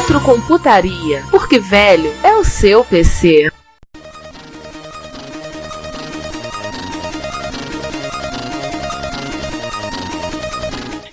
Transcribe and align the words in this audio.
Retrocomputaria, 0.00 1.22
porque 1.30 1.58
velho 1.58 2.10
é 2.24 2.34
o 2.34 2.42
seu 2.42 2.82
PC. 2.82 3.52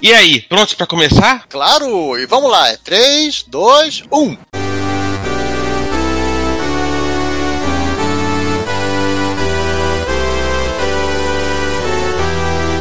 E 0.01 0.13
aí, 0.13 0.39
prontos 0.41 0.73
para 0.73 0.87
começar? 0.87 1.45
Claro! 1.49 2.17
E 2.17 2.25
vamos 2.25 2.49
lá, 2.49 2.69
é 2.69 2.77
3, 2.77 3.43
2, 3.43 4.03
1. 4.09 4.37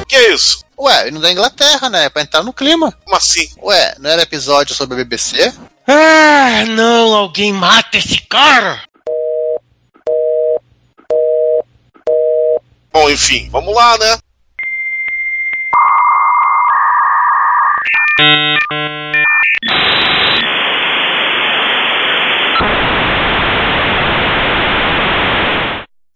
Que 0.07 0.15
é 0.15 0.33
isso? 0.33 0.65
Ué, 0.79 1.11
não 1.11 1.21
da 1.21 1.33
Inglaterra, 1.33 1.91
né? 1.91 2.05
É 2.05 2.09
pra 2.09 2.23
entrar 2.23 2.45
no 2.45 2.53
clima. 2.53 2.97
Como 3.05 3.17
assim? 3.17 3.51
Ué, 3.61 3.97
não 3.99 4.09
era 4.09 4.23
episódio 4.23 4.73
sobre 4.73 4.95
a 4.95 4.99
BBC? 4.99 5.53
Ah, 5.89 6.65
não, 6.67 7.15
alguém 7.15 7.53
mata 7.53 7.97
esse 7.97 8.21
cara! 8.23 8.83
Bom, 12.93 13.09
enfim, 13.11 13.49
vamos 13.51 13.75
lá, 13.75 13.97
né? 13.99 14.19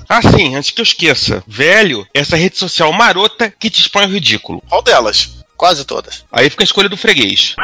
Ah, 0.08 0.22
sim, 0.22 0.56
antes 0.56 0.72
que 0.72 0.80
eu 0.80 0.82
esqueça. 0.82 1.44
Velho, 1.46 2.04
essa 2.12 2.36
rede 2.36 2.58
social 2.58 2.92
marota 2.92 3.48
que 3.48 3.70
te 3.70 3.82
expõe 3.82 4.02
ao 4.02 4.10
ridículo. 4.10 4.60
Qual 4.68 4.82
delas? 4.82 5.44
Quase 5.56 5.84
todas. 5.84 6.24
Aí 6.32 6.50
fica 6.50 6.62
a 6.62 6.64
escolha 6.64 6.88
do 6.88 6.96
freguês. 6.96 7.54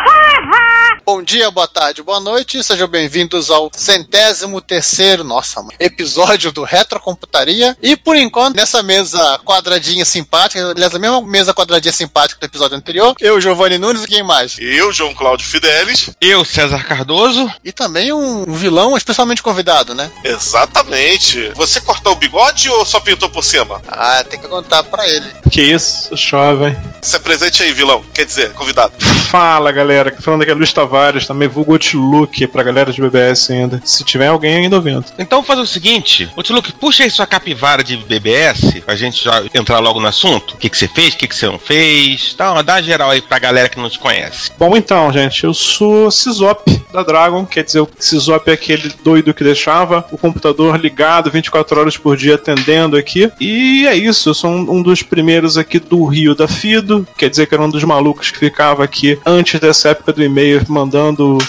Bom 1.09 1.23
dia, 1.23 1.53
boa 1.53 1.69
tarde, 1.69 2.03
boa 2.03 2.19
noite, 2.19 2.65
sejam 2.65 2.89
bem-vindos 2.89 3.49
ao 3.49 3.71
centésimo 3.73 4.61
terceiro, 4.61 5.23
nossa, 5.23 5.65
episódio 5.79 6.51
do 6.51 6.65
Retrocomputaria. 6.65 7.77
E 7.81 7.95
por 7.95 8.17
enquanto, 8.17 8.57
nessa 8.57 8.83
mesa 8.83 9.39
quadradinha 9.45 10.05
simpática, 10.05 10.69
aliás, 10.69 10.93
a 10.93 10.99
mesma 10.99 11.23
mesa 11.23 11.55
quadradinha 11.55 11.93
simpática 11.93 12.41
do 12.41 12.51
episódio 12.51 12.77
anterior, 12.77 13.15
eu, 13.21 13.41
Giovanni 13.41 13.79
Nunes 13.79 14.03
e 14.03 14.09
quem 14.09 14.25
mais? 14.25 14.57
Eu, 14.59 14.93
João 14.93 15.15
Cláudio 15.15 15.47
Fidelis. 15.47 16.11
Eu, 16.21 16.45
César 16.45 16.83
Cardoso. 16.83 17.49
E 17.63 17.71
também 17.71 18.13
um 18.13 18.53
vilão 18.53 18.97
especialmente 18.97 19.45
convidado, 19.45 19.95
né? 19.95 20.11
Exatamente. 20.25 21.53
Você 21.55 21.81
cortou 21.81 22.15
o 22.15 22.17
bigode 22.17 22.69
ou 22.69 22.85
só 22.85 22.99
pintou 22.99 23.31
por 23.31 23.45
cima? 23.45 23.81
Ah, 23.87 24.25
tem 24.29 24.41
que 24.41 24.49
contar 24.49 24.83
pra 24.83 25.07
ele. 25.09 25.31
Que 25.53 25.63
isso, 25.63 26.17
jovem. 26.17 26.77
Se 27.01 27.15
apresente 27.15 27.63
aí, 27.63 27.73
vilão. 27.73 28.05
Quer 28.13 28.27
dizer, 28.27 28.53
convidado. 28.55 28.93
Fala, 29.31 29.71
galera. 29.71 30.13
Falando 30.21 30.43
aqui 30.43 30.51
é 30.51 30.55
Luiz 30.55 30.73
Tavares, 30.73 30.96
também 31.27 31.49
vulgo 31.49 31.73
Outlook 31.73 32.47
pra 32.49 32.63
galera 32.63 32.93
de 32.93 33.01
BBS 33.01 33.51
ainda. 33.51 33.81
Se 33.85 34.05
tiver 34.05 34.29
alguém 34.29 34.57
ainda 34.57 34.77
ouvindo. 34.77 35.05
Então 35.19 35.43
faz 35.43 35.61
o 35.61 35.67
seguinte, 35.67 36.29
Outlook, 36.37 36.73
puxa 36.73 37.05
aí 37.05 37.11
sua 37.11 37.27
capivara 37.27 37.83
de 37.83 37.97
BBS, 37.97 38.81
pra 38.85 38.97
gente 38.97 39.25
já 39.25 39.43
entrar 39.55 39.79
logo 39.79 40.01
no 40.01 40.07
assunto. 40.07 40.55
O 40.55 40.57
que, 40.57 40.69
que 40.71 40.77
você 40.77 40.89
fez, 40.89 41.15
o 41.15 41.19
que, 41.19 41.29
que 41.29 41.35
você 41.35 41.47
não 41.47 41.59
fez. 41.59 42.35
Dá 42.37 42.53
uma, 42.53 42.63
dá 42.63 42.81
geral 42.81 43.11
aí 43.11 43.21
pra 43.21 43.39
galera 43.39 43.69
que 43.69 43.79
não 43.79 43.89
te 43.89 43.99
conhece. 43.99 44.51
Bom, 44.59 44.77
então, 44.77 45.13
gente, 45.13 45.45
eu 45.45 45.55
sou 45.55 46.11
Cisop 46.11 46.85
da 46.93 47.03
Dragon, 47.03 47.45
quer 47.45 47.65
dizer, 47.65 47.81
o 47.81 47.89
Cisop 47.99 48.51
é 48.51 48.55
aquele 48.55 48.93
doido 49.05 49.35
que 49.35 49.45
deixava 49.45 50.05
o 50.11 50.19
computador 50.19 50.77
ligado 50.77 51.31
24 51.31 51.81
horas 51.81 51.97
por 51.97 52.17
dia 52.17 52.37
atendendo 52.37 52.97
aqui. 52.97 53.31
E 53.41 53.87
é 53.87 53.95
isso, 53.95 54.31
eu 54.31 54.35
sou 54.35 54.51
um, 54.51 54.77
um 54.77 54.83
dos 54.83 55.03
primeiros 55.03 55.59
aqui 55.59 55.79
do 55.79 56.05
Rio 56.05 56.35
da 56.35 56.49
Fido, 56.49 57.07
quer 57.17 57.29
dizer 57.29 57.47
que 57.47 57.55
era 57.55 57.63
um 57.63 57.71
dos 57.71 57.85
malucos 57.85 58.31
que 58.31 58.39
ficava 58.39 58.85
aqui 58.85 59.19
antes 59.27 59.61
dessa 59.61 59.91
época 59.91 60.13
do 60.13 60.23
e-mail 60.23 60.63
mandando 60.69 60.86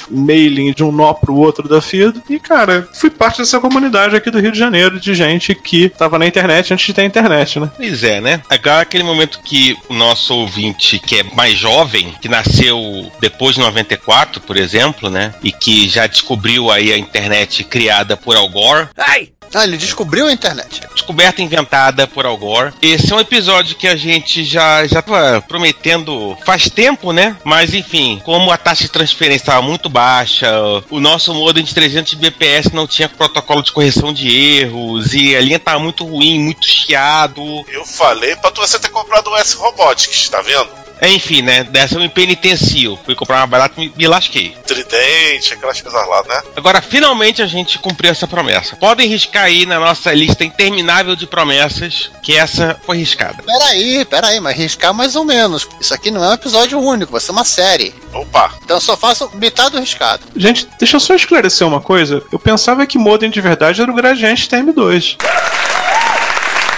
mailing 0.10 0.74
de 0.74 0.84
um 0.84 0.92
nó 0.92 1.14
pro 1.14 1.36
outro 1.36 1.68
da 1.68 1.82
Fido. 1.82 2.22
E, 2.30 2.40
cara, 2.40 2.88
fui 2.94 3.10
parte 3.10 3.40
dessa 3.40 3.60
comunidade 3.60 4.16
aqui 4.16 4.30
do 4.30 4.40
Rio 4.40 4.52
de 4.52 4.60
Janeiro 4.60 5.00
de 5.00 5.14
gente 5.14 5.54
que 5.56 5.90
tava 5.90 6.18
na 6.18 6.28
internet 6.28 6.74
antes 6.74 6.86
de 6.86 6.94
ter 6.94 7.04
internet, 7.04 7.60
né? 7.60 7.70
Pois 7.76 8.04
é, 8.04 8.20
né? 8.22 8.42
Agora 8.50 8.82
aquele 8.82 9.04
momento 9.04 9.40
que 9.44 9.78
o 9.90 9.94
nosso 9.94 10.34
ouvinte, 10.34 11.00
que 11.00 11.20
é 11.20 11.24
mais 11.36 11.58
jovem, 11.58 12.14
que 12.22 12.30
nasceu 12.30 13.12
depois 13.20 13.56
de 13.56 13.62
94, 13.62 14.42
por 14.42 14.58
exemplo, 14.58 15.10
né? 15.10 15.34
E 15.44 15.52
que 15.52 15.88
já 15.88 16.08
descobriu 16.08 16.72
aí 16.72 16.92
a 16.92 16.98
internet 16.98 17.64
criada 17.64 18.18
por 18.18 18.36
Al 18.36 18.50
Gore. 18.50 18.88
Ai! 18.98 19.30
Ah, 19.54 19.64
ele 19.64 19.78
descobriu 19.78 20.28
a 20.28 20.32
internet. 20.32 20.82
Descoberta 20.94 21.42
inventada 21.42 22.08
por 22.08 22.26
Al 22.26 22.38
Gore. 22.38 22.74
Esse 22.82 23.12
é 23.12 23.16
um 23.16 23.20
episódio 23.20 23.76
que 23.76 23.88
a 23.88 23.96
gente 23.96 24.44
já 24.44 24.86
já 24.88 25.02
tava 25.02 25.42
prometendo 25.42 26.38
faz 26.46 26.70
tempo, 26.70 27.12
né? 27.12 27.36
Mas 27.44 27.74
enfim, 27.74 28.22
como 28.26 28.52
a 28.52 28.58
taxa 28.58 28.84
de 28.84 28.92
transferência 28.92 29.44
estava 29.44 29.62
muito 29.62 29.90
baixa, 29.90 30.48
o 30.90 31.00
nosso 31.00 31.34
modem 31.34 31.64
de 31.64 31.74
300 31.74 32.14
bps 32.16 32.72
não 32.74 32.88
tinha 32.88 33.10
protocolo 33.10 33.62
de 33.62 33.72
correção 33.72 34.14
de 34.14 34.30
erros 34.30 35.14
e 35.14 35.36
a 35.36 35.42
linha 35.42 35.60
tava 35.60 35.80
muito 35.80 36.06
ruim, 36.06 36.40
muito 36.40 36.66
chiado. 36.68 37.66
Eu 37.70 37.86
falei 37.86 38.36
pra 38.36 38.52
você 38.52 38.80
ter 38.80 38.90
comprado 38.90 39.30
o 39.30 39.38
S 39.38 39.56
Robotics, 39.56 40.30
tá 40.30 40.42
vendo? 40.42 40.87
Enfim, 41.02 41.42
né? 41.42 41.64
Dessa 41.64 41.96
eu 41.96 42.00
me 42.00 42.10
penitencio. 42.10 42.98
Fui 43.06 43.16
comprar 43.16 43.38
uma 43.38 43.48
barata 43.48 43.82
e 43.82 43.92
me 43.96 44.08
lasquei. 44.08 44.56
Tridente, 44.66 45.54
aquelas 45.54 45.82
coisas 45.82 46.08
lá, 46.08 46.24
né? 46.28 46.42
Agora, 46.56 46.82
finalmente 46.82 47.42
a 47.42 47.48
gente 47.48 47.80
cumpriu 47.80 48.12
essa 48.12 48.28
promessa. 48.28 48.76
Podem 48.76 49.08
riscar 49.08 49.46
aí 49.46 49.66
na 49.66 49.80
nossa 49.80 50.14
lista 50.14 50.44
interminável 50.44 51.16
de 51.16 51.28
promessas 51.28 52.10
que 52.22 52.36
essa 52.36 52.80
foi 52.86 52.98
riscada. 52.98 53.44
Peraí, 53.44 54.06
peraí, 54.06 54.40
mas 54.40 54.58
riscar 54.58 54.94
mais 54.94 55.16
ou 55.16 55.24
menos. 55.24 55.68
Isso 55.80 55.94
aqui 55.94 56.12
não 56.12 56.24
é 56.24 56.30
um 56.30 56.34
episódio 56.34 56.80
único, 56.80 57.12
vai 57.12 57.22
ser 57.22 57.32
uma 57.32 57.46
série. 57.46 57.94
Opa! 58.14 58.54
Então 58.64 58.78
eu 58.78 58.82
só 58.82 58.98
faço 58.98 59.30
metade 59.36 59.72
do 59.72 59.80
riscado. 59.80 60.24
Gente, 60.36 60.68
deixa 60.80 60.96
eu 60.96 61.00
só 61.00 61.16
esclarecer 61.16 61.68
uma 61.68 61.82
coisa. 61.82 62.24
Eu 62.32 62.40
pensava 62.40 62.86
que 62.86 62.98
modem 62.98 63.30
de 63.30 63.42
verdade 63.42 63.82
era 63.82 63.92
o 63.92 63.96
Gradiente 63.96 64.48
TM2. 64.48 65.18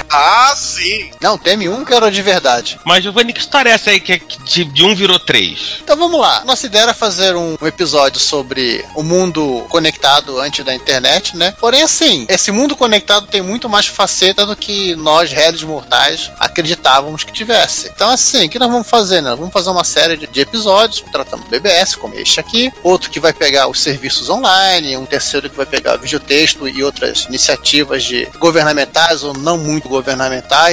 Ah, 0.09 0.53
sim! 0.55 1.11
Não, 1.21 1.37
teme 1.37 1.69
um 1.69 1.85
que 1.85 1.93
era 1.93 2.11
de 2.11 2.21
verdade. 2.21 2.79
Mas, 2.83 3.03
Giovanni, 3.03 3.33
que 3.33 3.39
história 3.39 3.69
é 3.69 3.73
essa 3.73 3.91
aí 3.91 3.99
que 3.99 4.19
de, 4.43 4.63
de 4.65 4.83
um 4.83 4.95
virou 4.95 5.19
três? 5.19 5.77
Então 5.81 5.95
vamos 5.95 6.19
lá. 6.19 6.43
Nossa 6.45 6.65
ideia 6.65 6.83
era 6.83 6.93
fazer 6.93 7.35
um, 7.35 7.55
um, 7.61 7.67
episódio 7.67 8.19
sobre 8.19 8.83
o 8.95 9.03
mundo 9.03 9.65
conectado 9.69 10.39
antes 10.39 10.65
da 10.65 10.73
internet, 10.73 11.37
né? 11.37 11.53
Porém, 11.59 11.83
assim, 11.83 12.25
esse 12.27 12.51
mundo 12.51 12.75
conectado 12.75 13.27
tem 13.27 13.41
muito 13.41 13.69
mais 13.69 13.85
faceta 13.87 14.45
do 14.45 14.55
que 14.55 14.95
nós, 14.95 15.31
réis 15.31 15.61
mortais, 15.61 16.31
acreditávamos 16.39 17.23
que 17.23 17.31
tivesse. 17.31 17.91
Então, 17.93 18.09
assim, 18.09 18.45
o 18.45 18.49
que 18.49 18.59
nós 18.59 18.71
vamos 18.71 18.89
fazer, 18.89 19.21
né? 19.21 19.35
Vamos 19.35 19.53
fazer 19.53 19.69
uma 19.69 19.83
série 19.83 20.17
de, 20.17 20.27
de 20.27 20.41
episódios 20.41 21.03
tratando 21.11 21.43
do 21.43 21.49
BBS, 21.49 21.95
como 21.95 22.15
este 22.15 22.39
aqui. 22.39 22.71
Outro 22.83 23.09
que 23.09 23.19
vai 23.19 23.33
pegar 23.33 23.67
os 23.67 23.81
serviços 23.81 24.29
online, 24.29 24.97
um 24.97 25.05
terceiro 25.05 25.49
que 25.49 25.55
vai 25.55 25.65
pegar 25.65 25.97
videotexto 25.97 26.67
e 26.67 26.83
outras 26.83 27.25
iniciativas 27.25 28.03
de 28.03 28.27
governamentais 28.39 29.23
ou 29.23 29.33
não 29.33 29.57
muito 29.57 29.87
governamentais, 29.87 29.98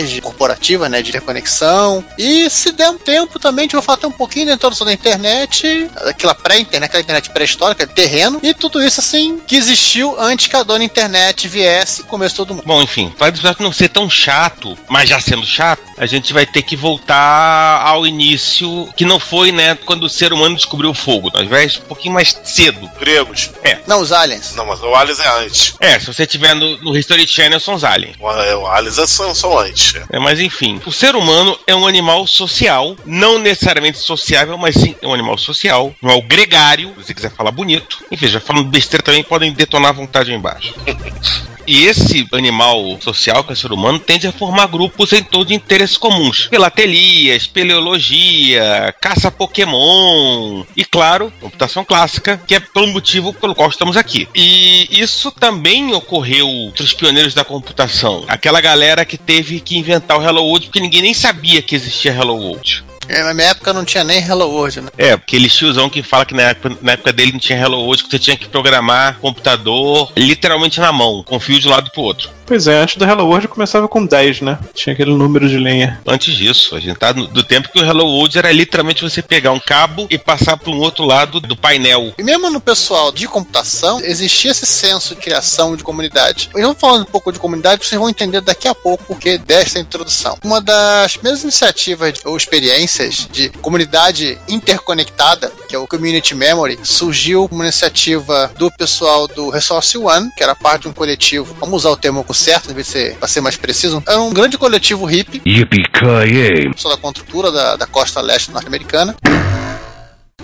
de 0.09 0.21
corporativa, 0.21 0.89
né, 0.89 1.03
de 1.03 1.13
reconexão. 1.13 2.05
E 2.19 2.49
se 2.51 2.73
der 2.73 2.91
um 2.91 2.99
tempo 2.99 3.39
também, 3.39 3.63
a 3.63 3.65
gente 3.65 3.73
vai 3.73 3.83
falar 3.83 3.99
até 3.99 4.07
um 4.07 4.13
pouquinho 4.13 4.47
da 4.47 4.53
introdução 4.53 4.87
da 4.87 4.93
internet, 4.93 5.91
aquela 6.07 6.35
pré-internet, 6.35 6.89
aquela 6.89 7.03
internet 7.03 7.31
pré-histórica, 7.31 7.87
terreno, 7.87 8.41
e 8.43 8.55
tudo 8.55 8.83
isso 8.83 9.01
assim 9.01 9.41
que 9.47 9.57
existiu 9.57 10.19
antes 10.19 10.47
que 10.47 10.57
a 10.57 10.63
dona 10.63 10.85
internet 10.85 11.49
viesse 11.49 12.03
e 12.03 12.05
comece 12.05 12.35
todo 12.35 12.55
mundo. 12.55 12.65
Bom, 12.67 12.83
enfim, 12.83 13.13
para 13.17 13.33
não 13.61 13.73
ser 13.73 13.89
tão 13.89 14.09
chato, 14.09 14.77
mas 14.89 15.09
já 15.09 15.21
sendo 15.21 15.47
chato, 15.47 15.83
a 15.97 16.07
gente 16.07 16.33
vai 16.33 16.47
ter 16.47 16.63
que 16.63 16.77
voltar 16.77 17.83
ao 17.85 18.07
início, 18.07 18.89
que 18.97 19.05
não 19.05 19.19
foi, 19.19 19.53
né, 19.53 19.77
quando 19.85 20.05
o 20.05 20.09
ser 20.09 20.33
humano 20.33 20.57
descobriu 20.57 20.91
o 20.91 20.95
fogo. 20.95 21.31
Nós 21.33 21.49
vamos 21.49 21.79
um 21.79 21.89
pouquinho 21.89 22.15
mais 22.15 22.39
cedo. 22.45 22.91
Gregos. 22.99 23.51
É. 23.63 23.79
Não, 23.87 24.01
os 24.01 24.13
aliens. 24.13 24.55
Não, 24.55 24.67
mas 24.67 24.81
o 24.83 24.95
aliens 24.95 25.19
é 25.21 25.29
antes. 25.45 25.75
É, 25.81 25.99
se 25.99 26.07
você 26.07 26.27
tiver 26.27 26.55
no, 26.55 26.77
no 26.79 26.97
History 26.97 27.27
Channel, 27.27 27.61
são 27.61 27.75
os 27.75 27.85
aliens. 27.85 28.17
O, 28.21 28.25
o 28.25 28.67
aliens 28.67 28.99
é 28.99 29.07
são, 29.07 29.35
são 29.35 29.59
antes. 29.59 29.95
É, 30.11 30.19
mas 30.19 30.41
enfim, 30.41 30.81
o 30.85 30.93
ser 30.93 31.17
humano 31.17 31.59
é 31.67 31.75
um 31.75 31.87
animal 31.87 32.27
social, 32.27 32.97
não 33.05 33.39
necessariamente 33.39 33.99
sociável, 33.99 34.59
mas 34.59 34.75
sim 34.75 34.95
é 35.01 35.07
um 35.07 35.15
animal 35.15 35.39
social, 35.39 35.95
um 36.03 36.09
animal 36.09 36.23
gregário, 36.23 36.95
se 36.99 37.07
você 37.07 37.15
quiser 37.15 37.31
falar 37.31 37.51
bonito. 37.51 38.05
Enfim, 38.11 38.29
já 38.29 38.41
falando 38.41 38.69
besteira 38.69 39.03
também, 39.03 39.23
podem 39.23 39.53
detonar 39.53 39.91
à 39.91 39.95
vontade 39.95 40.31
aí 40.31 40.37
embaixo. 40.37 40.75
E 41.67 41.85
esse 41.85 42.27
animal 42.33 42.99
social, 43.01 43.43
que 43.43 43.51
é 43.51 43.55
o 43.55 43.57
ser 43.57 43.73
humano, 43.73 43.99
tende 43.99 44.27
a 44.27 44.33
formar 44.33 44.67
grupos 44.67 45.13
em 45.13 45.23
torno 45.23 45.47
de 45.47 45.55
interesses 45.55 45.97
comuns. 45.97 46.45
Filatelias, 46.45 47.43
espeleologia, 47.43 48.95
caça 49.01 49.31
Pokémon 49.31 50.65
e, 50.77 50.85
claro, 50.85 51.33
computação 51.41 51.85
clássica, 51.85 52.41
que 52.47 52.55
é 52.55 52.61
pelo 52.61 52.87
motivo 52.89 53.33
pelo 53.33 53.55
qual 53.55 53.69
estamos 53.69 53.97
aqui. 53.97 54.29
E 54.35 54.89
isso 54.91 55.31
também 55.33 55.93
ocorreu 55.93 56.49
entre 56.49 56.85
os 56.85 56.93
pioneiros 56.93 57.35
da 57.35 57.45
computação. 57.45 58.25
Aquela 58.29 58.61
galera 58.61 59.05
que 59.05 59.19
teve 59.19 59.61
que 59.61 59.77
inventar 59.77 60.19
o 60.19 60.23
Hello 60.23 60.43
World 60.43 60.67
porque 60.67 60.81
ninguém 60.81 61.03
nem 61.03 61.15
sabia 61.15 61.63
que 61.63 61.75
existia 61.75 62.13
Hello 62.13 62.35
World. 62.35 62.86
É, 63.09 63.23
Na 63.23 63.35
minha 63.35 63.49
época 63.49 63.73
não 63.73 63.85
tinha 63.85 64.05
nem 64.05 64.21
Hello 64.21 64.49
World, 64.49 64.81
né? 64.81 64.89
É, 64.99 65.13
aquele 65.13 65.49
tiozão 65.49 65.89
que 65.89 66.03
fala 66.03 66.25
que 66.25 66.35
na 66.35 66.43
época, 66.43 66.77
na 66.83 66.93
época 66.93 67.13
dele 67.13 67.33
não 67.33 67.39
tinha 67.39 67.59
Hello 67.59 67.79
World, 67.79 68.05
que 68.05 68.11
você 68.11 68.19
tinha 68.19 68.37
que 68.37 68.49
programar 68.49 69.19
computador 69.19 70.13
literalmente 70.17 70.81
na 70.81 70.93
mão, 70.93 71.23
com 71.23 71.39
fio 71.41 71.59
de 71.59 71.69
um 71.69 71.71
lado 71.71 71.91
pro 71.91 72.03
outro. 72.03 72.31
Pois 72.47 72.69
é, 72.69 72.81
antes 72.81 72.97
do 72.97 73.05
Hello 73.05 73.27
World 73.27 73.49
começava 73.49 73.89
com 73.89 74.07
10, 74.07 74.41
né? 74.41 74.57
Tinha 74.73 74.93
aquele 74.93 75.13
número 75.13 75.49
de 75.49 75.57
linha. 75.59 76.01
Antes 76.07 76.33
disso, 76.33 76.77
a 76.77 76.81
gente 76.81 76.97
tá 76.97 77.13
no- 77.13 77.27
do 77.27 77.43
tempo 77.43 77.69
que 77.73 77.81
o 77.81 77.85
Hello 77.85 78.05
World 78.07 78.39
era 78.39 78.53
literalmente 78.53 79.03
você 79.03 79.21
pegar 79.21 79.51
um 79.51 79.59
cabo 79.59 80.07
e 80.09 80.17
passar 80.17 80.57
para 80.57 80.71
um 80.71 80.79
outro 80.79 81.05
lado 81.05 81.41
do 81.41 81.57
painel. 81.57 82.15
E 82.17 82.23
mesmo 82.23 82.49
no 82.49 82.61
pessoal 82.61 83.11
de 83.11 83.27
computação, 83.27 83.99
existia 84.01 84.53
esse 84.53 84.65
senso 84.65 85.17
de 85.17 85.21
criação 85.23 85.75
de 85.75 85.83
comunidade. 85.83 86.49
Eu 86.55 86.69
vou 86.69 86.75
falando 86.77 87.03
um 87.03 87.11
pouco 87.11 87.33
de 87.33 87.41
comunidade, 87.41 87.85
vocês 87.85 87.99
vão 87.99 88.09
entender 88.09 88.41
daqui 88.41 88.69
a 88.69 88.75
pouco 88.77 89.03
o 89.03 89.07
porquê 89.09 89.39
dessa 89.39 89.81
introdução. 89.81 90.39
Uma 90.45 90.61
das 90.61 91.17
primeiras 91.17 91.43
iniciativas 91.43 92.21
ou 92.25 92.37
experiências 92.37 93.27
de 93.33 93.49
comunidade 93.49 94.39
interconectada, 94.49 95.51
que 95.69 95.75
é 95.75 95.79
o 95.81 95.87
Community 95.89 96.33
Memory, 96.33 96.79
surgiu 96.85 97.49
como 97.49 97.65
iniciativa 97.65 98.53
do 98.57 98.71
pessoal 98.71 99.27
do 99.27 99.51
Resource 99.51 99.99
One, 99.99 100.31
que 100.37 100.45
era 100.45 100.55
parte 100.55 100.83
de 100.83 100.89
um 100.89 100.93
coletivo, 100.93 101.57
vamos 101.59 101.79
usar 101.83 101.91
o 101.91 101.97
termo 101.97 102.23
certo, 102.37 102.71
em 102.71 102.75
vez 102.75 102.87
de 102.87 102.93
ser, 102.93 103.17
pra 103.17 103.29
ser 103.29 103.41
mais 103.41 103.57
preciso, 103.57 104.03
era 104.07 104.21
um 104.21 104.33
grande 104.33 104.57
coletivo 104.59 105.05
hippie, 105.07 105.41
Yippee-ki-yay! 105.47 106.73
pessoal 106.73 106.95
da 106.97 107.01
contracultura 107.01 107.51
da, 107.51 107.77
da 107.77 107.87
costa 107.87 108.21
leste 108.21 108.51
norte-americana, 108.51 109.17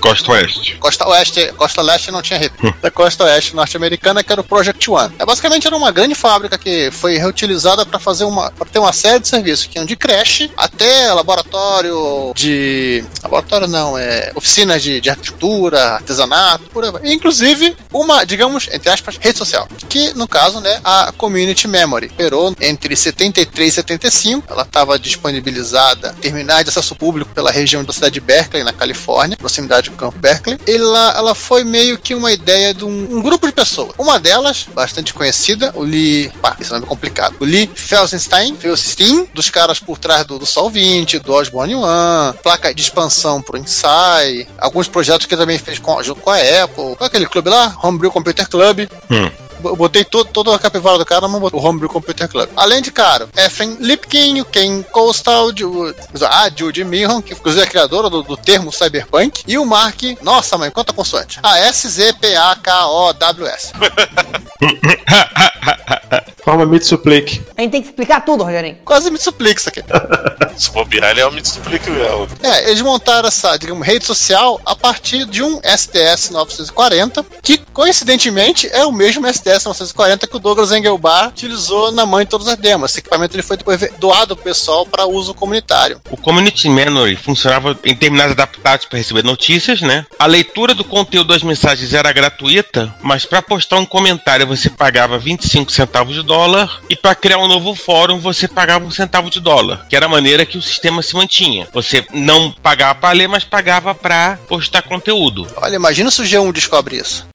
Costa 0.02 0.32
Oeste. 0.32 0.76
Costa 0.80 1.08
Oeste, 1.08 1.52
Costa 1.56 1.80
Leste 1.80 2.10
não 2.10 2.20
tinha 2.20 2.38
hippie. 2.38 2.74
Da 2.82 2.90
Costa 2.90 3.22
Oeste 3.24 3.54
norte-americana, 3.54 4.24
que 4.24 4.32
era 4.32 4.40
o 4.40 4.44
Project 4.44 4.90
One. 4.90 5.14
É, 5.16 5.24
basicamente 5.24 5.66
era 5.66 5.76
uma 5.76 5.92
grande 5.92 6.16
fábrica 6.16 6.58
que 6.58 6.90
foi 6.90 7.16
reutilizada 7.16 7.86
para 7.86 8.00
fazer 8.00 8.24
uma, 8.24 8.50
para 8.50 8.66
ter 8.66 8.80
uma 8.80 8.92
série 8.92 9.20
de 9.20 9.28
serviços, 9.28 9.66
que 9.66 9.78
iam 9.78 9.86
de 9.86 9.94
creche 9.94 10.50
até 10.56 11.12
laboratório 11.12 12.32
de, 12.34 13.04
laboratório 13.22 13.68
não, 13.68 13.96
é 13.96 14.32
oficinas 14.34 14.82
de, 14.82 15.00
de 15.00 15.08
arquitetura, 15.08 15.94
artesanato, 15.94 16.64
por 16.70 16.84
aí. 16.84 17.12
Inclusive 17.12 17.76
uma, 17.92 18.24
digamos, 18.24 18.68
entre 18.72 18.90
aspas, 18.90 19.16
rede 19.16 19.38
social, 19.38 19.68
que 19.88 20.12
no 20.14 20.26
caso, 20.26 20.60
né, 20.60 20.80
a 20.82 21.12
Community 21.16 21.68
Memory 21.68 22.06
operou 22.12 22.54
entre 22.60 22.96
73 22.96 23.68
e 23.68 23.74
75. 23.76 24.52
Ela 24.52 24.62
estava 24.62 24.98
disponibilizada, 24.98 26.12
terminais 26.20 26.64
de 26.64 26.70
acesso 26.70 26.96
público 26.96 27.32
pela 27.32 27.52
região 27.52 27.84
da 27.84 27.92
cidade 27.92 28.14
de 28.14 28.20
Berkeley, 28.20 28.64
na 28.64 28.72
Califórnia, 28.72 29.36
proximidade 29.36 29.91
campo 29.92 30.18
Berkeley. 30.18 30.58
Ela, 30.66 31.14
ela 31.16 31.34
foi 31.34 31.64
meio 31.64 31.98
que 31.98 32.14
uma 32.14 32.32
ideia 32.32 32.74
de 32.74 32.84
um, 32.84 33.16
um 33.16 33.22
grupo 33.22 33.46
de 33.46 33.52
pessoas. 33.52 33.92
Uma 33.98 34.18
delas, 34.18 34.66
bastante 34.74 35.14
conhecida, 35.14 35.72
o 35.74 35.82
Lee. 35.82 36.30
Pá, 36.40 36.56
esse 36.60 36.70
nome 36.70 36.84
é 36.84 36.88
complicado. 36.88 37.36
O 37.40 37.44
Lee 37.44 37.70
Felsenstein, 37.74 38.56
Felsenstein, 38.56 39.28
dos 39.34 39.50
caras 39.50 39.78
por 39.78 39.98
trás 39.98 40.24
do, 40.26 40.38
do 40.38 40.46
Sol 40.46 40.70
20, 40.70 41.18
do 41.18 41.32
Osborne 41.32 41.74
One, 41.74 42.36
placa 42.42 42.74
de 42.74 42.82
expansão 42.82 43.40
pro 43.42 43.58
Insight, 43.58 44.48
alguns 44.58 44.88
projetos 44.88 45.26
que 45.26 45.36
também 45.36 45.58
fez 45.58 45.78
com, 45.78 46.02
junto 46.02 46.20
com 46.20 46.30
a 46.30 46.36
Apple. 46.36 46.96
Qual 46.96 46.98
é 47.02 47.06
aquele 47.06 47.26
clube 47.26 47.50
lá? 47.50 47.76
Homebrew 47.82 48.10
Computer 48.10 48.48
Club. 48.48 48.88
Hum. 49.10 49.30
Botei 49.62 50.04
todo, 50.04 50.28
toda 50.30 50.54
a 50.54 50.58
capivara 50.58 50.98
do 50.98 51.06
cara 51.06 51.26
no 51.28 51.48
Homebrew 51.56 51.88
Computer 51.88 52.28
Club. 52.28 52.48
Além 52.56 52.82
de, 52.82 52.90
cara, 52.90 53.28
Efren 53.36 53.76
Lipkin, 53.80 54.40
o 54.40 54.44
Ken 54.44 54.82
Coastal, 54.82 55.52
Ju- 55.56 55.94
a 56.28 56.50
Judy 56.54 56.84
Mihon, 56.84 57.22
que 57.22 57.32
inclusive 57.34 57.62
é 57.62 57.66
a 57.66 57.70
criadora 57.70 58.10
do, 58.10 58.22
do 58.22 58.36
termo 58.36 58.72
cyberpunk, 58.72 59.42
e 59.46 59.56
o 59.58 59.64
Mark, 59.64 60.02
nossa 60.22 60.58
mãe, 60.58 60.70
quanta 60.70 60.92
consoante? 60.92 61.38
A 61.42 61.58
S-Z-P-A-K-O-W-S. 61.60 63.72
Forma 66.44 66.66
Mitsuplique. 66.66 67.42
A 67.56 67.62
gente 67.62 67.70
tem 67.70 67.82
que 67.82 67.88
explicar 67.88 68.20
tudo, 68.24 68.44
Rogerinho. 68.44 68.78
Quase 68.84 69.10
me 69.10 69.18
suplica 69.18 69.60
isso 69.60 69.68
aqui. 69.68 69.82
Se 70.56 70.70
bobear, 70.70 71.10
ele 71.10 71.20
é 71.20 71.26
o 71.26 71.32
Mitsubishi 71.32 71.90
mesmo. 71.90 72.28
É, 72.42 72.68
eles 72.68 72.82
montaram 72.82 73.28
essa, 73.28 73.56
digamos, 73.56 73.86
rede 73.86 74.04
social 74.04 74.60
a 74.66 74.74
partir 74.74 75.24
de 75.24 75.42
um 75.42 75.60
SDS 75.62 76.30
940, 76.30 77.24
que 77.42 77.58
coincidentemente 77.72 78.68
é 78.72 78.84
o 78.84 78.92
mesmo 78.92 79.26
SDS 79.26 79.64
940 79.64 80.26
que 80.26 80.36
o 80.36 80.38
Douglas 80.38 80.72
Engelbart 80.72 81.30
utilizou 81.30 81.90
na 81.92 82.04
mãe 82.04 82.24
de 82.24 82.30
todas 82.30 82.48
as 82.48 82.56
demos. 82.56 82.90
Esse 82.90 83.00
equipamento 83.00 83.34
ele 83.34 83.42
foi 83.42 83.56
depois 83.56 83.80
doado 83.98 84.36
pro 84.36 84.44
pessoal 84.44 84.84
para 84.84 85.06
uso 85.06 85.34
comunitário. 85.34 86.00
O 86.10 86.16
Community 86.16 86.68
Memory 86.68 87.16
funcionava 87.16 87.78
em 87.84 87.94
terminais 87.94 88.32
adaptados 88.32 88.86
para 88.86 88.98
receber 88.98 89.24
notícias, 89.24 89.80
né? 89.80 90.04
A 90.18 90.26
leitura 90.26 90.74
do 90.74 90.84
conteúdo 90.84 91.28
das 91.28 91.42
mensagens 91.42 91.94
era 91.94 92.12
gratuita, 92.12 92.94
mas 93.00 93.24
para 93.24 93.40
postar 93.40 93.78
um 93.78 93.86
comentário 93.86 94.46
você 94.46 94.68
pagava 94.68 95.18
25 95.18 95.70
centavos 95.72 96.01
de 96.10 96.22
dólar 96.22 96.80
e 96.88 96.96
para 96.96 97.14
criar 97.14 97.38
um 97.38 97.46
novo 97.46 97.74
fórum 97.74 98.18
você 98.18 98.48
pagava 98.48 98.84
um 98.84 98.90
centavo 98.90 99.30
de 99.30 99.40
dólar, 99.40 99.86
que 99.88 99.94
era 99.94 100.06
a 100.06 100.08
maneira 100.08 100.46
que 100.46 100.58
o 100.58 100.62
sistema 100.62 101.02
se 101.02 101.14
mantinha. 101.14 101.68
Você 101.72 102.04
não 102.12 102.50
pagava 102.50 102.94
para 102.94 103.14
ler, 103.14 103.28
mas 103.28 103.44
pagava 103.44 103.94
para 103.94 104.38
postar 104.48 104.82
conteúdo. 104.82 105.46
Olha, 105.56 105.76
imagina 105.76 106.10
se 106.10 106.22
o 106.22 106.24
G1 106.24 106.52
descobre 106.52 106.96
isso. 106.96 107.26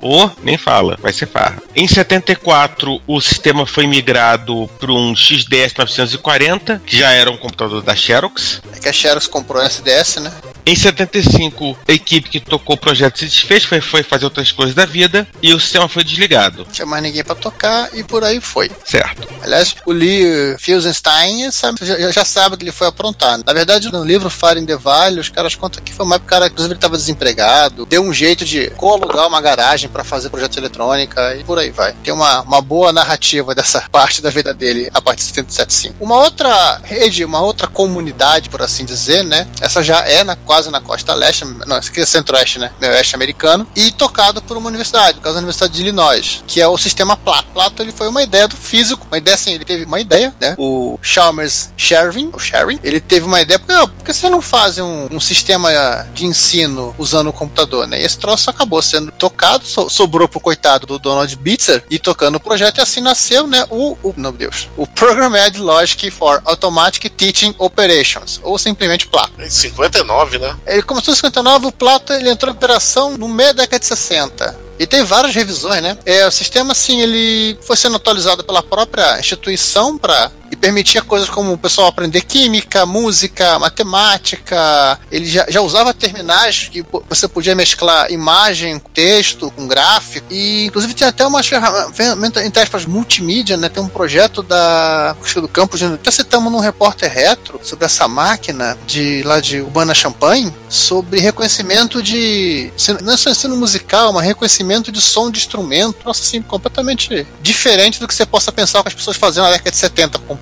Ou, 0.00 0.30
nem 0.42 0.56
fala, 0.56 0.96
vai 1.00 1.12
ser 1.12 1.26
farra. 1.26 1.60
Em 1.74 1.86
74, 1.86 3.00
o 3.06 3.20
sistema 3.20 3.66
foi 3.66 3.86
migrado 3.86 4.68
para 4.78 4.92
um 4.92 5.14
XDS 5.14 5.74
940, 5.76 6.82
que 6.86 6.98
já 6.98 7.10
era 7.10 7.30
um 7.30 7.36
computador 7.36 7.82
da 7.82 7.94
Xerox. 7.94 8.62
É 8.74 8.78
que 8.78 8.88
a 8.88 8.92
Xerox 8.92 9.26
comprou 9.26 9.62
um 9.62 9.66
SDS, 9.66 10.16
né? 10.20 10.32
Em 10.68 10.76
75, 10.76 11.78
a 11.88 11.92
equipe 11.94 12.28
que 12.28 12.38
tocou 12.38 12.76
o 12.76 12.78
projeto 12.78 13.20
se 13.20 13.24
desfez, 13.24 13.64
foi, 13.64 13.80
foi 13.80 14.02
fazer 14.02 14.26
outras 14.26 14.52
coisas 14.52 14.74
da 14.74 14.84
vida 14.84 15.26
e 15.42 15.54
o 15.54 15.58
sistema 15.58 15.88
foi 15.88 16.04
desligado. 16.04 16.58
Não 16.58 16.70
tinha 16.70 16.84
mais 16.84 17.02
ninguém 17.02 17.24
para 17.24 17.34
tocar 17.34 17.88
e 17.94 18.04
por 18.04 18.22
aí 18.22 18.38
foi. 18.38 18.70
Certo. 18.84 19.26
Aliás, 19.40 19.74
o 19.86 19.92
Lee 19.92 20.58
Felsenstein 20.58 21.50
sabe, 21.50 21.78
já, 21.80 22.10
já 22.10 22.22
sabe 22.22 22.58
que 22.58 22.64
ele 22.64 22.70
foi 22.70 22.86
aprontar. 22.86 23.40
Na 23.46 23.54
verdade, 23.54 23.90
no 23.90 24.04
livro 24.04 24.28
Fire 24.28 24.60
in 24.60 24.66
the 24.66 24.76
Valley, 24.76 25.20
os 25.20 25.30
caras 25.30 25.54
contam 25.54 25.82
que 25.82 25.90
foi 25.90 26.04
uma 26.04 26.16
época, 26.16 26.32
cara, 26.32 26.48
inclusive 26.48 26.72
ele 26.72 26.76
estava 26.76 26.98
desempregado, 26.98 27.86
deu 27.86 28.02
um 28.02 28.12
jeito 28.12 28.44
de 28.44 28.68
colocar 28.72 29.26
uma 29.26 29.40
garagem 29.40 29.88
para 29.88 30.04
fazer 30.04 30.28
projetos 30.28 30.56
de 30.56 30.60
eletrônica 30.60 31.34
e 31.34 31.44
por 31.44 31.58
aí 31.58 31.70
vai. 31.70 31.94
Tem 32.04 32.12
uma, 32.12 32.42
uma 32.42 32.60
boa 32.60 32.92
narrativa 32.92 33.54
dessa 33.54 33.80
parte 33.90 34.20
da 34.20 34.28
vida 34.28 34.52
dele 34.52 34.90
a 34.92 35.00
partir 35.00 35.32
de 35.32 35.42
77.5. 35.42 35.94
Uma 35.98 36.16
outra 36.16 36.78
rede, 36.84 37.24
uma 37.24 37.40
outra 37.40 37.66
comunidade, 37.66 38.50
por 38.50 38.60
assim 38.60 38.84
dizer, 38.84 39.24
né? 39.24 39.48
Essa 39.62 39.82
já 39.82 40.06
é 40.06 40.22
na, 40.22 40.36
quase 40.58 40.70
na 40.72 40.80
costa 40.80 41.14
leste, 41.14 41.44
não, 41.44 41.76
essa 41.76 41.88
aqui 41.88 42.00
é 42.00 42.06
centro-oeste, 42.06 42.58
né? 42.58 42.72
Meio 42.80 42.92
oeste 42.92 43.14
americano, 43.14 43.64
e 43.76 43.92
tocado 43.92 44.42
por 44.42 44.56
uma 44.56 44.68
universidade, 44.68 45.16
no 45.16 45.22
caso 45.22 45.34
da 45.34 45.38
Universidade 45.38 45.72
de 45.72 45.80
Illinois, 45.82 46.42
que 46.48 46.60
é 46.60 46.66
o 46.66 46.76
sistema 46.76 47.16
Plato. 47.16 47.48
Plato 47.54 47.80
ele 47.80 47.92
foi 47.92 48.08
uma 48.08 48.22
ideia 48.22 48.48
do 48.48 48.56
físico, 48.56 49.06
uma 49.08 49.18
ideia 49.18 49.36
assim, 49.36 49.52
ele 49.52 49.64
teve 49.64 49.84
uma 49.84 50.00
ideia, 50.00 50.34
né? 50.40 50.56
O 50.58 50.98
Chalmers 51.00 51.70
Shervin, 51.76 52.30
o 52.32 52.40
Shervin, 52.40 52.80
ele 52.82 52.98
teve 52.98 53.24
uma 53.24 53.40
ideia, 53.40 53.58
porque, 53.58 53.72
por 53.72 54.04
que 54.04 54.12
você 54.12 54.28
não 54.28 54.42
faz 54.42 54.78
um, 54.78 55.06
um 55.12 55.20
sistema 55.20 55.70
de 56.12 56.26
ensino 56.26 56.92
usando 56.98 57.28
o 57.28 57.32
computador, 57.32 57.86
né? 57.86 58.00
E 58.00 58.04
esse 58.04 58.18
troço 58.18 58.50
acabou 58.50 58.82
sendo 58.82 59.12
tocado, 59.12 59.64
so, 59.64 59.88
sobrou 59.88 60.28
pro 60.28 60.40
coitado 60.40 60.86
do 60.88 60.98
Donald 60.98 61.34
Bitzer 61.36 61.84
e 61.88 62.00
tocando 62.00 62.34
o 62.34 62.40
projeto, 62.40 62.78
e 62.78 62.80
assim 62.80 63.00
nasceu, 63.00 63.46
né? 63.46 63.64
O, 63.70 63.96
o 64.02 64.12
meu 64.16 64.32
Deus, 64.32 64.68
o 64.76 64.88
Programmed 64.88 65.56
Logic 65.60 66.10
for 66.10 66.42
Automatic 66.44 67.08
Teaching 67.12 67.54
Operations, 67.58 68.40
ou 68.42 68.58
simplesmente 68.58 69.06
Plato. 69.06 69.40
Em 69.40 69.48
59, 69.48 70.38
né? 70.38 70.47
Ele 70.66 70.82
começou 70.82 71.12
em 71.12 71.16
59, 71.16 71.66
o 71.66 71.72
Plata 71.72 72.14
ele 72.14 72.30
entrou 72.30 72.52
em 72.52 72.56
operação 72.56 73.16
no 73.16 73.28
meio 73.28 73.54
da 73.54 73.62
década 73.62 73.80
de 73.80 73.86
60. 73.86 74.68
E 74.78 74.86
tem 74.86 75.02
várias 75.02 75.34
revisões, 75.34 75.82
né? 75.82 75.98
É, 76.06 76.26
o 76.26 76.30
sistema, 76.30 76.72
assim, 76.72 77.00
ele 77.00 77.58
foi 77.62 77.76
sendo 77.76 77.96
atualizado 77.96 78.44
pela 78.44 78.62
própria 78.62 79.18
instituição 79.18 79.98
para 79.98 80.30
permitia 80.60 81.02
coisas 81.02 81.28
como 81.28 81.52
o 81.52 81.58
pessoal 81.58 81.88
aprender 81.88 82.22
química, 82.22 82.84
música, 82.84 83.58
matemática. 83.58 84.98
Ele 85.10 85.26
já, 85.26 85.46
já 85.48 85.60
usava 85.60 85.94
terminais 85.94 86.68
que 86.70 86.84
você 87.08 87.26
podia 87.26 87.54
mesclar 87.54 88.10
imagem, 88.10 88.78
texto, 88.92 89.50
com 89.50 89.66
gráfico. 89.66 90.26
E 90.30 90.66
inclusive 90.66 90.94
tinha 90.94 91.08
até 91.08 91.26
uma 91.26 91.42
ferramenta, 91.42 92.44
entre 92.44 92.62
aspas, 92.62 92.84
multimídia, 92.84 93.56
né? 93.56 93.68
Tem 93.68 93.82
um 93.82 93.88
projeto 93.88 94.42
da 94.42 95.16
do 95.36 95.48
campus, 95.48 95.82
até 95.82 96.10
citamos 96.10 96.50
num 96.50 96.58
repórter 96.58 97.12
retro 97.12 97.60
sobre 97.62 97.84
essa 97.84 98.08
máquina 98.08 98.76
de 98.86 99.22
lá 99.22 99.40
de 99.40 99.60
Urbana 99.60 99.94
Champagne, 99.94 100.52
sobre 100.68 101.20
reconhecimento 101.20 102.02
de. 102.02 102.72
Não 103.02 103.12
é 103.12 103.16
só 103.16 103.30
ensino 103.30 103.56
musical, 103.56 104.12
mas 104.12 104.24
reconhecimento 104.24 104.90
de 104.90 105.00
som 105.00 105.30
de 105.30 105.38
instrumento. 105.38 105.98
Nossa, 106.04 106.22
assim, 106.22 106.42
completamente 106.42 107.26
diferente 107.40 108.00
do 108.00 108.08
que 108.08 108.14
você 108.14 108.26
possa 108.26 108.50
pensar 108.50 108.82
que 108.82 108.88
as 108.88 108.94
pessoas 108.94 109.16
faziam 109.16 109.44
na 109.44 109.52
década 109.52 109.70
de 109.70 109.76
70 109.76 110.18
com 110.20 110.36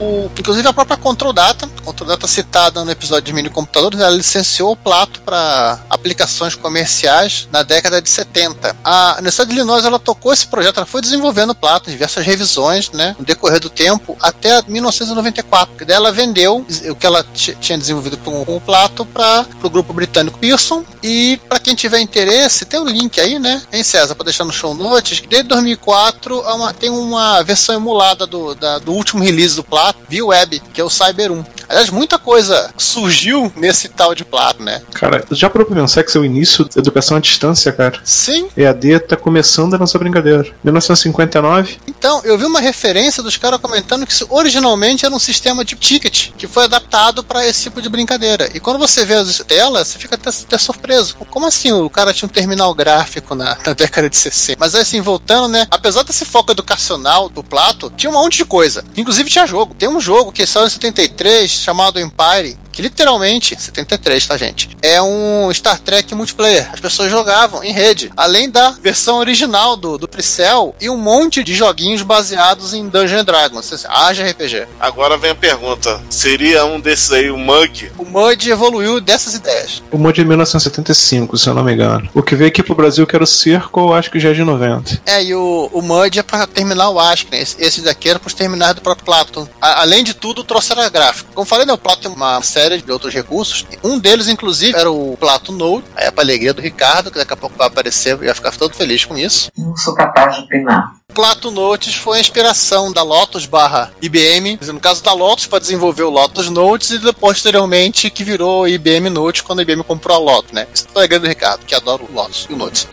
O, 0.00 0.30
inclusive 0.38 0.66
a 0.66 0.72
própria 0.72 0.96
Control 0.96 1.32
Data, 1.32 1.68
Control 1.84 2.08
Data 2.08 2.26
citada 2.26 2.84
no 2.84 2.90
episódio 2.90 3.24
de 3.24 3.32
mini 3.32 3.50
computadores, 3.50 4.00
ela 4.00 4.14
licenciou 4.14 4.72
o 4.72 4.76
Plato 4.76 5.20
para 5.20 5.80
aplicações 5.88 6.54
comerciais 6.54 7.48
na 7.50 7.62
década 7.62 8.00
de 8.00 8.08
70. 8.08 8.76
A 8.84 9.14
Universidade 9.14 9.50
de 9.50 9.56
Illinois 9.56 9.84
ela 9.84 9.98
tocou 9.98 10.32
esse 10.32 10.46
projeto, 10.46 10.78
ela 10.78 10.86
foi 10.86 11.00
desenvolvendo 11.00 11.50
o 11.50 11.54
Plato, 11.54 11.90
diversas 11.90 12.24
revisões, 12.24 12.90
né, 12.90 13.14
no 13.18 13.24
decorrer 13.24 13.60
do 13.60 13.70
tempo, 13.70 14.16
até 14.20 14.62
1994. 14.66 15.76
Que 15.76 15.84
daí 15.84 15.96
ela 15.96 16.12
vendeu 16.12 16.66
o 16.90 16.94
que 16.94 17.06
ela 17.06 17.24
tinha 17.32 17.78
desenvolvido 17.78 18.16
com, 18.18 18.42
o 18.42 18.60
Plato 18.60 19.04
para 19.04 19.46
o 19.62 19.70
grupo 19.70 19.92
britânico 19.92 20.38
Pearson. 20.38 20.84
E 21.02 21.40
para 21.48 21.58
quem 21.58 21.74
tiver 21.74 22.00
interesse, 22.00 22.64
tem 22.64 22.80
o 22.80 22.82
um 22.82 22.86
link 22.86 23.20
aí, 23.20 23.38
né, 23.38 23.62
em 23.72 23.82
César, 23.82 24.14
para 24.14 24.24
deixar 24.24 24.44
no 24.44 24.52
show 24.52 24.74
notes. 24.74 25.22
Desde 25.28 25.48
2004 25.48 26.40
uma, 26.40 26.72
tem 26.72 26.90
uma 26.90 27.42
versão 27.42 27.74
emulada 27.74 28.26
do, 28.26 28.54
da, 28.54 28.78
do 28.78 28.92
último 28.92 29.22
release 29.22 29.47
do 29.54 29.64
Plato, 29.64 29.98
via 30.08 30.24
web, 30.24 30.60
que 30.72 30.80
é 30.80 30.84
o 30.84 30.90
Cyber 30.90 31.32
1. 31.32 31.44
Aliás, 31.68 31.90
muita 31.90 32.18
coisa 32.18 32.72
surgiu 32.78 33.52
nesse 33.56 33.88
tal 33.88 34.14
de 34.14 34.24
Plato, 34.24 34.62
né? 34.62 34.80
Cara, 34.94 35.24
já 35.30 35.50
parou 35.50 35.66
pra 35.66 35.76
pensar 35.76 36.02
que 36.02 36.16
é 36.16 36.20
o 36.20 36.24
início 36.24 36.64
da 36.64 36.78
educação 36.78 37.16
à 37.16 37.20
distância, 37.20 37.70
cara? 37.72 38.00
Sim. 38.04 38.48
EAD 38.56 39.00
tá 39.00 39.16
começando 39.16 39.74
a 39.74 39.78
nossa 39.78 39.98
brincadeira. 39.98 40.46
1959. 40.64 41.78
Então, 41.86 42.22
eu 42.24 42.38
vi 42.38 42.46
uma 42.46 42.60
referência 42.60 43.22
dos 43.22 43.36
caras 43.36 43.60
comentando 43.60 44.06
que 44.06 44.12
isso 44.12 44.26
originalmente 44.30 45.04
era 45.04 45.14
um 45.14 45.18
sistema 45.18 45.64
de 45.64 45.76
ticket 45.76 46.30
que 46.36 46.46
foi 46.46 46.64
adaptado 46.64 47.22
para 47.22 47.46
esse 47.46 47.64
tipo 47.64 47.82
de 47.82 47.88
brincadeira. 47.88 48.50
E 48.54 48.60
quando 48.60 48.78
você 48.78 49.04
vê 49.04 49.14
as 49.14 49.38
telas, 49.38 49.88
você 49.88 49.98
fica 49.98 50.14
até, 50.14 50.30
até 50.30 50.58
surpreso. 50.58 51.16
Como 51.30 51.46
assim 51.46 51.72
o 51.72 51.90
cara 51.90 52.14
tinha 52.14 52.26
um 52.26 52.32
terminal 52.32 52.74
gráfico 52.74 53.34
na, 53.34 53.56
na 53.64 53.72
década 53.74 54.08
de 54.08 54.16
60? 54.16 54.58
Mas 54.58 54.74
assim, 54.74 55.00
voltando, 55.00 55.48
né? 55.48 55.66
Apesar 55.70 56.02
desse 56.02 56.24
foco 56.24 56.52
educacional 56.52 57.28
do 57.28 57.42
Plato, 57.42 57.92
tinha 57.96 58.10
um 58.10 58.14
monte 58.14 58.38
de 58.38 58.44
coisa. 58.44 58.84
Inclusive 58.96 59.28
tinha 59.28 59.37
jogo. 59.46 59.74
Tem 59.74 59.88
um 59.88 60.00
jogo 60.00 60.32
que 60.32 60.46
saiu 60.46 60.66
em 60.66 60.70
73 60.70 61.50
chamado 61.50 62.00
Empire, 62.00 62.58
que 62.78 62.82
literalmente, 62.82 63.60
73, 63.60 64.24
tá, 64.24 64.36
gente? 64.36 64.70
É 64.80 65.02
um 65.02 65.52
Star 65.52 65.80
Trek 65.80 66.14
multiplayer. 66.14 66.70
As 66.72 66.78
pessoas 66.78 67.10
jogavam 67.10 67.64
em 67.64 67.72
rede. 67.72 68.08
Além 68.16 68.48
da 68.48 68.70
versão 68.70 69.18
original 69.18 69.76
do, 69.76 69.98
do 69.98 70.06
Precel 70.06 70.76
e 70.80 70.88
um 70.88 70.96
monte 70.96 71.42
de 71.42 71.56
joguinhos 71.56 72.02
baseados 72.02 72.72
em 72.74 72.88
Dungeons 72.88 73.24
Dragons. 73.24 73.84
Haja 73.84 74.24
RPG. 74.24 74.68
Agora 74.78 75.18
vem 75.18 75.32
a 75.32 75.34
pergunta: 75.34 76.00
seria 76.08 76.64
um 76.66 76.78
desses 76.78 77.10
aí 77.10 77.32
o 77.32 77.36
Mug? 77.36 77.90
O 77.98 78.04
Mud 78.04 78.48
evoluiu 78.48 79.00
dessas 79.00 79.34
ideias. 79.34 79.82
O 79.90 79.98
Mud 79.98 80.16
é 80.16 80.22
de 80.22 80.28
1975, 80.28 81.36
se 81.36 81.48
eu 81.48 81.54
não 81.54 81.64
me 81.64 81.74
engano. 81.74 82.08
O 82.14 82.22
que 82.22 82.36
veio 82.36 82.48
aqui 82.48 82.62
pro 82.62 82.76
Brasil, 82.76 83.04
que 83.08 83.16
era 83.16 83.24
o 83.24 83.26
Circo, 83.26 83.92
acho 83.92 84.08
que 84.08 84.20
já 84.20 84.30
é 84.30 84.34
de 84.34 84.44
90. 84.44 85.02
É, 85.04 85.24
e 85.24 85.34
o, 85.34 85.68
o 85.72 85.82
Mud 85.82 86.16
é 86.16 86.22
pra 86.22 86.46
terminar 86.46 86.90
o 86.90 87.00
Ask, 87.00 87.26
né? 87.32 87.40
Esse, 87.40 87.56
esse 87.60 87.80
daqui 87.80 88.08
era 88.08 88.20
pros 88.20 88.34
terminar 88.34 88.72
do 88.72 88.82
próprio 88.82 89.04
Plato. 89.04 89.48
A, 89.60 89.80
além 89.80 90.04
de 90.04 90.14
tudo, 90.14 90.44
trouxe 90.44 90.70
era 90.70 90.88
gráfico. 90.88 91.32
Como 91.34 91.44
falei, 91.44 91.66
né, 91.66 91.72
o 91.72 91.78
Plato 91.78 92.02
tem 92.02 92.12
uma 92.12 92.40
série 92.42 92.67
de 92.76 92.92
outros 92.92 93.14
recursos. 93.14 93.64
Um 93.82 93.98
deles, 93.98 94.28
inclusive, 94.28 94.76
era 94.76 94.90
o 94.90 95.16
Plato 95.16 95.52
Node, 95.52 95.84
aí 95.96 96.06
é 96.06 96.10
pra 96.10 96.22
alegria 96.22 96.52
do 96.52 96.60
Ricardo, 96.60 97.10
que 97.10 97.18
daqui 97.18 97.32
a 97.32 97.36
pouco 97.36 97.56
vai 97.56 97.66
aparecer 97.66 98.14
e 98.20 98.26
vai 98.26 98.34
ficar 98.34 98.52
todo 98.52 98.74
feliz 98.74 99.04
com 99.04 99.16
isso. 99.16 99.50
Não 99.56 99.76
sou 99.76 99.94
capaz 99.94 100.36
de 100.36 100.42
opinar. 100.42 100.92
Plato 101.14 101.50
Notes 101.50 101.94
foi 101.94 102.18
a 102.18 102.20
inspiração 102.20 102.92
da 102.92 103.02
Lotus 103.02 103.46
barra 103.46 103.90
IBM, 104.00 104.58
no 104.62 104.78
caso 104.78 105.02
da 105.02 105.12
Lotus 105.12 105.46
para 105.46 105.58
desenvolver 105.58 106.04
o 106.04 106.10
Lotus 106.10 106.48
Notes 106.48 106.90
e 106.90 107.12
posteriormente 107.12 108.10
que 108.10 108.22
virou 108.22 108.68
IBM 108.68 109.10
Notes 109.10 109.40
quando 109.40 109.60
a 109.60 109.62
IBM 109.62 109.82
comprou 109.82 110.16
a 110.16 110.20
Lotus, 110.20 110.52
né? 110.52 110.66
Isso 110.72 110.86
é 110.94 111.08
grande 111.08 111.26
Ricardo, 111.26 111.64
que 111.64 111.74
adora 111.74 112.02
o 112.02 112.12
Lotus 112.12 112.46
e 112.48 112.52
o 112.52 112.56
Notes. 112.56 112.86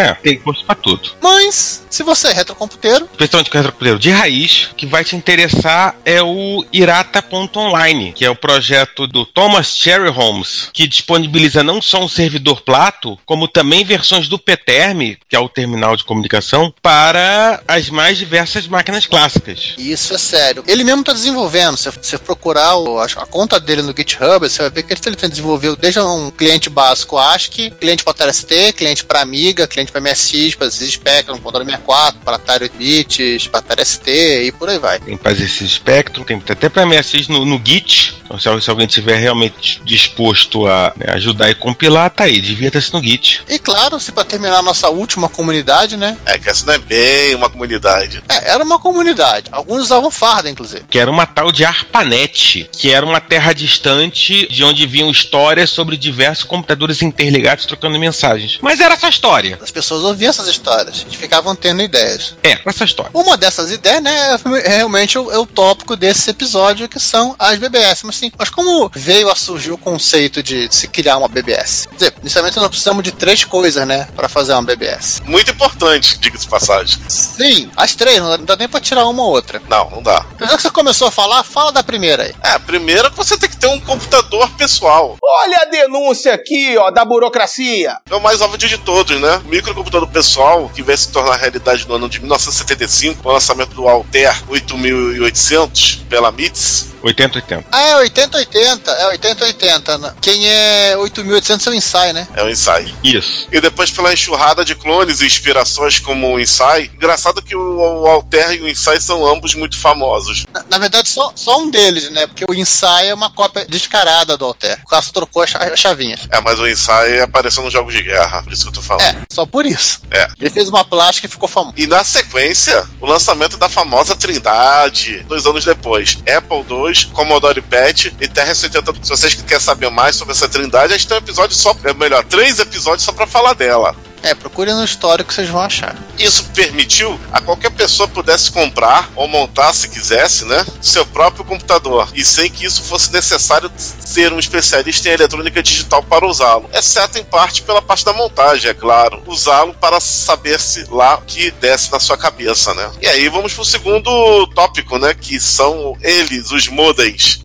É, 0.00 0.14
tem 0.14 0.38
gosto 0.40 0.64
pra 0.64 0.74
tudo. 0.74 1.10
Mas, 1.20 1.84
se 1.90 2.02
você 2.02 2.28
é 2.28 2.32
retrocomputeiro, 2.32 3.06
Principalmente 3.16 3.50
com 3.50 3.58
retrocomputeiro 3.58 3.98
de 3.98 4.10
raiz, 4.10 4.68
o 4.72 4.74
que 4.74 4.86
vai 4.86 5.04
te 5.04 5.14
interessar 5.16 5.94
é 6.04 6.22
o 6.22 6.64
Irata.online, 6.72 8.12
que 8.12 8.24
é 8.24 8.30
o 8.30 8.34
projeto 8.36 9.06
do 9.06 9.24
Thomas 9.26 9.68
Cherry 9.76 10.08
Holmes, 10.10 10.68
que 10.72 10.86
disponibiliza 10.86 11.62
não 11.62 11.80
só 11.82 12.02
um 12.02 12.08
servidor 12.08 12.62
Plato, 12.62 13.18
como 13.24 13.46
também 13.48 13.84
versões 13.84 14.28
do 14.28 14.38
PTERM, 14.38 15.16
que 15.28 15.36
é 15.36 15.38
o 15.38 15.48
terminal 15.48 15.96
de 15.96 16.04
comunicação, 16.04 16.72
para 16.82 17.62
as 17.66 17.88
mais 17.90 18.18
diversas 18.18 18.66
máquinas 18.66 19.06
clássicas. 19.06 19.74
isso 19.78 20.14
é 20.14 20.18
sério. 20.18 20.64
Ele 20.66 20.84
mesmo 20.84 21.02
tá 21.04 21.12
desenvolvendo. 21.12 21.76
Se 21.76 21.90
você 21.90 22.18
procurar 22.18 22.76
o- 22.76 22.98
a, 22.98 23.08
conta 23.26 23.58
dele 23.60 23.82
no 23.82 23.94
GitHub, 23.96 24.48
você 24.48 24.62
vai 24.62 24.70
ver 24.70 24.82
que 24.84 24.92
ele 24.92 25.16
tem 25.16 25.28
desenvolvido 25.28 25.76
desde 25.76 26.00
um 26.00 26.30
cliente 26.30 26.68
básico 26.70 27.18
ASCII, 27.18 27.70
cliente 27.70 28.04
para 28.04 28.14
TST, 28.14 28.72
cliente 28.74 29.04
para 29.04 29.20
Amiga, 29.20 29.66
cliente 29.66 29.89
para 29.90 30.00
MSX, 30.00 30.54
para 30.54 30.70
Spectrum, 30.70 31.36
Commodore 31.36 31.64
64, 31.64 32.20
para 32.20 32.36
Atari 32.36 32.64
8 32.64 32.76
bits, 32.76 33.46
para 33.48 33.60
Atari 33.60 33.84
ST 33.84 34.10
e 34.44 34.52
por 34.52 34.68
aí 34.68 34.78
vai. 34.78 34.98
Tem 35.00 35.16
para 35.16 35.32
esse 35.32 35.68
Spectrum, 35.68 36.24
tem 36.24 36.42
até 36.48 36.68
para 36.68 36.86
MSX 36.86 37.28
no, 37.28 37.44
no 37.44 37.60
Git. 37.64 38.16
Então, 38.24 38.38
se, 38.38 38.64
se 38.64 38.70
alguém 38.70 38.86
estiver 38.86 39.16
realmente 39.18 39.80
disposto 39.84 40.66
a 40.66 40.92
né, 40.96 41.06
ajudar 41.14 41.50
e 41.50 41.54
compilar, 41.54 42.10
tá 42.10 42.24
aí, 42.24 42.40
divirta-se 42.40 42.92
no 42.92 43.02
Git. 43.02 43.42
E 43.48 43.58
claro, 43.58 43.98
se 43.98 44.12
para 44.12 44.24
terminar 44.24 44.58
a 44.58 44.62
nossa 44.62 44.88
última 44.88 45.28
comunidade, 45.28 45.96
né? 45.96 46.16
É 46.24 46.38
que 46.38 46.48
essa 46.48 46.64
não 46.64 46.74
é 46.74 46.78
bem 46.78 47.34
uma 47.34 47.50
comunidade. 47.50 48.22
É, 48.28 48.52
era 48.52 48.64
uma 48.64 48.78
comunidade. 48.78 49.46
Alguns 49.50 49.82
usavam 49.82 50.10
farda, 50.10 50.48
inclusive. 50.48 50.84
que 50.88 50.98
era 50.98 51.10
uma 51.10 51.26
tal 51.26 51.50
de 51.50 51.64
ARPANET, 51.64 52.68
que 52.72 52.90
era 52.90 53.04
uma 53.04 53.20
terra 53.20 53.52
distante 53.52 54.46
de 54.48 54.64
onde 54.64 54.86
vinham 54.86 55.10
histórias 55.10 55.70
sobre 55.70 55.96
diversos 55.96 56.44
computadores 56.44 57.02
interligados 57.02 57.66
trocando 57.66 57.98
mensagens. 57.98 58.58
Mas 58.62 58.80
era 58.80 58.94
essa 58.94 59.08
história. 59.08 59.58
As 59.70 59.72
pessoas 59.72 60.02
ouviam 60.02 60.30
essas 60.30 60.48
histórias 60.48 61.06
e 61.08 61.16
ficavam 61.16 61.54
tendo 61.54 61.80
ideias. 61.80 62.34
É, 62.42 62.58
essa 62.66 62.82
história. 62.84 63.12
Uma 63.14 63.36
dessas 63.36 63.70
ideias, 63.70 64.02
né, 64.02 64.36
é 64.64 64.68
realmente 64.78 65.16
o, 65.16 65.30
é 65.30 65.38
o 65.38 65.46
tópico 65.46 65.94
desse 65.94 66.28
episódio, 66.28 66.88
que 66.88 66.98
são 66.98 67.36
as 67.38 67.56
BBS. 67.56 68.02
Mas, 68.04 68.16
assim, 68.16 68.32
mas 68.36 68.50
como 68.50 68.90
veio 68.92 69.30
a 69.30 69.36
surgir 69.36 69.70
o 69.70 69.78
conceito 69.78 70.42
de 70.42 70.68
se 70.74 70.88
criar 70.88 71.18
uma 71.18 71.28
BBS? 71.28 71.86
Quer 71.86 71.94
dizer, 71.94 72.14
inicialmente 72.20 72.56
nós 72.56 72.66
precisamos 72.68 73.04
de 73.04 73.12
três 73.12 73.44
coisas, 73.44 73.86
né, 73.86 74.08
para 74.16 74.28
fazer 74.28 74.54
uma 74.54 74.62
BBS. 74.62 75.20
Muito 75.24 75.52
importante, 75.52 76.18
diga-se 76.18 76.44
de 76.46 76.50
passagem. 76.50 77.00
Sim, 77.08 77.70
as 77.76 77.94
três, 77.94 78.18
não 78.20 78.44
dá- 78.44 78.56
nem 78.56 78.68
pra 78.68 78.80
tirar 78.80 79.06
uma 79.06 79.22
ou 79.22 79.30
outra. 79.30 79.62
Não, 79.68 79.88
não 79.88 80.02
dá. 80.02 80.26
Já 80.40 80.56
que 80.56 80.62
você 80.62 80.70
começou 80.70 81.06
a 81.06 81.10
falar, 81.12 81.44
fala 81.44 81.70
da 81.70 81.84
primeira 81.84 82.24
aí. 82.24 82.34
É, 82.42 82.58
primeiro 82.58 83.08
você 83.14 83.38
tem 83.38 83.48
que 83.48 83.56
ter 83.56 83.68
um 83.68 83.78
computador 83.78 84.50
pessoal. 84.56 85.16
Olha 85.22 85.58
a 85.62 85.64
denúncia 85.66 86.34
aqui, 86.34 86.76
ó, 86.76 86.90
da 86.90 87.04
burocracia. 87.04 87.96
É 88.10 88.14
o 88.16 88.20
mais 88.20 88.40
óbvio 88.40 88.58
de 88.58 88.76
todos, 88.78 89.20
né? 89.20 89.40
Microcomputador 89.60 90.08
pessoal, 90.08 90.70
que 90.70 90.82
veio 90.82 90.96
se 90.96 91.12
tornar 91.12 91.36
realidade 91.36 91.86
no 91.86 91.94
ano 91.94 92.08
de 92.08 92.18
1975, 92.18 93.22
com 93.22 93.28
o 93.28 93.32
lançamento 93.32 93.74
do 93.74 93.86
Altair 93.86 94.34
8800 94.48 95.96
pela 96.08 96.32
MITS. 96.32 96.89
8080. 97.02 97.64
Ah, 97.70 97.80
é 97.82 97.96
8080, 97.96 98.90
é 98.90 99.06
8080. 99.08 99.98
né? 99.98 100.14
Quem 100.20 100.48
é 100.48 100.96
8800 100.96 101.66
é 101.66 101.70
o 101.70 101.74
Insight, 101.74 102.12
né? 102.12 102.28
É 102.36 102.42
o 102.42 102.50
Insight. 102.50 102.94
Isso. 103.02 103.48
E 103.50 103.60
depois 103.60 103.90
pela 103.90 104.12
enxurrada 104.12 104.64
de 104.64 104.74
clones 104.74 105.20
e 105.20 105.26
inspirações 105.26 105.98
como 105.98 106.34
o 106.34 106.40
Insight. 106.40 106.90
Engraçado 106.94 107.42
que 107.42 107.54
o, 107.56 108.02
o 108.02 108.06
Altair 108.06 108.52
e 108.52 108.62
o 108.62 108.68
Insight 108.68 109.02
são 109.02 109.26
ambos 109.26 109.54
muito 109.54 109.78
famosos. 109.78 110.44
Na, 110.52 110.64
na 110.70 110.78
verdade, 110.78 111.08
só, 111.08 111.32
só 111.34 111.60
um 111.60 111.70
deles, 111.70 112.10
né? 112.10 112.26
Porque 112.26 112.44
o 112.48 112.54
Insight 112.54 113.06
é 113.06 113.14
uma 113.14 113.30
cópia 113.30 113.64
descarada 113.66 114.36
do 114.36 114.44
Altair. 114.44 114.80
O 114.84 114.88
cara 114.88 115.02
só 115.02 115.12
trocou 115.12 115.42
as 115.42 115.50
chavinhas. 115.78 116.20
É, 116.30 116.40
mas 116.40 116.58
o 116.58 116.68
Insight 116.68 117.20
apareceu 117.22 117.62
nos 117.62 117.72
jogos 117.72 117.94
de 117.94 118.02
guerra, 118.02 118.42
por 118.42 118.52
isso 118.52 118.62
que 118.62 118.68
eu 118.68 118.72
tô 118.74 118.82
falando. 118.82 119.04
É, 119.04 119.22
só 119.30 119.46
por 119.46 119.64
isso. 119.66 120.00
É. 120.10 120.28
Ele 120.40 120.50
fez 120.50 120.68
uma 120.68 120.84
plástica 120.84 121.26
e 121.26 121.30
ficou 121.30 121.48
famoso. 121.48 121.74
E 121.76 121.86
na 121.86 122.04
sequência, 122.04 122.86
o 123.00 123.06
lançamento 123.06 123.56
da 123.56 123.68
famosa 123.68 124.14
Trindade, 124.16 125.24
dois 125.28 125.46
anos 125.46 125.64
depois. 125.64 126.18
Apple 126.26 126.64
II, 126.68 126.89
Commodore 127.12 127.60
PET 127.62 128.14
e 128.20 128.28
TR-80. 128.28 128.96
Se 129.02 129.10
vocês 129.10 129.34
querem 129.34 129.60
saber 129.60 129.90
mais 129.90 130.16
sobre 130.16 130.32
essa 130.32 130.48
Trindade, 130.48 130.92
a 130.92 130.96
gente 130.96 131.08
tem 131.08 131.16
um 131.16 131.20
episódio 131.20 131.56
só, 131.56 131.74
é 131.84 131.92
melhor, 131.94 132.24
três 132.24 132.58
episódios 132.58 133.04
só 133.04 133.12
pra 133.12 133.26
falar 133.26 133.54
dela. 133.54 133.94
É, 134.22 134.34
procure 134.34 134.72
no 134.72 134.84
histórico 134.84 135.28
que 135.28 135.34
vocês 135.34 135.48
vão 135.48 135.62
achar. 135.62 135.96
Isso 136.18 136.44
permitiu 136.54 137.18
a 137.32 137.40
qualquer 137.40 137.70
pessoa 137.70 138.08
pudesse 138.08 138.50
comprar 138.50 139.10
ou 139.16 139.26
montar, 139.26 139.72
se 139.72 139.88
quisesse, 139.88 140.44
né, 140.44 140.64
seu 140.80 141.06
próprio 141.06 141.44
computador 141.44 142.08
e 142.14 142.24
sem 142.24 142.50
que 142.50 142.66
isso 142.66 142.82
fosse 142.82 143.12
necessário 143.12 143.70
ser 143.76 144.32
um 144.32 144.38
especialista 144.38 145.08
em 145.08 145.12
eletrônica 145.12 145.62
digital 145.62 146.02
para 146.02 146.26
usá-lo, 146.26 146.68
exceto 146.72 147.18
em 147.18 147.24
parte 147.24 147.62
pela 147.62 147.80
parte 147.80 148.04
da 148.04 148.12
montagem, 148.12 148.70
é 148.70 148.74
claro, 148.74 149.22
usá-lo 149.26 149.72
para 149.74 150.00
saber-se 150.00 150.84
lá 150.90 151.16
o 151.16 151.22
que 151.22 151.50
desce 151.52 151.90
na 151.90 152.00
sua 152.00 152.16
cabeça, 152.16 152.74
né? 152.74 152.90
E 153.00 153.06
aí 153.06 153.28
vamos 153.28 153.54
pro 153.54 153.64
segundo 153.64 154.46
tópico, 154.48 154.98
né, 154.98 155.14
que 155.14 155.40
são 155.40 155.96
eles, 156.02 156.50
os 156.50 156.68
modems. 156.68 157.40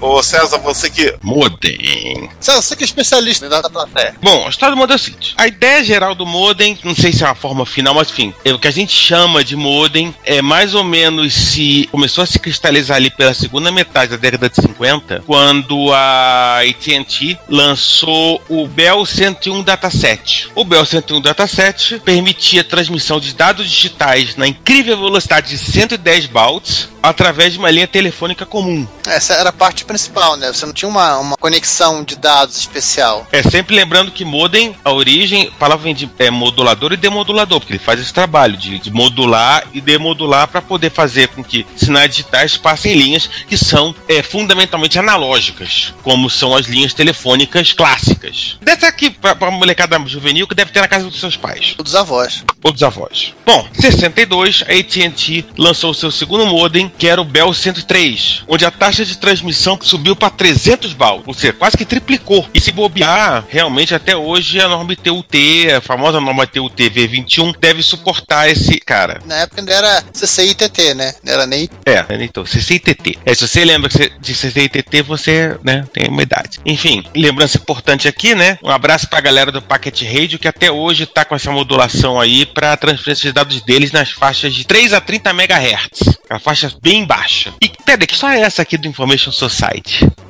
Ô 0.00 0.22
César, 0.22 0.58
você 0.58 0.88
que. 0.88 1.14
Modem. 1.22 2.28
César, 2.40 2.62
você 2.62 2.76
que 2.76 2.84
é 2.84 2.86
especialista 2.86 3.48
da 3.48 3.68
plateia. 3.68 4.14
Bom, 4.22 4.46
a 4.46 4.48
história 4.48 4.74
do 4.74 4.78
modem 4.78 4.94
é 4.94 4.96
o 4.96 4.98
seguinte. 4.98 5.34
A 5.36 5.46
ideia 5.46 5.84
geral 5.84 6.14
do 6.14 6.24
modem, 6.24 6.78
não 6.82 6.94
sei 6.94 7.12
se 7.12 7.22
é 7.22 7.26
uma 7.26 7.34
forma 7.34 7.66
final, 7.66 7.94
mas 7.94 8.10
enfim, 8.10 8.32
é 8.44 8.52
o 8.52 8.58
que 8.58 8.68
a 8.68 8.72
gente 8.72 8.92
chama 8.92 9.44
de 9.44 9.56
modem 9.56 10.14
é 10.24 10.40
mais 10.40 10.74
ou 10.74 10.82
menos 10.82 11.34
se 11.34 11.88
começou 11.90 12.22
a 12.24 12.26
se 12.26 12.38
cristalizar 12.38 12.96
ali 12.96 13.10
pela 13.10 13.34
segunda 13.34 13.70
metade 13.70 14.12
da 14.12 14.16
década 14.16 14.48
de 14.48 14.56
50, 14.56 15.22
quando 15.26 15.92
a 15.92 16.60
AT&T 16.60 17.38
lançou 17.48 18.42
o 18.48 18.66
Bell 18.66 19.04
101 19.04 19.62
Dataset. 19.62 20.48
O 20.54 20.64
Bell 20.64 20.84
101 20.84 21.20
Dataset 21.20 22.00
permitia 22.04 22.64
transmissão 22.64 23.20
de 23.20 23.34
dados 23.34 23.68
digitais 23.68 24.36
na 24.36 24.46
incrível 24.46 24.96
velocidade 24.96 25.50
de 25.50 25.58
110 25.58 26.26
baud 26.26 26.88
através 27.02 27.52
de 27.52 27.58
uma 27.58 27.70
linha 27.70 27.86
telefônica 27.86 28.44
comum. 28.46 28.86
Essa 29.06 29.34
era 29.34 29.48
a 29.48 29.52
parte 29.52 29.84
principal, 29.90 30.36
né? 30.36 30.52
Você 30.52 30.64
não 30.64 30.72
tinha 30.72 30.88
uma, 30.88 31.18
uma 31.18 31.36
conexão 31.36 32.04
de 32.04 32.14
dados 32.14 32.56
especial. 32.56 33.26
É 33.32 33.42
sempre 33.42 33.74
lembrando 33.74 34.12
que 34.12 34.24
modem, 34.24 34.76
a 34.84 34.92
origem, 34.92 35.48
a 35.48 35.58
palavra 35.58 35.82
vem 35.82 35.94
de 35.94 36.08
é, 36.16 36.30
modulador 36.30 36.92
e 36.92 36.96
demodulador, 36.96 37.58
porque 37.58 37.72
ele 37.72 37.82
faz 37.82 38.00
esse 38.00 38.14
trabalho 38.14 38.56
de, 38.56 38.78
de 38.78 38.88
modular 38.88 39.64
e 39.74 39.80
demodular 39.80 40.46
para 40.46 40.62
poder 40.62 40.90
fazer 40.90 41.26
com 41.28 41.42
que 41.42 41.66
sinais 41.74 42.08
digitais 42.10 42.56
passem 42.56 42.94
linhas 42.94 43.26
que 43.48 43.56
são 43.56 43.92
é, 44.08 44.22
fundamentalmente 44.22 44.96
analógicas, 44.96 45.92
como 46.04 46.30
são 46.30 46.54
as 46.54 46.66
linhas 46.66 46.94
telefônicas 46.94 47.72
clássicas. 47.72 48.58
Dessa 48.62 48.86
aqui 48.86 49.10
para 49.10 49.36
a 49.40 49.50
molecada 49.50 50.00
juvenil 50.06 50.46
que 50.46 50.54
deve 50.54 50.70
ter 50.70 50.80
na 50.80 50.88
casa 50.88 51.10
dos 51.10 51.18
seus 51.18 51.36
pais 51.36 51.74
Dos 51.76 51.96
avós. 51.96 52.44
ou 52.62 52.70
dos 52.70 52.82
avós. 52.84 53.34
Bom, 53.44 53.66
em 53.76 53.82
62, 53.82 54.62
a 54.68 54.72
AT&T 54.72 55.46
lançou 55.58 55.90
o 55.90 55.94
seu 55.94 56.12
segundo 56.12 56.46
modem, 56.46 56.90
que 56.96 57.08
era 57.08 57.20
o 57.20 57.24
Bell 57.24 57.52
103, 57.52 58.44
onde 58.46 58.64
a 58.64 58.70
taxa 58.70 59.04
de 59.04 59.18
transmissão 59.18 59.79
subiu 59.80 60.14
para 60.14 60.30
300 60.30 60.92
baud, 60.92 61.24
ou 61.26 61.34
seja, 61.34 61.52
quase 61.52 61.76
que 61.76 61.84
triplicou. 61.84 62.48
E 62.54 62.60
se 62.60 62.72
bobear, 62.72 63.44
realmente 63.48 63.94
até 63.94 64.16
hoje 64.16 64.60
a 64.60 64.68
norma 64.68 64.94
TUT, 64.94 65.70
a 65.76 65.80
famosa 65.80 66.20
norma 66.20 66.46
TUT 66.46 66.78
V21, 66.78 67.54
deve 67.58 67.82
suportar 67.82 68.48
esse 68.48 68.78
cara. 68.80 69.20
Na 69.26 69.36
época 69.36 69.60
ainda 69.60 69.72
era 69.72 70.02
CCITT, 70.12 70.94
né? 70.94 71.14
Não 71.22 71.32
era 71.32 71.46
nem. 71.46 71.68
É, 71.86 72.04
então, 72.22 72.44
CCITT. 72.44 73.18
É, 73.24 73.34
se 73.34 73.46
você 73.46 73.64
lembra 73.64 73.90
de 74.20 74.34
CCITT, 74.34 75.02
você 75.02 75.56
né, 75.64 75.84
tem 75.92 76.08
uma 76.08 76.22
idade. 76.22 76.58
Enfim, 76.64 77.04
lembrança 77.14 77.58
importante 77.58 78.08
aqui, 78.08 78.34
né? 78.34 78.58
Um 78.62 78.70
abraço 78.70 79.08
pra 79.08 79.20
galera 79.20 79.52
do 79.52 79.62
Packet 79.62 80.02
Radio, 80.02 80.38
que 80.38 80.48
até 80.48 80.70
hoje 80.70 81.06
tá 81.06 81.24
com 81.24 81.34
essa 81.34 81.50
modulação 81.50 82.20
aí 82.20 82.46
pra 82.46 82.76
transferência 82.76 83.28
de 83.28 83.32
dados 83.32 83.62
deles 83.62 83.92
nas 83.92 84.10
faixas 84.10 84.54
de 84.54 84.64
3 84.64 84.92
a 84.92 85.00
30 85.00 85.30
MHz. 85.30 86.18
A 86.28 86.38
faixa 86.38 86.72
bem 86.82 87.04
baixa. 87.04 87.52
E 87.60 87.68
pera, 87.84 88.06
que 88.06 88.16
só 88.16 88.30
é 88.30 88.40
essa 88.40 88.62
aqui 88.62 88.76
do 88.76 88.86
Information 88.86 89.32
Society? 89.32 89.69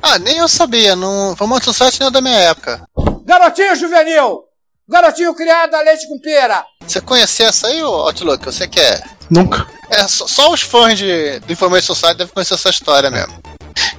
Ah, 0.01 0.19
nem 0.19 0.37
eu 0.37 0.47
sabia. 0.47 0.95
Não... 0.95 1.35
Uma 1.39 1.61
society 1.61 1.99
não 1.99 2.07
é 2.07 2.11
da 2.11 2.21
minha 2.21 2.37
época. 2.37 2.83
Garotinho 3.25 3.75
juvenil! 3.75 4.43
Garotinho 4.87 5.33
criado 5.33 5.73
a 5.75 5.81
leite 5.81 6.07
com 6.07 6.19
pera! 6.19 6.65
Você 6.85 6.99
conhecia 6.99 7.47
essa 7.47 7.67
aí, 7.67 7.79
Outlook? 7.81 8.43
Você 8.43 8.67
quer? 8.67 9.03
Nunca. 9.29 9.65
É, 9.89 10.07
só, 10.07 10.27
só 10.27 10.51
os 10.51 10.61
fãs 10.61 10.97
de, 10.97 11.39
do 11.39 11.53
Information 11.53 11.93
Society 11.93 12.17
devem 12.17 12.33
conhecer 12.33 12.55
essa 12.55 12.69
história 12.69 13.09
mesmo. 13.09 13.41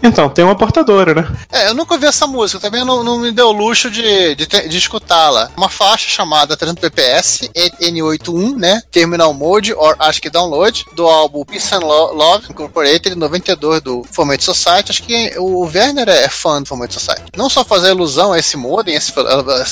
Então, 0.02 0.29
tem 0.29 0.45
uma 0.45 0.57
portadora, 0.57 1.14
né? 1.14 1.29
É, 1.50 1.69
eu 1.69 1.75
nunca 1.75 1.95
ouvi 1.95 2.07
essa 2.07 2.26
música, 2.26 2.59
também 2.61 2.85
não, 2.85 3.02
não 3.05 3.19
me 3.19 3.31
deu 3.31 3.49
o 3.49 3.52
luxo 3.52 3.91
de, 3.91 4.35
de, 4.35 4.47
de 4.47 4.76
escutá-la. 4.79 5.50
Uma 5.57 5.69
faixa 5.69 6.09
chamada 6.11 6.57
300 6.57 6.81
PPS, 6.81 7.50
N81, 7.81 8.57
né? 8.57 8.83
Terminal 8.91 9.33
Mode, 9.33 9.73
or 9.75 9.95
acho 9.99 10.21
que 10.21 10.31
Download, 10.31 10.85
do 10.95 11.07
álbum 11.07 11.45
Peace 11.45 11.75
and 11.75 11.81
Lo- 11.81 12.12
Love 12.12 12.47
Incorporated, 12.50 13.14
92, 13.14 13.81
do 13.83 14.05
Fomento 14.11 14.45
Society. 14.45 14.91
Acho 14.91 15.02
que 15.02 15.35
o 15.38 15.61
Werner 15.67 16.09
é 16.09 16.29
fã 16.29 16.61
do 16.62 16.69
Fomento 16.69 16.95
Society. 16.95 17.25
Não 17.37 17.49
só 17.49 17.64
fazer 17.64 17.91
alusão 17.91 18.33
a 18.33 18.38
esse 18.38 18.57
modem, 18.57 18.95
esse- 18.95 19.12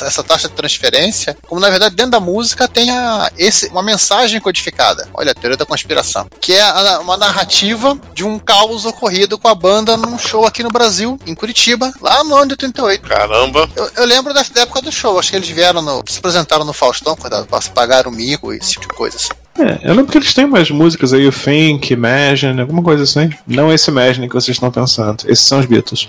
essa 0.05 0.23
taxa 0.23 0.49
de 0.49 0.55
transferência, 0.55 1.37
como 1.49 1.61
na 1.61 1.71
verdade 1.71 1.95
dentro 1.95 2.13
da 2.13 2.21
música 2.21 2.69
tem 2.69 2.91
a, 2.91 3.31
esse, 3.37 3.69
uma 3.69 3.83
mensagem 3.83 4.41
codificada. 4.41 5.09
Olha, 5.15 5.33
a 5.33 5.35
teoria 5.35 5.57
da 5.57 5.67
conspiração. 5.67 6.27
Que 6.41 6.55
é 6.55 6.63
a- 6.63 7.01
uma 7.01 7.17
narrativa 7.17 7.99
de 8.15 8.25
um 8.25 8.39
caos 8.39 8.85
ocorrido 8.85 9.39
com 9.39 9.49
a 9.49 9.55
banda 9.55 9.90
num 9.97 10.19
show 10.19 10.47
aqui 10.47 10.63
no 10.63 10.71
Brasil, 10.71 11.19
em 11.27 11.35
Curitiba, 11.35 11.93
lá 12.01 12.23
no 12.25 12.35
ano 12.37 12.47
de 12.47 12.53
88. 12.53 13.09
Caramba. 13.09 13.69
Eu, 13.77 13.91
eu 13.97 14.05
lembro 14.05 14.33
da, 14.33 14.43
da 14.43 14.63
época 14.63 14.83
do 14.83 14.93
show, 14.93 15.19
acho 15.19 15.31
que 15.31 15.37
eles 15.37 15.49
vieram 15.49 15.83
no. 15.83 16.03
se 16.07 16.19
apresentaram 16.19 16.65
no 16.65 16.73
Faustão, 16.73 17.17
quando 17.17 17.47
pagaram 17.75 18.11
o 18.11 18.15
mico 18.15 18.53
e 18.53 18.59
esse 18.59 18.73
tipo 18.73 18.89
de 18.89 18.95
coisa. 18.95 19.17
assim. 19.17 19.31
É, 19.59 19.91
eu 19.91 19.95
lembro 19.95 20.11
que 20.11 20.19
eles 20.19 20.33
têm 20.33 20.45
umas 20.45 20.71
músicas 20.71 21.13
aí, 21.13 21.27
o 21.27 21.33
Think, 21.33 21.93
Imagine, 21.93 22.61
alguma 22.61 22.83
coisa 22.83 23.03
assim. 23.03 23.31
Não 23.47 23.73
esse 23.73 23.91
Imagine 23.91 24.29
que 24.29 24.35
vocês 24.35 24.57
estão 24.57 24.71
pensando. 24.71 25.25
Esses 25.29 25.47
são 25.47 25.59
os 25.61 25.67
Beatles. 25.67 26.09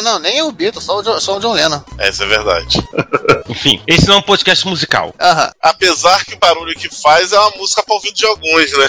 Ah, 0.00 0.12
não, 0.12 0.18
nem 0.18 0.40
o 0.42 0.50
Beatles, 0.50 0.84
só 0.84 0.98
o, 0.98 1.02
Jo- 1.02 1.20
só 1.20 1.36
o 1.36 1.40
John 1.40 1.52
Lennon. 1.52 1.80
Essa 1.98 2.24
é 2.24 2.26
verdade. 2.26 2.82
Enfim, 3.48 3.82
esse 3.86 4.06
não 4.06 4.14
é 4.14 4.18
um 4.18 4.22
podcast 4.22 4.66
musical. 4.66 5.14
Aham. 5.20 5.50
Apesar 5.60 6.24
que 6.24 6.34
o 6.34 6.38
barulho 6.38 6.74
que 6.74 6.88
faz 6.88 7.32
é 7.32 7.38
uma 7.38 7.50
música 7.56 7.82
pra 7.82 7.94
ouvido 7.94 8.14
de 8.14 8.24
alguns, 8.26 8.72
né? 8.78 8.88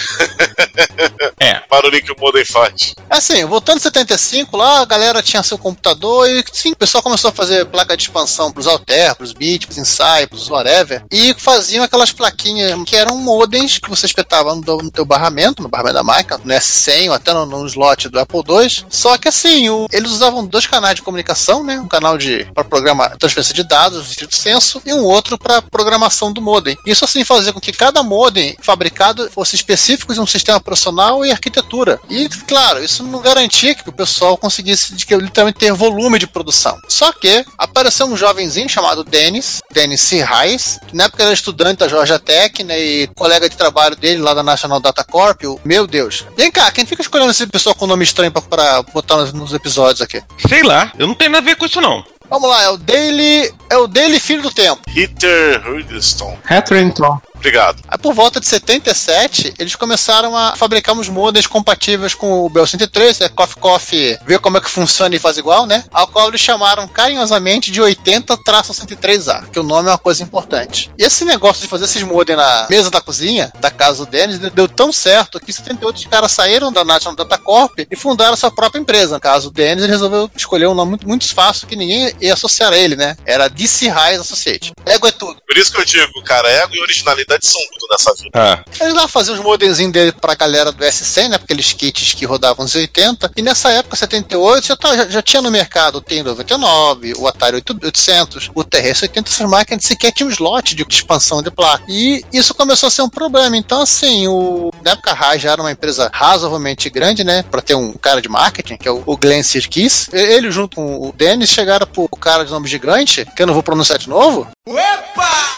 É. 1.40 1.58
O 1.58 1.70
barulho 1.70 2.02
que 2.02 2.12
o 2.12 2.16
modem 2.20 2.46
faz. 2.46 2.94
Assim, 3.10 3.44
voltando 3.46 3.78
em 3.78 3.82
75, 3.82 4.56
lá 4.56 4.82
a 4.82 4.86
galera 4.86 5.22
tinha 5.22 5.44
seu 5.44 5.58
computador 5.58 6.30
e 6.30 6.44
sim, 6.54 6.72
o 6.72 6.76
pessoal 6.76 7.02
começou 7.04 7.30
a 7.30 7.34
fazer 7.34 7.66
placa 7.66 7.98
de 7.98 8.04
expansão 8.04 8.52
pros 8.52 8.68
Alter, 8.68 9.16
pros 9.16 9.34
Beat, 9.34 9.66
pros 9.66 9.78
Insight, 9.78 10.28
pros 10.30 10.50
whatever, 10.50 11.04
e 11.12 11.34
faziam 11.38 11.84
aquelas 11.84 12.12
plaquinhas 12.12 12.80
que 12.86 12.96
eram 12.96 13.18
modems 13.18 13.78
que 13.80 13.90
você 13.90 14.06
espetava 14.06 14.56
no, 14.56 14.64
teu- 14.64 14.78
no 14.78 14.92
teu 14.92 15.06
barramento, 15.06 15.62
no 15.62 15.70
barramento 15.70 15.96
da 15.96 16.04
máquina, 16.04 16.40
no 16.44 16.54
S100 16.54 17.10
ou 17.10 17.14
até 17.16 17.34
no, 17.34 17.46
no 17.46 17.66
slot 17.68 18.08
do 18.10 18.20
Apple 18.20 18.42
II. 18.48 18.86
Só 18.90 19.18
que 19.18 19.28
assim, 19.28 19.70
o- 19.70 19.88
eles 19.92 20.12
usavam 20.12 20.46
dois 20.46 20.66
canais 20.68 20.96
de 20.96 21.01
comunicação, 21.02 21.64
né? 21.64 21.80
Um 21.80 21.88
canal 21.88 22.18
de 22.18 22.46
para 22.54 22.64
programa 22.64 23.10
transferência 23.18 23.54
de 23.54 23.64
dados, 23.64 24.10
estrito 24.10 24.36
senso, 24.36 24.82
e 24.86 24.94
um 24.94 25.04
outro 25.04 25.38
para 25.38 25.62
programação 25.62 26.32
do 26.32 26.42
modem. 26.42 26.78
Isso 26.86 27.06
assim 27.06 27.24
fazia 27.24 27.54
com 27.54 27.60
que 27.60 27.72
cada 27.72 28.04
modem 28.04 28.56
fabricado 28.62 29.30
fosse 29.32 29.56
específico 29.56 30.14
de 30.14 30.20
um 30.20 30.28
sistema 30.28 30.58
operacional 30.58 31.26
e 31.26 31.32
arquitetura. 31.32 32.00
E, 32.10 32.28
claro, 32.48 32.84
isso 32.84 33.04
não 33.04 33.22
garantia 33.22 33.76
que 33.76 33.88
o 33.90 33.94
pessoal 33.94 34.38
conseguisse 34.38 34.94
de 34.94 35.06
que, 35.06 35.16
literalmente 35.16 35.60
ter 35.60 35.74
volume 35.74 36.20
de 36.20 36.28
produção. 36.28 36.78
Só 36.88 37.12
que 37.12 37.46
apareceu 37.58 38.06
um 38.06 38.18
jovenzinho 38.18 38.70
chamado 38.70 39.04
Dennis, 39.04 39.62
Dennis 39.72 40.02
C. 40.02 40.24
Reis, 40.24 40.80
que 40.88 40.96
na 40.96 41.06
época 41.06 41.24
era 41.24 41.34
estudante 41.34 41.80
da 41.80 41.88
Georgia 41.88 42.20
Tech, 42.20 42.64
né, 42.64 42.80
e 42.80 43.08
colega 43.16 43.50
de 43.50 43.56
trabalho 43.56 43.96
dele 43.96 44.22
lá 44.22 44.34
da 44.34 44.44
National 44.44 44.80
Data 44.80 45.04
Corp. 45.04 45.44
O, 45.44 45.60
meu 45.64 45.88
Deus. 45.88 46.26
Vem 46.36 46.52
cá, 46.52 46.72
quem 46.72 46.86
fica 46.86 47.02
escolhendo 47.02 47.32
esse 47.32 47.48
pessoal 47.48 47.76
com 47.76 47.88
nome 47.88 48.04
estranho 48.04 48.32
pra 48.32 48.84
botar 48.84 49.18
nos, 49.18 49.34
nos 49.34 49.54
episódios 49.54 50.02
aqui? 50.02 50.22
Sei 50.48 50.64
lá, 50.64 50.91
eu 50.98 51.08
não 51.08 51.16
tenho 51.16 51.32
nada 51.32 51.44
a 51.44 51.46
ver 51.46 51.56
com 51.56 51.66
isso 51.66 51.82
não. 51.82 52.04
Vamos 52.30 52.50
lá, 52.50 52.64
é 52.64 52.70
o 52.70 52.78
Daily. 52.78 53.54
É 53.70 53.78
o 53.78 53.88
Daily 53.88 54.20
Filho 54.20 54.42
do 54.42 54.52
Tempo. 54.52 54.82
Peter 54.94 55.62
Huddleston. 55.68 56.38
Hatrington. 56.50 57.20
Obrigado. 57.42 57.82
Aí, 57.88 57.98
por 57.98 58.14
volta 58.14 58.40
de 58.40 58.46
77, 58.46 59.56
eles 59.58 59.76
começaram 59.76 60.38
a 60.38 60.56
fabricar 60.56 60.96
uns 60.96 61.10
modems 61.10 61.48
compatíveis 61.48 62.14
com 62.14 62.46
o 62.46 62.50
Bell 62.50 62.68
103, 62.68 63.22
é 63.22 63.30
Coffee 63.30 63.60
Coffee, 63.60 64.20
ver 64.28 64.38
como 64.38 64.58
é 64.58 64.62
que 64.62 64.70
funciona 64.70 65.16
e 65.16 65.20
faz 65.20 65.40
igual, 65.40 65.66
né? 65.66 65.84
Ao 65.92 66.08
qual 66.08 66.28
eles 66.28 66.40
chamaram 66.40 66.88
carinhosamente 66.88 67.72
de 67.72 67.82
80-103A, 67.82 69.50
que 69.50 69.60
o 69.60 69.64
nome 69.64 69.90
é 69.90 69.92
uma 69.92 69.98
coisa 69.98 70.22
importante. 70.22 70.92
E 70.96 71.04
esse 71.04 71.26
negócio 71.26 71.64
de 71.64 71.68
fazer 71.68 71.86
esses 71.86 72.04
modems 72.04 72.38
na 72.38 72.68
mesa 72.70 72.92
da 72.92 73.02
cozinha, 73.02 73.52
da 73.60 73.72
casa 73.72 74.06
do 74.06 74.12
Dennis, 74.12 74.38
deu 74.38 74.68
tão 74.68 74.94
certo 74.94 75.40
que 75.40 75.50
em 75.50 75.54
78 75.54 75.98
os 75.98 76.06
caras 76.06 76.32
saíram 76.32 76.72
da 76.72 76.86
National 76.86 77.16
Data 77.16 77.40
Corp 77.40 77.80
e 77.90 77.96
fundaram 77.96 78.36
sua 78.36 78.52
própria 78.52 78.80
empresa. 78.80 79.16
No 79.16 79.20
caso 79.20 79.50
do 79.50 79.56
Dennis, 79.56 79.84
ele 79.84 79.92
resolveu 79.92 80.30
escolher 80.36 80.68
um 80.68 80.76
nome 80.76 80.92
muito, 80.92 81.08
muito 81.08 81.34
fácil 81.34 81.66
que 81.66 81.76
ninguém 81.76 82.14
ia 82.22 82.36
associar 82.36 82.72
a 82.72 82.78
ele, 82.78 82.96
né? 82.96 83.18
Era 83.26 83.48
DC 83.48 83.90
Rise 83.90 84.22
Associate. 84.22 84.74
Ego 84.86 85.08
é 85.08 85.12
tudo. 85.12 85.42
Por 85.48 85.58
isso 85.58 85.72
que 85.72 85.82
eu 85.82 85.86
digo, 85.86 86.22
cara, 86.24 86.48
ego 86.48 86.76
e 86.76 86.82
originalidade 86.82 87.31
são 87.42 87.62
tudo 87.74 87.88
nessa 87.92 88.14
vida. 88.16 88.30
Ah, 88.34 88.64
Eles 88.82 88.94
lá 88.94 89.08
faziam 89.08 89.36
os 89.36 89.42
modemzinhos 89.44 89.92
dele 89.94 90.12
pra 90.12 90.36
galera 90.36 90.72
do 90.72 90.84
S100, 90.84 91.30
né? 91.30 91.36
Aqueles 91.36 91.74
kits 91.74 92.14
que 92.14 92.26
rodavam 92.26 92.66
os 92.66 92.74
80. 92.76 93.32
E 93.36 93.42
nessa 93.42 93.70
época, 93.72 93.96
78, 93.96 94.68
já, 94.68 94.76
tá- 94.76 94.96
já, 94.96 95.08
já 95.08 95.22
tinha 95.22 95.42
no 95.42 95.52
mercado 95.52 95.98
o 95.98 96.02
T99, 96.02 97.14
o 97.18 97.28
Atari 97.28 97.56
800, 97.58 98.50
o 98.54 98.64
TRS-80. 98.64 99.28
Essas 99.28 99.50
máquinas 99.50 99.86
sequer 99.86 100.12
tinham 100.12 100.30
um 100.30 100.32
slot 100.32 100.76
de 100.76 100.86
expansão 100.90 101.42
de 101.42 101.52
placa. 101.52 101.84
E 101.88 102.24
isso 102.34 102.54
começou 102.54 102.88
a 102.88 102.92
ser 102.92 103.02
um 103.02 103.10
problema. 103.10 103.56
Então, 103.58 103.82
assim, 103.82 104.28
o, 104.28 104.72
na 104.84 104.92
época 104.92 105.12
a 105.12 105.14
RAI 105.14 105.40
já 105.40 105.52
era 105.52 105.62
uma 105.62 105.72
empresa 105.72 106.10
razoavelmente 106.14 106.90
grande, 106.90 107.24
né? 107.24 107.44
Pra 107.44 107.62
ter 107.62 107.76
um 107.76 107.94
cara 107.94 108.22
de 108.22 108.30
marketing, 108.30 108.78
que 108.78 108.88
é 108.88 108.92
o, 108.92 109.04
o 109.06 109.18
Glenn 109.18 109.44
Sirkis. 109.44 110.08
Ele, 110.12 110.52
junto 110.52 110.76
com 110.76 111.08
o 111.10 111.12
Dennis, 111.16 111.50
chegaram 111.50 111.86
pro 111.88 112.08
cara 112.20 112.44
de 112.46 112.52
nome 112.52 112.68
gigante, 112.68 113.26
que 113.36 113.42
eu 113.42 113.48
não 113.48 113.54
vou 113.54 113.64
pronunciar 113.64 113.98
de 114.00 114.10
novo. 114.10 114.48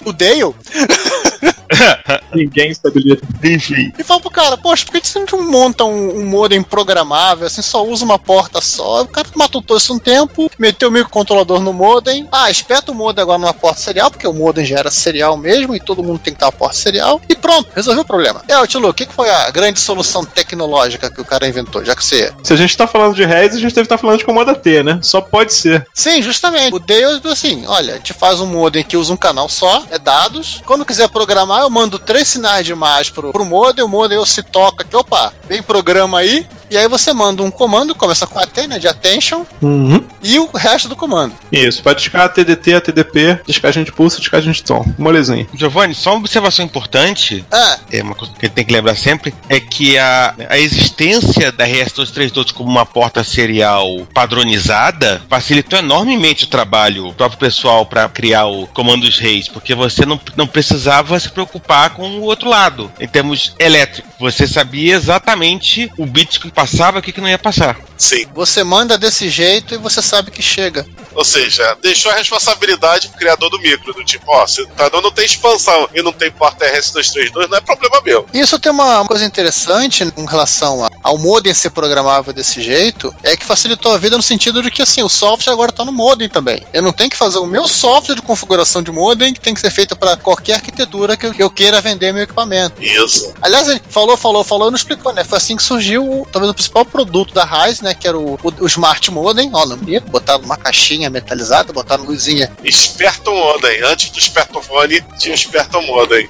O 0.05 0.13
Dale. 0.13 0.55
Ninguém 2.33 2.73
se 2.73 2.87
habilita. 2.87 3.27
Enfim. 3.43 3.91
E 3.97 4.03
fala 4.03 4.21
pro 4.21 4.29
cara, 4.29 4.57
poxa, 4.57 4.85
por 4.85 4.99
que 4.99 5.07
você 5.07 5.19
não 5.19 5.51
monta 5.51 5.83
um, 5.83 6.19
um 6.19 6.25
modem 6.25 6.63
programável, 6.63 7.45
assim, 7.47 7.61
só 7.61 7.85
usa 7.85 8.05
uma 8.05 8.17
porta 8.17 8.61
só? 8.61 9.01
O 9.01 9.07
cara 9.07 9.27
matou 9.35 9.61
todo 9.61 9.77
isso 9.77 9.93
um 9.93 9.99
tempo, 9.99 10.49
meteu 10.57 10.89
o 10.89 10.91
microcontrolador 10.91 11.59
no 11.59 11.73
modem. 11.73 12.27
Ah, 12.31 12.49
espeta 12.49 12.91
o 12.91 12.95
modem 12.95 13.21
agora 13.21 13.37
numa 13.37 13.53
porta 13.53 13.81
serial, 13.81 14.09
porque 14.09 14.27
o 14.27 14.33
modem 14.33 14.65
já 14.65 14.79
era 14.79 14.89
serial 14.89 15.35
mesmo 15.35 15.75
e 15.75 15.79
todo 15.79 16.03
mundo 16.03 16.19
tem 16.19 16.33
que 16.33 16.39
ter 16.39 16.45
uma 16.45 16.51
porta 16.51 16.75
serial. 16.75 17.21
E 17.27 17.35
pronto, 17.35 17.69
resolveu 17.75 18.03
o 18.03 18.07
problema. 18.07 18.41
É, 18.47 18.65
Tilo, 18.67 18.89
o 18.89 18.93
que, 18.93 19.05
foi 19.05 19.29
a 19.29 19.49
grande 19.51 19.79
solução 19.79 20.23
tecnológica 20.23 21.11
que 21.11 21.21
o 21.21 21.25
cara 21.25 21.47
inventou? 21.47 21.83
Já 21.83 21.95
que 21.95 22.05
você. 22.05 22.31
Se 22.41 22.53
a 22.53 22.57
gente 22.57 22.77
tá 22.77 22.87
falando 22.87 23.15
de 23.15 23.25
RES, 23.25 23.55
a 23.55 23.59
gente 23.59 23.75
deve 23.75 23.81
estar 23.81 23.97
falando 23.97 24.19
de 24.19 24.25
comando 24.25 24.55
T, 24.55 24.81
né? 24.81 24.99
Só 25.01 25.19
pode 25.19 25.53
ser. 25.53 25.85
Sim, 25.93 26.21
justamente. 26.21 26.73
O 26.73 26.79
Deus, 26.79 27.25
assim, 27.25 27.65
olha, 27.67 27.95
a 27.95 27.97
gente 27.97 28.13
faz 28.13 28.39
um 28.39 28.47
modem 28.47 28.83
que 28.83 28.92
usa 28.97 29.13
um 29.13 29.17
canal 29.17 29.49
só, 29.49 29.83
é 29.89 29.97
dados. 29.97 30.61
Quando 30.65 30.85
quiser 30.85 31.09
programar, 31.09 31.61
eu 31.61 31.69
mando 31.69 31.99
três 31.99 32.27
sinais 32.27 32.65
de 32.65 32.71
imagem 32.71 33.13
pro, 33.13 33.31
pro 33.31 33.45
modem, 33.45 33.83
o 33.83 33.87
modem 33.87 34.23
se 34.25 34.43
toca 34.43 34.83
aqui, 34.83 34.95
opa, 34.95 35.33
vem 35.47 35.61
programa 35.61 36.19
aí. 36.19 36.47
E 36.73 36.77
aí 36.77 36.87
você 36.87 37.13
manda 37.13 37.43
um 37.43 37.51
comando, 37.51 37.93
começa 37.93 38.25
com 38.25 38.39
AT, 38.39 38.65
né, 38.67 38.79
de 38.79 38.87
attention, 38.87 39.45
Uhum. 39.61 40.03
e 40.23 40.39
o 40.39 40.47
resto 40.47 40.89
do 40.89 40.95
comando. 40.95 41.31
Isso, 41.51 41.83
pode 41.83 41.99
discar 41.99 42.27
TDT, 42.33 42.81
TDP, 42.81 43.39
descagem 43.45 43.83
de 43.83 43.91
pulso, 43.91 44.19
descagem 44.19 44.51
de 44.51 44.63
tom. 44.63 44.83
Molezinho. 44.97 45.47
Giovanni, 45.53 45.93
só 45.93 46.09
uma 46.13 46.19
observação 46.21 46.65
importante, 46.65 47.45
Ah, 47.51 47.77
é 47.91 48.01
uma 48.01 48.15
coisa 48.15 48.33
que 48.39 48.49
tem 48.49 48.65
que 48.65 48.73
lembrar 48.73 48.95
sempre, 48.95 49.31
é 49.47 49.59
que 49.59 49.99
a, 49.99 50.33
a 50.49 50.57
existência 50.57 51.51
da 51.51 51.63
RS-232 51.63 52.51
como 52.51 52.71
uma 52.71 52.87
porta 52.87 53.23
serial 53.23 53.85
padronizada 54.11 55.21
facilitou 55.29 55.77
enormemente 55.77 56.45
o 56.45 56.47
trabalho 56.47 57.09
do 57.09 57.13
próprio 57.13 57.37
pessoal 57.39 57.85
para 57.85 58.09
criar 58.09 58.47
o 58.47 58.65
comandos 58.65 59.19
reis, 59.19 59.47
porque 59.47 59.75
você 59.75 60.07
não, 60.07 60.19
não 60.35 60.47
precisava 60.47 61.19
se 61.19 61.29
preocupar 61.29 61.91
com 61.91 62.09
o 62.17 62.21
outro 62.21 62.49
lado, 62.49 62.91
em 62.99 63.07
termos 63.07 63.53
elétricos. 63.59 64.11
Você 64.23 64.47
sabia 64.47 64.95
exatamente 64.95 65.91
o 65.97 66.05
bit 66.05 66.39
que 66.39 66.49
passava 66.49 66.99
e 66.99 67.01
o 67.01 67.03
que 67.03 67.19
não 67.19 67.27
ia 67.27 67.37
passar. 67.37 67.77
Sim. 68.03 68.25
você 68.35 68.63
manda 68.63 68.97
desse 68.97 69.29
jeito 69.29 69.73
e 69.73 69.77
você 69.77 70.01
sabe 70.01 70.29
que 70.31 70.41
chega. 70.41 70.85
Ou 71.15 71.23
seja, 71.23 71.77
deixou 71.81 72.11
a 72.11 72.15
responsabilidade 72.15 73.07
pro 73.09 73.17
criador 73.19 73.49
do 73.49 73.59
micro, 73.59 73.93
do 73.93 74.03
tipo, 74.03 74.25
ó, 74.31 74.47
se 74.47 74.61
o 74.61 74.65
computador 74.65 75.01
não 75.01 75.11
tem 75.11 75.25
expansão 75.25 75.87
e 75.93 76.01
não 76.01 76.11
tem 76.11 76.31
porta 76.31 76.65
RS232, 76.65 77.47
não 77.49 77.57
é 77.57 77.61
problema 77.61 78.01
meu. 78.03 78.25
Isso 78.33 78.57
tem 78.59 78.71
uma 78.71 79.05
coisa 79.05 79.23
interessante 79.23 80.03
com 80.11 80.25
relação 80.25 80.89
ao 81.03 81.17
modem 81.19 81.53
ser 81.53 81.69
programável 81.69 82.33
desse 82.33 82.61
jeito, 82.63 83.13
é 83.23 83.37
que 83.37 83.45
facilitou 83.45 83.93
a 83.93 83.97
vida 83.97 84.17
no 84.17 84.23
sentido 84.23 84.61
de 84.63 84.71
que 84.71 84.81
assim, 84.81 85.03
o 85.03 85.09
software 85.09 85.53
agora 85.53 85.69
está 85.69 85.85
no 85.85 85.91
modem 85.91 86.27
também. 86.27 86.65
Eu 86.73 86.81
não 86.81 86.91
tenho 86.91 87.09
que 87.11 87.17
fazer 87.17 87.37
o 87.37 87.45
meu 87.45 87.67
software 87.67 88.15
de 88.15 88.21
configuração 88.23 88.81
de 88.81 88.91
modem 88.91 89.33
que 89.33 89.39
tem 89.39 89.53
que 89.53 89.61
ser 89.61 89.69
feito 89.71 89.95
para 89.95 90.17
qualquer 90.17 90.55
arquitetura 90.55 91.15
que 91.15 91.27
eu, 91.27 91.33
que 91.33 91.43
eu 91.43 91.49
queira 91.49 91.79
vender 91.79 92.11
meu 92.11 92.23
equipamento. 92.23 92.81
Isso. 92.81 93.33
Aliás, 93.41 93.67
ele 93.67 93.81
falou, 93.87 94.17
falou, 94.17 94.43
falou, 94.43 94.71
não 94.71 94.77
explicou, 94.77 95.13
né? 95.13 95.23
Foi 95.23 95.37
assim 95.37 95.55
que 95.55 95.61
surgiu 95.63 96.03
o- 96.03 96.27
talvez 96.31 96.49
o 96.49 96.53
principal 96.55 96.83
produto 96.85 97.33
da 97.35 97.43
Rise, 97.45 97.83
né? 97.83 97.92
Que 97.93 98.07
era 98.07 98.17
o, 98.17 98.35
o, 98.35 98.53
o 98.61 98.67
Smart 98.67 99.09
Modem. 99.11 99.49
Ó, 99.53 99.65
não 99.65 99.77
bonito, 99.77 100.09
botaram 100.09 100.43
uma 100.43 100.57
caixinha 100.57 101.09
metalizada, 101.09 101.73
botaram 101.73 102.03
luzinha. 102.03 102.51
Esperto 102.63 103.31
Modem. 103.31 103.83
Antes 103.83 104.09
do 104.09 104.19
Espertofone, 104.19 105.03
tinha 105.17 105.33
o 105.33 105.35
Esperto 105.35 105.81
Modem. 105.81 106.29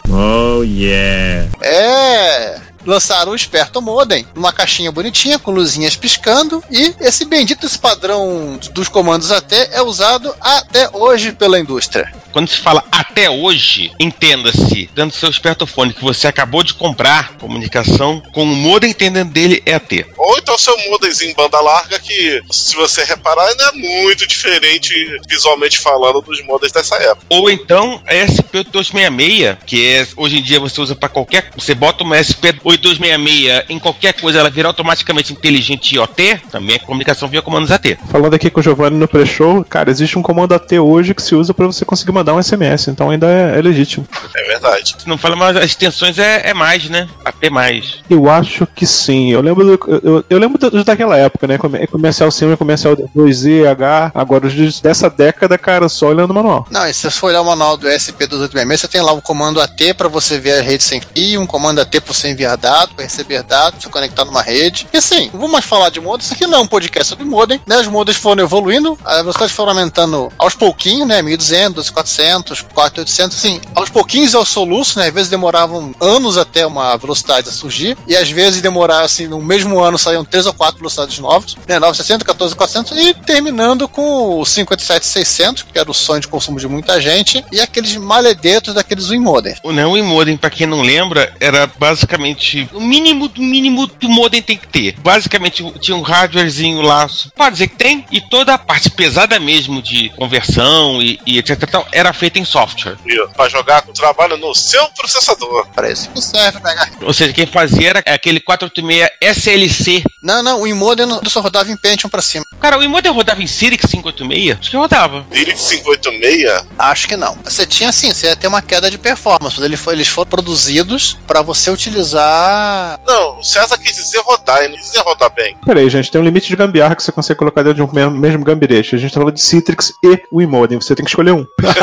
É. 1.62 2.60
Lançaram 2.86 3.32
o 3.32 3.36
Esperto 3.36 3.82
Modem, 3.82 4.28
numa 4.36 4.52
caixinha 4.52 4.92
bonitinha, 4.92 5.40
com 5.40 5.52
luzinhas 5.52 5.96
piscando, 5.96 6.62
e 6.70 6.94
esse 7.00 7.24
bendito 7.24 7.66
esse 7.66 7.80
padrão 7.80 8.60
dos 8.74 8.90
comandos 8.90 9.32
AT 9.32 9.54
é 9.72 9.82
usado 9.82 10.36
até 10.42 10.90
hoje 10.92 11.32
pela 11.32 11.58
indústria. 11.58 12.12
Quando 12.34 12.50
se 12.50 12.58
fala 12.58 12.84
até 12.92 13.30
hoje, 13.30 13.92
entenda-se, 14.00 14.90
dentro 14.96 15.12
do 15.12 15.20
seu 15.20 15.30
espertofone 15.30 15.94
que 15.94 16.04
você 16.04 16.28
acabou 16.28 16.64
de 16.64 16.74
comprar, 16.74 17.38
comunicação, 17.38 18.24
com 18.34 18.42
o 18.42 18.48
modem 18.48 18.90
entendendo 18.90 19.32
dele 19.32 19.62
é 19.68 19.76
AT. 19.76 20.06
Ou 20.18 20.38
então 20.40 20.58
seu 20.58 20.76
modemzinho 20.90 21.30
em 21.30 21.36
banda 21.36 21.62
larga, 21.62 22.00
que 22.00 22.42
se 22.50 22.76
você 22.76 23.04
reparar, 23.04 23.46
ainda 23.46 23.66
é 23.66 23.72
muito 23.74 24.26
diferente 24.26 24.94
visualmente 25.30 25.78
falando 25.78 26.22
dos 26.22 26.44
modems 26.44 26.72
dessa 26.72 26.96
época. 26.96 27.24
Ou 27.30 27.52
então 27.52 28.02
a 28.08 28.14
SP8266, 28.16 29.58
que 29.68 29.86
é, 29.86 30.08
hoje 30.18 30.40
em 30.40 30.42
dia 30.42 30.60
você 30.60 30.82
usa 30.82 30.96
para 30.96 31.10
qualquer. 31.10 31.52
Você 31.56 31.76
bota 31.76 32.04
uma 32.04 32.18
SP8266 32.18 33.66
em 33.70 33.78
qualquer 33.78 34.14
coisa, 34.14 34.40
ela 34.40 34.50
vira 34.50 34.68
automaticamente 34.68 35.34
inteligente 35.34 35.96
IoT, 35.96 36.42
também 36.52 36.78
é 36.78 36.80
comunicação 36.80 37.30
via 37.30 37.44
comandos 37.44 37.70
AT. 37.70 37.96
Falando 38.12 38.34
aqui 38.34 38.50
com 38.50 38.60
o 38.60 38.64
Giovanni 38.64 38.98
no 38.98 39.08
pré-show, 39.08 39.64
cara, 39.64 39.92
existe 39.92 40.18
um 40.18 40.24
comando 40.24 40.56
AT 40.56 40.72
hoje 40.80 41.14
que 41.14 41.22
se 41.22 41.36
usa 41.36 41.54
pra 41.54 41.68
você 41.68 41.86
conseguir 41.86 42.12
mandar 42.12 42.23
um 42.32 42.42
SMS, 42.42 42.88
então 42.90 43.10
ainda 43.10 43.28
é, 43.28 43.58
é 43.58 43.62
legítimo. 43.62 44.08
É 44.36 44.44
verdade. 44.48 44.96
Se 45.00 45.08
não 45.10 45.18
fala, 45.18 45.36
mas 45.36 45.58
as 45.58 45.66
extensões 45.66 46.20
é, 46.20 46.50
é 46.50 46.54
mais, 46.54 46.88
né? 46.90 47.08
AT 47.26 47.50
mais. 47.50 47.96
Eu 48.08 48.30
acho 48.30 48.68
que 48.68 48.86
sim. 48.86 49.32
Eu 49.32 49.42
lembro, 49.42 49.66
do- 49.66 50.02
eu, 50.04 50.24
eu 50.30 50.38
lembro 50.38 50.58
dos 50.70 50.84
daquela 50.86 51.18
época, 51.18 51.48
né? 51.48 51.58
Come- 51.58 51.88
Comercial 51.88 52.30
C1 52.30 52.54
e 52.54 52.58
comercial 52.58 52.96
2Z, 52.96 53.68
H. 53.68 54.12
Agora, 54.14 54.46
os 54.46 54.80
dessa 54.80 55.10
década, 55.10 55.58
cara, 55.58 55.90
só 55.90 56.08
olhando 56.08 56.32
o 56.32 56.34
manual. 56.36 56.68
Não, 56.70 56.88
e 56.88 56.94
se 56.94 57.02
você 57.02 57.12
for 57.12 57.28
olhar 57.28 57.42
o 57.42 57.46
manual 57.46 57.76
do 57.78 57.88
SP2866, 57.88 58.78
você 58.78 58.88
tem 58.88 59.02
lá 59.02 59.14
um 59.14 59.22
comando 59.22 59.60
AT 59.62 59.94
para 59.96 60.08
você 60.08 60.40
ver 60.40 60.60
a 60.60 60.62
rede 60.62 60.84
sem 60.84 61.02
fio, 61.02 61.42
um 61.42 61.46
comando 61.48 61.80
AT 61.82 61.90
para 62.02 62.14
você 62.14 62.30
enviar 62.30 62.56
dados, 62.58 62.94
para 62.94 63.04
receber 63.04 63.42
dados, 63.44 63.72
para 63.72 63.82
você 63.82 63.90
conectar 63.90 64.26
numa 64.26 64.42
rede. 64.42 64.88
E 64.94 64.98
assim, 64.98 65.30
não 65.34 65.40
vou 65.40 65.50
mais 65.50 65.66
falar 65.66 65.90
de 65.90 66.00
modem, 66.00 66.24
isso 66.24 66.34
aqui 66.34 66.46
não 66.46 66.60
é 66.60 66.62
um 66.62 66.68
podcast 66.68 67.10
sobre 67.10 67.26
modem, 67.26 67.60
né? 67.66 67.78
Os 67.78 67.88
modems 67.88 68.18
foram 68.20 68.44
evoluindo, 68.44 68.98
as 69.04 69.18
velocidades 69.18 69.56
foram 69.56 69.72
aumentando 69.72 70.32
aos 70.38 70.56
pouquinhos, 70.56 71.08
né? 71.08 71.22
1200, 71.22 71.90
2400, 72.14 72.62
4800, 72.74 73.38
assim, 73.38 73.62
aos 73.76 73.90
pouquinhos 73.90 74.34
é 74.34 74.38
o 74.38 74.46
soluço, 74.46 75.00
né? 75.00 75.08
Às 75.08 75.14
vezes 75.14 75.30
demoravam 75.30 75.94
anos 76.00 76.38
até 76.38 76.66
uma 76.66 76.96
velocidade 76.98 77.50
surgir, 77.52 77.98
e 78.08 78.16
às 78.16 78.30
vezes 78.30 78.62
demoraram, 78.62 79.06
assim, 79.06 79.28
no 79.28 79.42
mesmo 79.42 79.80
ano 79.80 79.98
saíam 79.98 80.24
três 80.24 80.46
ou 80.46 80.54
quatro 80.54 80.78
velocidades 80.78 81.18
novas, 81.20 81.56
né? 81.68 81.80
960, 81.80 82.26
14400 82.26 82.98
e 82.98 83.14
terminando 83.14 83.88
com 83.88 84.40
o 84.40 84.46
57600, 84.46 85.64
que 85.64 85.80
era 85.80 85.90
o 85.90 85.94
sonho 85.94 86.22
de 86.22 86.28
consumo 86.28 86.60
de 86.60 86.68
muita 86.68 87.02
gente, 87.02 87.44
e 87.52 87.60
aqueles 87.60 87.96
maledetos 87.96 88.74
daqueles 88.74 89.10
Win 89.10 89.20
Modem. 89.20 89.56
O 89.64 89.72
não 89.72 89.98
e 89.98 90.02
modem, 90.02 90.38
pra 90.38 90.50
quem 90.50 90.68
não 90.68 90.82
lembra, 90.82 91.34
era 91.40 91.68
basicamente 91.68 92.70
o 92.74 92.80
mínimo 92.80 93.28
do 93.28 93.42
mínimo 93.42 93.88
do 93.88 94.10
modem 94.10 94.42
tem 94.42 94.58
que 94.58 94.68
ter. 94.68 94.96
Basicamente 95.00 95.64
tinha 95.80 95.98
um 95.98 96.02
hardwarezinho 96.02 96.82
lá, 96.82 97.08
pode 97.36 97.54
dizer 97.54 97.68
que 97.68 97.76
tem, 97.76 98.06
e 98.12 98.22
toda 98.22 98.54
a 98.54 98.58
parte 98.58 98.90
pesada 98.90 99.40
mesmo 99.40 99.82
de 99.82 100.10
conversão 100.10 101.02
e, 101.02 101.20
e 101.26 101.38
etc. 101.38 101.64
era 101.92 102.03
feita 102.12 102.40
em 102.40 102.44
software. 102.46 102.98
Pra 103.36 103.48
jogar 103.48 103.84
com 103.84 103.94
trabalho 103.94 104.36
no 104.36 104.54
seu 104.56 104.86
processador. 104.90 105.68
Para 105.74 105.90
isso 105.92 106.10
que 106.10 106.20
serve, 106.22 106.60
pegar. 106.60 106.90
Ou 107.04 107.14
seja, 107.14 107.32
quem 107.32 107.46
fazia 107.46 107.90
era 107.92 108.00
aquele 108.08 108.40
486 108.42 109.10
SLC. 109.22 110.04
Não, 110.22 110.42
não, 110.42 110.62
o 110.62 110.64
Win 110.64 110.74
Modem 110.74 111.06
não- 111.06 111.22
só 111.28 111.40
rodava 111.42 111.72
em 111.72 111.78
Pentium 111.78 112.10
pra 112.10 112.22
cima. 112.22 112.44
Cara, 112.60 112.78
o 112.80 112.90
modem 112.90 113.12
rodava 113.12 113.42
em 113.44 113.48
Cyrix 113.48 113.86
586? 113.92 114.58
Acho 114.60 114.70
que 114.72 114.78
rodava. 114.78 115.26
Direct 115.32 115.62
586, 115.62 116.66
Acho 116.80 117.08
que 117.08 117.16
não. 117.18 117.38
Você 117.44 117.66
tinha 117.66 117.92
sim, 117.92 118.14
você 118.14 118.28
ia 118.28 118.36
ter 118.36 118.48
uma 118.48 118.62
queda 118.62 118.90
de 118.90 118.98
performance, 118.98 119.56
mas 119.58 119.66
ele 119.66 119.76
foi- 119.78 119.94
eles 119.94 120.08
foram 120.08 120.30
produzidos 120.30 121.18
para 121.28 121.42
você 121.42 121.70
utilizar. 121.70 123.00
não, 123.06 123.40
o 123.40 123.44
César 123.44 123.78
quis 123.78 123.96
dizer 123.96 124.20
rodar, 124.22 124.60
ele 124.60 124.70
não 124.70 124.78
quis 124.78 124.88
dizer 124.88 125.02
rodar 125.02 125.34
bem. 125.34 125.58
Peraí, 125.66 125.90
gente, 125.90 126.10
tem 126.10 126.22
um 126.22 126.24
limite 126.24 126.48
de 126.48 126.56
gambiarra 126.56 126.96
que 126.96 127.04
você 127.04 127.12
consegue 127.12 127.38
colocar 127.40 127.62
dentro 127.64 127.76
de 127.76 127.82
um 127.84 127.92
mesmo, 127.94 128.12
mesmo 128.18 128.44
gambirete. 128.46 128.96
A 128.96 128.98
gente 128.98 129.14
tá 129.14 129.20
falando 129.20 129.36
de 129.36 129.42
Citrix 129.42 129.92
e 130.04 130.22
Wimodem. 130.32 130.80
Você 130.80 130.96
tem 130.96 131.04
que 131.04 131.12
escolher 131.12 131.32
um. 131.34 131.46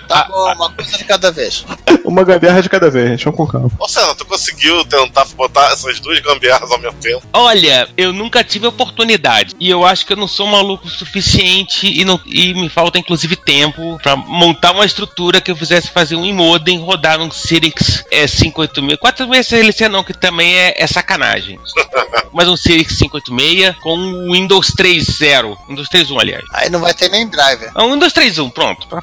Tá 0.00 0.28
bom, 0.30 0.52
uma 0.54 0.70
coisa 0.70 0.96
de 0.96 1.04
cada 1.04 1.30
vez. 1.30 1.64
Uma 2.04 2.24
gambiarra 2.24 2.60
de 2.60 2.68
cada 2.68 2.90
vez, 2.90 3.10
gente. 3.10 3.24
Vamos 3.24 3.38
com 3.38 3.46
calma. 3.46 3.70
Ô 3.78 3.88
César, 3.88 4.14
tu 4.16 4.24
conseguiu 4.24 4.84
tentar 4.84 5.24
botar 5.36 5.72
essas 5.72 6.00
duas 6.00 6.18
gambiarras 6.18 6.70
ao 6.70 6.78
mesmo 6.78 6.98
tempo? 6.98 7.22
Olha, 7.32 7.88
eu 7.96 8.12
nunca 8.12 8.42
tive 8.42 8.66
oportunidade. 8.66 9.54
E 9.58 9.70
eu 9.70 9.84
acho 9.84 10.04
que 10.04 10.12
eu 10.12 10.16
não 10.16 10.26
sou 10.26 10.46
maluco 10.46 10.86
o 10.86 10.90
suficiente 10.90 11.86
e, 11.86 12.04
não, 12.04 12.20
e 12.26 12.52
me 12.54 12.68
falta 12.68 12.98
inclusive 12.98 13.36
tempo 13.36 13.98
pra 14.02 14.16
montar 14.16 14.72
uma 14.72 14.84
estrutura 14.84 15.40
que 15.40 15.50
eu 15.50 15.56
fizesse 15.56 15.90
fazer 15.90 16.16
um 16.16 16.32
modem 16.34 16.80
rodar 16.80 17.20
um 17.20 17.30
Cyrix 17.30 18.04
é, 18.10 18.26
586. 18.26 18.98
486 18.98 19.62
SLC 19.62 19.88
não, 19.88 20.02
que 20.02 20.12
também 20.12 20.56
é, 20.56 20.74
é 20.76 20.86
sacanagem. 20.86 21.58
Mas 22.32 22.48
um 22.48 22.56
Cyrix 22.56 22.96
586 22.96 23.76
com 23.82 23.96
um 23.96 24.32
Windows 24.32 24.72
3.0. 24.74 25.56
Windows 25.68 25.88
3.1, 25.88 26.20
aliás. 26.20 26.44
Aí 26.52 26.70
não 26.70 26.80
vai 26.80 26.94
ter 26.94 27.08
nem 27.10 27.28
driver. 27.28 27.70
Ah, 27.74 27.84
um 27.84 27.92
Windows 27.92 28.12
3.1, 28.12 28.50
pronto. 28.50 28.86
Pra 28.88 29.02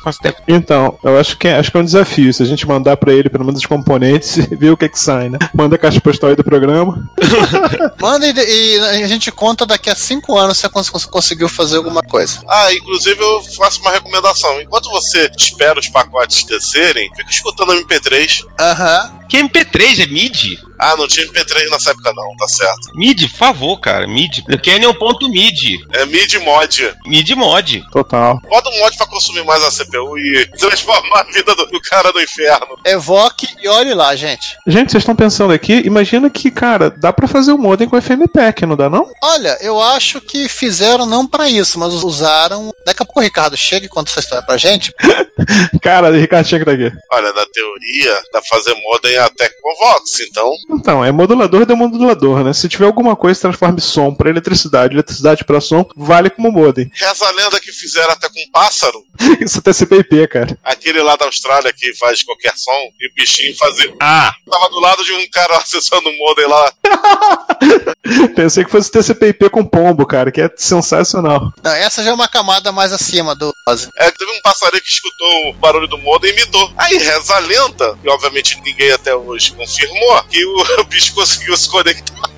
Então, 0.79 0.97
eu 1.03 1.19
acho 1.19 1.37
que, 1.37 1.47
é, 1.47 1.55
acho 1.57 1.69
que 1.71 1.77
é 1.77 1.79
um 1.81 1.85
desafio. 1.85 2.33
Se 2.33 2.41
a 2.41 2.45
gente 2.45 2.65
mandar 2.67 2.95
pra 2.95 3.11
ele 3.13 3.29
pelo 3.29 3.43
menos 3.43 3.59
os 3.59 3.65
componentes 3.65 4.37
e 4.49 4.55
ver 4.55 4.71
o 4.71 4.77
que 4.77 4.87
que 4.87 4.99
sai, 4.99 5.29
né? 5.29 5.37
Manda 5.53 5.75
a 5.75 5.79
caixa 5.79 5.99
postal 5.99 6.29
aí 6.29 6.35
do 6.35 6.43
programa. 6.43 7.09
Manda 7.99 8.25
e, 8.25 8.31
e 8.77 8.79
a 9.03 9.07
gente 9.07 9.31
conta 9.31 9.65
daqui 9.65 9.89
a 9.89 9.95
cinco 9.95 10.37
anos 10.37 10.57
se 10.57 10.61
você 10.61 10.69
cons- 10.69 11.05
conseguiu 11.05 11.49
fazer 11.49 11.77
alguma 11.77 12.01
coisa. 12.01 12.39
Ah, 12.47 12.73
inclusive 12.73 13.19
eu 13.21 13.41
faço 13.57 13.81
uma 13.81 13.91
recomendação. 13.91 14.61
Enquanto 14.61 14.89
você 14.89 15.29
espera 15.37 15.79
os 15.79 15.87
pacotes 15.89 16.43
descerem, 16.45 17.09
fica 17.15 17.29
escutando 17.29 17.73
MP3. 17.73 18.45
Aham. 18.59 19.18
Que 19.29 19.37
MP3 19.37 20.03
é 20.03 20.07
MIDI? 20.07 20.59
Ah, 20.79 20.95
não 20.95 21.07
tinha 21.07 21.27
MP3 21.27 21.69
nessa 21.69 21.91
época 21.91 22.11
não, 22.15 22.35
tá 22.37 22.47
certo. 22.47 22.95
MIDI, 22.95 23.27
por 23.27 23.37
favor, 23.37 23.79
cara. 23.79 24.07
MIDI. 24.07 24.43
O 24.49 24.57
Kenny 24.57 24.85
é 24.85 24.89
um 24.89 24.93
ponto 24.93 25.29
MIDI. 25.29 25.77
É 25.91 26.05
mid 26.05 26.33
mod. 26.35 26.95
MIDI 27.05 27.35
mod. 27.35 27.83
Total. 27.91 28.39
Bota 28.49 28.69
um 28.69 28.79
mod 28.79 28.97
pra 28.97 29.05
consumir 29.05 29.43
mais 29.43 29.61
a 29.61 29.69
CPU 29.69 30.17
e 30.17 30.47
transformar 30.57 31.19
a 31.19 31.23
vida 31.31 31.53
do, 31.53 31.65
do 31.67 31.81
cara 31.81 32.11
no 32.13 32.21
inferno. 32.21 32.79
Evoque 32.85 33.47
e 33.61 33.67
olhe 33.67 33.93
lá, 33.93 34.15
gente. 34.15 34.57
Gente, 34.65 34.91
vocês 34.91 35.01
estão 35.01 35.15
pensando 35.15 35.51
aqui, 35.53 35.81
imagina 35.85 36.29
que, 36.29 36.49
cara, 36.49 36.89
dá 36.89 37.11
pra 37.11 37.27
fazer 37.27 37.51
o 37.51 37.57
modem 37.57 37.87
com 37.87 38.01
FMPEC, 38.01 38.65
não 38.65 38.77
dá 38.77 38.89
não? 38.89 39.11
Olha, 39.21 39.57
eu 39.61 39.81
acho 39.81 40.21
que 40.21 40.47
fizeram 40.47 41.05
não 41.05 41.27
pra 41.27 41.49
isso, 41.49 41.77
mas 41.77 41.93
usaram. 41.93 42.73
Daqui 42.85 43.03
a 43.03 43.05
pouco 43.05 43.19
o 43.19 43.23
Ricardo 43.23 43.57
chega 43.57 43.85
e 43.85 43.89
conta 43.89 44.09
essa 44.09 44.21
história 44.21 44.45
pra 44.45 44.57
gente. 44.57 44.93
Cara, 45.83 46.09
o 46.09 46.15
Ricardo 46.15 46.47
chega 46.47 46.65
daqui. 46.65 46.89
Olha, 47.11 47.33
na 47.33 47.45
teoria, 47.47 48.13
dá 48.31 48.41
pra 48.41 48.43
fazer 48.43 48.73
modem 48.75 49.18
até 49.19 49.49
com 49.49 49.75
Vox, 49.79 50.19
então. 50.21 50.51
Então, 50.69 51.05
é 51.05 51.11
modulador 51.11 51.65
de 51.65 51.73
modulador, 51.73 52.43
né? 52.43 52.53
Se 52.53 52.67
tiver 52.67 52.85
alguma 52.85 53.15
coisa 53.15 53.37
que 53.37 53.41
transforme 53.41 53.81
som 53.81 54.13
pra 54.13 54.29
eletricidade, 54.29 54.93
eletricidade 54.93 55.43
pra 55.43 55.61
som, 55.61 55.85
vale 55.95 56.29
como 56.29 56.51
modem. 56.51 56.89
Reza 56.95 57.25
a 57.25 57.31
lenda 57.31 57.59
que 57.59 57.71
fizeram 57.71 58.11
até 58.11 58.27
com 58.29 58.51
pássaro. 58.51 59.03
Isso 59.41 59.59
até 59.59 59.73
CPIP, 59.73 60.27
cara. 60.27 60.57
Aquele 60.63 61.01
lá 61.01 61.15
da 61.15 61.25
Austrália 61.25 61.73
que 61.73 61.93
faz 61.95 62.23
qualquer 62.23 62.53
som 62.55 62.71
e 62.99 63.07
o 63.07 63.13
bichinho 63.13 63.55
fazia. 63.55 63.93
Ah, 63.99 64.33
Tava 64.49 64.69
do 64.69 64.79
lado 64.79 65.03
de 65.03 65.13
um 65.13 65.29
cara 65.29 65.57
acessando 65.57 66.09
o 66.09 66.17
modem 66.17 66.47
lá. 66.47 66.73
Pensei 68.35 68.63
que 68.63 68.71
fosse 68.71 68.91
TCP/IP 68.91 69.49
com 69.49 69.65
pombo, 69.65 70.05
cara, 70.05 70.31
que 70.31 70.41
é 70.41 70.49
sensacional. 70.55 71.51
Não, 71.63 71.71
essa 71.71 72.03
já 72.03 72.11
é 72.11 72.13
uma 72.13 72.27
camada 72.27 72.71
mais 72.71 72.91
acima 72.91 73.35
do. 73.35 73.53
É, 73.97 74.11
teve 74.11 74.31
um 74.31 74.41
passarinho 74.41 74.81
que 74.81 74.89
escutou 74.89 75.49
o 75.49 75.53
barulho 75.53 75.87
do 75.87 75.97
modem 75.97 76.31
e 76.31 76.33
imitou. 76.33 76.71
Aí 76.77 76.97
reza 76.97 77.35
a 77.35 77.39
lenda, 77.39 77.97
e 78.03 78.09
obviamente 78.09 78.59
ninguém 78.63 78.91
até 78.91 79.08
hoje 79.15 79.51
confirmou, 79.53 80.23
que 80.23 80.45
o, 80.45 80.83
bicho 80.89 81.13
conseguiu 81.13 81.55
se 81.57 81.69
conectar. 81.69 82.29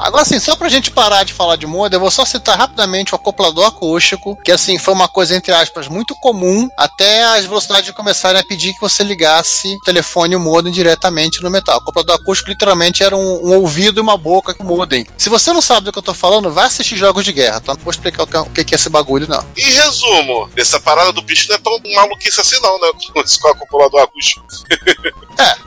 Agora, 0.00 0.22
assim, 0.22 0.38
só 0.40 0.56
pra 0.56 0.68
gente 0.68 0.90
parar 0.90 1.24
de 1.24 1.32
falar 1.32 1.56
de 1.56 1.66
modem, 1.66 1.96
eu 1.96 2.00
vou 2.00 2.10
só 2.10 2.24
citar 2.24 2.56
rapidamente 2.58 3.12
o 3.12 3.16
acoplador 3.16 3.66
acústico, 3.66 4.36
que, 4.42 4.50
assim, 4.50 4.78
foi 4.78 4.94
uma 4.94 5.08
coisa, 5.08 5.36
entre 5.36 5.52
aspas, 5.52 5.88
muito 5.88 6.14
comum 6.16 6.68
até 6.76 7.22
as 7.24 7.44
velocidades 7.44 7.90
começarem 7.92 8.40
a 8.40 8.44
pedir 8.44 8.72
que 8.74 8.80
você 8.80 9.02
ligasse 9.04 9.74
o 9.74 9.80
telefone 9.80 10.32
e 10.32 10.36
o 10.36 10.40
modem 10.40 10.72
diretamente 10.72 11.42
no 11.42 11.50
metal. 11.50 11.76
O 11.76 11.82
acoplador 11.82 12.16
acústico, 12.16 12.50
literalmente, 12.50 13.02
era 13.02 13.16
um, 13.16 13.48
um 13.48 13.54
ouvido 13.56 13.98
e 13.98 14.02
uma 14.02 14.16
boca 14.16 14.54
com 14.54 14.64
o 14.64 14.66
modem. 14.66 15.06
Se 15.18 15.28
você 15.28 15.52
não 15.52 15.60
sabe 15.62 15.86
do 15.86 15.92
que 15.92 15.98
eu 15.98 16.02
tô 16.02 16.14
falando, 16.14 16.50
vai 16.50 16.66
assistir 16.66 16.96
Jogos 16.96 17.24
de 17.24 17.32
Guerra, 17.32 17.60
tá? 17.60 17.74
Não 17.74 17.82
vou 17.82 17.90
explicar 17.90 18.22
o 18.22 18.26
que, 18.26 18.36
é- 18.36 18.40
o 18.40 18.46
que 18.46 18.60
é 18.60 18.76
esse 18.76 18.88
bagulho, 18.88 19.28
não. 19.28 19.44
Em 19.56 19.70
resumo, 19.72 20.48
essa 20.56 20.80
parada 20.80 21.12
do 21.12 21.22
bicho 21.22 21.48
não 21.48 21.56
é 21.56 21.58
tão 21.58 21.78
maluquice 21.94 22.40
assim, 22.40 22.58
não, 22.60 22.80
né? 22.80 22.88
Com 23.40 23.48
o 23.48 23.50
acumulador 23.52 24.02
acústico. 24.02 24.44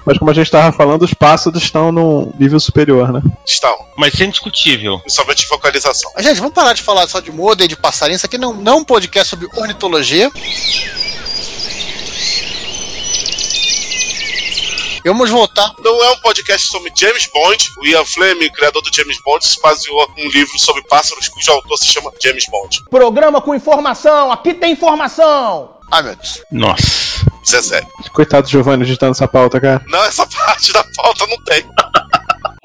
Mas 0.06 0.18
como 0.18 0.30
a 0.30 0.34
gente 0.34 0.52
tava 0.52 0.76
falando, 0.76 1.04
os 1.04 1.14
pássaros 1.14 1.62
estão 1.62 1.92
num 1.92 2.32
nível 2.38 2.60
superior, 2.60 3.12
né? 3.12 3.22
Estão, 3.48 3.76
mas 3.98 4.14
isso 4.24 4.26
é 4.26 4.26
indiscutível. 4.26 5.00
principalmente 5.00 5.48
vocalização. 5.48 6.12
Mas, 6.16 6.26
gente, 6.26 6.40
vamos 6.40 6.54
parar 6.54 6.74
de 6.74 6.82
falar 6.82 7.08
só 7.08 7.20
de 7.20 7.32
modem, 7.32 7.68
de 7.68 7.76
passarinho. 7.76 8.16
Isso 8.16 8.26
aqui 8.26 8.38
não, 8.38 8.54
não 8.54 8.74
é 8.74 8.76
um 8.76 8.84
podcast 8.84 9.30
sobre 9.30 9.48
ornitologia. 9.56 10.32
E 15.06 15.10
Vamos 15.10 15.30
voltar. 15.30 15.74
Não 15.80 16.02
é 16.06 16.12
um 16.12 16.20
podcast 16.20 16.68
sobre 16.68 16.92
James 16.96 17.28
Bond. 17.34 17.70
O 17.78 17.86
Ian 17.86 18.06
Fleming, 18.06 18.50
criador 18.52 18.82
do 18.82 18.96
James 18.96 19.18
Bond, 19.22 19.46
se 19.46 19.62
baseou 19.62 20.10
um 20.18 20.30
livro 20.30 20.58
sobre 20.58 20.82
pássaros 20.84 21.28
cujo 21.28 21.52
autor 21.52 21.78
se 21.78 21.88
chama 21.88 22.12
James 22.24 22.46
Bond. 22.50 22.86
Programa 22.90 23.42
com 23.42 23.54
informação, 23.54 24.32
aqui 24.32 24.54
tem 24.54 24.72
informação. 24.72 25.76
Ai, 25.92 26.04
meu 26.04 26.16
Deus. 26.16 26.42
Nossa. 26.50 27.04
Isso 27.44 27.56
é 27.58 27.62
sério. 27.62 27.88
Coitado 28.14 28.44
do 28.44 28.50
Giovanni 28.50 28.86
digitando 28.86 29.12
essa 29.12 29.28
pauta, 29.28 29.60
cara. 29.60 29.84
Não, 29.88 30.04
essa 30.06 30.26
parte 30.46 30.72
da 30.72 30.84
pauta 30.96 31.28
não 31.28 31.38
tem. 31.44 31.66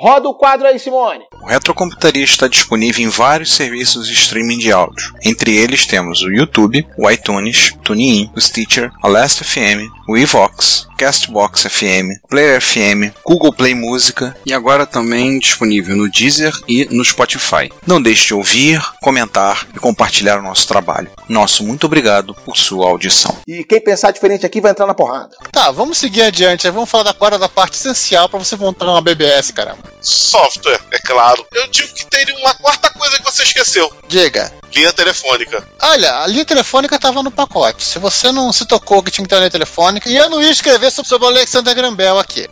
Roda 0.01 0.29
o 0.29 0.35
quadro 0.35 0.69
aí, 0.69 0.79
Simone. 0.79 1.25
O 1.43 1.49
Retrocomputaria 1.49 2.23
está 2.23 2.47
disponível 2.47 3.05
em 3.05 3.09
vários 3.09 3.53
serviços 3.53 4.07
de 4.07 4.15
streaming 4.15 4.59
de 4.59 4.71
áudio. 4.71 5.13
Entre 5.25 5.57
eles 5.57 5.87
temos 5.87 6.23
o 6.23 6.31
YouTube, 6.31 6.87
o 6.97 7.11
iTunes, 7.11 7.75
TuneIn, 7.83 8.31
o 8.33 8.41
Stitcher, 8.41 8.93
a 9.03 9.09
Last 9.09 9.43
FM, 9.43 9.91
o 10.07 10.17
Evox, 10.17 10.87
Castbox 10.99 11.63
FM, 11.63 12.19
Player 12.29 12.61
FM, 12.61 13.15
Google 13.25 13.53
Play 13.53 13.73
Música 13.73 14.37
e 14.45 14.53
agora 14.53 14.85
também 14.85 15.39
disponível 15.39 15.97
no 15.97 16.11
Deezer 16.11 16.53
e 16.67 16.87
no 16.91 17.05
Spotify. 17.05 17.71
Não 17.87 18.03
deixe 18.03 18.27
de 18.27 18.35
ouvir, 18.35 18.85
comentar 19.01 19.65
e 19.73 19.79
compartilhar 19.79 20.41
o 20.41 20.43
nosso 20.43 20.67
trabalho. 20.67 21.09
Nosso 21.29 21.65
muito 21.65 21.87
obrigado 21.87 22.35
por 22.35 22.57
sua 22.57 22.89
audição. 22.89 23.39
E 23.47 23.63
quem 23.63 23.81
pensar 23.81 24.11
diferente 24.11 24.45
aqui 24.45 24.61
vai 24.61 24.73
entrar 24.73 24.87
na 24.87 24.95
porrada. 24.95 25.31
Tá, 25.53 25.71
vamos 25.71 25.99
seguir 25.99 26.23
adiante. 26.23 26.69
Vamos 26.69 26.91
falar 26.91 27.11
agora 27.11 27.39
da 27.39 27.49
parte 27.49 27.75
essencial 27.75 28.29
pra 28.29 28.41
você 28.41 28.57
montar 28.57 28.87
uma 28.87 29.01
BBS, 29.01 29.53
caramba. 29.53 29.85
Software, 30.01 30.81
é 30.91 30.99
claro. 30.99 31.47
Eu 31.55 31.69
digo 31.69 31.95
que 31.95 32.07
teria 32.07 32.37
uma 32.39 32.55
quarta 32.55 32.91
coisa 32.91 33.19
que 33.19 33.25
você 33.25 33.45
esqueceu. 33.45 33.93
Diga. 34.09 34.53
Linha 34.75 34.93
telefônica. 34.93 35.67
Olha, 35.81 36.23
a 36.23 36.27
linha 36.27 36.45
telefônica 36.45 36.99
tava 36.99 37.23
no 37.23 37.31
pacote. 37.31 37.85
Se 37.85 37.99
você 37.99 38.31
não 38.31 38.53
se 38.53 38.67
tocou 38.67 39.03
que 39.03 39.11
tinha 39.11 39.25
que 39.25 39.29
ter 39.29 39.37
uma 39.37 39.41
linha 39.41 39.51
telefônica, 39.51 40.09
e 40.09 40.17
eu 40.17 40.29
não 40.29 40.43
ia 40.43 40.51
escrever 40.51 40.88
sobre, 40.91 41.09
sobre 41.09 41.27
o 41.27 41.31
Alexander 41.31 41.75
Graham 41.75 41.95
Bell 41.95 42.19
aqui. 42.19 42.49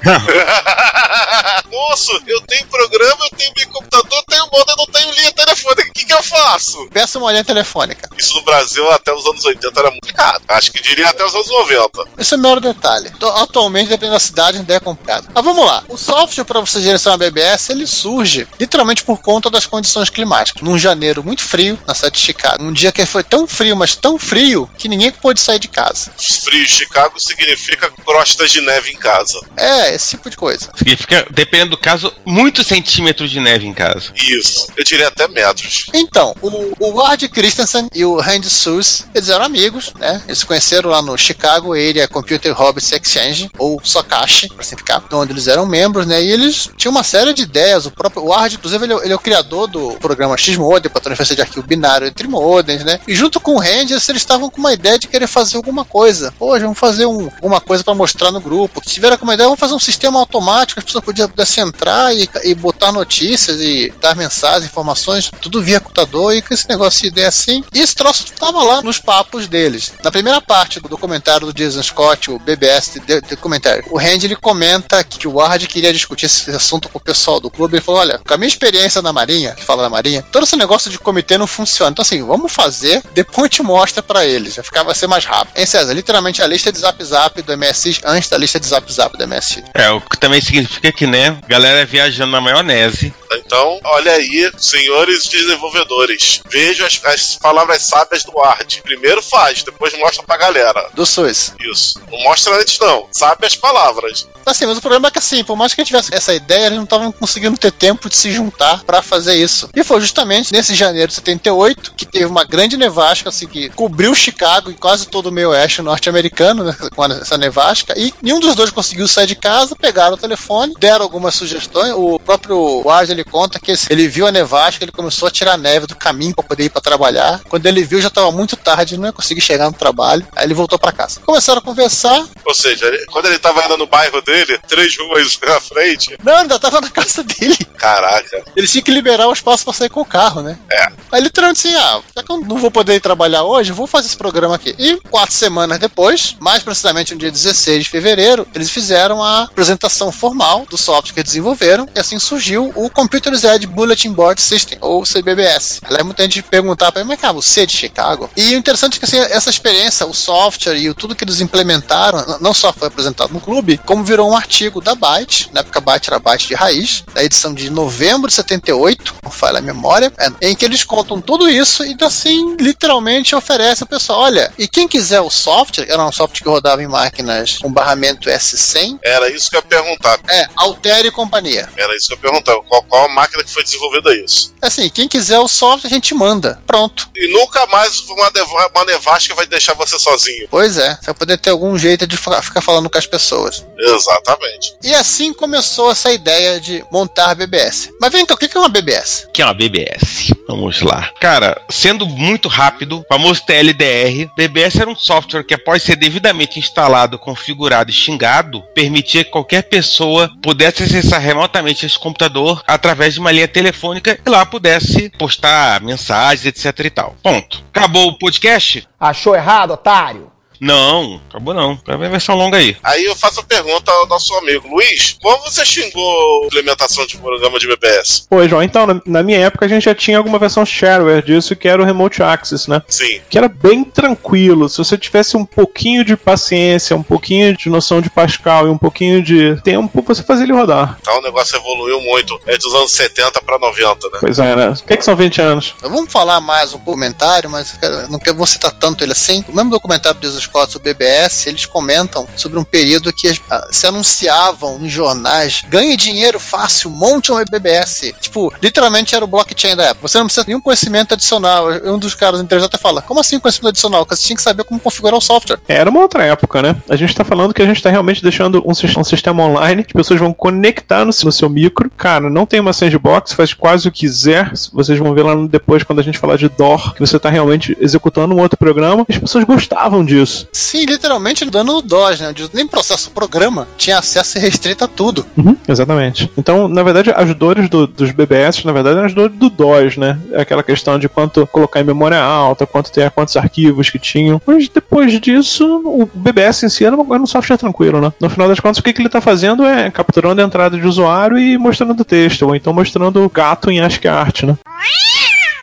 Moço, 1.70 2.12
eu 2.26 2.40
tenho 2.42 2.66
programa, 2.66 3.24
eu 3.30 3.36
tenho 3.36 3.52
meu 3.56 3.68
computador, 3.68 4.18
eu 4.18 4.24
tenho 4.24 4.48
moda, 4.52 4.72
eu 4.72 4.76
não 4.76 4.86
tenho 4.86 5.12
linha 5.12 5.32
telefônica. 5.32 5.88
O 5.88 5.92
que, 5.92 6.04
que 6.04 6.12
eu 6.12 6.22
faço? 6.22 6.88
Peça 6.90 7.18
uma 7.18 7.30
linha 7.30 7.44
telefônica. 7.44 8.08
Isso 8.16 8.34
no 8.34 8.42
Brasil 8.42 8.90
até 8.90 9.12
os 9.12 9.24
anos 9.26 9.44
80 9.44 9.80
era 9.80 9.90
muito 9.90 10.12
caro. 10.14 10.42
Acho 10.48 10.72
que 10.72 10.82
diria 10.82 11.08
até 11.08 11.24
os 11.24 11.34
anos 11.34 11.48
90. 11.48 12.04
Esse 12.18 12.34
é 12.34 12.36
o 12.36 12.40
maior 12.40 12.60
detalhe. 12.60 13.12
Atualmente, 13.36 13.88
dependendo 13.88 14.14
da 14.14 14.20
cidade, 14.20 14.58
ainda 14.58 14.74
é 14.74 14.80
complicado. 14.80 15.28
Mas 15.32 15.44
vamos 15.44 15.64
lá. 15.64 15.84
O 15.88 15.96
software 15.96 16.44
para 16.44 16.60
você 16.60 16.80
gerenciar 16.80 17.12
uma 17.12 17.18
BBS, 17.18 17.70
ele 17.70 17.86
surge 17.86 18.46
literalmente 18.58 19.04
por 19.04 19.20
conta 19.20 19.50
das 19.50 19.66
condições 19.66 20.10
climáticas. 20.10 20.62
Num 20.62 20.78
janeiro 20.78 21.22
muito 21.22 21.42
frio, 21.42 21.78
na 21.86 21.94
cidade 21.94 22.16
de 22.16 22.20
Chicago. 22.20 22.64
Um 22.64 22.72
dia 22.72 22.92
que 22.92 23.04
foi 23.06 23.22
tão 23.22 23.46
frio, 23.46 23.76
mas 23.76 23.94
tão 23.94 24.18
frio, 24.18 24.68
que 24.76 24.88
ninguém 24.88 25.12
pôde 25.12 25.40
sair 25.40 25.58
de 25.58 25.68
casa. 25.68 26.12
Frio 26.16 26.68
Chicago 26.68 27.18
significa 27.18 27.90
crostas 28.04 28.50
de 28.50 28.60
neve 28.60 28.90
em 28.90 28.96
casa. 28.96 29.38
É, 29.56 29.89
esse 29.94 30.10
tipo 30.10 30.28
de 30.30 30.36
coisa. 30.36 30.70
Significa, 30.74 31.26
dependendo 31.30 31.70
do 31.72 31.78
caso, 31.78 32.12
muitos 32.24 32.66
centímetros 32.66 33.30
de 33.30 33.40
neve 33.40 33.66
em 33.66 33.74
casa. 33.74 34.12
Isso. 34.14 34.68
Eu 34.76 34.84
diria 34.84 35.08
até 35.08 35.26
metros. 35.28 35.86
Então, 35.94 36.34
o, 36.40 36.72
o 36.78 36.90
Ward 36.94 37.28
Christensen 37.28 37.88
e 37.94 38.04
o 38.04 38.16
Randy 38.18 38.48
Suss, 38.50 39.04
eles 39.14 39.28
eram 39.28 39.44
amigos, 39.44 39.92
né? 39.98 40.22
Eles 40.26 40.38
se 40.40 40.46
conheceram 40.46 40.90
lá 40.90 41.02
no 41.02 41.16
Chicago 41.16 41.72
Area 41.72 42.08
Computer 42.08 42.52
Hobbies 42.52 42.90
Exchange, 42.92 43.50
ou 43.58 43.80
Socash, 43.82 44.46
pra 44.54 44.64
simplificar, 44.64 45.02
onde 45.12 45.32
eles 45.32 45.46
eram 45.48 45.66
membros, 45.66 46.06
né? 46.06 46.22
E 46.22 46.30
eles 46.30 46.68
tinham 46.76 46.92
uma 46.92 47.02
série 47.04 47.32
de 47.32 47.42
ideias. 47.42 47.86
O 47.86 47.90
próprio 47.90 48.24
Ward, 48.24 48.56
inclusive, 48.56 48.84
ele, 48.84 48.92
é- 48.94 49.04
ele 49.04 49.12
é 49.12 49.16
o 49.16 49.20
criador 49.20 49.66
do 49.66 49.92
programa 49.94 50.36
X-Modem, 50.36 50.90
para 50.90 51.00
transferência 51.00 51.36
de 51.36 51.42
arquivo 51.42 51.66
binário 51.66 52.06
entre 52.06 52.26
modems, 52.28 52.84
né? 52.84 53.00
E 53.06 53.14
junto 53.14 53.40
com 53.40 53.52
o 53.54 53.58
Randy, 53.58 53.92
eles 53.92 54.08
estavam 54.08 54.50
com 54.50 54.58
uma 54.58 54.72
ideia 54.72 54.98
de 54.98 55.08
querer 55.08 55.26
fazer 55.26 55.56
alguma 55.56 55.84
coisa. 55.84 56.32
Hoje, 56.38 56.62
vamos 56.64 56.78
fazer 56.78 57.06
um, 57.06 57.24
alguma 57.36 57.60
coisa 57.60 57.82
para 57.84 57.94
mostrar 57.94 58.30
no 58.30 58.40
grupo. 58.40 58.80
Tiveram 58.80 59.16
com 59.16 59.24
uma 59.24 59.34
ideia, 59.34 59.46
vamos 59.48 59.60
fazer 59.60 59.74
um 59.74 59.78
sistema 59.80 60.18
automático, 60.18 60.80
as 60.80 60.84
pessoas 60.84 61.04
podiam 61.04 61.28
pudessem 61.28 61.64
entrar 61.64 62.14
e, 62.14 62.28
e 62.44 62.54
botar 62.54 62.92
notícias 62.92 63.60
e 63.60 63.92
dar 64.00 64.14
mensagens, 64.16 64.64
informações, 64.64 65.30
tudo 65.40 65.62
via 65.62 65.80
computador 65.80 66.34
e 66.34 66.42
com 66.42 66.52
esse 66.52 66.68
negócio 66.68 67.02
de 67.02 67.08
ideia 67.08 67.28
assim. 67.28 67.64
E 67.72 67.80
esse 67.80 67.94
troço 67.94 68.24
tava 68.38 68.62
lá 68.62 68.82
nos 68.82 68.98
papos 68.98 69.46
deles. 69.46 69.92
Na 70.02 70.10
primeira 70.10 70.40
parte 70.40 70.80
do 70.80 70.88
documentário 70.88 71.46
do 71.46 71.52
Jason 71.52 71.82
Scott, 71.82 72.30
o 72.30 72.38
BBS 72.38 73.00
de, 73.06 73.20
de 73.20 73.36
comentário, 73.36 73.84
o 73.90 73.98
Randy 73.98 74.26
ele 74.26 74.36
comenta 74.36 75.02
que 75.02 75.26
o 75.26 75.34
Ward 75.34 75.66
queria 75.66 75.92
discutir 75.92 76.26
esse 76.26 76.50
assunto 76.50 76.88
com 76.88 76.98
o 76.98 77.00
pessoal 77.00 77.40
do 77.40 77.50
clube. 77.50 77.76
Ele 77.76 77.84
falou: 77.84 78.00
olha, 78.00 78.18
com 78.18 78.34
a 78.34 78.36
minha 78.36 78.48
experiência 78.48 79.02
na 79.02 79.12
Marinha, 79.12 79.54
que 79.54 79.64
fala 79.64 79.82
da 79.82 79.90
Marinha, 79.90 80.22
todo 80.30 80.44
esse 80.44 80.56
negócio 80.56 80.90
de 80.90 80.98
comitê 80.98 81.38
não 81.38 81.46
funciona. 81.46 81.90
Então, 81.90 82.02
assim, 82.02 82.22
vamos 82.22 82.52
fazer, 82.52 83.02
depois 83.14 83.50
te 83.50 83.62
mostra 83.62 84.02
pra 84.02 84.24
eles. 84.24 84.56
Vai 84.56 84.64
ficar, 84.64 84.82
vai 84.82 84.94
ser 84.94 85.06
mais 85.06 85.24
rápido. 85.24 85.56
Hein, 85.56 85.66
César? 85.66 85.92
Literalmente 85.92 86.42
a 86.42 86.46
lista 86.46 86.72
de 86.72 86.78
zap 86.78 87.02
zap 87.04 87.42
do 87.42 87.56
MSX 87.56 88.00
antes 88.04 88.28
da 88.28 88.38
lista 88.38 88.58
de 88.58 88.66
zap 88.66 88.92
zap 88.92 89.16
do 89.16 89.26
MSX. 89.26 89.62
É, 89.74 89.90
o 89.90 90.00
que 90.00 90.18
também 90.18 90.40
significa 90.40 90.92
que, 90.92 91.06
né, 91.06 91.38
galera 91.48 91.84
viajando 91.84 92.32
na 92.32 92.40
maionese. 92.40 93.12
Então, 93.32 93.80
olha 93.84 94.12
aí, 94.12 94.50
senhores 94.58 95.24
desenvolvedores. 95.24 96.40
Vejam 96.50 96.86
as, 96.86 97.00
as 97.04 97.36
palavras 97.36 97.82
sábias 97.82 98.24
do 98.24 98.32
Ward. 98.34 98.82
Primeiro 98.82 99.22
faz, 99.22 99.62
depois 99.62 99.96
mostra 99.98 100.22
pra 100.22 100.36
galera. 100.36 100.88
Do 100.94 101.06
SUS. 101.06 101.54
Isso. 101.60 102.00
Não 102.10 102.18
mostra 102.22 102.56
antes, 102.60 102.78
não. 102.78 103.06
Sabe 103.12 103.46
as 103.46 103.56
palavras. 103.56 104.26
Assim, 104.44 104.66
mas 104.66 104.78
o 104.78 104.80
problema 104.80 105.08
é 105.08 105.10
que 105.10 105.18
assim, 105.18 105.44
por 105.44 105.56
mais 105.56 105.74
que 105.74 105.80
a 105.80 105.84
gente 105.84 105.88
tivesse 105.88 106.14
essa 106.14 106.34
ideia, 106.34 106.66
eles 106.66 106.76
não 106.76 106.84
estavam 106.84 107.12
conseguindo 107.12 107.56
ter 107.58 107.70
tempo 107.70 108.08
de 108.08 108.16
se 108.16 108.32
juntar 108.32 108.82
pra 108.84 109.02
fazer 109.02 109.34
isso. 109.34 109.68
E 109.74 109.84
foi 109.84 110.00
justamente 110.00 110.52
nesse 110.52 110.74
janeiro 110.74 111.08
de 111.08 111.14
78 111.14 111.92
que 111.96 112.06
teve 112.06 112.24
uma 112.26 112.44
grande 112.44 112.76
nevasca, 112.76 113.28
assim, 113.28 113.46
que 113.46 113.68
cobriu 113.70 114.14
Chicago 114.14 114.70
e 114.70 114.74
quase 114.74 115.06
todo 115.06 115.26
o 115.26 115.32
meio 115.32 115.50
oeste 115.50 115.82
norte-americano, 115.82 116.64
né, 116.64 116.76
com 116.94 117.04
essa 117.04 117.38
nevasca, 117.38 117.94
e 117.96 118.12
nenhum 118.22 118.40
dos 118.40 118.54
dois 118.54 118.70
conseguiu 118.70 119.06
sair 119.06 119.26
de 119.26 119.36
casa, 119.36 119.59
pegaram 119.68 120.14
o 120.14 120.18
telefone, 120.18 120.74
deram 120.78 121.02
algumas 121.04 121.34
sugestões. 121.34 121.92
O 121.94 122.18
próprio 122.20 122.82
Ward 122.84 123.10
ele 123.10 123.24
conta 123.24 123.58
que 123.58 123.72
ele 123.88 124.08
viu 124.08 124.26
a 124.26 124.32
nevasca, 124.32 124.84
ele 124.84 124.92
começou 124.92 125.26
a 125.28 125.30
tirar 125.30 125.56
neve 125.56 125.70
neve 125.70 125.86
do 125.86 125.94
caminho 125.94 126.34
pra 126.34 126.42
poder 126.42 126.64
ir 126.64 126.68
pra 126.70 126.80
trabalhar. 126.80 127.40
Quando 127.48 127.64
ele 127.64 127.84
viu, 127.84 128.00
já 128.00 128.10
tava 128.10 128.32
muito 128.32 128.56
tarde, 128.56 128.96
não 128.96 129.06
ia 129.06 129.12
conseguir 129.12 129.40
chegar 129.40 129.66
no 129.66 129.72
trabalho. 129.76 130.26
Aí 130.34 130.44
ele 130.44 130.52
voltou 130.52 130.76
pra 130.80 130.90
casa. 130.90 131.20
Começaram 131.20 131.60
a 131.60 131.62
conversar. 131.62 132.26
Ou 132.44 132.52
seja, 132.54 132.86
ele- 132.86 133.06
quando 133.06 133.26
ele 133.26 133.38
tava 133.38 133.64
indo 133.64 133.76
no 133.76 133.86
bairro 133.86 134.20
dele, 134.20 134.58
três 134.66 134.96
ruas 134.98 135.38
na 135.46 135.60
frente. 135.60 136.16
Não, 136.24 136.38
ainda 136.38 136.58
tava 136.58 136.80
na 136.80 136.90
casa 136.90 137.22
dele. 137.22 137.56
Caraca. 137.78 138.42
Ele 138.56 138.66
tinha 138.66 138.82
que 138.82 138.90
liberar 138.90 139.28
o 139.28 139.32
espaço 139.32 139.64
pra 139.64 139.72
sair 139.72 139.88
com 139.88 140.00
o 140.00 140.04
carro, 140.04 140.42
né? 140.42 140.58
É. 140.70 140.88
Aí 141.12 141.20
literalmente 141.22 141.66
assim, 141.68 141.76
ah, 141.76 142.00
já 142.16 142.22
que 142.22 142.30
eu 142.32 142.40
não 142.40 142.56
vou 142.58 142.70
poder 142.70 142.94
ir 142.96 143.00
trabalhar 143.00 143.44
hoje, 143.44 143.72
vou 143.72 143.86
fazer 143.86 144.08
esse 144.08 144.16
programa 144.16 144.56
aqui. 144.56 144.74
E 144.78 144.96
quatro 145.08 145.34
semanas 145.34 145.78
depois, 145.78 146.36
mais 146.40 146.62
precisamente 146.62 147.12
no 147.14 147.20
dia 147.20 147.30
16 147.30 147.84
de 147.84 147.90
fevereiro, 147.90 148.46
eles 148.54 148.70
fizeram 148.70 149.22
a 149.22 149.48
apresentação 149.50 150.10
formal 150.12 150.66
do 150.68 150.78
software 150.78 151.14
que 151.14 151.22
desenvolveram, 151.22 151.88
e 151.94 151.98
assim 151.98 152.18
surgiu 152.18 152.72
o 152.74 152.88
Computerized 152.88 153.66
Bulletin 153.66 154.12
Board 154.12 154.40
System, 154.40 154.78
ou 154.80 155.02
CBBS. 155.02 155.80
Ela 155.84 156.00
é 156.00 156.02
muita 156.02 156.22
gente 156.22 156.42
perguntar 156.42 156.92
pra 156.92 157.04
mim, 157.04 157.16
mas 157.20 157.34
você 157.34 157.62
é 157.62 157.66
de 157.66 157.76
Chicago? 157.76 158.30
E 158.36 158.54
o 158.54 158.58
interessante 158.58 158.96
é 158.96 158.98
que 158.98 159.04
assim, 159.04 159.18
essa 159.18 159.50
experiência, 159.50 160.06
o 160.06 160.14
software 160.14 160.76
e 160.76 160.92
tudo 160.94 161.14
que 161.14 161.24
eles 161.24 161.40
implementaram, 161.40 162.38
não 162.40 162.54
só 162.54 162.72
foi 162.72 162.88
apresentado 162.88 163.32
no 163.32 163.40
clube, 163.40 163.78
como 163.84 164.04
virou 164.04 164.30
um 164.30 164.36
artigo 164.36 164.80
da 164.80 164.94
Byte, 164.94 165.50
na 165.52 165.60
época 165.60 165.80
Byte 165.80 166.10
era 166.10 166.18
Byte 166.18 166.48
de 166.48 166.54
raiz, 166.54 167.04
da 167.12 167.22
edição 167.22 167.52
de 167.54 167.70
novembro 167.70 168.28
de 168.28 168.34
78, 168.34 169.14
não 169.22 169.30
falha 169.30 169.58
a 169.58 169.62
memória, 169.62 170.12
é, 170.18 170.48
em 170.48 170.54
que 170.54 170.64
eles 170.64 170.84
contam 170.84 171.20
tudo 171.20 171.48
isso 171.48 171.84
e 171.84 171.96
assim, 172.00 172.56
literalmente 172.58 173.34
oferece 173.34 173.82
ao 173.82 173.88
pessoal, 173.88 174.20
olha, 174.20 174.52
e 174.58 174.66
quem 174.66 174.88
quiser 174.88 175.20
o 175.20 175.30
software, 175.30 175.86
era 175.88 176.04
um 176.04 176.12
software 176.12 176.42
que 176.42 176.48
rodava 176.48 176.82
em 176.82 176.88
máquinas 176.88 177.58
com 177.58 177.72
barramento 177.72 178.28
S100, 178.28 178.98
Era 179.02 179.29
isso 179.34 179.50
que 179.50 179.56
eu 179.56 179.60
ia 179.60 179.66
perguntar. 179.66 180.18
é, 180.28 180.48
Altere 180.56 181.08
e 181.08 181.10
companhia. 181.12 181.68
Era 181.76 181.96
isso 181.96 182.06
que 182.08 182.12
eu 182.14 182.16
ia 182.16 182.22
perguntar. 182.22 182.54
Qual, 182.68 182.82
qual 182.84 183.04
a 183.06 183.08
máquina 183.08 183.42
que 183.44 183.50
foi 183.52 183.62
desenvolvida 183.64 184.14
isso? 184.24 184.54
Assim, 184.60 184.88
quem 184.90 185.08
quiser 185.08 185.38
o 185.38 185.48
software, 185.48 185.88
a 185.88 185.92
gente 185.94 186.14
manda. 186.14 186.60
Pronto. 186.66 187.08
E 187.16 187.32
nunca 187.32 187.66
mais 187.66 188.00
uma, 188.00 188.30
neva- 188.30 188.70
uma 188.74 188.84
nevasca 188.84 189.34
vai 189.34 189.46
deixar 189.46 189.74
você 189.74 189.98
sozinho. 189.98 190.46
Pois 190.50 190.76
é, 190.78 190.94
você 190.96 191.06
vai 191.06 191.14
poder 191.14 191.38
ter 191.38 191.50
algum 191.50 191.76
jeito 191.78 192.06
de 192.06 192.16
ficar 192.16 192.60
falando 192.60 192.88
com 192.90 192.98
as 192.98 193.06
pessoas. 193.06 193.64
Exatamente. 193.78 194.74
E 194.82 194.94
assim 194.94 195.32
começou 195.32 195.90
essa 195.90 196.12
ideia 196.12 196.60
de 196.60 196.84
montar 196.90 197.34
BBS. 197.34 197.90
Mas 198.00 198.12
vem 198.12 198.24
cá, 198.26 198.34
o 198.34 198.36
que 198.36 198.48
que 198.48 198.56
é 198.56 198.60
uma 198.60 198.68
BBS? 198.68 199.28
que 199.32 199.42
é 199.42 199.44
uma 199.44 199.54
BBS. 199.54 200.32
Vamos 200.48 200.80
lá. 200.82 201.10
Cara, 201.20 201.60
sendo 201.70 202.04
muito 202.06 202.48
rápido, 202.48 203.04
famoso 203.08 203.42
TLDR, 203.46 204.28
BBS 204.36 204.76
era 204.80 204.90
um 204.90 204.96
software 204.96 205.44
que 205.44 205.54
após 205.54 205.82
ser 205.82 205.96
devidamente 205.96 206.58
instalado, 206.58 207.18
configurado 207.18 207.90
e 207.90 207.94
xingado, 207.94 208.62
permitia 208.74 209.19
que 209.24 209.30
qualquer 209.30 209.62
pessoa 209.62 210.30
pudesse 210.42 210.82
acessar 210.82 211.20
remotamente 211.20 211.86
esse 211.86 211.98
computador 211.98 212.62
através 212.66 213.14
de 213.14 213.20
uma 213.20 213.32
linha 213.32 213.48
telefônica 213.48 214.18
e 214.24 214.30
lá 214.30 214.44
pudesse 214.44 215.10
postar 215.10 215.80
mensagens, 215.80 216.46
etc 216.46 216.86
e 216.86 216.90
tal. 216.90 217.16
Ponto. 217.22 217.64
Acabou 217.72 218.08
o 218.08 218.18
podcast? 218.18 218.86
Achou 218.98 219.34
errado, 219.34 219.72
otário? 219.72 220.30
Não, 220.60 221.20
acabou 221.28 221.54
não. 221.54 221.78
Vai 221.86 221.96
ver 221.96 222.06
a 222.06 222.10
versão 222.10 222.34
longa 222.36 222.58
aí. 222.58 222.76
Aí 222.82 223.04
eu 223.04 223.16
faço 223.16 223.40
a 223.40 223.42
pergunta 223.42 223.90
ao 223.90 224.06
nosso 224.06 224.34
amigo 224.34 224.68
Luiz: 224.68 225.16
como 225.22 225.38
você 225.42 225.64
xingou 225.64 226.42
a 226.42 226.46
implementação 226.46 227.06
de 227.06 227.16
programa 227.16 227.58
de 227.58 227.66
BBS? 227.66 228.26
Pô, 228.28 228.46
João, 228.46 228.62
então, 228.62 229.00
na, 229.06 229.22
minha 229.22 229.38
época 229.38 229.64
a 229.64 229.68
gente 229.68 229.84
já 229.84 229.94
tinha 229.94 230.18
alguma 230.18 230.38
versão 230.38 230.64
shareware 230.66 231.24
disso, 231.24 231.56
que 231.56 231.66
era 231.68 231.80
o 231.80 231.84
Remote 231.84 232.22
Access, 232.22 232.68
né? 232.68 232.82
Sim. 232.88 233.20
Que 233.30 233.38
era 233.38 233.48
bem 233.48 233.82
tranquilo. 233.84 234.68
Se 234.68 234.78
você 234.78 234.98
tivesse 234.98 235.36
um 235.36 235.44
pouquinho 235.44 236.04
de 236.04 236.16
paciência, 236.16 236.94
um 236.96 237.02
pouquinho 237.02 237.56
de 237.56 237.68
noção 237.70 238.00
de 238.00 238.10
Pascal 238.10 238.66
e 238.66 238.70
um 238.70 238.78
pouquinho 238.78 239.22
de 239.22 239.60
tempo, 239.62 240.02
você 240.06 240.22
fazia 240.22 240.44
ele 240.44 240.52
rodar. 240.52 240.98
Então 241.00 241.18
o 241.18 241.22
negócio 241.22 241.56
evoluiu 241.56 242.00
muito. 242.02 242.38
É 242.46 242.58
dos 242.58 242.74
anos 242.74 242.92
70 242.92 243.40
pra 243.42 243.58
90, 243.58 244.08
né? 244.08 244.18
Pois 244.20 244.38
é, 244.38 244.54
né? 244.56 244.68
O 244.70 244.84
que, 244.84 244.92
é 244.92 244.96
que 244.96 245.04
são 245.04 245.16
20 245.16 245.40
anos? 245.40 245.74
Vamos 245.80 246.12
falar 246.12 246.40
mais 246.40 246.74
um 246.74 246.78
comentário, 246.78 247.48
mas 247.48 247.78
não 248.10 248.18
quero- 248.18 248.36
vou 248.36 248.46
citar 248.46 248.72
tanto 248.72 249.02
ele 249.04 249.12
assim. 249.12 249.44
O 249.48 249.54
mesmo 249.54 249.70
documentário 249.70 250.18
do 250.20 250.26
Scott 250.50 250.72
sobre 250.72 250.90
o 250.90 250.94
BBS, 250.94 251.46
eles 251.46 251.64
comentam 251.64 252.26
sobre 252.36 252.58
um 252.58 252.64
período 252.64 253.12
que 253.12 253.30
ah, 253.48 253.68
se 253.70 253.86
anunciavam 253.86 254.78
nos 254.78 254.90
jornais, 254.90 255.62
ganhe 255.68 255.96
dinheiro 255.96 256.40
fácil, 256.40 256.90
monte 256.90 257.32
um 257.32 257.42
BBS. 257.44 258.12
Tipo, 258.20 258.52
literalmente 258.60 259.14
era 259.14 259.24
o 259.24 259.28
blockchain 259.28 259.76
da 259.76 259.84
época. 259.84 260.08
Você 260.08 260.18
não 260.18 260.26
precisa 260.26 260.44
de 260.44 260.48
nenhum 260.48 260.60
conhecimento 260.60 261.14
adicional. 261.14 261.68
Um 261.84 261.98
dos 261.98 262.14
caras 262.14 262.40
entrevistados 262.40 262.74
até 262.74 262.78
fala, 262.78 263.00
como 263.00 263.20
assim 263.20 263.38
conhecimento 263.38 263.70
adicional? 263.70 264.04
Porque 264.04 264.16
você 264.16 264.26
tinha 264.26 264.36
que 264.36 264.42
saber 264.42 264.64
como 264.64 264.80
configurar 264.80 265.16
o 265.16 265.20
software. 265.20 265.60
Era 265.68 265.88
uma 265.88 266.00
outra 266.00 266.24
época, 266.24 266.60
né? 266.60 266.76
A 266.88 266.96
gente 266.96 267.14
tá 267.14 267.24
falando 267.24 267.54
que 267.54 267.62
a 267.62 267.66
gente 267.66 267.82
tá 267.82 267.90
realmente 267.90 268.22
deixando 268.22 268.62
um, 268.66 268.70
um 268.70 269.04
sistema 269.04 269.44
online, 269.44 269.84
que 269.84 269.94
pessoas 269.94 270.18
vão 270.20 270.32
conectar 270.32 271.04
no, 271.04 271.12
no 271.24 271.32
seu 271.32 271.48
micro. 271.48 271.90
Cara, 271.96 272.28
não 272.28 272.44
tem 272.44 272.60
uma 272.60 272.72
sandbox, 272.72 273.32
faz 273.32 273.54
quase 273.54 273.88
o 273.88 273.92
que 273.92 274.00
quiser. 274.00 274.52
Vocês 274.72 274.98
vão 274.98 275.14
ver 275.14 275.22
lá 275.22 275.34
depois, 275.46 275.84
quando 275.84 276.00
a 276.00 276.02
gente 276.02 276.18
falar 276.18 276.36
de 276.36 276.48
DOR, 276.48 276.94
que 276.94 277.00
você 277.00 277.18
tá 277.18 277.30
realmente 277.30 277.76
executando 277.80 278.34
um 278.34 278.40
outro 278.40 278.58
programa. 278.58 279.06
As 279.08 279.18
pessoas 279.18 279.44
gostavam 279.44 280.04
disso. 280.04 280.39
Sim, 280.52 280.84
literalmente 280.84 281.44
dando 281.50 281.76
o 281.76 281.82
DOS, 281.82 282.20
né? 282.20 282.34
Nem 282.52 282.66
processo 282.66 283.10
programa. 283.10 283.66
Tinha 283.76 283.98
acesso 283.98 284.38
restrito 284.38 284.84
a 284.84 284.88
tudo. 284.88 285.24
Uhum, 285.36 285.56
exatamente. 285.68 286.30
Então, 286.36 286.68
na 286.68 286.82
verdade, 286.82 287.12
as 287.14 287.34
dores 287.34 287.68
do- 287.68 287.86
dos 287.86 288.10
BBS, 288.12 288.64
na 288.64 288.72
verdade, 288.72 288.96
eram 288.96 289.06
as 289.06 289.14
dores 289.14 289.36
do 289.36 289.48
DOS, 289.50 289.96
né? 289.96 290.18
É 290.32 290.42
aquela 290.42 290.62
questão 290.62 290.98
de 290.98 291.08
quanto 291.08 291.46
colocar 291.46 291.80
em 291.80 291.84
memória 291.84 292.20
alta, 292.20 292.66
quanto 292.66 292.90
ter, 292.92 293.10
quantos 293.10 293.36
arquivos 293.36 293.90
que 293.90 293.98
tinham. 293.98 294.40
Mas 294.46 294.68
depois 294.68 295.20
disso, 295.20 295.64
o 295.84 296.08
BBS 296.12 296.64
em 296.66 296.68
si 296.68 296.84
era, 296.84 296.96
um 296.96 297.26
software 297.26 297.56
tranquilo, 297.58 298.00
né? 298.00 298.12
No 298.20 298.30
final 298.30 298.48
das 298.48 298.60
contas, 298.60 298.78
o 298.78 298.82
que, 298.82 298.92
que 298.92 299.02
ele 299.02 299.08
tá 299.08 299.20
fazendo 299.20 299.64
é 299.64 299.90
capturando 299.90 300.40
a 300.40 300.44
entrada 300.44 300.78
de 300.78 300.86
usuário 300.86 301.38
e 301.38 301.58
mostrando 301.58 302.04
texto, 302.04 302.42
ou 302.46 302.54
então 302.54 302.72
mostrando 302.72 303.22
o 303.24 303.28
gato 303.30 303.70
em 303.70 303.80
ASCII, 303.80 304.46
né? 304.46 304.56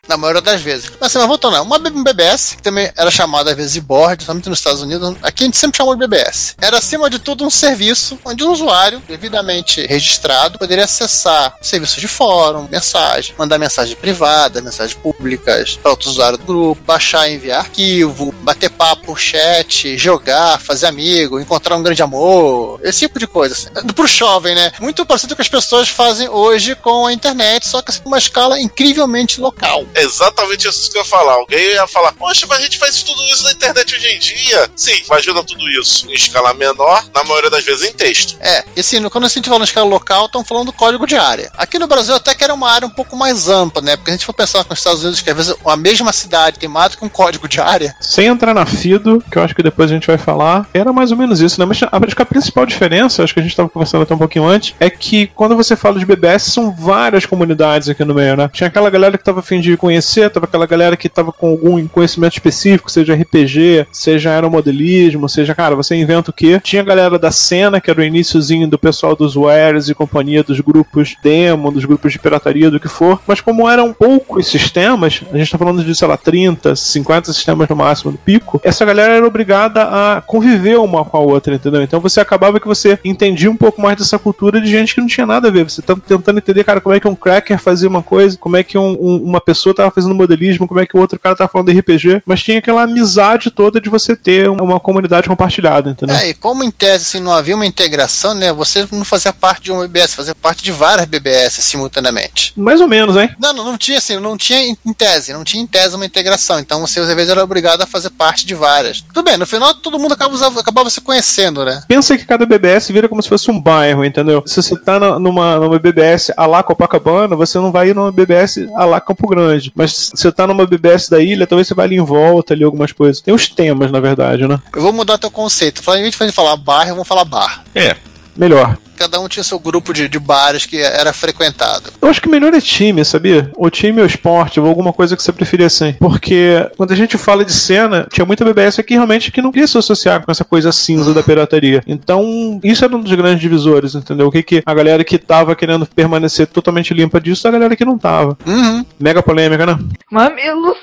Na 0.08 0.18
maioria 0.18 0.42
das 0.42 0.62
vezes. 0.62 0.90
Mas 1.00 1.10
assim, 1.10 1.20
mas 1.20 1.28
voltando, 1.28 1.54
lá, 1.54 1.62
uma 1.62 1.78
um 1.78 2.04
BBS, 2.04 2.56
que 2.56 2.62
também 2.62 2.92
era 2.96 3.12
chamada 3.12 3.52
às 3.52 3.58
vezes 3.58 3.74
de 3.74 3.82
board, 3.82 4.24
somente 4.24 4.50
nos 4.50 4.60
Estados 4.60 4.82
Unidos, 4.82 5.16
aqui 5.22 5.44
a 5.44 5.46
gente 5.46 5.58
sempre 5.58 5.78
chamou 5.78 5.96
de 5.96 6.00
BBS. 6.00 6.56
Era 6.62 6.78
acima 6.78 7.10
de 7.10 7.20
tudo 7.20 7.46
um 7.46 7.50
serviço 7.50 8.18
onde 8.24 8.44
um 8.44 8.52
usuário, 8.52 9.02
devidamente 9.08 9.86
registrado, 9.86 10.58
poderia 10.58 10.86
acessar 10.86 11.56
serviços 11.62 12.00
de 12.00 12.08
fórum, 12.08 12.68
mensagem, 12.70 13.36
mandar 13.38 13.58
mensagem 13.58 13.96
privada, 13.96 14.62
mensagens 14.62 14.98
públicas 14.98 15.78
para 15.82 15.92
outros 15.92 16.14
usuários 16.14 16.40
do 16.40 16.46
grupo, 16.46 16.82
baixar 16.84 17.30
e 17.30 17.36
enviar 17.36 17.60
arquivo, 17.60 18.32
bater 18.42 18.70
papo 18.70 19.16
chat, 19.16 19.98
jogar, 19.98 20.60
fazer 20.60 20.88
amigo, 20.88 21.40
encontrar 21.40 21.76
um 21.76 21.84
grande 21.84 22.02
amor, 22.02 22.80
esse 22.84 23.00
tipo 23.00 23.20
de 23.20 23.28
coisa. 23.28 23.56
Assim. 23.56 23.88
Pro 23.94 24.08
jovem, 24.08 24.56
né? 24.56 24.72
Muito 24.80 25.06
parecido 25.06 25.36
com 25.36 25.42
as 25.42 25.50
pessoas 25.50 25.90
fazem 25.90 26.30
hoje 26.30 26.76
com 26.76 27.06
a 27.06 27.14
internet, 27.14 27.68
só 27.68 27.82
que 27.82 27.92
assim, 27.92 28.02
uma 28.06 28.18
escala 28.18 28.60
incrivelmente 28.60 29.40
local. 29.40 29.86
É 29.98 30.04
exatamente 30.04 30.68
isso 30.68 30.92
que 30.92 30.98
eu 30.98 31.02
ia 31.02 31.08
falar. 31.08 31.34
Alguém 31.34 31.60
ia 31.74 31.88
falar, 31.88 32.12
poxa, 32.14 32.46
mas 32.48 32.60
a 32.60 32.62
gente 32.62 32.78
faz 32.78 33.02
tudo 33.02 33.20
isso 33.24 33.44
na 33.44 33.52
internet 33.52 33.96
hoje 33.96 34.08
em 34.08 34.20
dia. 34.20 34.70
Sim, 34.76 35.02
imagina 35.06 35.44
tudo 35.44 35.68
isso 35.72 36.08
em 36.08 36.14
escala 36.14 36.54
menor, 36.54 37.04
na 37.14 37.24
maioria 37.24 37.50
das 37.50 37.64
vezes 37.66 37.90
em 37.90 37.94
texto. 37.94 38.38
É, 38.40 38.64
e 38.76 38.80
assim, 38.80 39.02
quando 39.10 39.26
a 39.26 39.28
gente 39.28 39.50
fala 39.50 39.62
em 39.62 39.64
escala 39.64 39.90
local, 39.90 40.28
estão 40.28 40.46
falando 40.46 40.68
do 40.68 40.74
código 40.74 41.08
de 41.08 41.16
área. 41.16 41.52
Aqui 41.58 41.80
no 41.80 41.88
Brasil 41.88 42.14
até 42.14 42.36
que 42.36 42.44
era 42.44 42.54
uma 42.54 42.70
área 42.70 42.88
um 42.88 42.92
pouco 42.92 43.16
mais 43.16 43.50
ampla, 43.50 43.82
né? 43.82 43.96
Porque 43.96 44.12
a 44.12 44.14
gente 44.14 44.26
for 44.26 44.34
pensar 44.34 44.64
com 44.64 44.74
os 44.74 44.80
Estados 44.80 45.02
Unidos, 45.02 45.22
que 45.22 45.32
às 45.32 45.36
vezes 45.36 45.56
a 45.66 45.76
mesma 45.76 46.14
cidade 46.14 46.60
tem 46.60 46.70
mais 46.70 46.92
do 46.92 46.98
que 46.98 47.06
um 47.06 47.10
código 47.10 47.48
de 47.48 47.60
área. 47.60 47.96
Sem 48.00 48.28
entrar 48.28 48.54
na 48.54 48.68
FIDO, 48.68 49.24
que 49.32 49.38
eu 49.38 49.44
acho 49.44 49.56
que 49.56 49.64
depois 49.64 49.90
a 49.90 49.94
gente 49.96 50.06
vai 50.06 50.18
falar, 50.20 50.68
era 50.74 50.94
mais 50.94 51.12
ou 51.12 51.18
menos 51.18 51.42
isso, 51.42 51.60
né? 51.60 51.66
Mas 51.66 51.80
acho 51.82 52.16
que 52.16 52.22
a 52.22 52.26
principal 52.26 52.68
diferença, 52.68 53.24
acho 53.24 53.34
que 53.34 53.40
a 53.40 53.44
gente 53.44 53.52
estava 53.52 53.68
conversando 53.68 54.04
até 54.04 54.14
um 54.14 54.20
pouquinho 54.20 54.46
antes, 54.46 54.76
é 54.80 54.92
que 54.92 55.28
quando 55.28 55.56
você 55.56 55.76
fala 55.76 55.98
de 55.98 56.06
BBS, 56.06 56.52
são 56.52 56.72
várias 56.72 57.26
comunidades 57.26 57.90
aqui 57.90 58.04
no 58.04 58.14
meio, 58.14 58.36
né? 58.36 58.50
Tinha 58.54 58.68
aquela 58.68 58.90
galera 58.90 59.18
que 59.18 59.24
tava 59.24 59.40
afim 59.40 59.60
de 59.60 59.76
conhecer, 59.88 60.30
tava 60.30 60.46
aquela 60.46 60.66
galera 60.66 60.98
que 60.98 61.08
tava 61.08 61.32
com 61.32 61.48
algum 61.52 61.88
conhecimento 61.88 62.34
específico, 62.34 62.92
seja 62.92 63.14
RPG, 63.16 63.88
seja 63.92 64.32
aeromodelismo, 64.32 65.30
seja, 65.30 65.56
cara, 65.56 65.76
você 65.76 65.96
inventa 65.96 66.30
o 66.30 66.34
quê? 66.34 66.60
Tinha 66.62 66.82
a 66.82 66.86
galera 66.86 67.18
da 67.18 67.32
cena, 67.32 67.80
que 67.80 67.90
era 67.90 68.02
o 68.02 68.04
iníciozinho 68.04 68.68
do 68.68 68.78
pessoal 68.78 69.16
dos 69.16 69.36
wares 69.38 69.88
e 69.88 69.96
companhia, 69.96 70.44
dos 70.44 70.60
grupos 70.60 71.16
demo, 71.24 71.72
dos 71.72 71.86
grupos 71.86 72.12
de 72.12 72.20
pirataria, 72.20 72.70
do 72.70 72.80
que 72.82 72.90
for, 72.90 73.22
mas 73.26 73.40
como 73.40 73.70
eram 73.70 73.94
poucos 73.94 74.48
sistemas, 74.48 75.22
a 75.32 75.38
gente 75.38 75.52
tá 75.52 75.58
falando 75.58 75.82
de, 75.84 75.96
sei 75.96 76.08
lá, 76.08 76.18
30, 76.18 76.76
50 76.76 77.32
sistemas 77.32 77.70
no 77.70 77.76
máximo 77.76 78.12
do 78.12 78.18
pico, 78.18 78.60
essa 78.64 78.84
galera 78.84 79.14
era 79.14 79.26
obrigada 79.26 79.84
a 79.84 80.22
conviver 80.22 80.78
uma 80.78 81.06
com 81.06 81.16
a 81.16 81.22
outra, 81.22 81.56
entendeu? 81.56 81.82
Então 81.82 82.02
você 82.02 82.20
acabava 82.20 82.60
que 82.60 82.68
você 82.68 83.00
entendia 83.06 83.50
um 83.50 83.56
pouco 83.56 83.82
mais 83.82 83.96
dessa 83.98 84.20
cultura 84.20 84.60
de 84.60 84.70
gente 84.70 84.94
que 84.94 85.00
não 85.02 85.08
tinha 85.08 85.26
nada 85.26 85.48
a 85.48 85.52
ver. 85.52 85.64
Você 85.64 85.82
tá 85.82 85.96
tentando 85.96 86.40
entender, 86.40 86.64
cara, 86.66 86.82
como 86.82 86.94
é 86.94 87.00
que 87.00 87.08
um 87.08 87.16
cracker 87.16 87.58
fazia 87.58 87.88
uma 87.88 88.04
coisa, 88.04 88.38
como 88.38 88.58
é 88.58 88.64
que 88.64 88.78
um- 88.78 88.98
um- 89.00 89.24
uma 89.24 89.40
pessoa 89.40 89.74
tava 89.78 89.92
fazendo 89.92 90.14
modelismo, 90.16 90.68
como 90.68 90.80
é 90.80 90.86
que 90.86 90.96
o 90.98 91.00
outro 91.00 91.18
cara 91.20 91.36
tava 91.36 91.50
falando 91.50 91.72
de 91.72 91.80
RPG, 91.80 92.22
mas 92.26 92.44
tinha 92.44 92.60
aquela 92.60 92.84
amizade 92.84 93.50
toda 93.52 93.80
de 93.80 93.90
você 93.90 94.16
ter 94.16 94.50
um- 94.50 94.58
uma 94.58 94.80
comunidade 94.80 95.28
compartilhada, 95.28 95.90
entendeu? 95.90 96.16
É, 96.16 96.30
e 96.30 96.34
como 96.34 96.64
em 96.64 96.72
tese 96.72 97.04
assim, 97.06 97.20
não 97.20 97.32
havia 97.32 97.56
uma 97.56 97.66
integração, 97.66 98.34
né? 98.34 98.52
Você 98.54 98.88
não 98.92 99.06
fazia 99.06 99.32
parte 99.32 99.64
de 99.64 99.72
um 99.72 99.80
BBS, 99.82 100.14
fazia 100.16 100.36
parte 100.36 100.64
de 100.64 100.72
várias 100.72 101.06
BBS 101.08 101.62
simultaneamente. 101.62 102.54
Mais 102.56 102.82
ou 102.82 102.88
menos, 102.88 103.16
hein? 103.16 103.30
Não, 103.40 103.54
não, 103.54 103.64
não 103.66 103.78
tinha 103.78 103.98
assim, 103.98 104.20
não 104.20 104.38
tinha 104.38 104.60
em 104.86 104.94
tese, 104.94 105.34
não 105.34 105.44
tinha 105.44 105.62
em 105.64 105.68
tese 105.68 105.96
uma 105.96 106.06
integração. 106.06 106.60
Então 106.60 106.82
você 106.82 107.00
às 107.00 107.08
vezes 107.08 107.30
era 107.30 107.44
obrigado 107.44 107.82
a 107.82 107.86
fazer 107.86 108.10
parte 108.10 108.46
de 108.46 108.54
várias. 108.56 109.02
Tudo 109.02 109.24
bem, 109.24 109.38
no 109.38 109.46
final 109.46 109.74
todo 109.74 110.00
mundo 110.00 110.14
acaba, 110.14 110.36
acabava 110.60 110.90
se 110.90 111.02
conhecendo, 111.02 111.64
né? 111.64 111.82
Pensa 111.88 112.18
que 112.18 112.26
cada 112.26 112.46
BBS 112.46 112.90
vira 112.92 113.08
como 113.08 113.22
se 113.22 113.30
fosse 113.30 113.50
um 113.52 113.60
bairro, 113.60 114.04
entendeu? 114.04 114.44
Se 114.46 114.62
você 114.62 114.76
tá 114.78 115.00
numa, 115.20 115.58
numa 115.58 115.80
BBS 115.80 116.32
a 116.36 116.46
lá 116.46 116.64
Copacabana, 116.64 117.36
você 117.36 117.58
não 117.58 117.72
vai 117.72 117.90
ir 117.90 117.96
numa 117.96 118.12
BBS 118.12 118.68
a 118.76 118.86
lá 118.86 119.00
Campo 119.02 119.28
Grande. 119.28 119.67
Cidade. 119.68 119.72
Mas 119.76 120.12
você 120.14 120.32
tá 120.32 120.48
numa 120.48 120.66
BBS 120.66 121.10
da 121.10 121.20
ilha, 121.20 121.48
talvez 121.48 121.68
você 121.68 121.74
vá 121.74 121.84
ali 121.84 121.96
em 121.96 122.04
volta, 122.04 122.54
ali 122.54 122.64
algumas 122.64 122.92
coisas. 122.92 123.22
Tem 123.22 123.34
os 123.34 123.48
temas, 123.48 123.92
na 123.92 124.00
verdade, 124.00 124.48
né? 124.48 124.60
Eu 124.76 124.82
vou 124.82 124.94
mudar 124.94 125.18
teu 125.18 125.32
conceito. 125.32 125.82
Em 125.96 126.04
vez 126.04 126.16
de 126.16 126.32
falar 126.32 126.56
bar, 126.58 126.88
vamos 126.88 127.08
falar 127.08 127.26
bar. 127.26 127.64
É. 127.76 127.96
Melhor. 128.38 128.78
Cada 128.96 129.20
um 129.20 129.28
tinha 129.28 129.44
seu 129.44 129.60
grupo 129.60 129.94
de, 129.94 130.10
de 130.10 130.20
bares 130.20 130.66
que 130.66 130.78
era 130.78 131.14
frequentado. 131.14 131.92
Eu 132.02 132.10
acho 132.10 132.22
que 132.22 132.28
melhor 132.28 132.54
é 132.54 132.60
time, 132.60 133.06
sabia? 133.06 133.52
O 133.56 133.70
time 133.70 134.02
ou 134.02 134.08
esporte, 134.08 134.60
ou 134.60 134.66
alguma 134.66 134.92
coisa 134.92 135.16
que 135.16 135.22
você 135.22 135.32
preferia 135.32 135.68
assim. 135.68 135.94
Porque 136.00 136.68
quando 136.76 136.92
a 136.92 136.96
gente 136.96 137.18
fala 137.18 137.46
de 137.46 137.54
cena, 137.54 138.08
tinha 138.12 138.26
muita 138.26 138.44
BBS 138.44 138.80
aqui 138.80 138.96
realmente 138.96 139.32
que 139.32 139.42
não 139.42 139.52
queria 139.52 139.68
se 139.68 139.78
associar 139.78 140.26
com 140.26 140.32
essa 140.32 140.44
coisa 140.44 140.72
cinza 140.72 141.14
da 141.14 141.22
pirataria. 141.22 141.84
Então, 141.86 142.60
isso 142.64 142.84
era 142.84 142.96
um 142.96 143.02
dos 143.02 143.14
grandes 143.14 143.42
divisores, 143.42 143.94
entendeu? 143.94 144.28
O 144.28 144.32
que, 144.32 144.42
que 144.42 144.64
a 144.66 144.74
galera 144.74 145.04
que 145.04 145.18
tava 145.18 145.56
querendo 145.56 145.86
permanecer 145.86 146.48
totalmente 146.48 146.94
limpa 146.94 147.22
disso, 147.22 147.48
a 147.48 147.52
galera 147.52 147.76
que 147.76 147.86
não 147.86 147.98
tava. 147.98 148.38
Uhum. 148.46 148.84
Mega 149.00 149.22
polêmica, 149.22 149.66
né? 149.66 149.78
Mamilos 150.12 150.78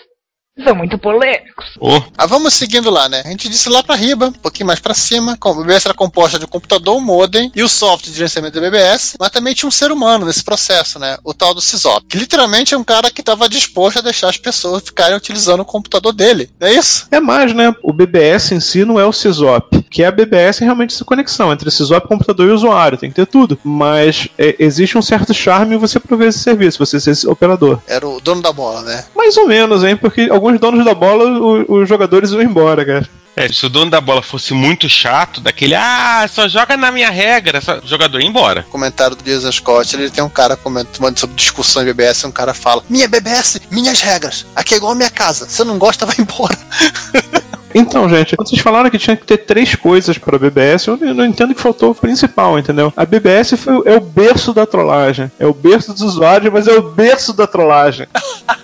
são 0.63 0.75
muito 0.75 0.97
polêmicos. 0.99 1.65
Oh, 1.81 2.01
Ah, 2.17 2.27
vamos 2.27 2.55
seguindo 2.55 2.89
lá, 2.91 3.09
né? 3.09 3.23
A 3.25 3.29
gente 3.29 3.49
disse 3.49 3.69
lá 3.69 3.83
pra 3.83 3.97
riba, 3.97 4.29
um 4.29 4.33
pouquinho 4.33 4.67
mais 4.69 4.79
pra 4.79 4.95
cima. 4.95 5.37
A 5.41 5.53
BBS 5.53 5.87
era 5.87 5.95
composta 5.95 6.39
de 6.39 6.45
um 6.45 6.49
computador, 6.49 6.97
um 6.97 7.01
modem 7.01 7.51
e 7.55 7.63
o 7.63 7.69
software 7.69 8.11
de 8.11 8.17
gerenciamento 8.17 8.55
da 8.55 8.61
BBS, 8.61 9.17
mas 9.19 9.31
também 9.31 9.53
tinha 9.53 9.69
um 9.69 9.73
ser 9.73 9.91
humano 9.91 10.25
nesse 10.27 10.45
processo, 10.45 10.99
né? 10.99 11.17
O 11.25 11.35
tal 11.35 11.55
do 11.55 11.61
CISOP, 11.61 12.07
que 12.07 12.19
literalmente 12.19 12.73
é 12.75 12.79
um 12.79 12.85
cara 12.85 13.11
que 13.11 13.21
estava 13.21 13.49
disposto 13.49 13.99
a 13.99 14.03
deixar 14.03 14.29
as 14.29 14.37
pessoas 14.37 14.83
ficarem 14.85 15.17
utilizando 15.17 15.61
o 15.61 15.65
computador 15.65 16.13
dele. 16.13 16.49
Não 16.61 16.69
é 16.69 16.75
isso? 16.75 17.09
É 17.11 17.19
mais, 17.19 17.53
né? 17.53 17.75
O 17.83 17.93
BBS 17.93 18.53
em 18.53 18.61
si 18.61 18.85
não 18.85 18.99
é 19.01 19.05
o 19.05 19.13
CISOP, 19.13 19.84
que 19.95 20.03
é 20.03 20.07
a 20.07 20.11
BBS 20.11 20.61
é 20.61 20.64
realmente 20.64 20.92
essa 20.92 21.05
conexão 21.05 21.53
entre 21.53 21.70
CISOP, 21.70 22.09
computador 22.09 22.49
e 22.49 22.53
usuário, 22.53 22.99
tem 22.99 23.09
que 23.11 23.14
ter 23.14 23.26
tudo. 23.26 23.57
Mas 23.62 24.26
é, 24.36 24.57
existe 24.59 24.99
um 24.99 25.03
certo 25.03 25.32
charme 25.32 25.76
em 25.76 25.78
você 25.78 26.01
prover 26.01 26.28
esse 26.28 26.40
serviço, 26.40 26.84
você 26.84 26.99
ser 26.99 27.12
esse 27.12 27.28
operador. 27.28 27.78
Era 27.86 28.05
o 28.09 28.20
dono 28.20 28.42
da 28.42 28.53
bola, 28.53 28.82
né? 28.82 29.05
Mais 29.14 29.36
ou 29.36 29.47
menos, 29.47 29.84
hein? 29.84 29.97
Porque 29.97 30.28
alguns 30.30 30.59
donos 30.59 30.84
da 30.84 30.95
bola, 30.95 31.24
o- 31.38 31.76
os 31.82 31.88
jogadores 31.88 32.32
vão 32.32 32.42
embora, 32.42 32.84
cara. 32.84 33.09
é, 33.36 33.49
se 33.49 33.66
o 33.66 33.68
dono 33.68 33.88
da 33.90 34.01
bola 34.01 34.20
fosse 34.22 34.53
muito 34.53 34.88
chato, 34.88 35.40
daquele, 35.40 35.74
ah, 35.76 36.26
só 36.28 36.49
joga 36.49 36.76
na 36.76 36.90
minha 36.90 37.11
regra, 37.11 37.61
só... 37.61 37.78
o 37.78 37.86
jogador 37.86 38.20
ia 38.20 38.26
embora. 38.26 38.64
comentário 38.70 39.14
do 39.16 39.22
Jason 39.24 39.51
Scott, 39.53 39.95
ele 39.95 40.11
tem 40.11 40.22
um 40.24 40.28
cara 40.28 40.57
comentando 40.57 41.18
sobre 41.18 41.36
discussão 41.36 41.82
em 41.82 41.86
BBS, 41.86 42.24
um 42.26 42.32
cara 42.32 42.53
fala: 42.53 42.82
Minha 42.88 43.07
BBS, 43.09 43.61
minhas 43.70 44.01
regras. 44.01 44.45
Aqui 44.57 44.74
é 44.74 44.76
igual 44.76 44.92
a 44.92 44.97
minha 44.97 45.11
casa. 45.11 45.49
Se 45.49 45.62
não 45.64 45.78
gosta, 45.78 46.05
vai 46.07 46.16
embora. 46.18 46.57
Então, 47.75 48.09
gente, 48.09 48.37
vocês 48.37 48.61
falaram 48.61 48.89
que 48.89 48.99
tinha 48.99 49.16
que 49.16 49.27
ter 49.27 49.39
três 49.39 49.75
coisas 49.75 50.16
para 50.16 50.37
a 50.37 50.39
BBS, 50.39 50.87
eu 50.87 50.97
não 51.14 51.25
entendo 51.25 51.55
que 51.55 51.61
faltou 51.61 51.91
o 51.91 51.95
principal, 51.95 52.59
entendeu? 52.59 52.93
A 52.97 53.05
BBS 53.05 53.57
foi, 53.57 53.83
é 53.85 53.97
o 53.97 54.01
berço 54.01 54.55
da 54.55 54.64
trollagem. 54.64 55.31
É 55.39 55.47
o 55.47 55.53
berço 55.53 55.93
dos 55.93 56.03
usuários, 56.03 56.53
mas 56.53 56.68
é 56.68 56.72
o 56.72 56.91
berço 56.91 57.33
da 57.33 57.47
trollagem. 57.47 58.07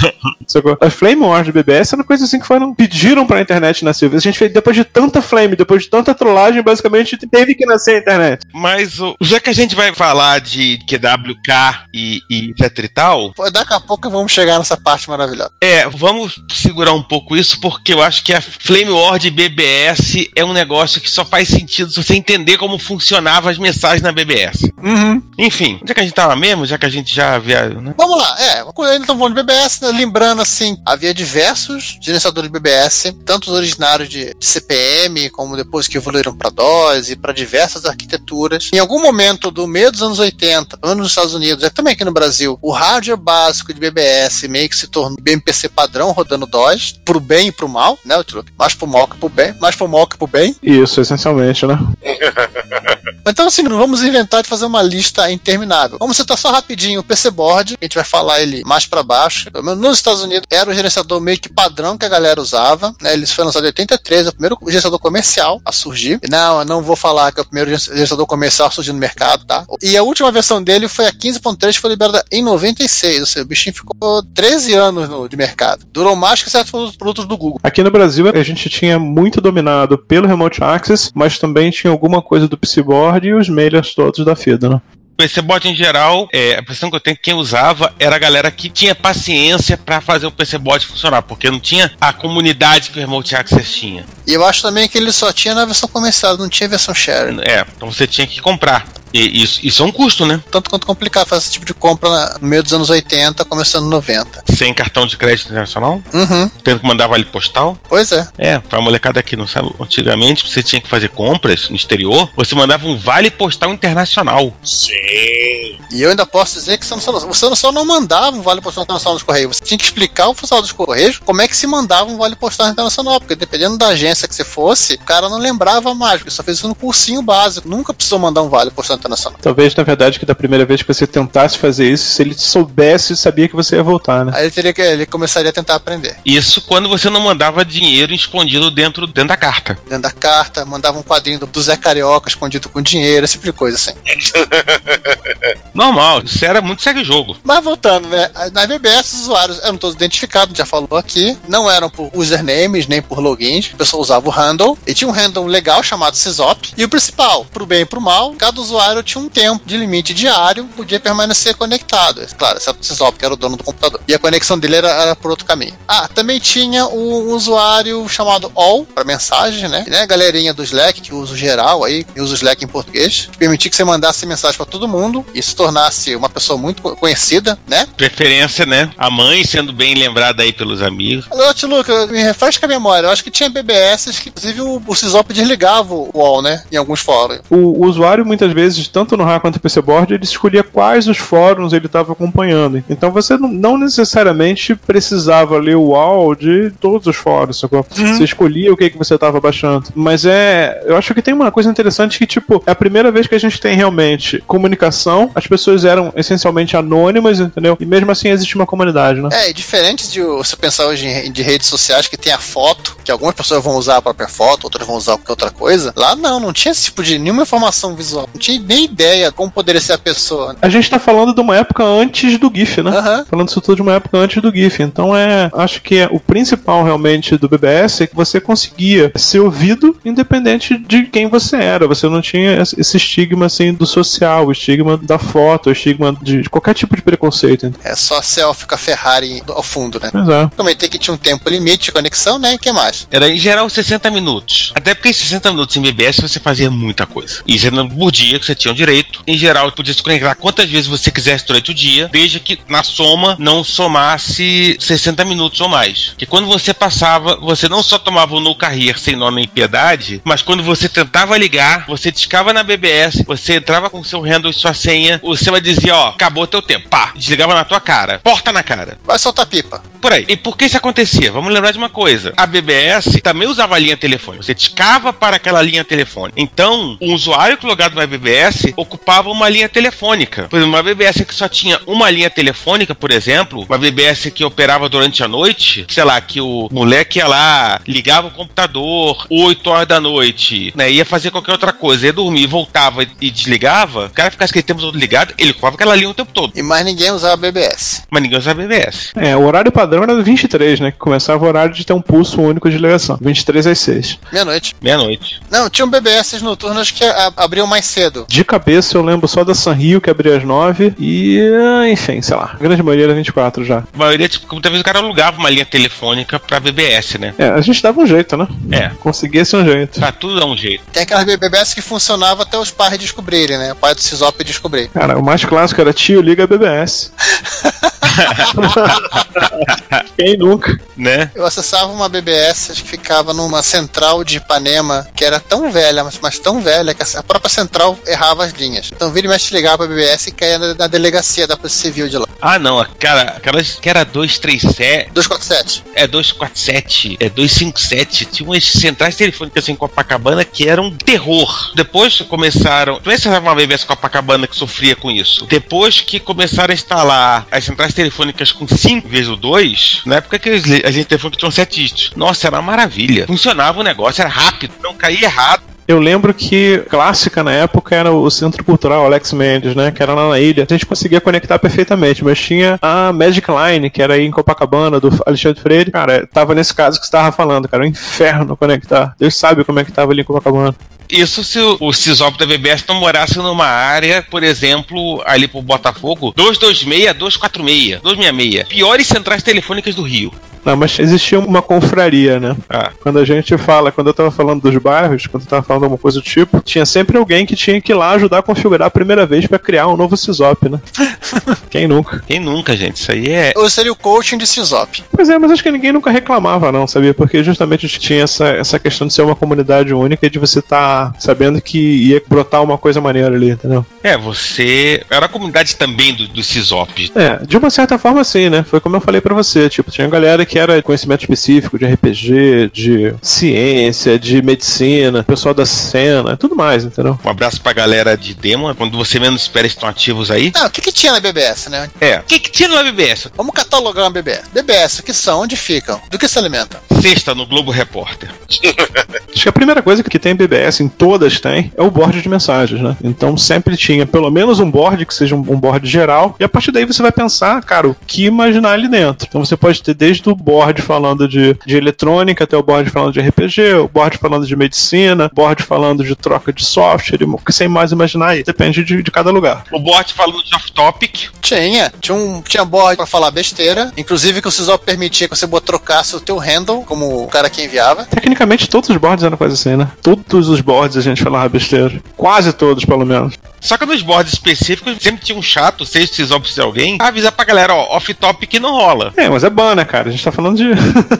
A 0.80 0.90
Flame 0.90 1.22
Wars 1.22 1.44
de 1.46 1.52
BBS 1.52 1.92
era 1.92 2.00
uma 2.00 2.06
coisa 2.06 2.24
assim 2.24 2.38
que 2.40 2.46
foram. 2.46 2.74
pediram 2.74 3.26
pra 3.26 3.40
internet 3.40 3.84
nascer. 3.84 4.12
A 4.14 4.18
gente 4.18 4.38
fez, 4.38 4.52
depois 4.52 4.74
de 4.74 4.84
tanta 4.84 5.20
flame, 5.20 5.54
depois 5.56 5.82
de 5.82 5.90
tanta 5.90 6.14
trollagem, 6.14 6.62
basicamente 6.62 7.16
teve 7.16 7.54
que 7.54 7.66
nascer 7.66 7.96
a 7.96 7.98
internet. 7.98 8.46
Mas 8.54 8.98
o- 8.98 9.14
já 9.20 9.38
que 9.40 9.50
a 9.50 9.52
gente 9.52 9.74
vai 9.74 9.94
falar 9.94 10.40
de 10.40 10.78
QWK 10.88 11.84
e, 11.92 12.20
e 12.30 12.50
etc 12.50 12.78
e 12.84 12.88
tal, 12.88 13.32
Pô, 13.34 13.50
Daqui 13.50 13.74
a 13.74 13.80
pouco 13.80 14.08
vamos 14.10 14.32
chegar 14.32 14.58
nessa 14.58 14.76
parte 14.76 15.08
maravilhosa. 15.10 15.50
é, 15.62 15.86
vamos 15.88 16.40
segurar 16.50 16.92
um 16.92 17.02
pouco 17.02 17.36
isso, 17.36 17.60
porque 17.60 17.92
eu 17.92 18.02
acho 18.02 18.22
que 18.24 18.32
a 18.32 18.40
Flame 18.40 18.90
War 18.90 19.18
de 19.18 19.30
BBS 19.30 20.30
é 20.34 20.44
um 20.44 20.52
negócio 20.52 21.00
que 21.00 21.10
só 21.10 21.24
faz 21.24 21.48
sentido 21.48 21.90
se 21.90 22.02
você 22.02 22.14
entender 22.14 22.56
como 22.56 22.78
funcionavam 22.78 23.50
as 23.50 23.58
mensagens 23.58 24.02
na 24.02 24.12
BBS. 24.12 24.70
Uhum. 24.82 25.22
Enfim, 25.38 25.80
já 25.86 25.92
que 25.94 26.00
a 26.00 26.02
gente 26.02 26.14
tava 26.14 26.34
mesmo, 26.36 26.64
já 26.66 26.78
que 26.78 26.86
a 26.86 26.90
gente 26.90 27.14
já 27.14 27.34
havia. 27.34 27.68
Né? 27.68 27.94
Vamos 27.98 28.18
lá, 28.18 28.36
é, 28.40 28.60
ainda 28.60 29.00
estamos 29.00 29.18
falando 29.20 29.34
de 29.36 29.42
BBS, 29.42 29.80
né, 29.82 29.87
lembrando 29.90 30.42
assim, 30.42 30.76
havia 30.84 31.12
diversos 31.12 31.98
gerenciadores 32.00 32.50
de 32.50 32.58
BBS, 32.58 33.14
tanto 33.24 33.50
os 33.50 33.56
originários 33.56 34.08
de, 34.08 34.34
de 34.34 34.46
CPM, 34.46 35.30
como 35.30 35.56
depois 35.56 35.86
que 35.88 35.96
evoluíram 35.96 36.36
para 36.36 36.50
DOS 36.50 37.10
e 37.10 37.16
para 37.16 37.32
diversas 37.32 37.84
arquiteturas. 37.84 38.70
Em 38.72 38.78
algum 38.78 39.00
momento 39.00 39.50
do 39.50 39.66
meio 39.66 39.90
dos 39.90 40.02
anos 40.02 40.18
80, 40.18 40.78
pelo 40.78 40.90
menos 40.90 41.02
nos 41.02 41.12
Estados 41.12 41.34
Unidos, 41.34 41.64
e 41.64 41.70
também 41.70 41.94
aqui 41.94 42.04
no 42.04 42.12
Brasil, 42.12 42.58
o 42.62 42.72
hardware 42.72 43.16
básico 43.16 43.72
de 43.72 43.80
BBS 43.80 44.42
meio 44.48 44.68
que 44.68 44.76
se 44.76 44.86
tornou 44.86 45.18
BMPC 45.20 45.68
padrão 45.68 46.12
rodando 46.12 46.46
DOS, 46.46 46.92
pro 47.04 47.20
bem 47.20 47.48
e 47.48 47.52
pro 47.52 47.68
mal, 47.68 47.98
né, 48.04 48.22
Truque? 48.22 48.52
Mais 48.58 48.74
pro 48.74 48.86
mal 48.86 49.06
que 49.08 49.16
pro 49.16 49.28
bem, 49.28 49.54
mais 49.60 49.74
pro 49.76 49.88
mal 49.88 50.06
que 50.06 50.16
pro 50.16 50.26
bem. 50.26 50.54
Isso, 50.62 51.00
essencialmente, 51.00 51.66
né? 51.66 51.78
Então, 53.28 53.46
assim, 53.46 53.62
não 53.62 53.78
vamos 53.78 54.02
inventar 54.02 54.42
de 54.42 54.48
fazer 54.48 54.64
uma 54.64 54.82
lista 54.82 55.30
interminável. 55.30 55.98
Vamos 55.98 56.16
citar 56.16 56.38
só 56.38 56.50
rapidinho 56.50 57.00
o 57.00 57.04
PC 57.04 57.30
Board, 57.30 57.76
a 57.80 57.84
gente 57.84 57.94
vai 57.94 58.04
falar 58.04 58.40
ele 58.40 58.62
mais 58.64 58.86
pra 58.86 59.02
baixo. 59.02 59.50
Nos 59.76 59.98
Estados 59.98 60.22
Unidos, 60.22 60.44
era 60.50 60.70
o 60.70 60.74
gerenciador 60.74 61.20
meio 61.20 61.38
que 61.38 61.48
padrão 61.48 61.98
que 61.98 62.06
a 62.06 62.08
galera 62.08 62.40
usava. 62.40 62.94
Né? 63.00 63.12
Ele 63.12 63.26
foi 63.26 63.44
lançado 63.44 63.64
em 63.64 63.68
83, 63.68 64.26
é 64.26 64.28
o 64.30 64.32
primeiro 64.32 64.58
gerenciador 64.66 64.98
comercial 64.98 65.60
a 65.64 65.72
surgir. 65.72 66.20
Não, 66.30 66.60
eu 66.60 66.64
não 66.64 66.82
vou 66.82 66.96
falar 66.96 67.32
que 67.32 67.40
é 67.40 67.42
o 67.42 67.46
primeiro 67.46 67.76
gerenciador 67.76 68.26
comercial 68.26 68.68
a 68.68 68.70
surgir 68.70 68.92
no 68.92 68.98
mercado, 68.98 69.44
tá? 69.44 69.64
E 69.82 69.96
a 69.96 70.02
última 70.02 70.30
versão 70.30 70.62
dele 70.62 70.88
foi 70.88 71.06
a 71.06 71.12
15.3, 71.12 71.72
que 71.72 71.80
foi 71.80 71.90
liberada 71.90 72.24
em 72.30 72.42
96. 72.42 73.20
Ou 73.20 73.26
seja, 73.26 73.44
o 73.44 73.48
bichinho 73.48 73.74
ficou 73.74 74.22
13 74.34 74.74
anos 74.74 75.08
no, 75.08 75.28
de 75.28 75.36
mercado. 75.36 75.84
Durou 75.92 76.16
mais 76.16 76.42
que 76.42 76.50
certos 76.50 76.96
produtos 76.96 77.26
do 77.26 77.36
Google. 77.36 77.60
Aqui 77.62 77.82
no 77.82 77.90
Brasil 77.90 78.28
a 78.28 78.42
gente 78.42 78.68
tinha 78.70 78.98
muito 78.98 79.40
dominado 79.40 79.98
pelo 79.98 80.26
Remote 80.26 80.62
Access, 80.62 81.10
mas 81.14 81.38
também 81.38 81.70
tinha 81.70 81.90
alguma 81.90 82.22
coisa 82.22 82.48
do 82.48 82.56
PCBoard 82.56 83.17
e 83.26 83.32
os 83.32 83.48
mailers 83.48 83.94
todos 83.94 84.24
da 84.24 84.36
FIDA, 84.36 84.68
né? 84.68 84.80
O 85.12 85.22
PCBot 85.22 85.66
em 85.66 85.74
geral, 85.74 86.28
é, 86.32 86.54
a 86.54 86.60
impressão 86.60 86.88
que 86.88 86.94
eu 86.94 87.00
tenho 87.00 87.16
que 87.16 87.22
quem 87.22 87.34
usava 87.34 87.92
era 87.98 88.14
a 88.14 88.18
galera 88.18 88.50
que 88.52 88.70
tinha 88.70 88.94
paciência 88.94 89.76
pra 89.76 90.00
fazer 90.00 90.26
o 90.26 90.30
PCBot 90.30 90.86
funcionar, 90.86 91.22
porque 91.22 91.50
não 91.50 91.58
tinha 91.58 91.90
a 92.00 92.12
comunidade 92.12 92.90
que 92.90 92.98
o 92.98 93.00
Remote 93.00 93.34
Access 93.34 93.72
tinha. 93.72 94.04
E 94.24 94.32
eu 94.32 94.44
acho 94.44 94.62
também 94.62 94.88
que 94.88 94.96
ele 94.96 95.10
só 95.10 95.32
tinha 95.32 95.54
na 95.54 95.64
versão 95.64 95.88
comercial, 95.88 96.38
não 96.38 96.48
tinha 96.48 96.68
versão 96.68 96.94
share. 96.94 97.36
É, 97.40 97.66
então 97.76 97.90
você 97.90 98.06
tinha 98.06 98.26
que 98.28 98.40
comprar. 98.40 98.86
E 99.12 99.42
isso, 99.42 99.60
isso 99.62 99.82
é 99.82 99.86
um 99.86 99.92
custo, 99.92 100.26
né? 100.26 100.40
tanto 100.50 100.70
quanto 100.70 100.86
complicado 100.86 101.26
fazer 101.26 101.42
esse 101.44 101.52
tipo 101.52 101.64
de 101.66 101.74
compra 101.74 102.36
no 102.40 102.48
meio 102.48 102.62
dos 102.62 102.72
anos 102.72 102.90
80, 102.90 103.44
começando 103.44 103.82
nos 103.84 103.90
90. 103.92 104.44
Sem 104.56 104.72
cartão 104.74 105.06
de 105.06 105.16
crédito 105.16 105.46
internacional, 105.48 106.02
Uhum, 106.12 106.48
tendo 106.62 106.80
que 106.80 106.86
mandar 106.86 107.06
vale 107.06 107.24
postal. 107.24 107.78
pois 107.88 108.12
é. 108.12 108.28
É, 108.38 108.58
pra 108.58 108.80
molecada 108.80 109.20
aqui, 109.20 109.36
não 109.36 109.46
sabe? 109.46 109.70
Antigamente 109.80 110.48
você 110.48 110.62
tinha 110.62 110.80
que 110.80 110.88
fazer 110.88 111.08
compras 111.10 111.68
no 111.68 111.76
exterior, 111.76 112.28
você 112.36 112.54
mandava 112.54 112.86
um 112.86 112.96
vale 112.98 113.30
postal 113.30 113.72
internacional. 113.72 114.52
Sim. 114.62 115.78
E 115.90 116.02
eu 116.02 116.10
ainda 116.10 116.26
posso 116.26 116.54
dizer 116.54 116.78
que 116.78 116.84
você 116.86 116.94
não 116.94 117.00
só, 117.00 117.12
você 117.26 117.48
não 117.48 117.56
só 117.56 117.72
não 117.72 117.84
mandava 117.84 118.36
um 118.36 118.42
vale 118.42 118.60
postal 118.60 118.84
internacional 118.84 119.14
dos 119.14 119.22
Correios, 119.22 119.56
você 119.56 119.64
tinha 119.64 119.78
que 119.78 119.84
explicar 119.84 120.24
ao 120.24 120.34
funcionário 120.34 120.62
dos 120.62 120.72
Correios 120.72 121.18
como 121.24 121.40
é 121.40 121.48
que 121.48 121.56
se 121.56 121.66
mandava 121.66 122.10
um 122.10 122.18
vale 122.18 122.36
postal 122.36 122.68
internacional, 122.68 123.20
porque 123.20 123.34
dependendo 123.34 123.78
da 123.78 123.88
agência 123.88 124.28
que 124.28 124.34
você 124.34 124.44
fosse, 124.44 124.94
o 124.94 124.98
cara 125.04 125.28
não 125.28 125.38
lembrava 125.38 125.94
mais, 125.94 126.18
porque 126.18 126.30
só 126.30 126.42
fez 126.42 126.58
isso 126.58 126.68
no 126.68 126.74
cursinho 126.74 127.22
básico, 127.22 127.68
nunca 127.68 127.94
precisou 127.94 128.18
mandar 128.18 128.42
um 128.42 128.48
vale 128.48 128.70
postal 128.70 128.96
internacional. 128.98 129.38
Talvez, 129.40 129.74
na 129.74 129.82
verdade, 129.82 130.18
que 130.18 130.26
da 130.26 130.34
primeira 130.34 130.64
vez 130.64 130.82
que 130.82 130.92
você 130.92 131.06
tentasse 131.06 131.58
fazer 131.58 131.90
isso, 131.90 132.10
se 132.10 132.22
ele 132.22 132.34
soubesse, 132.34 133.16
sabia 133.16 133.48
que 133.48 133.56
você 133.56 133.76
ia 133.76 133.82
voltar, 133.82 134.24
né? 134.24 134.32
Aí 134.34 134.44
ele 134.44 134.50
teria 134.50 134.72
que 134.72 134.82
ele 134.82 135.06
começaria 135.06 135.50
a 135.50 135.52
tentar 135.52 135.74
aprender. 135.74 136.16
Isso 136.24 136.62
quando 136.62 136.88
você 136.88 137.08
não 137.10 137.20
mandava 137.20 137.64
dinheiro 137.64 138.12
escondido 138.12 138.70
dentro, 138.70 139.06
dentro 139.06 139.28
da 139.28 139.36
carta. 139.36 139.78
Dentro 139.88 140.02
da 140.02 140.10
carta, 140.10 140.64
mandava 140.64 140.98
um 140.98 141.02
quadrinho 141.02 141.38
do, 141.40 141.46
do 141.46 141.62
Zé 141.62 141.76
Carioca 141.76 142.28
escondido 142.28 142.68
com 142.68 142.82
dinheiro, 142.82 143.24
esse 143.24 143.34
tipo 143.34 143.46
de 143.46 143.52
coisa 143.52 143.76
assim. 143.76 143.92
Normal, 145.74 146.22
isso 146.24 146.44
era 146.44 146.60
muito 146.60 146.82
segue-jogo. 146.82 147.36
Mas 147.42 147.62
voltando, 147.62 148.08
né? 148.08 148.30
Na 148.52 148.66
BBS, 148.66 149.12
os 149.12 149.20
usuários 149.22 149.60
eram 149.62 149.76
todos 149.76 149.94
identificados, 149.94 150.56
já 150.56 150.66
falou 150.66 150.96
aqui. 150.96 151.36
Não 151.48 151.70
eram 151.70 151.88
por 151.88 152.10
usernames 152.14 152.86
nem 152.86 153.00
por 153.00 153.20
logins. 153.20 153.70
O 153.72 153.76
pessoal 153.76 154.02
usava 154.02 154.26
o 154.26 154.30
handle. 154.30 154.78
E 154.86 154.94
tinha 154.94 155.08
um 155.08 155.12
handle 155.12 155.46
legal 155.46 155.82
chamado 155.82 156.16
Sysop. 156.16 156.72
E 156.76 156.84
o 156.84 156.88
principal, 156.88 157.44
pro 157.44 157.66
bem 157.66 157.82
e 157.82 157.84
pro 157.84 158.00
mal, 158.00 158.32
cada 158.34 158.60
usuário 158.60 158.87
tinha 159.02 159.22
um 159.22 159.28
tempo 159.28 159.62
de 159.66 159.76
limite 159.76 160.12
diário, 160.14 160.64
podia 160.76 160.98
permanecer 161.00 161.54
conectado. 161.54 162.26
Claro, 162.36 162.58
exceto 162.58 162.78
o 162.80 162.84
Sysop, 162.84 163.18
que 163.18 163.24
era 163.24 163.34
o 163.34 163.36
dono 163.36 163.56
do 163.56 163.64
computador. 163.64 164.00
E 164.08 164.14
a 164.14 164.18
conexão 164.18 164.58
dele 164.58 164.76
era, 164.76 164.88
era 164.88 165.16
por 165.16 165.30
outro 165.30 165.44
caminho. 165.46 165.74
Ah, 165.86 166.08
também 166.08 166.38
tinha 166.38 166.86
um 166.86 167.32
usuário 167.32 168.08
chamado 168.08 168.50
All, 168.54 168.84
para 168.84 169.04
mensagem, 169.04 169.68
né? 169.68 169.84
E, 169.86 169.90
né? 169.90 170.02
A 170.02 170.06
galerinha 170.06 170.52
do 170.54 170.62
Slack, 170.62 171.00
que 171.00 171.14
usa 171.14 171.32
o 171.32 171.36
geral 171.36 171.84
aí, 171.84 172.04
que 172.04 172.20
usa 172.20 172.32
o 172.32 172.36
Slack 172.36 172.64
em 172.64 172.68
português, 172.68 173.28
que 173.30 173.38
permitia 173.38 173.70
que 173.70 173.76
você 173.76 173.84
mandasse 173.84 174.24
mensagem 174.26 174.56
para 174.56 174.66
todo 174.66 174.88
mundo 174.88 175.24
e 175.34 175.42
se 175.42 175.54
tornasse 175.54 176.14
uma 176.16 176.28
pessoa 176.28 176.58
muito 176.58 176.82
co- 176.82 176.96
conhecida, 176.96 177.58
né? 177.66 177.86
Preferência, 177.96 178.64
né? 178.66 178.90
A 178.96 179.10
mãe 179.10 179.44
sendo 179.44 179.72
bem 179.72 179.94
lembrada 179.94 180.42
aí 180.42 180.52
pelos 180.52 180.82
amigos. 180.82 181.26
Alô, 181.30 181.52
Tiluca, 181.54 182.06
me 182.06 182.22
refresca 182.22 182.66
a 182.66 182.68
memória. 182.68 183.06
Eu 183.06 183.10
acho 183.10 183.22
que 183.24 183.30
tinha 183.30 183.48
BBS 183.48 184.18
que, 184.20 184.28
inclusive, 184.30 184.60
o, 184.60 184.82
o 184.86 184.94
Sysop 184.94 185.32
desligava 185.32 185.94
o 185.94 186.10
UOL, 186.14 186.42
né? 186.42 186.62
Em 186.70 186.76
alguns 186.76 187.00
fóruns. 187.00 187.40
O, 187.50 187.56
o 187.56 187.86
usuário 187.86 188.24
muitas 188.24 188.52
vezes 188.52 188.77
vezes, 188.78 188.88
tanto 188.90 189.16
no 189.16 189.24
Hack 189.24 189.42
quanto 189.42 189.56
no 189.56 189.60
PC 189.60 189.82
Board, 189.82 190.14
ele 190.14 190.24
escolhia 190.24 190.62
quais 190.62 191.06
os 191.08 191.18
fóruns 191.18 191.72
ele 191.72 191.86
estava 191.86 192.12
acompanhando. 192.12 192.82
Então 192.88 193.10
você 193.10 193.36
não, 193.36 193.78
necessariamente 193.78 194.74
precisava 194.74 195.58
ler 195.58 195.76
o 195.76 195.88
UOL 195.88 196.34
de 196.34 196.70
todos 196.80 197.06
os 197.06 197.16
fóruns, 197.16 197.60
sacou? 197.60 197.84
Você 197.88 198.24
escolhia 198.24 198.72
o 198.72 198.76
que, 198.76 198.90
que 198.90 198.98
você 198.98 199.14
estava 199.14 199.40
baixando. 199.40 199.88
Mas 199.94 200.24
é. 200.24 200.82
Eu 200.86 200.96
acho 200.96 201.14
que 201.14 201.22
tem 201.22 201.34
uma 201.34 201.50
coisa 201.50 201.70
interessante 201.70 202.18
que, 202.18 202.26
tipo, 202.26 202.62
é 202.66 202.70
a 202.70 202.74
primeira 202.74 203.10
vez 203.10 203.26
que 203.26 203.34
a 203.34 203.40
gente 203.40 203.60
tem 203.60 203.76
realmente 203.76 204.42
comunicação, 204.46 205.30
as 205.34 205.46
pessoas 205.46 205.84
eram 205.84 206.12
essencialmente 206.16 206.76
anônimas, 206.76 207.40
entendeu? 207.40 207.76
E 207.80 207.86
mesmo 207.86 208.10
assim 208.10 208.28
existe 208.28 208.54
uma 208.54 208.66
comunidade, 208.66 209.20
né? 209.20 209.28
É, 209.32 209.50
e 209.50 209.52
diferente 209.52 210.10
de 210.10 210.22
você 210.22 210.56
pensar 210.56 210.86
hoje 210.86 211.06
em, 211.06 211.30
de 211.32 211.42
redes 211.42 211.66
sociais 211.66 212.08
que 212.08 212.16
tem 212.16 212.32
a 212.32 212.38
foto, 212.38 212.96
que 213.04 213.10
algumas 213.10 213.34
pessoas 213.34 213.62
vão 213.62 213.76
usar 213.76 213.96
a 213.96 214.02
própria 214.02 214.28
foto, 214.28 214.64
outras 214.64 214.86
vão 214.86 214.96
usar 214.96 215.12
qualquer 215.12 215.32
outra 215.32 215.50
coisa. 215.50 215.92
Lá 215.96 216.14
não, 216.14 216.40
não 216.40 216.52
tinha 216.52 216.72
esse 216.72 216.84
tipo 216.84 217.02
de 217.02 217.18
nenhuma 217.18 217.42
informação 217.42 217.94
visual. 217.94 218.28
Não 218.32 218.40
tinha 218.40 218.56
nem 218.68 218.84
ideia 218.84 219.32
como 219.32 219.50
poderia 219.50 219.80
ser 219.80 219.94
a 219.94 219.98
pessoa. 219.98 220.54
A 220.60 220.68
gente 220.68 220.90
tá 220.90 220.98
falando 220.98 221.34
de 221.34 221.40
uma 221.40 221.56
época 221.56 221.82
antes 221.82 222.38
do 222.38 222.52
GIF, 222.54 222.82
né? 222.82 223.24
Falando 223.28 223.48
isso 223.48 223.60
tudo 223.60 223.76
de 223.76 223.82
uma 223.82 223.94
época 223.94 224.18
antes 224.18 224.42
do 224.42 224.54
GIF. 224.54 224.82
Então 224.82 225.16
é. 225.16 225.50
Acho 225.54 225.80
que 225.80 225.96
é, 225.96 226.08
o 226.10 226.20
principal 226.20 226.84
realmente 226.84 227.36
do 227.36 227.48
BBS 227.48 228.02
é 228.02 228.06
que 228.06 228.14
você 228.14 228.40
conseguia 228.40 229.10
ser 229.16 229.40
ouvido 229.40 229.96
independente 230.04 230.76
de 230.76 231.04
quem 231.04 231.28
você 231.28 231.56
era. 231.56 231.88
Você 231.88 232.08
não 232.08 232.20
tinha 232.20 232.60
esse 232.60 232.96
estigma 232.96 233.46
assim 233.46 233.72
do 233.72 233.86
social, 233.86 234.46
o 234.46 234.52
estigma 234.52 234.96
da 234.96 235.18
foto, 235.18 235.68
o 235.68 235.72
estigma 235.72 236.16
de, 236.20 236.42
de 236.42 236.50
qualquer 236.50 236.74
tipo 236.74 236.94
de 236.94 237.02
preconceito. 237.02 237.72
É 237.82 237.94
só 237.94 238.20
selfie 238.20 238.66
com 238.66 238.74
a 238.74 238.78
Ferrari 238.78 239.42
ao 239.48 239.62
fundo, 239.62 240.00
né? 240.00 240.10
É. 240.14 240.56
Comentei 240.56 240.88
que 240.88 240.98
tinha 240.98 241.14
um 241.14 241.18
tempo 241.18 241.48
limite 241.48 241.86
de 241.86 241.92
conexão, 241.92 242.38
né? 242.38 242.54
O 242.54 242.58
que 242.58 242.72
mais? 242.72 243.06
Era 243.10 243.28
em 243.30 243.38
geral 243.38 243.68
60 243.68 244.10
minutos. 244.10 244.72
Até 244.74 244.94
porque 244.94 245.08
em 245.08 245.12
60 245.12 245.50
minutos 245.52 245.76
em 245.76 245.80
BBS 245.80 246.20
você 246.20 246.38
fazia 246.38 246.70
muita 246.70 247.06
coisa. 247.06 247.42
E 247.46 247.58
você 247.58 247.70
não 247.70 247.88
por 247.88 248.12
dia 248.12 248.38
que 248.38 248.46
você 248.46 248.54
tinha 248.58 248.72
o 248.72 248.76
direito. 248.76 249.22
Em 249.26 249.38
geral, 249.38 249.70
podia 249.72 249.94
se 249.94 250.02
conectar 250.02 250.34
quantas 250.34 250.68
vezes 250.68 250.86
você 250.86 251.10
quisesse 251.10 251.46
durante 251.46 251.70
o 251.70 251.74
dia, 251.74 252.08
desde 252.08 252.40
que 252.40 252.58
na 252.68 252.82
soma 252.82 253.36
não 253.38 253.62
somasse 253.62 254.76
60 254.78 255.24
minutos 255.24 255.60
ou 255.60 255.68
mais. 255.68 256.14
Que 256.18 256.26
quando 256.26 256.46
você 256.46 256.74
passava, 256.74 257.36
você 257.36 257.68
não 257.68 257.82
só 257.82 257.98
tomava 257.98 258.34
o 258.34 258.40
no 258.40 258.54
carrier 258.54 258.98
sem 258.98 259.16
nome 259.16 259.44
em 259.44 259.48
piedade, 259.48 260.20
mas 260.24 260.42
quando 260.42 260.62
você 260.62 260.88
tentava 260.88 261.36
ligar, 261.36 261.84
você 261.86 262.10
discava 262.10 262.52
na 262.52 262.62
BBS, 262.62 263.22
você 263.26 263.54
entrava 263.54 263.90
com 263.90 264.02
seu 264.02 264.20
handle 264.20 264.50
e 264.50 264.54
sua 264.54 264.74
senha, 264.74 265.20
o 265.22 265.36
sistema 265.36 265.60
dizia, 265.60 265.94
ó, 265.94 266.08
acabou 266.08 266.46
teu 266.46 266.62
tempo. 266.62 266.88
Pá, 266.88 267.12
desligava 267.14 267.54
na 267.54 267.64
tua 267.64 267.80
cara. 267.80 268.18
Porta 268.18 268.52
na 268.52 268.62
cara. 268.62 268.98
Vai 269.04 269.18
soltar 269.18 269.46
pipa. 269.46 269.82
Por 270.00 270.12
aí. 270.12 270.24
E 270.28 270.36
por 270.36 270.56
que 270.56 270.64
isso 270.64 270.76
acontecia? 270.76 271.30
Vamos 271.32 271.52
lembrar 271.52 271.72
de 271.72 271.78
uma 271.78 271.88
coisa. 271.88 272.32
A 272.36 272.46
BBS 272.46 273.20
também 273.22 273.48
usava 273.48 273.74
a 273.74 273.78
linha 273.78 273.96
telefônica. 273.96 274.42
Você 274.44 274.54
discava 274.54 275.12
para 275.12 275.36
aquela 275.36 275.60
linha 275.60 275.84
telefônica. 275.84 276.40
Então, 276.40 276.96
um 277.00 277.14
usuário 277.14 277.56
que 277.56 277.66
logado 277.66 277.94
na 277.94 278.06
BBS 278.06 278.47
ocupava 278.76 279.30
uma 279.30 279.48
linha 279.48 279.68
telefônica. 279.68 280.48
Por 280.48 280.56
exemplo, 280.56 280.74
uma 280.74 280.82
BBS 280.82 281.24
que 281.24 281.34
só 281.34 281.48
tinha 281.48 281.80
uma 281.86 282.10
linha 282.10 282.30
telefônica, 282.30 282.94
por 282.94 283.10
exemplo, 283.10 283.64
uma 283.68 283.78
BBS 283.78 284.30
que 284.30 284.44
operava 284.44 284.88
durante 284.88 285.22
a 285.22 285.28
noite, 285.28 285.86
sei 285.88 286.04
lá, 286.04 286.20
que 286.20 286.40
o 286.40 286.68
moleque 286.70 287.18
ia 287.18 287.26
lá, 287.26 287.80
ligava 287.86 288.28
o 288.28 288.30
computador 288.30 289.26
8 289.30 289.70
horas 289.70 289.88
da 289.88 290.00
noite, 290.00 290.72
né? 290.76 290.90
Ia 290.90 291.04
fazer 291.04 291.30
qualquer 291.30 291.52
outra 291.52 291.72
coisa, 291.72 292.06
ia 292.06 292.12
dormir, 292.12 292.46
voltava 292.46 293.06
e 293.20 293.30
desligava, 293.30 294.06
o 294.06 294.10
cara 294.10 294.30
ficasse 294.30 294.50
aquele 294.50 294.62
tempo 294.62 294.80
todo 294.80 294.98
ligado, 294.98 295.34
ele 295.38 295.52
ocupava 295.52 295.74
aquela 295.74 295.94
linha 295.94 296.10
o 296.10 296.14
tempo 296.14 296.32
todo. 296.32 296.52
E 296.54 296.62
mais 296.62 296.84
ninguém 296.84 297.10
usava 297.10 297.36
BBS. 297.36 298.02
Mas 298.10 298.22
ninguém 298.22 298.38
usava 298.38 298.60
BBS. 298.60 299.12
É, 299.16 299.36
o 299.36 299.44
horário 299.44 299.70
padrão 299.72 300.02
era 300.02 300.22
23, 300.22 300.80
né? 300.80 300.90
Que 300.90 300.98
começava 300.98 301.44
o 301.44 301.48
horário 301.48 301.74
de 301.74 301.84
ter 301.84 301.92
um 301.92 302.00
pulso 302.00 302.40
único 302.40 302.70
de 302.70 302.78
ligação. 302.78 303.18
23 303.20 303.66
às 303.66 303.78
6. 303.78 304.18
Meia-noite. 304.32 304.74
Meia-noite. 304.80 305.40
Não, 305.50 305.68
tinham 305.68 305.88
BBS 305.88 306.40
noturnas 306.42 306.90
que 306.90 307.04
abriam 307.36 307.66
mais 307.66 307.84
cedo. 307.84 308.26
De 308.28 308.37
cabeça 308.44 308.96
eu 308.96 309.02
lembro 309.02 309.28
só 309.28 309.44
da 309.44 309.54
Sanrio, 309.54 310.00
que 310.00 310.10
abria 310.10 310.36
às 310.36 310.44
9. 310.44 310.94
E, 310.98 311.40
ah, 311.80 311.88
enfim, 311.88 312.20
sei 312.22 312.36
lá. 312.36 312.52
A 312.54 312.62
grande 312.62 312.82
maioria 312.82 313.06
era 313.06 313.14
24 313.14 313.64
já. 313.64 313.78
A 313.78 313.98
maioria, 313.98 314.28
tipo, 314.28 314.46
muitas 314.52 314.70
vezes 314.70 314.82
o 314.82 314.84
cara 314.84 314.98
alugava 314.98 315.38
uma 315.38 315.50
linha 315.50 315.66
telefônica 315.66 316.38
pra 316.38 316.60
BBS, 316.60 317.18
né? 317.18 317.34
É, 317.38 317.48
a 317.48 317.60
gente 317.60 317.82
dava 317.82 318.00
um 318.00 318.06
jeito, 318.06 318.36
né? 318.36 318.46
É. 318.70 318.90
Conseguia 319.00 319.42
esse 319.42 319.56
um 319.56 319.64
jeito. 319.64 320.00
Pra 320.00 320.12
tudo 320.12 320.38
dá 320.38 320.46
um 320.46 320.56
jeito. 320.56 320.84
Tem 320.92 321.02
aquelas 321.02 321.24
BBS 321.24 321.74
que 321.74 321.82
funcionavam 321.82 322.42
até 322.42 322.58
os 322.58 322.70
pais 322.70 322.98
descobrirem, 322.98 323.58
né? 323.58 323.72
O 323.72 323.76
pai 323.76 323.94
do 323.94 324.00
Cisop 324.00 324.42
descobrir. 324.44 324.88
Cara, 324.88 325.18
o 325.18 325.22
mais 325.22 325.44
clássico 325.44 325.80
era 325.80 325.92
tio 325.92 326.20
liga 326.20 326.46
BBS. 326.46 327.12
Quem 330.16 330.36
nunca? 330.36 330.78
Né? 330.96 331.30
Eu 331.34 331.46
acessava 331.46 331.92
uma 331.92 332.08
BBS 332.08 332.72
acho 332.72 332.82
que 332.82 332.90
ficava 332.90 333.32
numa 333.32 333.62
central 333.62 334.24
de 334.24 334.38
Ipanema, 334.38 335.08
que 335.14 335.24
era 335.24 335.38
tão 335.38 335.70
velha, 335.70 336.02
mas, 336.02 336.18
mas 336.20 336.38
tão 336.38 336.60
velha, 336.60 336.94
que 336.94 337.02
a 337.16 337.22
própria 337.22 337.50
central 337.50 337.98
errava 338.06 338.44
as 338.44 338.52
linhas. 338.52 338.90
Então 338.94 339.12
vira 339.12 339.26
e 339.26 339.30
mexe 339.30 339.54
ligava 339.54 339.78
pra 339.78 339.86
BBS 339.86 340.26
e 340.26 340.32
caía 340.32 340.58
na, 340.58 340.74
na 340.74 340.86
delegacia 340.86 341.46
da 341.46 341.56
Polícia 341.56 341.82
Civil 341.82 342.08
de 342.08 342.18
lá. 342.18 342.26
Ah, 342.40 342.58
não, 342.58 342.84
cara, 342.98 343.34
aquelas 343.36 343.74
que 343.74 343.88
era 343.88 344.04
237, 344.04 345.10
247. 345.12 345.84
é 345.94 346.06
247, 346.06 347.16
é 347.20 347.28
257, 347.28 348.24
tinha 348.26 348.48
umas 348.48 348.64
centrais 348.64 349.16
telefônicas 349.16 349.68
em 349.68 349.76
Copacabana 349.76 350.44
que 350.44 350.68
eram 350.68 350.84
um 350.84 350.96
terror. 350.96 351.72
Depois 351.74 352.20
começaram, 352.22 353.00
não 353.04 353.12
é 353.12 353.18
que 353.18 353.28
uma 353.28 353.54
BBS 353.54 353.84
Copacabana 353.84 354.46
que 354.46 354.56
sofria 354.56 354.94
com 354.94 355.10
isso. 355.10 355.46
Depois 355.46 356.00
que 356.00 356.20
começaram 356.20 356.72
a 356.72 356.74
instalar 356.74 357.46
as 357.50 357.64
centrais 357.64 357.94
telefônicas 357.94 358.52
com 358.52 358.66
5 358.66 359.08
vezes 359.08 359.27
o 359.28 359.36
2, 359.36 360.02
na 360.06 360.16
época 360.16 360.38
que 360.38 360.48
as 360.50 360.62
li- 360.62 360.82
as 360.84 360.92
linhas 360.92 361.06
telefônicas 361.06 361.38
tinham 361.38 361.50
7 361.50 361.74
dígitos. 361.80 362.12
Nossa, 362.16 362.46
era 362.46 362.56
uma 362.56 362.62
maravilha. 362.62 363.26
Funcionava 363.26 363.80
o 363.80 363.82
negócio, 363.84 364.20
era 364.20 364.30
rápido, 364.30 364.72
não 364.82 364.94
caía 364.94 365.24
errado. 365.24 365.62
Eu 365.86 365.98
lembro 365.98 366.34
que 366.34 366.84
clássica 366.90 367.42
na 367.42 367.50
época 367.50 367.96
era 367.96 368.12
o 368.12 368.30
Centro 368.30 368.62
Cultural 368.62 369.06
Alex 369.06 369.32
Mendes, 369.32 369.74
né? 369.74 369.90
Que 369.90 370.02
era 370.02 370.12
lá 370.12 370.28
na 370.28 370.38
ilha. 370.38 370.66
A 370.68 370.70
gente 370.70 370.84
conseguia 370.84 371.18
conectar 371.18 371.58
perfeitamente, 371.58 372.22
mas 372.22 372.38
tinha 372.38 372.78
a 372.82 373.10
Magic 373.10 373.46
Line, 373.50 373.88
que 373.88 374.02
era 374.02 374.12
aí 374.12 374.26
em 374.26 374.30
Copacabana, 374.30 375.00
do 375.00 375.08
Alexandre 375.24 375.62
Freire. 375.62 375.90
Cara, 375.90 376.26
tava 376.30 376.54
nesse 376.54 376.74
caso 376.74 377.00
que 377.00 377.06
você 377.06 377.12
tava 377.12 377.32
falando, 377.32 377.66
cara. 377.66 377.84
Um 377.84 377.86
inferno 377.86 378.54
conectar. 378.54 379.14
Deus 379.18 379.34
sabe 379.34 379.64
como 379.64 379.80
é 379.80 379.84
que 379.84 379.90
tava 379.90 380.12
ali 380.12 380.20
em 380.20 380.24
Copacabana. 380.24 380.74
Isso 381.10 381.42
se 381.42 381.58
o, 381.58 381.76
o 381.80 381.92
CISOP 381.92 382.38
da 382.38 382.46
BBS 382.46 382.84
não 382.86 382.96
morasse 382.96 383.38
numa 383.38 383.66
área, 383.66 384.24
por 384.30 384.42
exemplo, 384.42 385.22
ali 385.24 385.48
pro 385.48 385.62
Botafogo, 385.62 386.32
226, 386.36 387.14
246, 387.16 388.00
266. 388.02 388.68
Piores 388.68 389.06
centrais 389.06 389.42
telefônicas 389.42 389.94
do 389.94 390.02
Rio. 390.02 390.32
Não, 390.64 390.76
mas 390.76 390.98
existia 390.98 391.38
uma 391.38 391.62
confraria, 391.62 392.38
né? 392.38 392.54
Ah. 392.68 392.90
Quando 393.00 393.18
a 393.18 393.24
gente 393.24 393.56
fala, 393.56 393.90
quando 393.90 394.08
eu 394.08 394.14
tava 394.14 394.30
falando 394.30 394.60
dos 394.60 394.76
bairros, 394.76 395.26
quando 395.26 395.44
eu 395.44 395.48
tava 395.48 395.62
falando 395.62 395.84
alguma 395.84 395.98
coisa 395.98 396.20
do 396.20 396.22
tipo, 396.22 396.60
tinha 396.60 396.84
sempre 396.84 397.16
alguém 397.16 397.46
que 397.46 397.56
tinha 397.56 397.80
que 397.80 397.92
ir 397.92 397.94
lá 397.94 398.10
ajudar 398.10 398.38
a 398.38 398.42
configurar 398.42 398.88
a 398.88 398.90
primeira 398.90 399.24
vez 399.24 399.46
pra 399.46 399.58
criar 399.58 399.86
um 399.88 399.96
novo 399.96 400.16
CISOP, 400.16 400.68
né? 400.68 400.80
Quem 401.70 401.86
nunca? 401.86 402.22
Quem 402.26 402.40
nunca, 402.40 402.76
gente? 402.76 402.96
Isso 402.96 403.12
aí 403.12 403.30
é. 403.30 403.52
Ou 403.56 403.68
seria 403.68 403.92
o 403.92 403.96
coaching 403.96 404.38
de 404.38 404.46
Cisop. 404.46 405.02
Pois 405.12 405.28
é, 405.28 405.38
mas 405.38 405.50
acho 405.50 405.62
que 405.62 405.70
ninguém 405.70 405.92
nunca 405.92 406.10
reclamava, 406.10 406.72
não, 406.72 406.86
sabia? 406.86 407.14
Porque 407.14 407.42
justamente 407.42 407.86
tinha 407.98 408.22
essa, 408.22 408.48
essa 408.48 408.78
questão 408.78 409.06
de 409.06 409.12
ser 409.12 409.22
uma 409.22 409.36
comunidade 409.36 409.92
única 409.92 410.26
e 410.26 410.30
de 410.30 410.38
você 410.38 410.58
estar 410.60 410.97
sabendo 411.18 411.60
que 411.60 411.78
ia 411.78 412.22
brotar 412.26 412.62
uma 412.62 412.78
coisa 412.78 413.00
maneira 413.00 413.34
ali, 413.34 413.50
entendeu? 413.50 413.84
É, 414.02 414.16
você. 414.16 415.04
Era 415.10 415.26
a 415.26 415.28
comunidade 415.28 415.76
também 415.76 416.14
do, 416.14 416.28
do 416.28 416.42
CISOP. 416.42 417.12
É, 417.14 417.44
de 417.44 417.56
uma 417.56 417.70
certa 417.70 417.98
forma 417.98 418.22
sim, 418.24 418.48
né? 418.48 418.64
Foi 418.68 418.80
como 418.80 418.96
eu 418.96 419.00
falei 419.00 419.20
pra 419.20 419.34
você, 419.34 419.68
tipo, 419.68 419.90
tinha 419.90 420.08
galera 420.08 420.44
que 420.44 420.58
era 420.58 420.82
conhecimento 420.82 421.22
específico 421.22 421.78
de 421.78 421.86
RPG, 421.86 422.70
de 422.72 423.14
ciência, 423.22 424.18
de 424.18 424.42
medicina, 424.42 425.22
pessoal 425.22 425.54
da 425.54 425.66
cena, 425.66 426.36
tudo 426.36 426.56
mais, 426.56 426.84
entendeu? 426.84 427.18
Um 427.24 427.30
abraço 427.30 427.60
pra 427.60 427.72
galera 427.72 428.16
de 428.16 428.34
demo. 428.34 428.74
Quando 428.74 428.96
você 428.96 429.18
menos 429.18 429.42
espera, 429.42 429.66
estão 429.66 429.88
ativos 429.88 430.30
aí. 430.30 430.52
Ah, 430.54 430.66
o 430.66 430.70
que, 430.70 430.80
que 430.80 430.92
tinha 430.92 431.12
na 431.12 431.20
BBS, 431.20 431.68
né? 431.68 431.90
É. 432.00 432.18
O 432.18 432.22
que, 432.22 432.38
que 432.38 432.50
tinha 432.50 432.68
no 432.68 432.82
BBS? 432.82 433.30
Vamos 433.36 433.54
catalogar 433.54 434.04
uma 434.04 434.10
BBS. 434.10 434.42
BBS, 434.52 435.00
o 435.00 435.02
que 435.02 435.12
são? 435.12 435.40
Onde 435.40 435.56
ficam? 435.56 436.00
Do 436.10 436.18
que 436.18 436.28
se 436.28 436.38
alimentam? 436.38 436.80
Sexta 437.00 437.34
no 437.34 437.46
Globo 437.46 437.70
Repórter. 437.70 438.30
Acho 438.48 439.42
que 439.42 439.48
a 439.48 439.52
primeira 439.52 439.82
coisa 439.82 440.02
que 440.02 440.18
tem 440.18 440.32
em 440.32 440.36
BBS, 440.36 440.80
em 440.80 440.87
todas 440.88 441.40
tem, 441.40 441.72
é 441.76 441.82
o 441.82 441.90
board 441.90 442.20
de 442.20 442.28
mensagens, 442.28 442.80
né? 442.80 442.96
Então 443.02 443.36
sempre 443.36 443.76
tinha 443.76 444.06
pelo 444.06 444.30
menos 444.30 444.60
um 444.60 444.70
board 444.70 445.04
que 445.06 445.14
seja 445.14 445.34
um, 445.34 445.38
um 445.40 445.58
board 445.58 445.88
geral, 445.88 446.34
e 446.40 446.44
a 446.44 446.48
partir 446.48 446.72
daí 446.72 446.84
você 446.84 447.00
vai 447.02 447.12
pensar, 447.12 447.62
cara, 447.62 447.88
o 447.88 447.96
que 448.06 448.24
imaginar 448.24 448.72
ali 448.72 448.88
dentro. 448.88 449.26
Então 449.28 449.44
você 449.44 449.56
pode 449.56 449.82
ter 449.82 449.94
desde 449.94 450.28
o 450.28 450.34
board 450.34 450.82
falando 450.82 451.28
de, 451.28 451.56
de 451.64 451.76
eletrônica, 451.76 452.44
até 452.44 452.56
o 452.56 452.62
board 452.62 452.90
falando 452.90 453.12
de 453.12 453.20
RPG, 453.20 453.74
o 453.74 453.88
board 453.88 454.18
falando 454.18 454.46
de 454.46 454.56
medicina, 454.56 455.30
board 455.32 455.62
falando 455.62 456.04
de 456.04 456.14
troca 456.16 456.52
de 456.52 456.64
software, 456.64 457.18
o 457.24 457.38
que 457.38 457.52
você 457.52 457.68
mais 457.68 457.92
imaginar 457.92 458.28
aí. 458.28 458.42
Depende 458.42 458.82
de, 458.82 459.02
de 459.02 459.10
cada 459.10 459.30
lugar. 459.30 459.64
O 459.72 459.78
bot 459.78 460.12
falando 460.14 460.42
de 460.42 460.54
off-topic. 460.54 461.28
Tinha. 461.40 461.92
Tinha 462.00 462.16
um 462.16 462.42
tinha 462.42 462.64
board 462.64 462.96
pra 462.96 463.06
falar 463.06 463.30
besteira. 463.30 463.92
Inclusive 463.96 464.40
que 464.42 464.48
o 464.48 464.50
Cisop 464.50 464.84
permitia 464.84 465.28
que 465.28 465.36
você 465.36 465.46
bot- 465.46 465.64
trocasse 465.64 466.16
o 466.16 466.20
teu 466.20 466.38
handle, 466.38 466.82
como 466.84 467.24
o 467.24 467.28
cara 467.28 467.50
que 467.50 467.62
enviava. 467.62 468.04
Tecnicamente 468.06 468.68
todos 468.68 468.88
os 468.88 468.96
boards 468.96 469.24
eram 469.24 469.36
quase 469.36 469.54
assim, 469.54 469.76
né? 469.76 469.88
Todos 470.02 470.48
os 470.48 470.60
boards 470.60 470.77
a 470.82 471.00
gente 471.00 471.22
falava 471.22 471.48
besteira. 471.48 472.00
Quase 472.16 472.52
todos, 472.52 472.84
pelo 472.84 473.04
menos. 473.06 473.34
Só 473.60 473.76
que 473.76 473.84
nos 473.86 474.02
boards 474.02 474.32
específicos 474.32 474.96
sempre 475.00 475.24
tinha 475.24 475.36
um 475.36 475.42
chato, 475.42 475.84
se 475.84 476.06
CISOP 476.06 476.52
de 476.52 476.60
alguém, 476.60 476.96
avisar 477.00 477.32
pra 477.32 477.44
galera, 477.44 477.74
ó, 477.74 477.96
off-topic 477.96 478.54
não 478.60 478.70
rola. 478.72 479.12
É, 479.16 479.28
mas 479.28 479.42
é 479.44 479.50
ban, 479.50 479.74
né, 479.74 479.84
cara? 479.84 480.08
A 480.08 480.12
gente 480.12 480.22
tá 480.22 480.30
falando 480.30 480.56
de. 480.56 480.64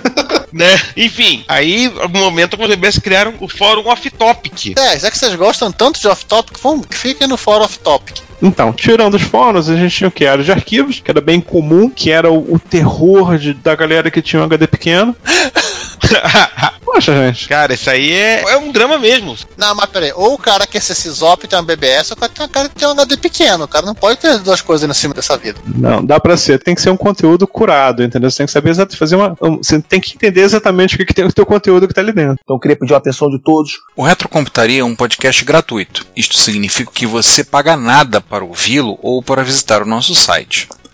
né? 0.52 0.80
Enfim, 0.96 1.44
aí, 1.48 1.92
algum 2.00 2.20
momento, 2.20 2.56
os 2.60 2.68
BBS 2.68 2.98
criaram 3.00 3.34
o 3.40 3.48
fórum 3.48 3.88
off-topic. 3.88 4.74
É, 4.78 4.98
já 4.98 5.10
que 5.10 5.18
vocês 5.18 5.34
gostam 5.34 5.72
tanto 5.72 6.00
de 6.00 6.06
off-topic, 6.08 6.56
vamos- 6.62 6.86
fiquem 6.90 7.26
no 7.26 7.36
fórum 7.36 7.64
off-topic. 7.64 8.18
Então, 8.40 8.72
tirando 8.72 9.14
os 9.14 9.22
fóruns, 9.22 9.68
a 9.68 9.74
gente 9.76 9.96
tinha 9.96 10.06
o 10.06 10.12
que? 10.12 10.24
Área 10.24 10.44
de 10.44 10.52
arquivos, 10.52 11.00
que 11.00 11.10
era 11.10 11.20
bem 11.20 11.40
comum, 11.40 11.90
que 11.90 12.08
era 12.12 12.30
o, 12.30 12.54
o 12.54 12.58
terror 12.60 13.36
de- 13.36 13.52
da 13.52 13.74
galera 13.74 14.12
que 14.12 14.22
tinha 14.22 14.40
um 14.40 14.44
HD 14.44 14.68
pequeno. 14.68 15.14
Poxa, 16.98 17.14
gente. 17.14 17.48
Cara, 17.48 17.74
isso 17.74 17.88
aí 17.88 18.10
é, 18.12 18.42
é 18.42 18.56
um 18.56 18.72
drama 18.72 18.98
mesmo. 18.98 19.36
Não, 19.56 19.72
mas 19.74 19.86
peraí, 19.86 20.12
ou 20.16 20.34
o 20.34 20.38
cara 20.38 20.66
quer 20.66 20.82
ser 20.82 20.96
sisop 20.96 21.44
e 21.44 21.48
tem 21.48 21.56
um 21.58 21.62
BBS, 21.62 22.10
ou 22.10 22.16
o 22.16 22.20
cara 22.20 22.32
tem 22.34 22.44
um 22.44 22.48
cara 22.48 22.68
que 22.68 22.74
tem 22.74 22.88
um 22.88 22.90
HD 22.90 23.16
pequeno. 23.16 23.64
O 23.64 23.68
cara 23.68 23.86
não 23.86 23.94
pode 23.94 24.18
ter 24.18 24.36
duas 24.38 24.60
coisas 24.60 24.88
em 24.88 24.92
cima 24.92 25.14
dessa 25.14 25.36
vida. 25.36 25.60
Não, 25.64 26.04
dá 26.04 26.18
pra 26.18 26.36
ser. 26.36 26.58
Tem 26.58 26.74
que 26.74 26.80
ser 26.80 26.90
um 26.90 26.96
conteúdo 26.96 27.46
curado, 27.46 28.02
entendeu? 28.02 28.28
Você 28.30 28.38
tem 28.38 28.46
que 28.46 28.52
saber 28.52 28.70
exatamente 28.70 28.98
fazer 28.98 29.14
uma. 29.14 29.36
um- 29.40 29.58
você 29.58 29.80
tem 29.80 30.00
que 30.00 30.14
entender 30.14 30.40
exatamente 30.40 30.96
o 30.96 30.98
que, 30.98 31.04
que 31.06 31.14
tem 31.14 31.24
o 31.24 31.32
teu 31.32 31.46
conteúdo 31.46 31.86
que 31.86 31.94
tá 31.94 32.00
ali 32.00 32.12
dentro. 32.12 32.38
Então 32.42 32.56
eu 32.56 32.60
queria 32.60 32.76
pedir 32.76 32.94
a 32.94 32.96
atenção 32.96 33.30
de 33.30 33.38
todos. 33.38 33.78
O 33.94 34.02
Retrocomputaria 34.02 34.80
é 34.80 34.84
um 34.84 34.96
podcast 34.96 35.44
gratuito. 35.44 36.04
Isto 36.16 36.36
significa 36.36 36.90
que 36.92 37.06
você 37.06 37.44
paga 37.44 37.76
nada 37.76 38.20
para 38.20 38.44
ouvi-lo 38.44 38.98
ou 39.02 39.22
para 39.22 39.44
visitar 39.44 39.82
o 39.82 39.86
nosso 39.86 40.14
site. 40.16 40.68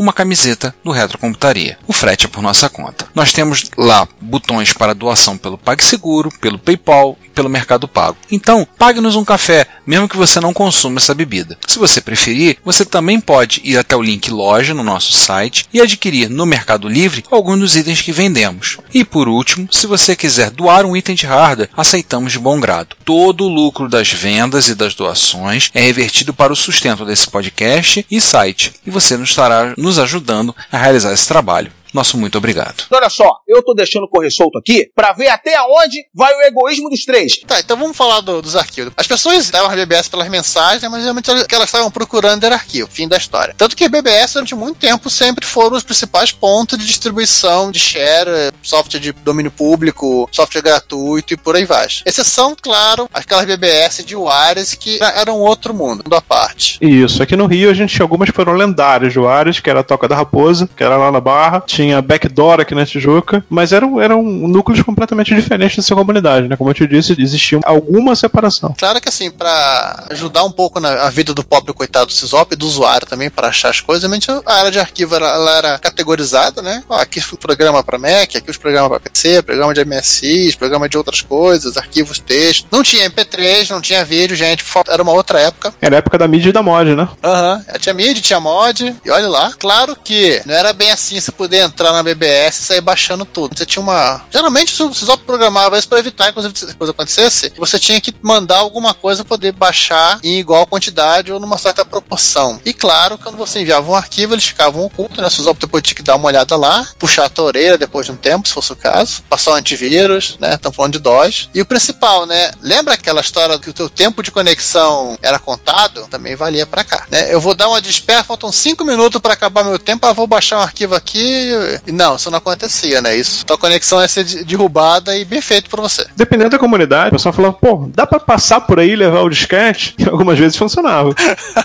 uma 0.00 0.14
camiseta 0.14 0.74
do 0.82 0.90
Retrocomputaria. 0.90 1.76
O 1.86 1.92
frete 1.92 2.24
é 2.24 2.28
por 2.28 2.42
nossa 2.42 2.70
conta. 2.70 3.06
Nós 3.14 3.34
temos 3.34 3.64
lá 3.76 4.08
botões 4.18 4.72
para 4.72 4.94
doação 4.94 5.36
pelo 5.36 5.58
PagSeguro, 5.58 6.30
pelo 6.40 6.58
PayPal 6.58 7.18
e 7.22 7.28
pelo 7.28 7.50
Mercado 7.50 7.86
Pago. 7.86 8.16
Então, 8.32 8.66
pague-nos 8.78 9.14
um 9.14 9.26
café, 9.26 9.66
mesmo 9.86 10.08
que 10.08 10.16
você 10.16 10.40
não 10.40 10.54
consuma 10.54 10.98
essa 10.98 11.14
bebida. 11.14 11.58
Se 11.66 11.78
você 11.78 12.00
preferir, 12.00 12.56
você 12.64 12.82
também 12.82 13.20
pode 13.20 13.60
ir 13.62 13.76
até 13.76 13.94
o 13.94 14.00
link 14.00 14.30
loja 14.30 14.72
no 14.72 14.82
nosso 14.82 15.12
site 15.12 15.66
e 15.70 15.82
adquirir 15.82 16.30
no 16.30 16.46
Mercado 16.46 16.88
Livre 16.88 17.22
alguns 17.30 17.58
dos 17.58 17.76
itens 17.76 18.00
que 18.00 18.10
vendemos. 18.10 18.78
E 18.94 19.04
por 19.04 19.28
último, 19.28 19.68
se 19.70 19.86
você 19.86 20.16
quiser 20.16 20.50
doar 20.50 20.86
um 20.86 20.96
item 20.96 21.14
de 21.14 21.26
hardware, 21.26 21.68
aceitamos 21.76 22.32
de 22.32 22.38
bom 22.38 22.58
grado. 22.58 22.96
Todo 23.04 23.44
o 23.44 23.48
lucro 23.48 23.86
das 23.86 24.10
vendas 24.10 24.68
e 24.68 24.74
das 24.74 24.94
doações 24.94 25.70
é 25.74 25.82
revertido 25.82 26.32
para 26.32 26.54
o 26.54 26.56
sustento 26.56 27.04
desse 27.04 27.28
podcast 27.28 28.06
e 28.10 28.18
site, 28.18 28.72
e 28.86 28.90
você 28.90 29.18
nos 29.18 29.28
estará 29.28 29.74
nos 29.76 29.89
ajudando 29.98 30.54
a 30.70 30.78
realizar 30.78 31.12
esse 31.12 31.26
trabalho. 31.26 31.72
Nosso 31.92 32.16
muito 32.18 32.38
obrigado. 32.38 32.84
Olha 32.90 33.08
só, 33.10 33.36
eu 33.48 33.62
tô 33.62 33.74
deixando 33.74 34.08
correr 34.08 34.30
solto 34.30 34.58
aqui 34.58 34.90
pra 34.94 35.12
ver 35.12 35.28
até 35.28 35.60
onde 35.62 35.98
vai 36.14 36.32
o 36.34 36.42
egoísmo 36.42 36.88
dos 36.88 37.04
três. 37.04 37.38
Tá, 37.46 37.60
então 37.60 37.76
vamos 37.76 37.96
falar 37.96 38.20
do- 38.20 38.40
dos 38.42 38.56
arquivos. 38.56 38.92
As 38.96 39.06
pessoas 39.06 39.50
davam 39.50 39.68
as 39.70 39.76
BBS 39.76 40.08
pelas 40.08 40.28
mensagens, 40.28 40.82
mas 40.90 41.00
geralmente 41.00 41.30
o 41.30 41.46
que 41.46 41.54
elas 41.54 41.68
estavam 41.68 41.90
procurando 41.90 42.44
era 42.44 42.54
arquivo, 42.54 42.88
fim 42.90 43.08
da 43.08 43.16
história. 43.16 43.54
Tanto 43.56 43.76
que 43.76 43.88
BBS 43.88 44.34
durante 44.34 44.54
muito 44.54 44.78
tempo 44.78 45.08
sempre 45.10 45.44
foram 45.46 45.76
os 45.76 45.82
principais 45.82 46.30
pontos 46.32 46.78
de 46.78 46.86
distribuição 46.86 47.70
de 47.70 47.78
share, 47.78 48.52
software 48.62 49.00
de 49.00 49.12
domínio 49.12 49.50
público, 49.50 50.28
software 50.32 50.62
gratuito 50.62 51.34
e 51.34 51.36
por 51.36 51.56
aí 51.56 51.64
vai. 51.64 51.80
Exceção, 52.04 52.54
claro, 52.60 53.08
aquelas 53.12 53.44
BBS 53.46 54.04
de 54.04 54.10
Juarez 54.12 54.74
que 54.74 54.98
eram 55.02 55.38
outro 55.38 55.72
mundo, 55.74 56.02
mundo 56.04 56.14
à 56.14 56.20
parte. 56.20 56.78
Isso, 56.80 57.22
aqui 57.22 57.36
no 57.36 57.46
Rio 57.46 57.70
a 57.70 57.74
gente 57.74 57.94
tinha 57.94 58.04
algumas 58.04 58.28
que 58.28 58.36
foram 58.36 58.52
lendárias, 58.52 59.12
Juárez, 59.12 59.60
que 59.60 59.70
era 59.70 59.80
a 59.80 59.82
Toca 59.82 60.06
da 60.06 60.14
Raposa, 60.16 60.68
que 60.76 60.82
era 60.84 60.96
lá 60.96 61.10
na 61.10 61.20
Barra, 61.20 61.62
tinha 61.80 62.02
Backdoor 62.02 62.60
aqui 62.60 62.74
na 62.74 62.84
Tijuca, 62.84 63.42
mas 63.48 63.72
eram, 63.72 64.00
eram 64.00 64.22
núcleos 64.22 64.82
completamente 64.82 65.34
diferentes 65.34 65.76
da 65.76 65.82
sua 65.82 65.96
comunidade, 65.96 66.48
né? 66.48 66.56
Como 66.56 66.68
eu 66.68 66.74
te 66.74 66.86
disse, 66.86 67.14
existia 67.18 67.58
alguma 67.64 68.14
separação. 68.14 68.74
Claro 68.78 69.00
que 69.00 69.08
assim, 69.08 69.30
pra 69.30 70.06
ajudar 70.10 70.44
um 70.44 70.52
pouco 70.52 70.78
na 70.78 71.08
vida 71.10 71.32
do 71.32 71.42
pobre 71.42 71.72
coitado 71.72 72.06
do 72.06 72.12
Sysop 72.12 72.52
e 72.52 72.56
do 72.56 72.66
usuário 72.66 73.06
também, 73.06 73.30
para 73.30 73.48
achar 73.48 73.70
as 73.70 73.80
coisas, 73.80 74.10
a 74.46 74.54
área 74.54 74.70
de 74.70 74.78
arquivo 74.78 75.14
ela, 75.14 75.28
ela 75.28 75.56
era 75.56 75.78
categorizada, 75.78 76.60
né? 76.60 76.82
Ó, 76.88 76.96
aqui 76.96 77.20
foi 77.20 77.38
programa 77.38 77.82
para 77.82 77.98
Mac, 77.98 78.36
aqui 78.36 78.50
os 78.50 78.56
programas 78.56 78.90
para 78.90 79.00
PC, 79.00 79.42
programa 79.42 79.72
de 79.72 79.84
MSI, 79.84 80.54
programa 80.58 80.88
de 80.88 80.98
outras 80.98 81.22
coisas, 81.22 81.76
arquivos 81.76 82.18
texto. 82.18 82.66
Não 82.70 82.82
tinha 82.82 83.08
MP3, 83.08 83.70
não 83.70 83.80
tinha 83.80 84.04
vídeo, 84.04 84.36
gente, 84.36 84.64
era 84.88 85.02
uma 85.02 85.12
outra 85.12 85.40
época. 85.40 85.72
Era 85.80 85.96
a 85.96 85.98
época 85.98 86.18
da 86.18 86.28
mídia 86.28 86.50
e 86.50 86.52
da 86.52 86.62
mod, 86.62 86.94
né? 86.94 87.08
Aham, 87.22 87.64
tinha 87.80 87.94
mídia, 87.94 88.22
tinha 88.22 88.40
mod, 88.40 88.94
e 89.04 89.10
olha 89.10 89.28
lá. 89.28 89.52
Claro 89.58 89.96
que 89.96 90.42
não 90.44 90.54
era 90.54 90.72
bem 90.72 90.90
assim 90.90 91.18
você 91.18 91.32
poder 91.32 91.69
entrar 91.70 91.92
na 91.92 92.02
BBS 92.02 92.60
e 92.60 92.64
sair 92.64 92.80
baixando 92.80 93.24
tudo. 93.24 93.56
Você 93.56 93.64
tinha 93.64 93.82
uma. 93.82 94.22
Geralmente 94.30 94.82
o 94.82 94.94
Sysop 94.94 95.24
programava 95.24 95.78
isso 95.78 95.88
para 95.88 95.98
evitar, 95.98 96.26
que 96.26 96.32
coisa 96.32 96.90
acontecesse, 96.90 97.52
você 97.56 97.78
tinha 97.78 98.00
que 98.00 98.14
mandar 98.22 98.58
alguma 98.58 98.92
coisa 98.92 99.24
poder 99.24 99.52
baixar 99.52 100.18
em 100.22 100.38
igual 100.38 100.66
quantidade 100.66 101.32
ou 101.32 101.40
numa 101.40 101.58
certa 101.58 101.84
proporção. 101.84 102.60
E 102.64 102.72
claro, 102.72 103.16
quando 103.18 103.36
você 103.36 103.60
enviava 103.60 103.90
um 103.90 103.94
arquivo, 103.94 104.34
eles 104.34 104.44
ficavam 104.44 104.84
ocultos, 104.84 105.18
né? 105.18 105.26
O 105.26 105.30
Sysop 105.30 105.60
depois 105.60 105.82
tinha 105.82 105.94
que 105.94 106.02
dar 106.02 106.16
uma 106.16 106.26
olhada 106.26 106.56
lá, 106.56 106.86
puxar 106.98 107.26
a 107.26 107.28
tua 107.28 107.46
orelha 107.46 107.78
depois 107.78 108.06
de 108.06 108.12
um 108.12 108.16
tempo, 108.16 108.48
se 108.48 108.54
fosse 108.54 108.72
o 108.72 108.76
caso, 108.76 109.22
passar 109.28 109.52
o 109.52 109.54
antivírus, 109.54 110.36
né? 110.40 110.54
Estamos 110.54 110.76
falando 110.76 110.92
de 110.92 110.98
DOS. 110.98 111.48
E 111.54 111.60
o 111.60 111.66
principal, 111.66 112.26
né? 112.26 112.50
Lembra 112.60 112.94
aquela 112.94 113.20
história 113.20 113.58
que 113.58 113.70
o 113.70 113.74
teu 113.74 113.88
tempo 113.88 114.22
de 114.22 114.30
conexão 114.30 115.18
era 115.22 115.38
contado? 115.38 116.06
Também 116.08 116.34
valia 116.36 116.66
pra 116.66 116.84
cá, 116.84 117.06
né? 117.10 117.32
Eu 117.32 117.40
vou 117.40 117.54
dar 117.54 117.68
uma 117.68 117.80
desperta, 117.80 118.24
faltam 118.24 118.50
5 118.50 118.84
minutos 118.84 119.20
pra 119.20 119.34
acabar 119.34 119.64
meu 119.64 119.78
tempo, 119.78 120.06
ah, 120.06 120.12
vou 120.12 120.26
baixar 120.26 120.58
um 120.58 120.62
arquivo 120.62 120.94
aqui. 120.94 121.50
E 121.86 121.92
não, 121.92 122.16
isso 122.16 122.30
não 122.30 122.38
acontecia, 122.38 123.00
né? 123.00 123.16
Isso, 123.16 123.44
tua 123.44 123.58
conexão 123.58 124.00
ia 124.00 124.08
ser 124.08 124.24
de- 124.24 124.44
derrubada 124.44 125.16
e 125.16 125.24
bem 125.24 125.40
feito 125.40 125.68
por 125.70 125.80
você. 125.80 126.06
Dependendo 126.16 126.50
da 126.50 126.58
comunidade, 126.58 127.08
o 127.08 127.12
pessoal 127.12 127.32
falava, 127.32 127.54
pô, 127.54 127.88
dá 127.94 128.06
pra 128.06 128.20
passar 128.20 128.60
por 128.62 128.78
aí 128.80 128.90
e 128.90 128.96
levar 128.96 129.20
o 129.22 129.28
disquete? 129.30 129.94
E 130.00 130.04
algumas 130.08 130.38
vezes 130.38 130.56
funcionava. 130.56 131.14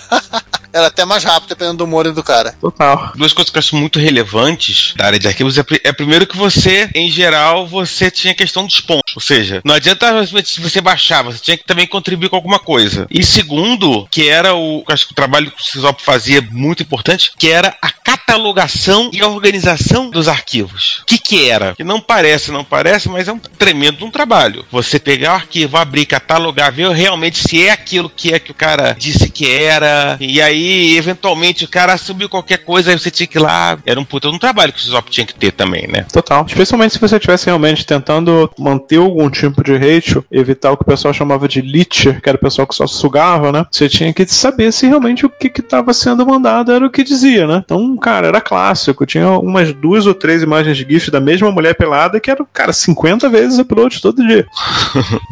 Era 0.72 0.88
até 0.88 1.06
mais 1.06 1.24
rápido, 1.24 1.48
dependendo 1.48 1.78
do 1.78 1.84
humor 1.84 2.10
do 2.12 2.22
cara. 2.22 2.54
Total. 2.60 3.12
Duas 3.14 3.32
coisas 3.32 3.50
que 3.50 3.56
eu 3.56 3.60
acho 3.60 3.74
muito 3.76 3.98
relevantes 3.98 4.92
da 4.94 5.06
área 5.06 5.18
de 5.18 5.26
arquivos 5.26 5.56
é, 5.56 5.64
é 5.84 5.90
primeiro 5.92 6.26
que 6.26 6.36
você, 6.36 6.90
em 6.94 7.10
geral, 7.10 7.66
você 7.66 8.10
tinha 8.10 8.32
a 8.32 8.36
questão 8.36 8.66
dos 8.66 8.78
pontos. 8.80 9.14
Ou 9.14 9.22
seja, 9.22 9.62
não 9.64 9.74
adianta 9.74 10.06
simplesmente 10.06 10.50
se 10.50 10.60
você 10.60 10.82
baixar, 10.82 11.22
você 11.22 11.38
tinha 11.38 11.56
que 11.56 11.64
também 11.64 11.86
contribuir 11.86 12.28
com 12.28 12.36
alguma 12.36 12.58
coisa. 12.58 13.06
E 13.10 13.24
segundo, 13.24 14.06
que 14.10 14.28
era 14.28 14.54
o, 14.54 14.84
acho 14.88 15.06
que 15.06 15.12
o 15.12 15.16
trabalho 15.16 15.50
que 15.50 15.62
o 15.62 15.64
Sysop 15.64 16.02
fazia 16.02 16.46
muito 16.50 16.82
importante, 16.82 17.32
que 17.38 17.48
era 17.48 17.74
a 17.80 17.90
catalogação 18.06 19.10
e 19.12 19.20
organização 19.20 20.08
dos 20.08 20.28
arquivos. 20.28 21.00
O 21.02 21.06
que 21.06 21.18
que 21.18 21.50
era? 21.50 21.74
Que 21.74 21.82
não 21.82 22.00
parece, 22.00 22.52
não 22.52 22.62
parece, 22.62 23.08
mas 23.08 23.26
é 23.26 23.32
um 23.32 23.38
tremendo 23.38 24.06
um 24.06 24.10
trabalho. 24.12 24.64
Você 24.70 25.00
pegar 25.00 25.32
o 25.32 25.34
arquivo, 25.34 25.76
abrir, 25.76 26.06
catalogar, 26.06 26.72
ver 26.72 26.88
realmente 26.90 27.48
se 27.48 27.66
é 27.66 27.72
aquilo 27.72 28.08
que 28.08 28.32
é 28.32 28.38
que 28.38 28.52
o 28.52 28.54
cara 28.54 28.94
disse 28.96 29.28
que 29.28 29.50
era, 29.50 30.16
e 30.20 30.40
aí, 30.40 30.96
eventualmente, 30.96 31.64
o 31.64 31.68
cara 31.68 31.96
subiu 31.96 32.28
qualquer 32.28 32.58
coisa, 32.58 32.92
aí 32.92 32.98
você 32.98 33.10
tinha 33.10 33.26
que 33.26 33.38
ir 33.38 33.40
lá. 33.40 33.76
Era 33.84 33.98
um 33.98 34.04
puta 34.04 34.28
um 34.28 34.38
trabalho 34.38 34.72
que 34.72 34.78
o 34.78 34.82
Sysop 34.82 35.10
tinha 35.10 35.26
que 35.26 35.34
ter 35.34 35.50
também, 35.50 35.88
né? 35.88 36.06
Total. 36.12 36.44
Especialmente 36.46 36.92
se 36.92 37.00
você 37.00 37.16
estivesse 37.16 37.46
realmente 37.46 37.84
tentando 37.84 38.48
manter 38.56 38.98
algum 38.98 39.28
tipo 39.28 39.64
de 39.64 39.76
ratio, 39.76 40.24
evitar 40.30 40.70
o 40.70 40.76
que 40.76 40.84
o 40.84 40.86
pessoal 40.86 41.12
chamava 41.12 41.48
de 41.48 41.60
leecher, 41.60 42.20
que 42.20 42.28
era 42.28 42.36
o 42.36 42.40
pessoal 42.40 42.68
que 42.68 42.74
só 42.74 42.86
sugava, 42.86 43.50
né? 43.50 43.66
Você 43.68 43.88
tinha 43.88 44.12
que 44.12 44.24
saber 44.26 44.72
se 44.72 44.86
realmente 44.86 45.26
o 45.26 45.30
que 45.30 45.50
estava 45.58 45.92
sendo 45.92 46.24
mandado 46.24 46.70
era 46.70 46.86
o 46.86 46.90
que 46.90 47.02
dizia, 47.02 47.46
né? 47.46 47.62
Então, 47.64 47.95
cara, 47.96 48.28
era 48.28 48.40
clássico. 48.40 49.06
Tinha 49.06 49.28
umas 49.30 49.72
duas 49.72 50.06
ou 50.06 50.14
três 50.14 50.42
imagens 50.42 50.76
de 50.76 50.84
GIF 50.88 51.10
da 51.10 51.20
mesma 51.20 51.50
mulher 51.50 51.74
pelada 51.74 52.20
que 52.20 52.30
era, 52.30 52.44
cara, 52.52 52.72
50 52.72 53.28
vezes 53.28 53.58
upload 53.58 54.00
todo 54.00 54.26
dia. 54.26 54.46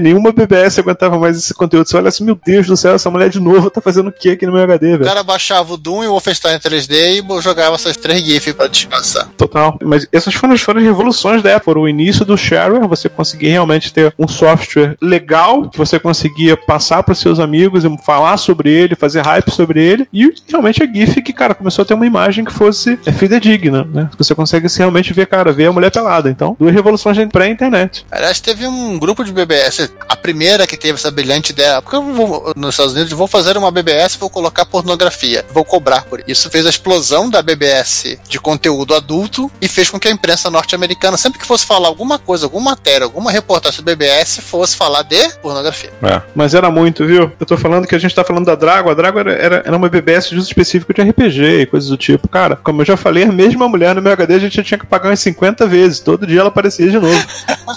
Nenhuma 0.00 0.32
BBS 0.32 0.80
aguentava 0.80 1.16
mais 1.18 1.36
esse 1.38 1.54
conteúdo. 1.54 1.88
Você 1.88 1.96
olha 1.96 2.08
assim, 2.08 2.24
meu 2.24 2.36
Deus 2.44 2.66
do 2.66 2.76
céu, 2.76 2.94
essa 2.94 3.08
mulher 3.10 3.30
de 3.30 3.38
novo 3.38 3.70
tá 3.70 3.80
fazendo 3.80 4.08
o 4.08 4.12
que 4.12 4.30
aqui 4.30 4.44
no 4.44 4.52
meu 4.52 4.62
HD, 4.64 4.88
O 4.88 4.90
velho? 4.98 5.04
cara 5.04 5.22
baixava 5.22 5.72
o 5.72 5.76
Doom 5.76 6.02
e 6.02 6.06
o 6.08 6.10
Wolfenstein 6.10 6.58
3D 6.58 7.22
e 7.22 7.40
jogava 7.42 7.76
essas 7.76 7.96
três 7.96 8.20
GIFs 8.24 8.54
pra 8.54 8.66
descansar. 8.66 9.28
Total. 9.36 9.78
Mas 9.82 10.06
essas 10.10 10.34
foram, 10.34 10.58
foram 10.58 10.80
as 10.80 10.86
revoluções 10.86 11.42
da 11.42 11.50
época. 11.50 11.64
Foram 11.66 11.82
o 11.82 11.88
início 11.88 12.24
do 12.24 12.36
shareware, 12.36 12.88
você 12.88 13.08
conseguia 13.08 13.52
realmente 13.52 13.92
ter 13.92 14.12
um 14.18 14.26
software 14.26 14.96
legal, 15.00 15.70
que 15.70 15.78
você 15.78 15.98
conseguia 15.98 16.56
passar 16.56 17.02
para 17.04 17.14
seus 17.14 17.38
amigos 17.38 17.84
e 17.84 17.98
falar 18.04 18.36
sobre 18.36 18.70
ele, 18.70 18.96
fazer 18.96 19.20
hype 19.24 19.50
sobre 19.52 19.82
ele. 19.82 20.08
E 20.12 20.34
realmente 20.48 20.82
a 20.82 20.86
GIF 20.86 21.22
que, 21.22 21.32
cara, 21.32 21.53
cara 21.54 21.56
começou 21.56 21.82
a 21.82 21.86
ter 21.86 21.94
uma 21.94 22.06
imagem 22.06 22.44
que 22.44 22.52
fosse 22.52 22.98
é, 23.06 23.12
fidedigna, 23.12 23.86
né? 23.92 24.10
Você 24.18 24.34
consegue 24.34 24.66
assim, 24.66 24.78
realmente 24.78 25.12
ver, 25.12 25.26
cara, 25.26 25.52
ver 25.52 25.66
a 25.66 25.72
mulher 25.72 25.90
pelada. 25.90 26.28
Então, 26.28 26.56
duas 26.58 26.74
revoluções 26.74 27.14
pré-internet. 27.30 28.04
Aliás, 28.10 28.40
teve 28.40 28.66
um 28.66 28.98
grupo 28.98 29.24
de 29.24 29.32
BBS, 29.32 29.90
a 30.08 30.16
primeira 30.16 30.66
que 30.66 30.76
teve 30.76 30.94
essa 30.94 31.10
brilhante 31.10 31.52
ideia, 31.52 31.80
porque 31.80 31.96
eu 31.96 32.02
vou, 32.02 32.52
nos 32.56 32.70
Estados 32.70 32.92
Unidos 32.92 33.12
vou 33.12 33.26
fazer 33.26 33.56
uma 33.56 33.70
BBS, 33.70 34.16
vou 34.16 34.28
colocar 34.28 34.64
pornografia, 34.64 35.44
vou 35.52 35.64
cobrar 35.64 36.04
por 36.04 36.20
isso. 36.20 36.24
Isso 36.34 36.50
fez 36.50 36.66
a 36.66 36.70
explosão 36.70 37.30
da 37.30 37.40
BBS 37.40 38.18
de 38.28 38.40
conteúdo 38.40 38.94
adulto 38.94 39.50
e 39.60 39.68
fez 39.68 39.88
com 39.88 40.00
que 40.00 40.08
a 40.08 40.10
imprensa 40.10 40.50
norte-americana, 40.50 41.16
sempre 41.16 41.38
que 41.38 41.46
fosse 41.46 41.64
falar 41.64 41.88
alguma 41.88 42.18
coisa, 42.18 42.46
alguma 42.46 42.72
matéria, 42.72 43.04
alguma 43.04 43.30
reportagem 43.30 43.76
sobre 43.76 43.94
BBS, 43.94 44.40
fosse 44.40 44.76
falar 44.76 45.02
de 45.02 45.30
pornografia. 45.40 45.90
É. 46.02 46.20
Mas 46.34 46.54
era 46.54 46.70
muito, 46.70 47.06
viu? 47.06 47.32
Eu 47.38 47.46
tô 47.46 47.56
falando 47.56 47.86
que 47.86 47.94
a 47.94 47.98
gente 47.98 48.14
tá 48.14 48.24
falando 48.24 48.46
da 48.46 48.54
Drago, 48.54 48.90
a 48.90 48.94
Drago 48.94 49.18
era, 49.20 49.32
era, 49.32 49.62
era 49.64 49.76
uma 49.76 49.88
BBS 49.88 50.30
de 50.30 50.36
uso 50.36 50.48
específico 50.48 50.92
de 50.92 51.02
RPG 51.02 51.43
coisas 51.70 51.88
do 51.88 51.96
tipo. 51.96 52.28
Cara, 52.28 52.56
como 52.56 52.82
eu 52.82 52.86
já 52.86 52.96
falei, 52.96 53.24
a 53.24 53.32
mesma 53.32 53.68
mulher 53.68 53.94
no 53.94 54.02
meu 54.02 54.12
HD 54.12 54.34
a 54.34 54.38
gente 54.38 54.56
já 54.56 54.62
tinha 54.62 54.78
que 54.78 54.86
pagar 54.86 55.10
umas 55.10 55.20
50 55.20 55.66
vezes. 55.66 56.00
Todo 56.00 56.26
dia 56.26 56.40
ela 56.40 56.48
aparecia 56.48 56.90
de 56.90 56.98
novo. 56.98 57.26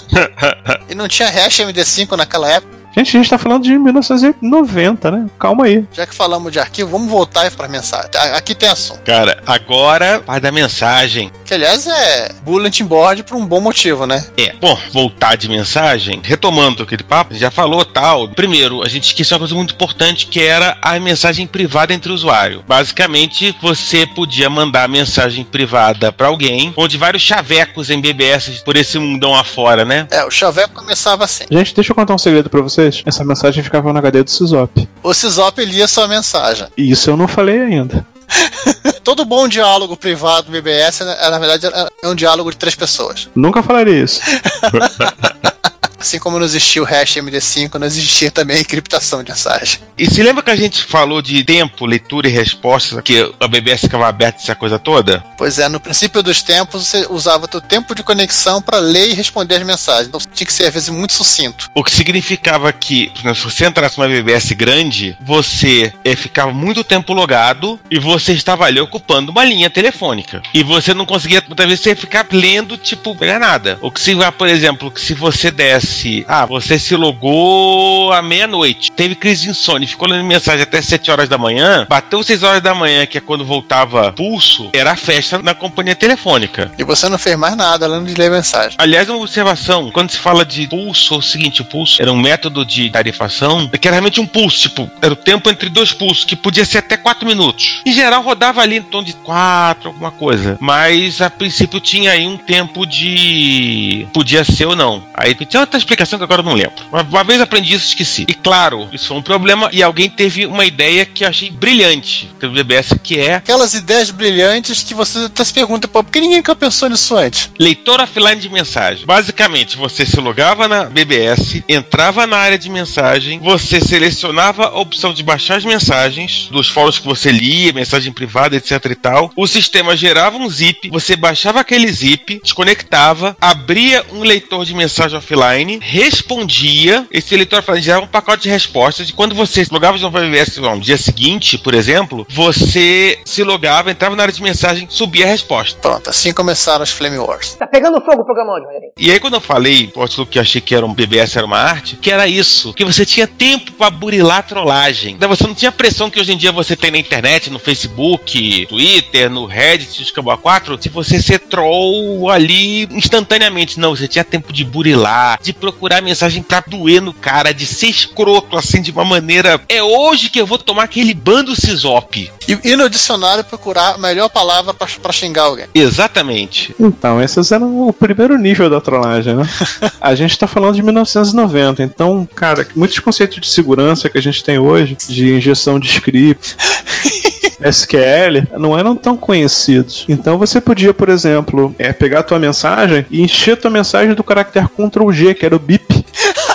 e 0.88 0.94
não 0.94 1.08
tinha 1.08 1.28
hash 1.28 1.58
MD5 1.58 2.16
naquela 2.16 2.50
época. 2.50 2.77
Gente, 2.96 3.16
a 3.16 3.20
gente 3.20 3.30
tá 3.30 3.38
falando 3.38 3.62
de 3.62 3.78
1990, 3.78 5.10
né? 5.10 5.26
Calma 5.38 5.64
aí. 5.66 5.84
Já 5.92 6.06
que 6.06 6.14
falamos 6.14 6.50
de 6.50 6.58
arquivo, 6.58 6.90
vamos 6.90 7.10
voltar 7.10 7.48
pra 7.52 7.68
mensagem. 7.68 8.10
Aqui 8.34 8.54
tem 8.54 8.68
assunto. 8.68 9.00
Cara, 9.02 9.42
agora 9.46 10.22
vai 10.26 10.40
da 10.40 10.50
mensagem. 10.50 11.30
Que 11.44 11.54
aliás 11.54 11.86
é 11.86 12.30
bulletin 12.42 12.84
board 12.84 13.22
por 13.22 13.36
um 13.36 13.46
bom 13.46 13.60
motivo, 13.60 14.06
né? 14.06 14.24
É. 14.36 14.54
Bom, 14.60 14.76
voltar 14.92 15.36
de 15.36 15.48
mensagem, 15.48 16.20
retomando 16.24 16.82
aquele 16.82 17.02
papo, 17.02 17.34
já 17.34 17.50
falou 17.50 17.84
tal. 17.84 18.28
Primeiro, 18.30 18.82
a 18.82 18.88
gente 18.88 19.04
esqueceu 19.04 19.36
uma 19.36 19.40
coisa 19.40 19.54
muito 19.54 19.74
importante 19.74 20.26
que 20.26 20.40
era 20.40 20.76
a 20.82 20.98
mensagem 20.98 21.46
privada 21.46 21.94
entre 21.94 22.10
o 22.10 22.14
usuário. 22.14 22.64
Basicamente, 22.66 23.56
você 23.62 24.06
podia 24.06 24.50
mandar 24.50 24.88
mensagem 24.88 25.44
privada 25.44 26.10
para 26.12 26.26
alguém, 26.26 26.72
onde 26.76 26.96
vários 26.96 27.22
chavecos 27.22 27.90
em 27.90 28.00
BBS 28.00 28.62
por 28.64 28.76
esse 28.76 28.98
mundão 28.98 29.34
afora, 29.34 29.84
né? 29.84 30.06
É, 30.10 30.24
o 30.24 30.30
chaveco 30.30 30.74
começava 30.74 31.24
assim. 31.24 31.44
Gente, 31.50 31.74
deixa 31.74 31.92
eu 31.92 31.96
contar 31.96 32.14
um 32.14 32.18
segredo 32.18 32.50
para 32.50 32.60
vocês. 32.60 32.77
Essa 33.04 33.24
mensagem 33.24 33.62
ficava 33.62 33.92
no 33.92 33.98
HD 33.98 34.22
do 34.22 34.30
Sisop. 34.30 34.88
O 35.02 35.12
Sisop 35.14 35.64
lia 35.64 35.88
sua 35.88 36.06
mensagem. 36.08 36.66
Isso 36.76 37.10
eu 37.10 37.16
não 37.16 37.28
falei 37.28 37.60
ainda. 37.60 38.06
Todo 39.02 39.24
bom 39.24 39.48
diálogo 39.48 39.96
privado 39.96 40.46
do 40.46 40.52
BBS, 40.52 41.00
na 41.00 41.38
verdade, 41.38 41.66
é 42.02 42.08
um 42.08 42.14
diálogo 42.14 42.50
de 42.50 42.56
três 42.56 42.74
pessoas. 42.74 43.28
Nunca 43.34 43.62
falaria 43.62 44.04
isso. 44.04 44.20
Assim 45.98 46.18
como 46.18 46.38
não 46.38 46.44
existia 46.44 46.80
o 46.82 46.84
hash 46.84 47.14
MD5, 47.16 47.74
não 47.74 47.86
existia 47.86 48.30
também 48.30 48.56
a 48.56 48.60
encriptação 48.60 49.22
de 49.22 49.30
mensagem. 49.30 49.80
E 49.96 50.08
se 50.08 50.22
lembra 50.22 50.44
que 50.44 50.50
a 50.50 50.56
gente 50.56 50.84
falou 50.84 51.20
de 51.20 51.42
tempo, 51.42 51.84
leitura 51.84 52.28
e 52.28 52.30
resposta, 52.30 53.02
que 53.02 53.34
a 53.40 53.48
BBS 53.48 53.80
ficava 53.80 54.06
aberta 54.06 54.40
essa 54.40 54.54
coisa 54.54 54.78
toda? 54.78 55.24
Pois 55.36 55.58
é, 55.58 55.68
no 55.68 55.80
princípio 55.80 56.22
dos 56.22 56.40
tempos 56.40 56.86
você 56.86 57.06
usava 57.10 57.46
o 57.52 57.60
tempo 57.60 57.94
de 57.94 58.04
conexão 58.04 58.62
para 58.62 58.78
ler 58.78 59.10
e 59.10 59.14
responder 59.14 59.56
as 59.56 59.64
mensagens. 59.64 60.06
Então 60.06 60.20
tinha 60.32 60.46
que 60.46 60.52
ser 60.52 60.66
às 60.66 60.74
vezes 60.74 60.88
muito 60.88 61.12
sucinto. 61.12 61.68
O 61.74 61.82
que 61.82 61.90
significava 61.90 62.72
que 62.72 63.10
se 63.16 63.44
você 63.44 63.66
entrasse 63.66 63.98
numa 63.98 64.08
BBS 64.08 64.52
grande, 64.52 65.16
você 65.20 65.92
é, 66.04 66.14
ficava 66.14 66.52
muito 66.52 66.84
tempo 66.84 67.12
logado 67.12 67.78
e 67.90 67.98
você 67.98 68.32
estava 68.32 68.66
ali 68.66 68.80
ocupando 68.80 69.32
uma 69.32 69.44
linha 69.44 69.68
telefônica. 69.68 70.42
E 70.54 70.62
você 70.62 70.94
não 70.94 71.04
conseguia, 71.04 71.42
muitas 71.46 71.66
vezes, 71.66 71.82
você 71.82 71.96
ficar 71.96 72.26
lendo, 72.30 72.76
tipo, 72.76 73.16
nada. 73.20 73.78
O 73.80 73.90
que 73.90 74.00
se 74.00 74.16
por 74.36 74.48
exemplo, 74.48 74.90
que 74.90 75.00
se 75.00 75.14
você 75.14 75.50
desse 75.50 75.87
ah, 76.26 76.46
você 76.46 76.78
se 76.78 76.94
logou 76.96 78.12
à 78.12 78.22
meia-noite, 78.22 78.92
teve 78.92 79.14
crise 79.14 79.42
de 79.44 79.50
insônia, 79.50 79.88
ficou 79.88 80.08
lendo 80.08 80.24
mensagem 80.24 80.62
até 80.62 80.80
7 80.80 81.10
horas 81.10 81.28
da 81.28 81.38
manhã, 81.38 81.86
bateu 81.88 82.22
6 82.22 82.42
horas 82.42 82.62
da 82.62 82.74
manhã, 82.74 83.06
que 83.06 83.18
é 83.18 83.20
quando 83.20 83.44
voltava 83.44 84.12
pulso, 84.12 84.70
era 84.72 84.92
a 84.92 84.96
festa 84.96 85.38
na 85.38 85.54
companhia 85.54 85.94
telefônica. 85.94 86.70
E 86.78 86.84
você 86.84 87.08
não 87.08 87.18
fez 87.18 87.36
mais 87.36 87.56
nada 87.56 87.86
além 87.86 88.04
de 88.04 88.14
ler 88.14 88.30
mensagem. 88.30 88.76
Aliás, 88.78 89.08
uma 89.08 89.18
observação, 89.18 89.90
quando 89.90 90.10
se 90.10 90.18
fala 90.18 90.44
de 90.44 90.66
pulso, 90.66 91.14
é 91.14 91.18
o 91.18 91.22
seguinte, 91.22 91.62
o 91.62 91.64
pulso 91.64 92.00
era 92.00 92.12
um 92.12 92.20
método 92.20 92.64
de 92.64 92.90
tarifação, 92.90 93.68
que 93.68 93.88
era 93.88 93.96
realmente 93.96 94.20
um 94.20 94.26
pulso, 94.26 94.68
tipo, 94.68 94.90
era 95.00 95.12
o 95.12 95.16
tempo 95.16 95.48
entre 95.50 95.68
dois 95.68 95.92
pulsos, 95.92 96.24
que 96.24 96.36
podia 96.36 96.64
ser 96.64 96.78
até 96.78 96.96
4 96.96 97.26
minutos. 97.26 97.82
Em 97.86 97.92
geral, 97.92 98.22
rodava 98.22 98.60
ali 98.60 98.76
em 98.76 98.82
torno 98.82 99.06
de 99.06 99.14
4, 99.14 99.88
alguma 99.88 100.10
coisa. 100.10 100.56
Mas, 100.60 101.20
a 101.20 101.30
princípio, 101.30 101.80
tinha 101.80 102.12
aí 102.12 102.26
um 102.26 102.36
tempo 102.36 102.84
de... 102.86 104.06
podia 104.12 104.44
ser 104.44 104.66
ou 104.66 104.76
não. 104.76 105.02
Aí 105.14 105.34
tinha 105.34 105.60
outra 105.60 105.77
explicação 105.78 106.18
que 106.18 106.24
agora 106.24 106.40
eu 106.40 106.44
não 106.44 106.54
lembro. 106.54 106.84
Uma, 106.90 107.02
uma 107.02 107.24
vez 107.24 107.40
aprendi 107.40 107.74
isso, 107.74 107.88
esqueci. 107.88 108.24
E 108.28 108.34
claro, 108.34 108.88
isso 108.92 109.08
foi 109.08 109.16
um 109.16 109.22
problema 109.22 109.68
e 109.72 109.82
alguém 109.82 110.08
teve 110.08 110.46
uma 110.46 110.64
ideia 110.64 111.04
que 111.06 111.24
eu 111.24 111.28
achei 111.28 111.50
brilhante 111.50 112.28
do 112.40 112.50
BBS, 112.50 112.94
que 113.02 113.18
é... 113.18 113.36
Aquelas 113.36 113.74
ideias 113.74 114.10
brilhantes 114.10 114.82
que 114.82 114.94
você 114.94 115.18
até 115.20 115.44
se 115.44 115.52
pergunta, 115.52 115.88
pô, 115.88 116.02
por 116.02 116.10
que 116.12 116.20
ninguém 116.20 116.38
nunca 116.38 116.54
pensou 116.54 116.88
nisso 116.88 117.16
antes? 117.16 117.50
Leitor 117.58 118.00
offline 118.00 118.40
de 118.40 118.48
mensagem. 118.48 119.06
Basicamente, 119.06 119.76
você 119.76 120.04
se 120.04 120.20
logava 120.20 120.68
na 120.68 120.84
BBS, 120.84 121.62
entrava 121.68 122.26
na 122.26 122.36
área 122.36 122.58
de 122.58 122.68
mensagem, 122.68 123.38
você 123.38 123.80
selecionava 123.80 124.66
a 124.66 124.78
opção 124.78 125.12
de 125.12 125.22
baixar 125.22 125.56
as 125.56 125.64
mensagens 125.64 126.48
dos 126.50 126.68
fóruns 126.68 126.98
que 126.98 127.06
você 127.06 127.30
lia, 127.30 127.72
mensagem 127.72 128.12
privada, 128.12 128.56
etc 128.56 128.84
e 128.86 128.94
tal. 128.94 129.32
O 129.36 129.46
sistema 129.46 129.96
gerava 129.96 130.36
um 130.36 130.48
zip, 130.48 130.88
você 130.90 131.16
baixava 131.16 131.60
aquele 131.60 131.88
zip, 131.88 132.40
desconectava, 132.42 133.36
abria 133.40 134.04
um 134.12 134.22
leitor 134.22 134.64
de 134.64 134.74
mensagem 134.74 135.16
offline 135.16 135.67
online, 135.68 135.78
respondia, 135.82 137.06
esse 137.12 137.36
leitor 137.36 137.62
gerava 137.80 138.04
um 138.04 138.08
pacote 138.08 138.44
de 138.44 138.48
respostas, 138.48 139.10
e 139.10 139.12
quando 139.12 139.34
você 139.34 139.66
logava 139.70 139.98
de 139.98 140.02
novo 140.02 140.16
para 140.16 140.26
BBS 140.26 140.56
no 140.56 140.80
dia 140.80 140.96
seguinte, 140.96 141.58
por 141.58 141.74
exemplo, 141.74 142.26
você 142.30 143.18
se 143.24 143.42
logava, 143.42 143.90
entrava 143.90 144.16
na 144.16 144.22
área 144.22 144.34
de 144.34 144.42
mensagem, 144.42 144.86
subia 144.88 145.26
a 145.26 145.28
resposta. 145.28 145.78
Pronto, 145.80 146.08
assim 146.08 146.32
começaram 146.32 146.82
os 146.82 146.90
Flame 146.90 147.18
Wars. 147.18 147.54
Tá 147.54 147.66
pegando 147.66 148.00
fogo 148.00 148.22
o 148.22 148.24
programa 148.24 148.52
hoje, 148.54 148.64
Rogerinho. 148.64 148.92
E 148.96 149.10
aí 149.10 149.20
quando 149.20 149.34
eu 149.34 149.40
falei, 149.40 149.88
posto 149.88 150.24
que 150.24 150.38
eu 150.38 150.42
achei 150.42 150.60
que 150.60 150.74
era 150.74 150.86
um 150.86 150.94
BBS, 150.94 151.36
era 151.36 151.46
uma 151.46 151.58
arte, 151.58 151.96
que 151.96 152.10
era 152.10 152.26
isso, 152.26 152.72
que 152.72 152.84
você 152.84 153.04
tinha 153.04 153.26
tempo 153.26 153.72
para 153.72 153.90
burilar 153.90 154.46
trollagem. 154.46 155.18
Você 155.28 155.46
não 155.46 155.54
tinha 155.54 155.70
pressão 155.70 156.08
que 156.08 156.18
hoje 156.18 156.32
em 156.32 156.36
dia 156.36 156.50
você 156.50 156.74
tem 156.74 156.90
na 156.90 156.98
internet, 156.98 157.50
no 157.50 157.58
Facebook, 157.58 158.66
Twitter, 158.66 159.28
no 159.30 159.44
Reddit, 159.44 160.02
Escambau 160.02 160.38
4, 160.38 160.78
se 160.80 160.88
você 160.88 161.20
ser 161.20 161.40
troll 161.40 162.30
ali 162.30 162.84
instantaneamente. 162.90 163.78
Não, 163.78 163.94
você 163.94 164.08
tinha 164.08 164.24
tempo 164.24 164.52
de 164.52 164.64
burilar, 164.64 165.38
de 165.42 165.52
procurar 165.58 166.02
mensagem 166.02 166.42
pra 166.42 166.62
doer 166.66 167.00
no 167.00 167.12
cara, 167.12 167.52
de 167.52 167.66
ser 167.66 167.88
escroto, 167.88 168.56
assim, 168.56 168.80
de 168.80 168.90
uma 168.90 169.04
maneira. 169.04 169.60
É 169.68 169.82
hoje 169.82 170.30
que 170.30 170.40
eu 170.40 170.46
vou 170.46 170.58
tomar 170.58 170.84
aquele 170.84 171.14
bando 171.14 171.54
sisop. 171.54 172.30
E, 172.48 172.58
e 172.64 172.76
no 172.76 172.88
dicionário 172.88 173.44
procurar 173.44 173.94
a 173.94 173.98
melhor 173.98 174.28
palavra 174.28 174.72
pra, 174.72 174.86
pra 175.02 175.12
xingar 175.12 175.42
alguém. 175.42 175.66
Exatamente. 175.74 176.74
Então, 176.78 177.22
esses 177.22 177.52
eram 177.52 177.88
o 177.88 177.92
primeiro 177.92 178.38
nível 178.38 178.70
da 178.70 178.80
trollagem, 178.80 179.34
né? 179.34 179.48
a 180.00 180.14
gente 180.14 180.38
tá 180.38 180.46
falando 180.46 180.76
de 180.76 180.82
1990, 180.82 181.82
então, 181.82 182.28
cara, 182.34 182.66
muitos 182.74 182.98
conceitos 182.98 183.40
de 183.40 183.48
segurança 183.48 184.08
que 184.08 184.18
a 184.18 184.22
gente 184.22 184.42
tem 184.42 184.58
hoje, 184.58 184.96
de 185.08 185.34
injeção 185.34 185.78
de 185.78 185.88
script. 185.88 186.56
SQL 187.60 188.46
não 188.58 188.78
eram 188.78 188.94
tão 188.94 189.16
conhecidos. 189.16 190.04
Então 190.08 190.38
você 190.38 190.60
podia, 190.60 190.94
por 190.94 191.08
exemplo, 191.08 191.74
é, 191.78 191.92
pegar 191.92 192.20
a 192.20 192.22
tua 192.22 192.38
mensagem 192.38 193.04
e 193.10 193.22
encher 193.22 193.52
a 193.52 193.56
tua 193.56 193.70
mensagem 193.70 194.14
do 194.14 194.24
caractere 194.24 194.66
Ctrl 194.68 195.10
G, 195.12 195.34
que 195.34 195.46
era 195.46 195.56
o 195.56 195.58
bip. 195.58 196.04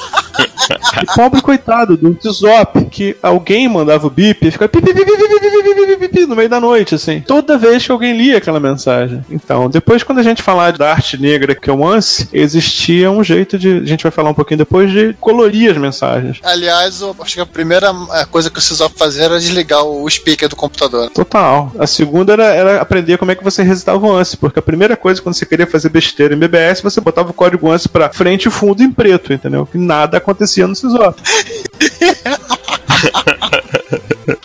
E 1.01 1.05
pobre 1.15 1.41
coitado 1.41 1.97
do 1.97 2.13
Tzop, 2.13 2.85
que 2.85 3.15
alguém 3.21 3.67
mandava 3.67 4.07
o 4.07 4.09
bip 4.09 4.47
e 4.47 4.51
ficava 4.51 4.69
no 6.27 6.35
meio 6.35 6.49
da 6.49 6.59
noite, 6.59 6.95
assim. 6.95 7.21
Toda 7.21 7.57
vez 7.57 7.85
que 7.85 7.91
alguém 7.91 8.15
lia 8.15 8.37
aquela 8.37 8.59
mensagem. 8.59 9.23
Então, 9.29 9.69
depois, 9.69 10.03
quando 10.03 10.19
a 10.19 10.23
gente 10.23 10.41
falar 10.41 10.77
da 10.77 10.91
arte 10.91 11.19
negra, 11.19 11.55
que 11.55 11.69
é 11.69 11.73
o 11.73 11.85
ANSI, 11.85 12.29
existia 12.33 13.09
um 13.11 13.23
jeito 13.23 13.57
de. 13.57 13.77
A 13.77 13.85
gente 13.85 14.03
vai 14.03 14.11
falar 14.11 14.29
um 14.29 14.33
pouquinho 14.33 14.59
depois 14.59 14.91
de 14.91 15.13
colorir 15.19 15.71
as 15.71 15.77
mensagens. 15.77 16.39
Aliás, 16.43 17.01
eu 17.01 17.15
acho 17.21 17.35
que 17.35 17.41
a 17.41 17.45
primeira 17.45 17.93
coisa 18.31 18.49
que 18.49 18.59
o 18.59 18.61
Cisop 18.61 18.97
fazia 18.97 19.23
era 19.25 19.39
desligar 19.39 19.83
o 19.83 20.09
speaker 20.09 20.49
do 20.49 20.55
computador. 20.55 21.09
Total. 21.11 21.71
A 21.77 21.87
segunda 21.87 22.33
era, 22.33 22.45
era 22.45 22.81
aprender 22.81 23.17
como 23.17 23.31
é 23.31 23.35
que 23.35 23.43
você 23.43 23.63
resetava 23.63 24.05
o 24.05 24.15
ANSI, 24.15 24.37
porque 24.37 24.59
a 24.59 24.61
primeira 24.61 24.95
coisa, 24.95 25.21
quando 25.21 25.35
você 25.35 25.45
queria 25.45 25.67
fazer 25.67 25.89
besteira 25.89 26.33
em 26.33 26.37
BBS, 26.37 26.81
você 26.81 26.99
botava 26.99 27.31
o 27.31 27.33
código 27.33 27.69
ANSI 27.69 27.89
pra 27.89 28.11
frente 28.11 28.47
e 28.47 28.51
fundo 28.51 28.81
em 28.81 28.91
preto, 28.91 29.33
entendeu? 29.33 29.65
Que 29.65 29.77
nada 29.77 30.17
acontecia 30.17 30.67
no 30.67 30.75
Cisop. 30.89 31.21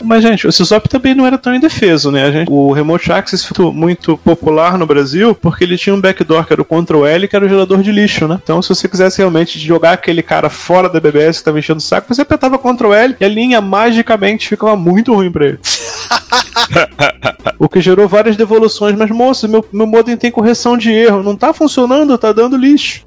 Mas, 0.02 0.22
gente, 0.22 0.46
o 0.46 0.52
Sysop 0.52 0.88
também 0.88 1.14
não 1.14 1.26
era 1.26 1.38
tão 1.38 1.54
indefeso, 1.54 2.10
né? 2.10 2.30
Gente, 2.32 2.50
o 2.50 2.72
Remote 2.72 3.12
Access 3.12 3.46
ficou 3.46 3.72
muito 3.72 4.16
popular 4.18 4.78
no 4.78 4.86
Brasil 4.86 5.34
porque 5.34 5.64
ele 5.64 5.76
tinha 5.76 5.94
um 5.94 6.00
backdoor 6.00 6.44
que 6.46 6.52
era 6.52 6.62
o 6.62 6.64
Ctrl 6.64 7.06
L, 7.06 7.28
que 7.28 7.36
era 7.36 7.44
o 7.44 7.48
gerador 7.48 7.82
de 7.82 7.92
lixo, 7.92 8.26
né? 8.26 8.38
Então, 8.42 8.60
se 8.62 8.68
você 8.68 8.88
quisesse 8.88 9.18
realmente 9.18 9.58
jogar 9.58 9.92
aquele 9.92 10.22
cara 10.22 10.48
fora 10.48 10.88
da 10.88 11.00
BBS 11.00 11.38
que 11.38 11.42
estava 11.42 11.58
enchendo 11.58 11.78
o 11.78 11.82
saco, 11.82 12.12
você 12.12 12.22
apertava 12.22 12.58
Ctrl 12.58 12.92
L 12.92 13.16
e 13.20 13.24
a 13.24 13.28
linha 13.28 13.60
magicamente 13.60 14.48
ficava 14.48 14.76
muito 14.76 15.14
ruim 15.14 15.30
pra 15.30 15.46
ele. 15.46 15.58
o 17.58 17.68
que 17.68 17.80
gerou 17.80 18.08
várias 18.08 18.36
devoluções, 18.36 18.96
mas 18.96 19.10
moço, 19.10 19.48
meu, 19.48 19.64
meu 19.72 19.86
modem 19.86 20.16
tem 20.16 20.30
correção 20.30 20.76
de 20.76 20.90
erro, 20.90 21.22
não 21.22 21.36
tá 21.36 21.52
funcionando, 21.52 22.16
tá 22.18 22.32
dando 22.32 22.56
lixo. 22.56 23.02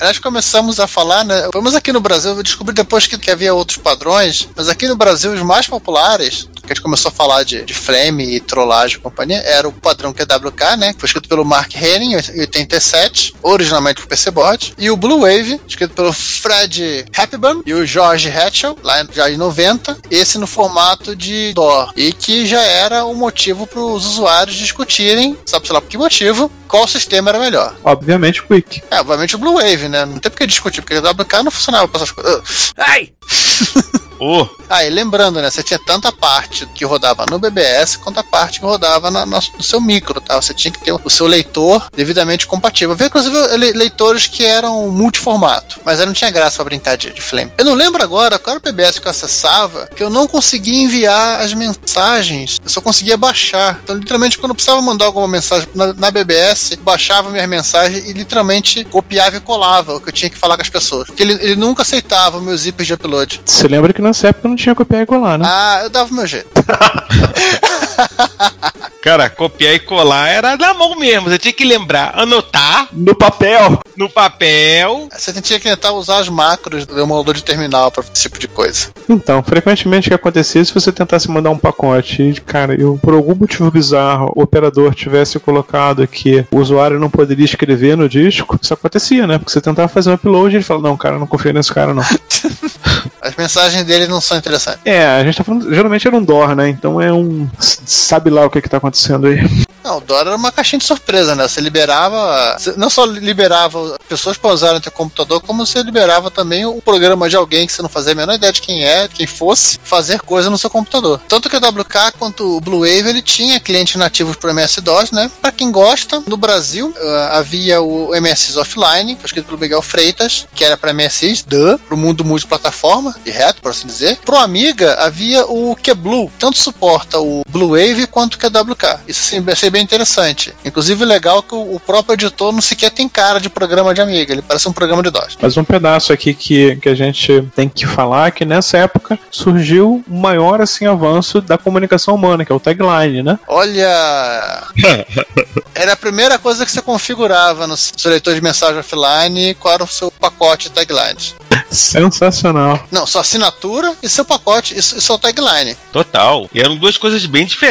Nós 0.00 0.18
começamos 0.18 0.80
a 0.80 0.86
falar, 0.86 1.24
né? 1.24 1.48
Vamos 1.52 1.74
aqui 1.74 1.92
no 1.92 2.00
Brasil, 2.00 2.32
eu 2.32 2.42
descobri 2.42 2.74
depois 2.74 3.06
que, 3.06 3.18
que 3.18 3.30
havia 3.30 3.54
outros 3.54 3.78
padrões, 3.78 4.48
mas 4.56 4.68
aqui 4.68 4.88
no 4.88 4.96
Brasil 4.96 5.32
os 5.32 5.42
mais 5.42 5.66
populares, 5.66 6.48
que 6.72 6.72
a 6.72 6.74
gente 6.74 6.82
começou 6.82 7.10
a 7.10 7.12
falar 7.12 7.42
de, 7.42 7.62
de 7.64 7.74
flame 7.74 8.34
e 8.34 8.40
trollagem 8.40 8.96
e 8.96 9.00
companhia, 9.00 9.38
era 9.38 9.68
o 9.68 9.72
padrão 9.72 10.12
QWK, 10.12 10.76
né? 10.78 10.92
Que 10.92 11.00
foi 11.00 11.06
escrito 11.06 11.28
pelo 11.28 11.44
Mark 11.44 11.74
Henning 11.74 12.12
em 12.12 12.40
87, 12.40 13.34
originalmente 13.42 14.00
pro 14.00 14.08
PC 14.08 14.30
Board. 14.30 14.74
E 14.78 14.90
o 14.90 14.96
Blue 14.96 15.20
Wave, 15.20 15.60
escrito 15.66 15.94
pelo 15.94 16.12
Fred 16.12 17.04
Hepburn 17.16 17.62
e 17.66 17.74
o 17.74 17.84
George 17.84 18.30
Hatchell, 18.30 18.76
lá 18.82 19.06
já 19.12 19.30
em 19.30 19.36
90. 19.36 19.98
Esse 20.10 20.38
no 20.38 20.46
formato 20.46 21.14
de 21.14 21.52
DOR. 21.54 21.92
E 21.96 22.12
que 22.12 22.46
já 22.46 22.62
era 22.62 23.04
o 23.04 23.14
motivo 23.14 23.66
para 23.66 23.80
os 23.80 24.06
usuários 24.06 24.56
discutirem, 24.56 25.36
sabe 25.44 25.66
sei 25.66 25.74
lá 25.74 25.80
por 25.80 25.88
que 25.88 25.98
motivo, 25.98 26.50
qual 26.68 26.88
sistema 26.88 27.30
era 27.30 27.38
melhor. 27.38 27.74
Obviamente 27.84 28.40
o 28.40 28.46
Quick. 28.46 28.82
É, 28.90 29.00
obviamente 29.00 29.36
o 29.36 29.38
Blue 29.38 29.54
Wave, 29.54 29.88
né? 29.88 30.04
Não 30.04 30.18
tem 30.18 30.30
por 30.30 30.38
que 30.38 30.46
discutir, 30.46 30.80
porque 30.80 30.96
o 30.96 31.10
WK 31.10 31.42
não 31.44 31.50
funcionava 31.50 31.86
pra 31.86 31.98
essas 31.98 32.10
coisas. 32.10 32.72
Ai! 32.76 33.12
Ô, 34.22 34.46
Ah, 34.68 34.84
e 34.84 34.88
lembrando, 34.90 35.40
né? 35.42 35.50
Você 35.50 35.62
tinha 35.62 35.78
tanta 35.78 36.10
parte 36.12 36.64
que 36.66 36.84
rodava 36.84 37.26
no 37.28 37.38
BBS 37.38 37.96
quanto 37.98 38.20
a 38.20 38.22
parte 38.24 38.58
que 38.60 38.64
rodava 38.64 39.10
na- 39.10 39.26
na- 39.26 39.40
no 39.56 39.62
seu 39.62 39.80
micro, 39.80 40.18
tá? 40.20 40.40
Você 40.40 40.54
tinha 40.54 40.72
que 40.72 40.82
ter 40.82 40.92
o 40.92 41.10
seu 41.10 41.26
leitor 41.26 41.88
devidamente 41.94 42.46
compatível. 42.46 42.92
Havia, 42.92 43.08
inclusive, 43.08 43.36
le- 43.58 43.72
leitores 43.72 44.26
que 44.28 44.44
eram 44.44 44.88
multiformato, 44.88 45.78
mas 45.84 46.00
aí 46.00 46.06
não 46.06 46.12
tinha 46.14 46.30
graça 46.30 46.56
pra 46.56 46.64
brincar 46.64 46.96
de, 46.96 47.10
de 47.10 47.20
flame. 47.20 47.52
Eu 47.58 47.64
não 47.66 47.74
lembro 47.74 48.02
agora 48.02 48.38
qual 48.38 48.52
era 48.56 48.60
o 48.60 48.62
BBS 48.62 48.98
que 48.98 49.06
eu 49.06 49.10
acessava, 49.10 49.88
que 49.94 50.02
eu 50.02 50.08
não 50.08 50.26
conseguia 50.26 50.82
enviar 50.82 51.40
as 51.40 51.52
mensagens, 51.52 52.58
eu 52.64 52.70
só 52.70 52.80
conseguia 52.80 53.16
baixar. 53.16 53.78
Então, 53.82 53.96
literalmente, 53.96 54.38
quando 54.38 54.50
eu 54.50 54.54
precisava 54.54 54.80
mandar 54.80 55.06
alguma 55.06 55.28
mensagem 55.28 55.68
na, 55.74 55.92
na 55.92 56.10
BBS, 56.10 56.76
baixava 56.76 57.28
minhas 57.30 57.48
mensagens 57.48 58.08
e 58.08 58.12
literalmente 58.12 58.84
copiava 58.84 59.36
e 59.36 59.40
colava 59.40 59.96
o 59.96 60.00
que 60.00 60.08
eu 60.08 60.12
tinha 60.12 60.30
que 60.30 60.38
falar 60.38 60.56
com 60.56 60.62
as 60.62 60.70
pessoas. 60.70 61.06
Porque 61.08 61.22
ele, 61.22 61.34
ele 61.34 61.56
nunca 61.56 61.82
aceitava 61.82 62.40
meus 62.40 62.62
zips 62.62 62.86
de 62.86 62.94
upload. 62.94 63.40
Você 63.44 63.68
lembra 63.68 63.92
que 63.92 64.00
nessa 64.12 64.28
época 64.28 64.48
não 64.48 64.56
tinha 64.56 64.74
copiar 64.74 65.02
e 65.02 65.06
colar, 65.06 65.38
né? 65.38 65.46
Ah, 65.48 65.80
eu 65.82 65.90
dava 65.90 66.10
o 66.10 66.14
meu 66.14 66.26
jeito. 66.26 66.48
cara, 69.02 69.28
copiar 69.30 69.74
e 69.74 69.78
colar 69.78 70.28
era 70.28 70.56
na 70.56 70.74
mão 70.74 70.96
mesmo. 70.96 71.28
Você 71.28 71.38
tinha 71.38 71.52
que 71.52 71.64
lembrar, 71.64 72.12
anotar 72.18 72.88
No 72.92 73.14
papel. 73.14 73.80
no 73.96 74.08
papel. 74.08 75.08
Você 75.16 75.32
tinha 75.40 75.58
que 75.58 75.68
tentar 75.68 75.92
usar 75.92 76.18
as 76.18 76.28
macros 76.28 76.86
do 76.86 76.98
emulador 77.00 77.34
de 77.34 77.42
terminal 77.44 77.90
para 77.90 78.04
esse 78.04 78.22
tipo 78.22 78.38
de 78.38 78.48
coisa. 78.48 78.88
Então, 79.08 79.42
frequentemente 79.42 80.08
o 80.08 80.10
que 80.10 80.14
acontecia 80.14 80.64
se 80.64 80.72
você 80.72 80.92
tentasse 80.92 81.30
mandar 81.30 81.50
um 81.50 81.58
pacote 81.58 82.22
e, 82.22 82.40
cara, 82.40 82.74
eu, 82.80 82.98
por 83.02 83.14
algum 83.14 83.34
motivo 83.34 83.70
bizarro, 83.70 84.32
o 84.36 84.42
operador 84.42 84.94
tivesse 84.94 85.38
colocado 85.38 86.06
que 86.06 86.44
o 86.50 86.58
usuário 86.58 86.98
não 86.98 87.10
poderia 87.10 87.44
escrever 87.44 87.96
no 87.96 88.08
disco, 88.08 88.58
isso 88.60 88.72
acontecia, 88.74 89.26
né? 89.26 89.38
Porque 89.38 89.52
você 89.52 89.60
tentava 89.60 89.88
fazer 89.88 90.10
um 90.10 90.14
upload 90.14 90.54
e 90.54 90.56
ele 90.58 90.64
falava, 90.64 90.88
não, 90.88 90.96
cara, 90.96 91.18
não 91.18 91.26
confio 91.26 91.52
nesse 91.52 91.72
cara, 91.72 91.92
não. 91.92 92.02
As 93.20 93.36
mensagens 93.36 93.84
dele 93.84 94.08
não 94.08 94.20
são 94.20 94.36
interessantes. 94.36 94.80
é, 94.84 95.04
a 95.06 95.22
gente 95.24 95.36
tá 95.36 95.44
falando, 95.44 95.72
geralmente 95.72 96.06
era 96.06 96.16
um 96.16 96.24
DOR, 96.24 96.54
né? 96.56 96.68
Então 96.68 97.00
é 97.00 97.12
um. 97.12 97.48
Sabe 97.84 98.30
lá 98.30 98.46
o 98.46 98.50
que 98.50 98.62
que 98.62 98.68
tá 98.68 98.76
acontecendo 98.78 99.26
aí. 99.26 99.38
Não, 99.84 99.98
o 99.98 100.00
Dora 100.00 100.30
era 100.30 100.36
uma 100.36 100.52
caixinha 100.52 100.78
de 100.78 100.86
surpresa, 100.86 101.34
né? 101.34 101.48
Você 101.48 101.60
liberava. 101.60 102.56
não 102.76 102.88
só 102.88 103.04
liberava 103.04 103.98
pessoas 104.08 104.36
para 104.36 104.52
usarem 104.52 104.78
o 104.78 104.80
teu 104.80 104.92
computador, 104.92 105.40
como 105.40 105.66
você 105.66 105.82
liberava 105.82 106.30
também 106.30 106.64
o 106.64 106.80
programa 106.80 107.28
de 107.28 107.36
alguém 107.36 107.66
que 107.66 107.72
você 107.72 107.82
não 107.82 107.88
fazia 107.88 108.12
a 108.12 108.14
menor 108.14 108.34
ideia 108.34 108.52
de 108.52 108.60
quem 108.60 108.84
é, 108.84 109.08
quem 109.08 109.26
fosse, 109.26 109.78
fazer 109.82 110.20
coisa 110.20 110.48
no 110.48 110.58
seu 110.58 110.70
computador. 110.70 111.20
Tanto 111.28 111.50
que 111.50 111.56
o 111.56 111.58
WK 111.58 112.12
quanto 112.18 112.56
o 112.56 112.60
Blue 112.60 112.80
Wave 112.80 113.08
ele 113.08 113.22
tinha 113.22 113.58
clientes 113.58 113.96
nativos 113.96 114.36
para 114.36 114.50
MS-DOS, 114.52 115.10
né? 115.10 115.30
Para 115.40 115.50
quem 115.50 115.72
gosta, 115.72 116.22
no 116.26 116.36
Brasil 116.36 116.94
eh, 116.96 117.28
havia 117.32 117.82
o 117.82 118.10
MSX 118.14 118.56
Offline, 118.56 119.16
foi 119.16 119.26
escrito 119.26 119.46
pelo 119.46 119.58
Miguel 119.58 119.82
Freitas, 119.82 120.46
que 120.54 120.64
era 120.64 120.76
para 120.76 120.92
MSX, 120.92 121.42
duh, 121.46 121.78
pro 121.78 121.96
mundo 121.96 122.24
multiplataforma, 122.24 123.14
direto, 123.24 123.60
por 123.60 123.70
assim 123.70 123.86
dizer. 123.86 124.18
Pro 124.24 124.36
Amiga 124.36 124.94
havia 125.00 125.44
o 125.46 125.76
QBlue, 125.76 126.30
tanto 126.38 126.58
suporta 126.58 127.20
o 127.20 127.42
Blue 127.48 127.71
Wave 127.72 128.06
quanto 128.06 128.34
o 128.34 128.38
QWK. 128.38 129.00
Isso 129.08 129.22
sim, 129.22 129.40
vai 129.40 129.56
ser 129.56 129.70
bem 129.70 129.82
interessante. 129.82 130.54
Inclusive, 130.64 131.04
legal 131.04 131.42
que 131.42 131.54
o 131.54 131.72
o 131.72 131.80
próprio 131.80 132.14
editor 132.14 132.52
não 132.52 132.60
sequer 132.60 132.90
tem 132.90 133.08
cara 133.08 133.40
de 133.40 133.48
programa 133.48 133.94
de 133.94 134.00
Amiga, 134.00 134.32
ele 134.32 134.42
parece 134.42 134.68
um 134.68 134.72
programa 134.72 135.02
de 135.02 135.10
DOS. 135.10 135.38
Mas 135.40 135.56
um 135.56 135.64
pedaço 135.64 136.12
aqui 136.12 136.34
que, 136.34 136.76
que 136.76 136.88
a 136.88 136.94
gente 136.94 137.48
tem 137.56 137.68
que 137.68 137.86
falar 137.86 138.28
é 138.28 138.30
que 138.30 138.44
nessa 138.44 138.76
época 138.78 139.18
surgiu 139.30 140.04
o 140.06 140.14
maior 140.14 140.60
assim, 140.60 140.86
avanço 140.86 141.40
da 141.40 141.56
comunicação 141.56 142.14
humana, 142.14 142.44
que 142.44 142.52
é 142.52 142.54
o 142.54 142.60
tagline, 142.60 143.22
né? 143.22 143.38
Olha. 143.46 144.64
Era 145.74 145.94
a 145.94 145.96
primeira 145.96 146.38
coisa 146.38 146.66
que 146.66 146.72
você 146.72 146.82
configurava 146.82 147.66
no 147.66 147.76
seu 147.76 148.10
leitor 148.10 148.34
de 148.34 148.42
mensagem 148.42 148.78
offline 148.78 149.54
qual 149.54 149.74
era 149.74 149.84
o 149.84 149.86
seu 149.86 150.10
pacote 150.10 150.68
de 150.68 150.74
taglines. 150.74 151.34
Sensacional. 151.70 152.86
Não, 152.90 153.06
sua 153.06 153.22
assinatura 153.22 153.94
e 154.02 154.08
seu 154.08 154.24
pacote 154.24 154.74
e 154.74 154.78
e 154.78 154.82
seu 154.82 155.18
tagline. 155.18 155.76
Total. 155.90 156.48
E 156.52 156.60
eram 156.60 156.76
duas 156.76 156.98
coisas 156.98 157.24
bem 157.24 157.46
diferentes. 157.46 157.61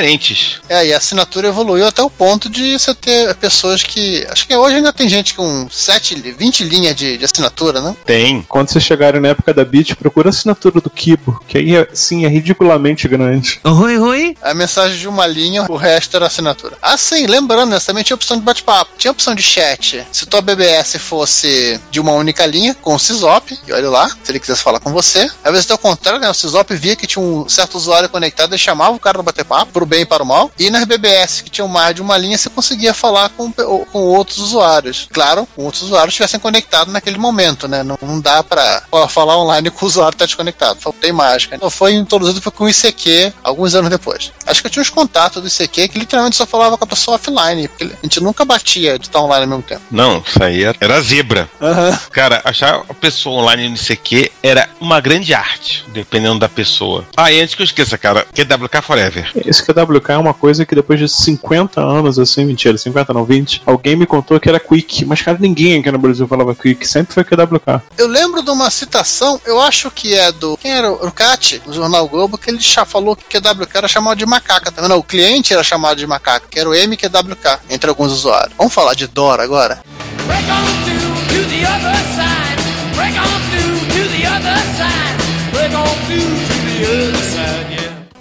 É, 0.69 0.87
e 0.87 0.93
a 0.93 0.97
assinatura 0.97 1.47
evoluiu 1.47 1.85
até 1.85 2.01
o 2.01 2.09
ponto 2.09 2.49
de 2.49 2.77
você 2.77 2.93
ter 2.93 3.35
pessoas 3.35 3.83
que. 3.83 4.25
Acho 4.29 4.47
que 4.47 4.55
hoje 4.55 4.77
ainda 4.77 4.93
tem 4.93 5.09
gente 5.09 5.33
com 5.33 5.67
7, 5.69 6.15
20 6.15 6.63
linhas 6.63 6.95
de, 6.95 7.17
de 7.17 7.25
assinatura, 7.25 7.81
né? 7.81 7.95
Tem. 8.05 8.41
Quando 8.43 8.69
vocês 8.69 8.83
chegarem 8.83 9.19
na 9.19 9.29
época 9.29 9.53
da 9.53 9.65
Bit, 9.65 9.95
procura 9.95 10.29
a 10.29 10.31
assinatura 10.31 10.79
do 10.79 10.89
Kibo, 10.89 11.43
que 11.47 11.57
aí 11.57 11.75
é, 11.75 11.87
sim 11.93 12.25
é 12.25 12.27
ridiculamente 12.27 13.07
grande. 13.07 13.59
Oi, 13.63 13.97
oi. 13.97 14.37
A 14.41 14.53
mensagem 14.53 14.97
de 14.97 15.07
uma 15.07 15.27
linha, 15.27 15.65
o 15.69 15.75
resto 15.75 16.15
era 16.15 16.27
assinatura. 16.27 16.77
Ah, 16.81 16.97
sim, 16.97 17.25
lembrando, 17.25 17.71
você 17.71 17.87
também 17.87 18.03
tinha 18.03 18.15
opção 18.15 18.37
de 18.37 18.43
bate-papo. 18.43 18.91
Tinha 18.97 19.11
opção 19.11 19.35
de 19.35 19.43
chat. 19.43 20.05
Se 20.11 20.25
tua 20.25 20.41
BBS 20.41 20.97
fosse 20.97 21.79
de 21.89 21.99
uma 21.99 22.13
única 22.13 22.45
linha, 22.45 22.75
com 22.75 22.95
o 22.95 22.99
Sysop, 22.99 23.57
e 23.67 23.73
olha 23.73 23.89
lá, 23.89 24.09
se 24.23 24.31
ele 24.31 24.39
quisesse 24.39 24.63
falar 24.63 24.79
com 24.79 24.91
você. 24.91 25.29
Às 25.43 25.51
vezes, 25.51 25.71
ao 25.71 25.77
contrário, 25.77 26.19
né, 26.19 26.29
o 26.29 26.33
Sysop 26.33 26.73
via 26.75 26.95
que 26.95 27.07
tinha 27.07 27.23
um 27.23 27.47
certo 27.49 27.75
usuário 27.75 28.09
conectado 28.09 28.55
e 28.55 28.59
chamava 28.59 28.95
o 28.95 28.99
cara 28.99 29.17
no 29.17 29.23
bater-papo, 29.81 29.81
pro 29.81 29.85
bem 29.85 30.01
e 30.01 30.05
para 30.05 30.23
o 30.23 30.25
mal. 30.25 30.51
E 30.59 30.69
nas 30.69 30.83
BBS, 30.85 31.41
que 31.41 31.49
tinham 31.49 31.67
mais 31.67 31.95
de 31.95 32.01
uma 32.01 32.17
linha, 32.17 32.37
você 32.37 32.49
conseguia 32.49 32.93
falar 32.93 33.29
com, 33.29 33.51
com 33.51 33.99
outros 33.99 34.37
usuários. 34.37 35.07
Claro, 35.11 35.47
com 35.55 35.63
outros 35.65 35.83
usuários 35.83 36.13
estivessem 36.13 36.39
conectados 36.39 36.93
naquele 36.93 37.17
momento, 37.17 37.67
né? 37.67 37.83
Não, 37.83 37.97
não 38.01 38.19
dá 38.19 38.43
pra 38.43 38.83
ó, 38.91 39.07
falar 39.07 39.37
online 39.37 39.69
com 39.69 39.85
o 39.85 39.87
usuário 39.87 40.17
tá 40.17 40.25
desconectado. 40.25 40.79
Faltei 40.79 41.11
mágica. 41.11 41.55
Então 41.55 41.69
foi 41.69 41.93
introduzido 41.93 42.51
com 42.51 42.65
o 42.65 42.69
ICQ 42.69 43.33
alguns 43.43 43.73
anos 43.75 43.89
depois. 43.89 44.31
Acho 44.45 44.61
que 44.61 44.67
eu 44.67 44.71
tinha 44.71 44.81
uns 44.81 44.89
contatos 44.89 45.41
do 45.41 45.47
ICQ 45.47 45.87
que 45.87 45.99
literalmente 45.99 46.35
só 46.35 46.45
falava 46.45 46.77
com 46.77 46.83
a 46.83 46.87
pessoa 46.87 47.15
offline, 47.15 47.67
porque 47.67 47.85
a 47.85 47.97
gente 48.03 48.21
nunca 48.21 48.43
batia 48.45 48.99
de 48.99 49.07
estar 49.07 49.19
online 49.21 49.43
ao 49.43 49.49
mesmo 49.49 49.63
tempo. 49.63 49.81
Não, 49.89 50.23
isso 50.25 50.43
aí 50.43 50.63
era- 50.63 50.77
era 50.79 51.01
zebra. 51.01 51.49
Aham. 51.61 51.99
Cara, 52.11 52.41
achar 52.43 52.81
a 52.89 52.93
pessoa 52.93 53.41
online 53.41 53.69
no 53.69 53.75
ICQ 53.75 54.31
era 54.43 54.69
uma 54.79 54.99
grande 54.99 55.33
arte, 55.33 55.83
dependendo 55.89 56.39
da 56.39 56.49
pessoa. 56.49 57.05
Ah, 57.15 57.31
e 57.31 57.39
antes 57.41 57.55
que 57.55 57.61
eu 57.61 57.65
esqueça, 57.65 57.97
cara, 57.97 58.25
QWK 58.33 58.81
Forever. 58.81 59.31
Esse 59.45 59.63
QWK 59.73 60.11
é 60.11 60.17
uma 60.17 60.33
coisa 60.33 60.65
que 60.65 60.75
depois 60.75 60.99
de 60.99 61.07
50 61.07 61.81
anos, 61.81 62.19
assim, 62.19 62.45
mentira, 62.45 62.77
50 62.77 63.13
não, 63.13 63.23
20, 63.23 63.63
alguém 63.65 63.95
me 63.95 64.05
contou 64.05 64.39
que 64.39 64.49
era 64.49 64.59
Quick, 64.59 65.05
mas 65.05 65.21
cara, 65.21 65.37
ninguém 65.39 65.79
aqui 65.79 65.91
no 65.91 65.97
Brasil 65.97 66.27
falava 66.27 66.53
Quick, 66.55 66.87
sempre 66.87 67.13
foi 67.13 67.23
QWK. 67.23 67.81
Eu 67.97 68.07
lembro 68.07 68.43
de 68.43 68.49
uma 68.49 68.69
citação, 68.69 69.39
eu 69.45 69.61
acho 69.61 69.89
que 69.91 70.13
é 70.13 70.31
do. 70.31 70.57
Quem 70.57 70.71
era? 70.71 70.91
O 70.91 71.11
Cat, 71.11 71.61
no 71.65 71.73
Jornal 71.73 72.07
Globo, 72.07 72.37
que 72.37 72.49
ele 72.49 72.59
já 72.59 72.85
falou 72.85 73.15
que 73.15 73.25
QWK 73.25 73.77
era 73.77 73.87
chamado 73.87 74.17
de 74.17 74.25
macaca 74.25 74.71
também. 74.71 74.89
Não, 74.89 74.97
o 74.97 75.03
cliente 75.03 75.53
era 75.53 75.63
chamado 75.63 75.97
de 75.97 76.07
macaca, 76.07 76.47
que 76.49 76.59
era 76.59 76.69
o 76.69 76.73
MQWK, 76.73 77.59
entre 77.69 77.89
alguns 77.89 78.11
usuários. 78.11 78.53
Vamos 78.57 78.73
falar 78.73 78.93
de 78.93 79.07
Dora 79.07 79.43
agora? 79.43 79.81
Break 80.27 80.49
on 80.49 80.65
through 80.85 80.99
to 81.27 81.49
the 81.49 81.65
other 81.65 81.97
side. 82.15 82.61
Break 82.95 83.17
on 83.17 83.41
through 83.51 83.79
to 83.89 84.03
the 84.09 84.27
other 84.27 84.57
side. 84.77 85.15
Break 85.51 85.73
on 85.73 85.87
through 86.05 86.19
to 86.19 86.55
the 86.65 87.07
other 87.07 87.17
side. 87.17 87.40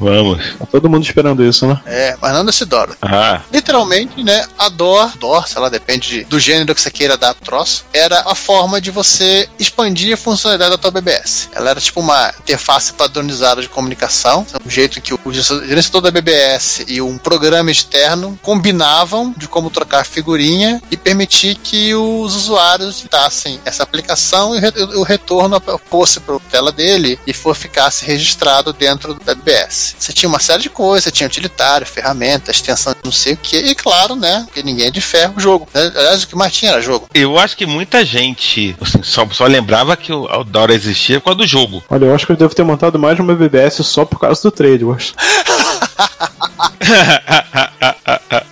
Vamos. 0.00 0.38
Tá 0.58 0.66
todo 0.66 0.88
mundo 0.88 1.04
esperando 1.04 1.44
isso, 1.44 1.66
né? 1.66 1.78
É, 1.86 2.16
mas 2.20 2.32
não 2.32 2.44
desse 2.44 2.64
Dora. 2.64 2.96
Ah, 3.02 3.42
Literalmente, 3.52 4.22
né, 4.24 4.46
a 4.58 4.68
DOR, 4.68 5.16
DOR, 5.18 5.46
sei 5.46 5.60
lá, 5.60 5.68
depende 5.68 6.08
de- 6.08 6.24
do 6.24 6.40
gênero 6.40 6.74
que 6.74 6.80
você 6.80 6.90
queira 6.90 7.16
dar 7.16 7.34
pro 7.34 7.44
troço, 7.44 7.84
era 7.92 8.20
a 8.26 8.34
forma 8.34 8.80
de 8.80 8.90
você 8.90 9.48
expandir 9.58 10.14
a 10.14 10.16
funcionalidade 10.16 10.70
da 10.70 10.78
tua 10.78 10.90
BBS. 10.90 11.48
Ela 11.52 11.70
era 11.70 11.80
tipo 11.80 12.00
uma 12.00 12.32
interface 12.40 12.92
padronizada 12.94 13.60
de 13.60 13.68
comunicação, 13.68 14.46
um 14.64 14.70
jeito 14.70 15.00
que 15.00 15.12
o 15.12 15.20
gerenciador 15.32 16.00
da 16.00 16.10
BBS 16.10 16.84
e 16.88 17.00
um 17.02 17.18
programa 17.18 17.70
externo 17.70 18.38
combinavam 18.42 19.34
de 19.36 19.46
como 19.46 19.68
trocar 19.70 20.06
figurinha 20.06 20.80
e 20.90 20.96
permitir 20.96 21.56
que 21.56 21.94
os 21.94 22.34
usuários 22.34 23.04
dassem 23.10 23.60
essa 23.64 23.82
aplicação 23.82 24.54
e 24.56 24.60
o 24.96 25.02
retorno 25.02 25.60
fosse 25.90 26.20
para 26.20 26.36
a 26.36 26.40
tela 26.50 26.72
dele 26.72 27.18
e 27.26 27.32
for 27.32 27.54
ficasse 27.54 28.04
registrado 28.04 28.72
dentro 28.72 29.14
da 29.14 29.34
BBS. 29.34 29.89
Você 29.98 30.12
tinha 30.12 30.28
uma 30.28 30.40
série 30.40 30.62
de 30.62 30.70
coisas, 30.70 31.04
você 31.04 31.10
tinha 31.10 31.26
utilitário, 31.26 31.86
ferramenta, 31.86 32.50
extensão 32.50 32.92
de 32.92 33.00
não 33.04 33.12
sei 33.12 33.34
o 33.34 33.36
que, 33.36 33.56
e 33.56 33.74
claro, 33.74 34.14
né, 34.16 34.42
porque 34.46 34.62
ninguém 34.62 34.86
é 34.86 34.90
de 34.90 35.00
ferro, 35.00 35.34
jogo. 35.38 35.68
Aliás, 35.74 36.22
o 36.22 36.28
que 36.28 36.36
mais 36.36 36.52
tinha 36.52 36.72
era 36.72 36.80
jogo. 36.80 37.08
eu 37.14 37.38
acho 37.38 37.56
que 37.56 37.66
muita 37.66 38.04
gente 38.04 38.76
assim, 38.80 39.02
só, 39.02 39.26
só 39.30 39.46
lembrava 39.46 39.96
que 39.96 40.12
o 40.12 40.20
o 40.40 40.44
Dora 40.44 40.74
existia 40.74 41.20
por 41.20 41.26
causa 41.26 41.38
do 41.38 41.46
jogo. 41.46 41.82
Olha, 41.88 42.06
eu 42.06 42.14
acho 42.14 42.26
que 42.26 42.32
eu 42.32 42.36
devo 42.36 42.54
ter 42.54 42.62
montado 42.62 42.98
mais 42.98 43.16
de 43.16 43.22
uma 43.22 43.34
BBS 43.34 43.84
só 43.84 44.04
por 44.04 44.18
causa 44.18 44.40
do 44.42 44.50
trade, 44.50 44.82
eu 44.82 44.92
acho. 44.92 45.14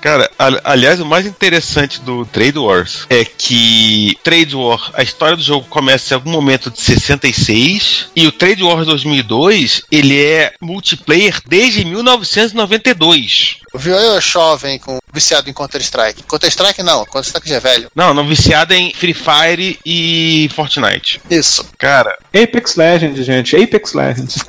Cara, 0.01 0.31
al- 0.39 0.61
aliás, 0.65 1.01
o 1.01 1.07
mais 1.07 1.27
interessante 1.27 2.01
do 2.01 2.25
Trade 2.27 2.59
Wars 2.59 3.07
é 3.11 3.25
que 3.25 4.17
Trade 4.23 4.55
War, 4.55 4.91
a 4.95 5.03
história 5.03 5.37
do 5.37 5.43
jogo 5.43 5.67
começa 5.69 6.13
em 6.13 6.17
algum 6.17 6.31
momento 6.31 6.71
de 6.71 6.81
66 6.81 8.07
e 8.15 8.27
o 8.27 8.33
Trade 8.33 8.63
Wars 8.63 8.87
2002, 8.87 9.83
ele 9.91 10.21
é 10.23 10.55
multiplayer 10.61 11.41
desde 11.47 11.85
1992. 11.85 13.57
Viu 13.75 13.95
eu 13.97 14.21
jovem 14.21 14.79
com 14.79 14.99
viciado 15.13 15.51
em 15.51 15.53
Counter-Strike. 15.53 16.23
Counter-Strike 16.23 16.83
não, 16.83 17.05
Counter-Strike 17.05 17.49
já 17.49 17.57
é 17.57 17.61
velho. 17.61 17.91
Não, 17.95 18.15
não 18.15 18.27
viciada 18.27 18.75
em 18.77 18.95
Free 18.95 19.15
Fire 19.15 19.79
e 19.85 20.49
Fortnite. 20.55 21.21
Isso. 21.31 21.67
Cara, 21.77 22.17
Apex 22.29 22.77
Legends, 22.77 23.27
gente. 23.27 23.57
Apex 23.57 23.93
Legends. 23.93 24.37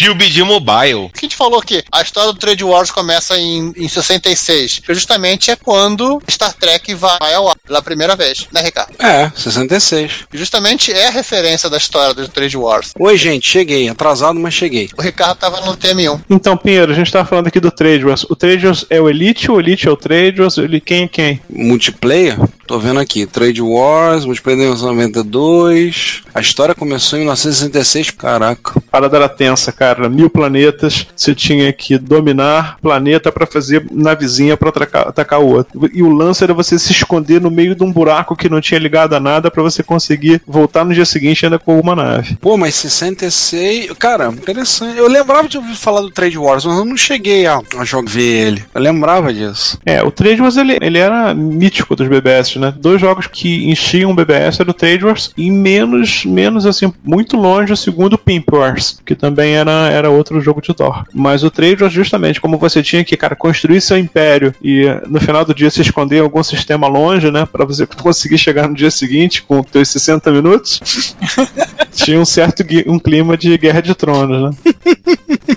PUBG 0.00 0.42
Mobile. 0.44 1.10
que 1.12 1.18
a 1.18 1.28
gente 1.28 1.36
falou 1.36 1.60
que 1.60 1.84
a 1.92 2.00
história 2.00 2.32
do 2.32 2.38
Trade 2.38 2.64
Wars 2.64 2.90
começa 2.90 3.38
em, 3.38 3.70
em 3.76 3.86
66, 3.86 4.78
que 4.78 4.94
justamente 4.94 5.50
é 5.50 5.56
quando 5.56 6.22
Star 6.30 6.54
Trek 6.54 6.94
vai 6.94 7.34
ao 7.34 7.50
ar 7.50 7.56
pela 7.66 7.82
primeira 7.82 8.16
vez, 8.16 8.46
né, 8.50 8.62
Ricardo? 8.62 8.94
É, 8.98 9.30
66. 9.36 10.24
E 10.32 10.38
justamente 10.38 10.90
é 10.90 11.08
a 11.08 11.10
referência 11.10 11.68
da 11.68 11.76
história 11.76 12.14
do 12.14 12.26
Trade 12.28 12.56
Wars. 12.56 12.92
Oi, 12.98 13.16
gente, 13.18 13.46
cheguei. 13.46 13.90
Atrasado, 13.90 14.40
mas 14.40 14.54
cheguei. 14.54 14.88
O 14.96 15.02
Ricardo 15.02 15.36
tava 15.36 15.60
no 15.60 15.76
TM1. 15.76 16.22
Então, 16.30 16.56
Pinheiro, 16.56 16.92
a 16.92 16.94
gente 16.94 17.12
tá 17.12 17.22
falando 17.24 17.48
aqui 17.48 17.60
do 17.60 17.70
Trade 17.70 18.06
Wars. 18.06 18.24
O 18.24 18.34
Trade 18.34 18.66
Wars 18.66 18.86
é 18.88 18.98
o 18.98 19.08
Elite, 19.08 19.50
o 19.50 19.60
Elite 19.60 19.86
é 19.86 19.90
o 19.90 19.96
Trade 19.96 20.40
Wars, 20.40 20.56
ele 20.56 20.80
quem 20.80 21.04
é 21.04 21.08
quem? 21.08 21.42
Multiplayer? 21.50 22.38
Tô 22.70 22.78
vendo 22.78 23.00
aqui. 23.00 23.26
Trade 23.26 23.60
Wars, 23.60 24.24
multiplayer 24.24 24.60
de 24.60 24.66
1992. 24.66 26.22
A 26.32 26.40
história 26.40 26.72
começou 26.72 27.18
em 27.18 27.22
1966. 27.22 28.12
Caraca. 28.12 28.78
A 28.78 28.80
parada 28.80 29.16
era 29.16 29.28
tensa, 29.28 29.72
cara. 29.72 30.08
Mil 30.08 30.30
planetas, 30.30 31.04
você 31.16 31.34
tinha 31.34 31.72
que 31.72 31.98
dominar 31.98 32.78
planeta 32.80 33.32
pra 33.32 33.44
fazer 33.44 33.84
navezinha 33.90 34.56
pra 34.56 34.68
atacar, 34.68 35.08
atacar 35.08 35.40
o 35.40 35.48
outro. 35.48 35.90
E 35.92 36.00
o 36.00 36.10
lance 36.10 36.44
era 36.44 36.54
você 36.54 36.78
se 36.78 36.92
esconder 36.92 37.40
no 37.40 37.50
meio 37.50 37.74
de 37.74 37.82
um 37.82 37.90
buraco 37.90 38.36
que 38.36 38.48
não 38.48 38.60
tinha 38.60 38.78
ligado 38.78 39.14
a 39.14 39.20
nada 39.20 39.50
pra 39.50 39.64
você 39.64 39.82
conseguir 39.82 40.40
voltar 40.46 40.84
no 40.84 40.94
dia 40.94 41.04
seguinte 41.04 41.44
ainda 41.44 41.58
com 41.58 41.80
uma 41.80 41.96
nave. 41.96 42.36
Pô, 42.36 42.56
mas 42.56 42.76
66. 42.76 43.94
Cara, 43.98 44.28
interessante. 44.28 44.96
Eu 44.96 45.08
lembrava 45.08 45.48
de 45.48 45.56
ouvir 45.56 45.74
falar 45.74 46.02
do 46.02 46.10
Trade 46.12 46.38
Wars, 46.38 46.64
mas 46.64 46.78
eu 46.78 46.84
não 46.84 46.96
cheguei 46.96 47.48
a, 47.48 47.60
a 47.76 47.84
jogar 47.84 48.08
ver 48.08 48.46
ele. 48.46 48.64
Eu 48.72 48.80
lembrava 48.80 49.34
disso. 49.34 49.76
É, 49.84 50.00
o 50.04 50.12
Trade 50.12 50.40
Wars 50.40 50.56
ele, 50.56 50.78
ele 50.80 50.98
era 50.98 51.34
mítico 51.34 51.96
dos 51.96 52.06
BBS, 52.06 52.59
né? 52.60 52.72
Dois 52.78 53.00
jogos 53.00 53.26
que 53.26 53.68
enchiam 53.68 54.10
o 54.10 54.14
BBS 54.14 54.60
era 54.60 54.70
o 54.70 54.74
Trade 54.74 55.04
Wars 55.04 55.32
e 55.36 55.50
menos, 55.50 56.24
menos 56.24 56.66
assim, 56.66 56.92
muito 57.02 57.36
longe 57.36 57.72
o 57.72 57.76
segundo 57.76 58.18
Pimp 58.18 58.52
Wars, 58.52 59.00
que 59.04 59.14
também 59.14 59.54
era, 59.54 59.88
era 59.90 60.10
outro 60.10 60.40
jogo 60.40 60.60
de 60.60 60.74
Thor. 60.74 61.04
Mas 61.12 61.42
o 61.42 61.50
Trade 61.50 61.82
Wars, 61.82 61.92
justamente, 61.92 62.40
como 62.40 62.58
você 62.58 62.82
tinha 62.82 63.04
que, 63.04 63.16
cara, 63.16 63.34
construir 63.34 63.80
seu 63.80 63.98
império 63.98 64.54
e 64.62 64.86
no 65.08 65.20
final 65.20 65.44
do 65.44 65.54
dia 65.54 65.70
se 65.70 65.80
esconder 65.80 66.18
em 66.18 66.20
algum 66.20 66.42
sistema 66.42 66.86
longe, 66.86 67.30
né? 67.30 67.46
Pra 67.50 67.64
você 67.64 67.86
conseguir 68.00 68.38
chegar 68.38 68.68
no 68.68 68.74
dia 68.74 68.90
seguinte 68.90 69.42
com 69.42 69.62
teus 69.62 69.88
60 69.88 70.30
minutos, 70.30 71.14
tinha 71.92 72.20
um 72.20 72.24
certo 72.24 72.64
um 72.86 72.98
clima 72.98 73.36
de 73.36 73.56
Guerra 73.56 73.80
de 73.80 73.94
Tronos, 73.94 74.50
né? 74.50 74.72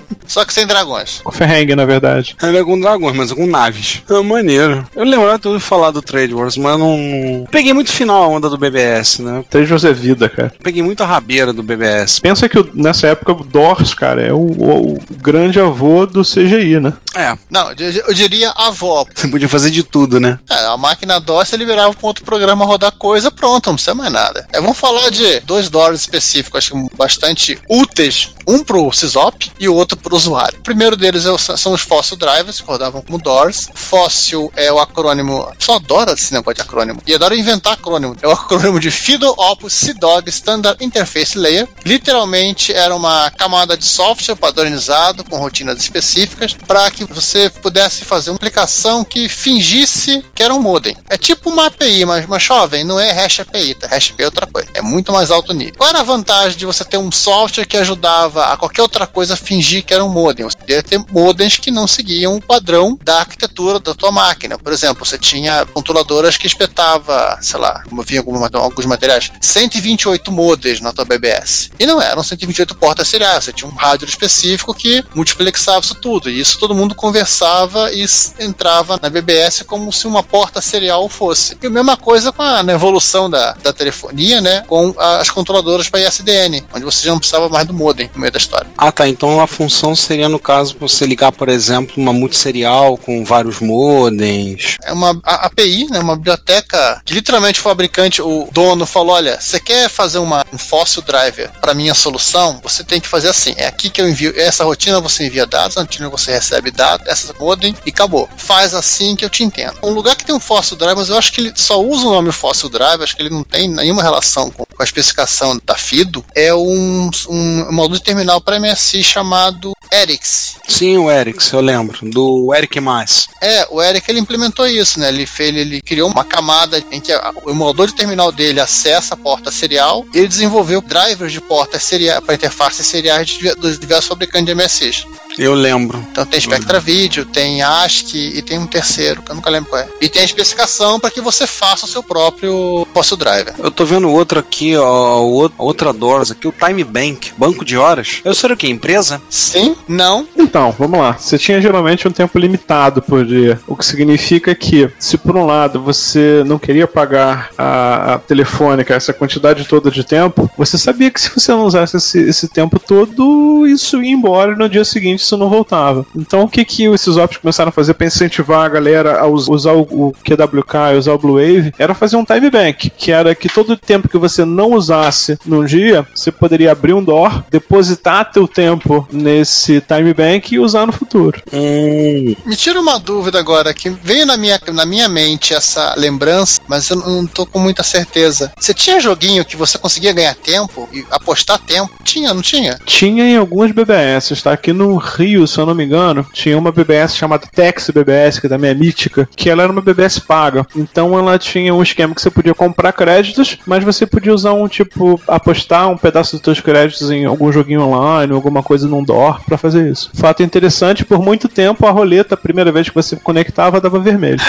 Só 0.26 0.44
que 0.44 0.52
sem 0.54 0.66
dragões. 0.66 1.20
O 1.24 1.30
Ferrengue, 1.32 1.74
na 1.76 1.84
verdade. 1.84 2.36
Ele 2.42 2.58
é 2.58 2.64
com 2.64 2.78
dragões, 2.78 3.16
mas 3.16 3.30
é 3.30 3.34
com 3.34 3.46
naves. 3.46 4.02
É 4.08 4.20
maneiro. 4.22 4.86
Eu 4.94 5.04
lembrava 5.04 5.38
de 5.38 5.48
ouvir 5.48 5.60
falar 5.60 5.90
do 5.90 6.02
Trade 6.02 6.34
Wars, 6.34 6.56
mas 6.56 6.78
não. 6.78 7.46
Peguei 7.50 7.72
muito 7.72 7.92
final 7.92 8.22
a 8.22 8.28
onda 8.28 8.48
do 8.48 8.56
BBS, 8.58 9.20
né? 9.22 9.44
Trade 9.50 9.70
Wars 9.70 9.84
é 9.84 9.92
vida, 9.92 10.28
cara. 10.28 10.52
Peguei 10.62 10.82
muito 10.82 11.02
a 11.02 11.06
rabeira 11.06 11.52
do 11.52 11.62
BBS. 11.62 12.20
Pensa 12.20 12.48
que 12.48 12.58
nessa 12.74 13.08
época 13.08 13.32
o 13.32 13.44
Dors, 13.44 13.94
cara, 13.94 14.22
é 14.22 14.32
o, 14.32 14.36
o- 14.38 14.94
o 14.94 14.98
grande 15.20 15.60
avô 15.60 16.06
do 16.06 16.22
CGI, 16.22 16.80
né? 16.80 16.92
É, 17.14 17.36
Não, 17.50 17.70
eu, 17.72 18.12
diria 18.14 18.50
avó. 18.56 19.06
você 19.14 19.28
podia 19.28 19.48
fazer 19.48 19.70
de 19.70 19.82
tudo, 19.84 20.18
né? 20.18 20.38
É, 20.50 20.66
a 20.66 20.76
máquina 20.76 21.20
DOS 21.20 21.48
você 21.48 21.56
liberava 21.56 21.92
para 21.94 22.06
outro 22.06 22.24
programa 22.24 22.64
rodar 22.64 22.90
coisa, 22.92 23.30
pronto, 23.30 23.66
não 23.68 23.74
precisa 23.74 23.94
mais 23.94 24.10
nada. 24.12 24.46
É, 24.52 24.60
vamos 24.60 24.76
falar 24.78 25.10
de 25.10 25.40
dois 25.40 25.68
DORs 25.68 26.00
específicos, 26.00 26.58
acho 26.58 26.72
que 26.72 26.96
bastante 26.96 27.58
úteis. 27.68 28.30
Um 28.46 28.62
pro 28.62 28.92
Sysop 28.92 29.52
e 29.58 29.68
o 29.68 29.74
outro 29.74 29.96
pro 29.96 30.16
usuário. 30.16 30.58
O 30.58 30.62
primeiro 30.62 30.96
deles 30.96 31.24
é 31.26 31.34
são 31.56 31.72
os 31.72 31.82
Fossil 31.82 32.16
Drivers, 32.16 32.60
que 32.60 32.66
rodavam 32.66 33.02
como 33.02 33.18
DORs. 33.18 33.68
Fossil 33.74 34.52
é 34.56 34.72
o 34.72 34.78
acrônimo. 34.78 35.50
Só 35.58 35.76
adora 35.76 36.12
esse 36.12 36.32
negócio 36.32 36.56
de 36.56 36.62
acrônimo. 36.62 37.02
E 37.06 37.14
adora 37.14 37.36
inventar 37.36 37.74
acrônimo. 37.74 38.16
É 38.22 38.28
o 38.28 38.32
acrônimo 38.32 38.78
de 38.78 38.90
FIDO 38.90 39.28
Opus 39.36 39.72
CDOG 39.74 40.28
Standard 40.28 40.84
Interface 40.84 41.38
Layer. 41.38 41.68
Literalmente 41.84 42.72
era 42.72 42.94
uma 42.94 43.30
camada 43.30 43.76
de 43.76 43.84
software 43.84 44.36
padronizado 44.36 45.24
com 45.24 45.36
rotinas 45.36 45.78
específicas 45.78 46.54
para 46.54 46.90
que 46.90 47.04
você 47.04 47.50
pudesse 47.50 48.04
fazer 48.04 48.30
uma 48.30 48.36
aplicação 48.36 49.04
que 49.04 49.28
fingisse 49.28 50.24
que 50.34 50.42
era 50.42 50.54
um 50.54 50.60
modem. 50.60 50.96
É 51.08 51.16
tipo 51.16 51.50
uma 51.50 51.66
API, 51.66 52.04
mas, 52.04 52.26
mas 52.26 52.42
jovem, 52.42 52.84
não 52.84 52.98
é 52.98 53.12
Hash 53.12 53.40
API, 53.40 53.74
tá? 53.74 53.86
Hash 53.86 54.10
API 54.10 54.22
é 54.22 54.26
outra 54.26 54.46
coisa. 54.46 54.68
É 54.74 54.82
muito 54.82 55.12
mais 55.12 55.30
alto 55.30 55.52
nível. 55.52 55.74
Qual 55.76 55.88
era 55.88 56.00
a 56.00 56.04
vantagem 56.04 56.58
de 56.58 56.66
você 56.66 56.84
ter 56.84 56.98
um 56.98 57.10
software 57.10 57.66
que 57.66 57.76
ajudava 57.76 58.33
a 58.36 58.56
qualquer 58.56 58.82
outra 58.82 59.06
coisa 59.06 59.36
fingir 59.36 59.84
que 59.84 59.92
era 59.94 60.04
um 60.04 60.08
modem? 60.08 60.44
Você 60.44 60.56
poderia 60.56 60.82
ter 60.82 60.98
modems 61.10 61.58
que 61.58 61.70
não 61.70 61.86
seguiam 61.86 62.36
o 62.36 62.40
padrão 62.42 62.98
da 63.02 63.20
arquitetura 63.20 63.78
da 63.80 63.94
tua 63.94 64.10
máquina. 64.12 64.58
Por 64.58 64.72
exemplo, 64.72 65.04
você 65.04 65.18
tinha 65.18 65.64
controladoras 65.66 66.36
que 66.36 66.46
espetava, 66.46 67.38
sei 67.40 67.58
lá, 67.60 67.82
como 67.88 68.00
havia 68.02 68.20
alguma- 68.20 68.50
alguns 68.54 68.86
materiais, 68.86 69.30
128 69.40 70.30
modems 70.32 70.80
na 70.80 70.92
tua 70.92 71.04
BBS. 71.04 71.70
E 71.78 71.86
não 71.86 72.00
eram 72.00 72.22
128 72.22 72.74
portas 72.74 73.08
seriais, 73.08 73.44
você 73.44 73.52
tinha 73.52 73.70
um 73.70 73.74
rádio 73.74 74.06
específico 74.08 74.74
que 74.74 75.04
multiplexava 75.14 75.80
isso 75.84 75.94
tudo. 75.94 76.28
E 76.30 76.40
isso 76.40 76.58
todo 76.58 76.74
mundo 76.74 76.94
conversava 76.94 77.92
e 77.92 78.04
entrava 78.40 78.98
na 79.00 79.08
BBS 79.08 79.62
como 79.64 79.92
se 79.92 80.06
uma 80.06 80.22
porta 80.22 80.60
serial 80.60 81.08
fosse. 81.08 81.56
E 81.62 81.66
a 81.66 81.70
mesma 81.70 81.96
coisa 81.96 82.32
com 82.32 82.42
a 82.42 82.60
evolução 82.60 83.28
da, 83.30 83.52
da 83.62 83.72
telefonia, 83.72 84.40
né? 84.40 84.62
Com 84.66 84.94
as 84.98 85.30
controladoras 85.30 85.88
para 85.88 86.00
ISDN, 86.00 86.64
onde 86.74 86.84
você 86.84 87.04
já 87.04 87.10
não 87.12 87.18
precisava 87.18 87.48
mais 87.48 87.66
do 87.66 87.74
modem 87.74 88.10
meio 88.24 88.32
da 88.32 88.38
história. 88.38 88.66
Ah, 88.76 88.90
tá. 88.90 89.06
Então 89.08 89.40
a 89.40 89.46
função 89.46 89.94
seria, 89.94 90.28
no 90.28 90.38
caso, 90.38 90.76
você 90.80 91.06
ligar, 91.06 91.30
por 91.32 91.48
exemplo, 91.48 91.94
uma 91.96 92.12
multisserial 92.12 92.96
com 92.96 93.24
vários 93.24 93.60
modems. 93.60 94.76
É 94.82 94.92
uma 94.92 95.20
a- 95.22 95.46
API, 95.46 95.86
né, 95.90 95.98
uma 95.98 96.16
biblioteca 96.16 97.00
que 97.04 97.14
literalmente 97.14 97.60
o 97.60 97.62
fabricante, 97.62 98.22
o 98.22 98.48
dono 98.52 98.86
falou, 98.86 99.14
olha, 99.14 99.38
você 99.40 99.60
quer 99.60 99.88
fazer 99.88 100.18
uma, 100.18 100.44
um 100.52 100.58
fossil 100.58 101.02
driver 101.02 101.50
para 101.60 101.74
minha 101.74 101.94
solução? 101.94 102.60
Você 102.62 102.82
tem 102.82 103.00
que 103.00 103.08
fazer 103.08 103.28
assim, 103.28 103.54
é 103.56 103.66
aqui 103.66 103.90
que 103.90 104.00
eu 104.00 104.08
envio, 104.08 104.32
essa 104.36 104.64
rotina 104.64 105.00
você 105.00 105.26
envia 105.26 105.46
dados, 105.46 105.76
na 105.76 105.82
rotina 105.82 106.08
você 106.08 106.32
recebe 106.32 106.70
dados, 106.70 107.06
essa 107.06 107.34
modem 107.38 107.74
e 107.84 107.90
acabou. 107.90 108.28
Faz 108.36 108.74
assim 108.74 109.14
que 109.16 109.24
eu 109.24 109.30
te 109.30 109.42
entendo. 109.44 109.74
Um 109.82 109.90
lugar 109.90 110.16
que 110.16 110.24
tem 110.24 110.34
um 110.34 110.40
fossil 110.40 110.76
driver, 110.76 110.96
mas 110.96 111.08
eu 111.10 111.18
acho 111.18 111.32
que 111.32 111.40
ele 111.40 111.52
só 111.54 111.80
usa 111.82 112.06
o 112.06 112.10
nome 112.10 112.32
fossil 112.32 112.68
driver, 112.68 113.02
acho 113.02 113.14
que 113.16 113.22
ele 113.22 113.30
não 113.30 113.44
tem 113.44 113.68
nenhuma 113.68 114.02
relação 114.02 114.50
com, 114.50 114.64
com 114.64 114.82
a 114.82 114.84
especificação 114.84 115.58
da 115.64 115.74
FIDO, 115.74 116.24
é 116.34 116.54
um, 116.54 117.10
um 117.28 117.72
módulo 117.72 117.98
de 117.98 118.04
terminal 118.14 118.40
para 118.40 118.58
MSI 118.60 119.02
chamado 119.02 119.72
Erix. 119.92 120.56
Sim, 120.68 120.96
o 120.98 121.10
Eric, 121.10 121.52
eu 121.52 121.60
lembro. 121.60 121.98
Do 122.10 122.54
Eric 122.54 122.80
Mais. 122.80 123.28
É, 123.40 123.66
o 123.70 123.82
Eric 123.82 124.10
ele 124.10 124.18
implementou 124.20 124.66
isso, 124.66 124.98
né? 124.98 125.08
Ele, 125.08 125.26
fez, 125.26 125.54
ele 125.54 125.80
criou 125.82 126.08
uma 126.10 126.24
camada 126.24 126.82
em 126.90 127.00
que 127.00 127.12
a- 127.12 127.32
o 127.44 127.50
emulador 127.50 127.86
de 127.86 127.94
terminal 127.94 128.32
dele 128.32 128.60
acessa 128.60 129.14
a 129.14 129.16
porta 129.16 129.50
serial 129.50 130.04
e 130.14 130.18
ele 130.18 130.28
desenvolveu 130.28 130.80
drivers 130.80 131.32
de 131.32 131.40
portas 131.40 131.82
serial 131.82 132.22
para 132.22 132.34
interfaces 132.34 132.86
seriais 132.86 133.28
de 133.28 133.54
dos 133.56 133.78
diversos 133.78 134.06
fabricantes 134.08 134.46
de 134.46 134.52
MSIs. 134.54 135.06
Eu 135.36 135.52
lembro. 135.52 135.98
Então 136.10 136.24
tem 136.24 136.40
Spectra 136.40 136.78
Video, 136.80 137.24
tem 137.26 137.60
ASCII 137.60 138.38
e 138.38 138.42
tem 138.42 138.56
um 138.58 138.66
terceiro, 138.68 139.20
que 139.20 139.32
eu 139.32 139.34
nunca 139.36 139.50
lembro 139.50 139.68
qual 139.70 139.82
é. 139.82 139.88
E 140.00 140.08
tem 140.08 140.22
a 140.22 140.24
especificação 140.24 140.98
para 141.00 141.10
que 141.10 141.20
você 141.20 141.44
faça 141.46 141.84
o 141.86 141.88
seu 141.88 142.02
próprio 142.04 142.86
fossil 142.94 143.16
driver. 143.16 143.52
Eu 143.58 143.70
tô 143.70 143.84
vendo 143.84 144.08
outro 144.10 144.38
aqui, 144.38 144.76
ó, 144.76 145.20
outra 145.58 145.92
Doors 145.92 146.30
aqui, 146.30 146.46
o 146.46 146.52
Time 146.52 146.84
Bank, 146.84 147.32
banco 147.36 147.64
de 147.64 147.76
horas. 147.76 148.03
Eu 148.24 148.34
sei 148.34 148.52
o 148.52 148.56
que? 148.56 148.68
Empresa? 148.68 149.20
Sim? 149.28 149.76
Não? 149.88 150.26
Então, 150.36 150.74
vamos 150.78 150.98
lá. 150.98 151.12
Você 151.18 151.38
tinha 151.38 151.60
geralmente 151.60 152.06
um 152.06 152.10
tempo 152.10 152.38
limitado 152.38 153.02
por 153.02 153.24
dia, 153.24 153.58
o 153.66 153.76
que 153.76 153.84
significa 153.84 154.54
que, 154.54 154.90
se 154.98 155.16
por 155.18 155.36
um 155.36 155.46
lado 155.46 155.80
você 155.80 156.42
não 156.46 156.58
queria 156.58 156.86
pagar 156.86 157.50
a, 157.56 158.14
a 158.14 158.18
telefônica 158.18 158.94
essa 158.94 159.12
quantidade 159.12 159.64
toda 159.64 159.90
de 159.90 160.04
tempo, 160.04 160.50
você 160.56 160.76
sabia 160.78 161.10
que 161.10 161.20
se 161.20 161.30
você 161.34 161.52
não 161.52 161.64
usasse 161.64 161.96
esse, 161.96 162.18
esse 162.20 162.48
tempo 162.48 162.78
todo, 162.78 163.66
isso 163.66 164.02
ia 164.02 164.12
embora 164.12 164.52
e 164.52 164.56
no 164.56 164.68
dia 164.68 164.84
seguinte 164.84 165.20
isso 165.20 165.36
não 165.36 165.48
voltava. 165.48 166.04
Então, 166.16 166.42
o 166.42 166.48
que 166.48 166.64
que 166.64 166.84
esses 166.84 167.16
ops 167.16 167.38
começaram 167.38 167.68
a 167.68 167.72
fazer 167.72 167.94
para 167.94 168.06
incentivar 168.06 168.64
a 168.64 168.68
galera 168.68 169.20
a 169.20 169.26
us- 169.26 169.48
usar 169.48 169.72
o, 169.72 169.82
o 169.82 170.12
QWK 170.24 170.94
e 170.94 170.98
usar 170.98 171.12
o 171.14 171.18
Blue 171.18 171.34
Wave? 171.34 171.72
Era 171.78 171.94
fazer 171.94 172.16
um 172.16 172.24
time 172.24 172.50
bank, 172.50 172.90
que 172.90 173.10
era 173.12 173.34
que 173.34 173.48
todo 173.48 173.70
o 173.70 173.76
tempo 173.76 174.08
que 174.08 174.18
você 174.18 174.44
não 174.44 174.72
usasse 174.72 175.38
num 175.46 175.64
dia, 175.64 176.06
você 176.14 176.30
poderia 176.30 176.72
abrir 176.72 176.92
um 176.92 177.02
door, 177.02 177.42
depositar 177.50 177.93
teu 178.32 178.46
tempo 178.48 179.06
nesse 179.12 179.80
time 179.80 180.12
bank 180.14 180.54
e 180.54 180.58
usar 180.58 180.86
no 180.86 180.92
futuro. 180.92 181.40
Hum, 181.52 182.34
Me 182.44 182.56
tira 182.56 182.80
uma 182.80 182.98
dúvida 182.98 183.38
agora, 183.38 183.72
que 183.74 183.90
veio 183.90 184.26
na 184.26 184.36
minha, 184.36 184.60
na 184.72 184.86
minha 184.86 185.08
mente 185.08 185.54
essa 185.54 185.94
lembrança, 185.96 186.60
mas 186.68 186.88
eu 186.90 186.96
não 186.96 187.26
tô 187.26 187.46
com 187.46 187.58
muita 187.58 187.82
certeza. 187.82 188.52
Você 188.58 188.74
tinha 188.74 189.00
joguinho 189.00 189.44
que 189.44 189.56
você 189.56 189.78
conseguia 189.78 190.12
ganhar 190.12 190.34
tempo 190.34 190.88
e 190.92 191.04
apostar 191.10 191.58
tempo? 191.58 191.90
Tinha, 192.04 192.32
não 192.34 192.42
tinha? 192.42 192.78
Tinha 192.84 193.24
em 193.24 193.36
alguns 193.36 193.72
BBS, 193.72 194.42
tá? 194.42 194.52
Aqui 194.52 194.72
no 194.72 194.96
Rio, 194.96 195.46
se 195.46 195.58
eu 195.58 195.66
não 195.66 195.74
me 195.74 195.84
engano, 195.84 196.26
tinha 196.32 196.56
uma 196.58 196.72
BBS 196.72 197.16
chamada 197.16 197.46
Tex 197.52 197.90
BBS, 197.90 198.38
que 198.40 198.48
também 198.48 198.70
é 198.70 198.74
mítica, 198.74 199.28
que 199.36 199.48
ela 199.50 199.62
era 199.62 199.72
uma 199.72 199.80
BBS 199.80 200.18
paga. 200.18 200.66
Então 200.74 201.18
ela 201.18 201.38
tinha 201.38 201.74
um 201.74 201.82
esquema 201.82 202.14
que 202.14 202.20
você 202.22 202.30
podia 202.30 202.54
comprar 202.54 202.92
créditos, 202.92 203.58
mas 203.66 203.84
você 203.84 204.06
podia 204.06 204.34
usar 204.34 204.52
um 204.52 204.68
tipo, 204.68 205.20
apostar 205.26 205.88
um 205.88 205.96
pedaço 205.96 206.36
dos 206.36 206.44
seus 206.44 206.60
créditos 206.60 207.10
em 207.10 207.24
algum 207.24 207.50
joguinho 207.52 207.82
online, 207.84 208.32
alguma 208.32 208.62
coisa 208.62 208.88
num 208.88 209.02
DOR 209.02 209.42
para 209.44 209.58
fazer 209.58 209.90
isso. 209.90 210.10
Fato 210.14 210.42
interessante, 210.42 211.04
por 211.04 211.20
muito 211.20 211.48
tempo 211.48 211.86
a 211.86 211.90
roleta, 211.90 212.34
a 212.34 212.38
primeira 212.38 212.72
vez 212.72 212.88
que 212.88 212.94
você 212.94 213.16
conectava, 213.16 213.80
dava 213.80 213.98
vermelho. 213.98 214.40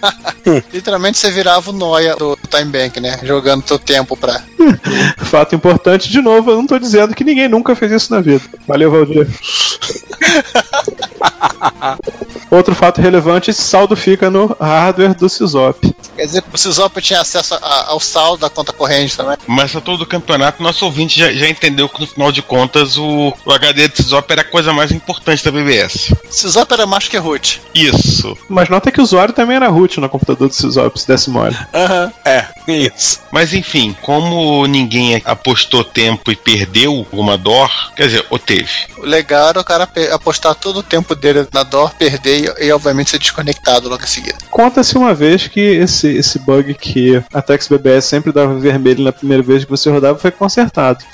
Literalmente 0.72 1.18
você 1.18 1.30
virava 1.30 1.70
o 1.70 1.72
Noia 1.72 2.14
do 2.16 2.38
Time 2.50 2.70
Bank, 2.70 3.00
né? 3.00 3.18
Jogando 3.22 3.62
teu 3.62 3.78
tempo 3.78 4.16
pra. 4.16 4.42
Fato 5.18 5.54
importante, 5.54 6.10
de 6.10 6.20
novo, 6.20 6.50
eu 6.50 6.56
não 6.56 6.66
tô 6.66 6.78
dizendo 6.78 7.14
que 7.14 7.24
ninguém 7.24 7.48
nunca 7.48 7.74
fez 7.74 7.92
isso 7.92 8.12
na 8.12 8.20
vida. 8.20 8.42
Valeu, 8.66 8.90
Valdir. 8.90 9.28
Outro 12.54 12.74
fato 12.74 13.00
relevante, 13.00 13.50
esse 13.50 13.62
saldo 13.62 13.96
fica 13.96 14.30
no 14.30 14.54
hardware 14.60 15.14
do 15.14 15.28
Sysop. 15.28 15.94
Quer 16.16 16.26
dizer, 16.26 16.44
o 16.52 16.56
Sysop 16.58 17.00
tinha 17.02 17.20
acesso 17.20 17.54
a- 17.54 17.86
ao 17.88 17.98
saldo 17.98 18.42
da 18.42 18.50
conta 18.50 18.72
corrente 18.72 19.16
também. 19.16 19.36
Mas 19.46 19.74
a 19.74 19.80
todo 19.80 20.06
campeonato, 20.06 20.62
nosso 20.62 20.84
ouvinte 20.84 21.18
já, 21.18 21.32
já 21.32 21.48
entendeu 21.48 21.88
que 21.88 22.00
no 22.00 22.06
final 22.06 22.30
de 22.30 22.42
contas 22.42 22.96
o, 22.96 23.32
o 23.44 23.52
HD 23.52 23.88
de 23.88 23.96
Sysop 23.96 24.30
era 24.32 24.42
a 24.42 24.44
coisa 24.44 24.72
mais 24.72 24.92
importante 24.92 25.44
da 25.44 25.50
BBS. 25.50 26.14
Sysop 26.30 26.72
era 26.72 26.86
mais 26.86 27.08
que 27.08 27.16
root. 27.16 27.60
Isso. 27.74 28.36
Mas 28.48 28.68
nota 28.68 28.92
que 28.92 29.00
o 29.00 29.02
usuário 29.02 29.34
também 29.34 29.56
era 29.56 29.68
root 29.68 29.98
no 29.98 30.08
computador 30.08 30.48
do 30.48 30.54
Sysop, 30.54 31.00
se 31.00 31.08
desse 31.08 31.28
mole. 31.30 31.56
Aham. 31.74 32.12
É, 32.24 32.46
isso. 32.72 33.20
Mas 33.30 33.52
enfim, 33.52 33.96
como 34.00 34.66
ninguém 34.66 35.20
apostou 35.24 35.84
tempo 35.84 36.30
e 36.30 36.36
perdeu 36.36 36.92
alguma 36.92 37.36
DOR, 37.36 37.70
quer 37.94 38.06
dizer, 38.06 38.26
ou 38.30 38.38
teve. 38.38 38.70
O 38.96 39.04
legal 39.04 39.48
era 39.48 39.60
o 39.60 39.64
cara 39.64 39.88
apostar 40.12 40.54
todo 40.54 40.78
o 40.78 40.82
tempo 40.82 41.14
dele 41.14 41.46
na 41.52 41.62
DOR, 41.62 41.94
perder 41.94 42.54
e, 42.58 42.66
e, 42.66 42.72
obviamente 42.72 43.10
ser 43.10 43.18
desconectado 43.18 43.88
logo 43.88 44.02
em 44.02 44.06
seguida. 44.06 44.38
Conta-se 44.50 44.96
uma 44.96 45.14
vez 45.14 45.46
que 45.46 45.60
esse, 45.60 46.08
esse 46.08 46.38
bug 46.38 46.74
que 46.74 47.22
a 47.32 47.42
Tex 47.42 47.68
BBS 47.68 48.06
sempre 48.06 48.32
dava 48.32 48.58
vermelho 48.58 49.04
na 49.04 49.12
primeira 49.12 49.42
vez 49.42 49.64
que 49.64 49.70
você 49.70 49.90
rodava 49.90 50.18
foi 50.18 50.30
consertado. 50.30 51.04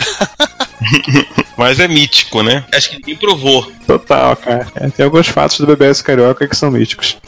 Mas 1.57 1.79
é 1.79 1.87
mítico, 1.87 2.43
né? 2.43 2.65
Acho 2.75 2.91
que 2.91 2.97
ninguém 2.97 3.17
provou. 3.17 3.71
Total, 3.87 4.35
cara. 4.37 4.67
É, 4.75 4.89
tem 4.89 5.05
alguns 5.05 5.29
fatos 5.29 5.59
do 5.59 5.67
BBS 5.67 6.01
Carioca 6.01 6.49
que 6.49 6.57
são 6.57 6.71
míticos. 6.71 7.19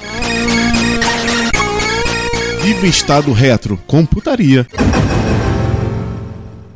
Viva 2.62 2.86
Estado 2.86 3.32
Retro, 3.32 3.76
computaria. 3.88 4.64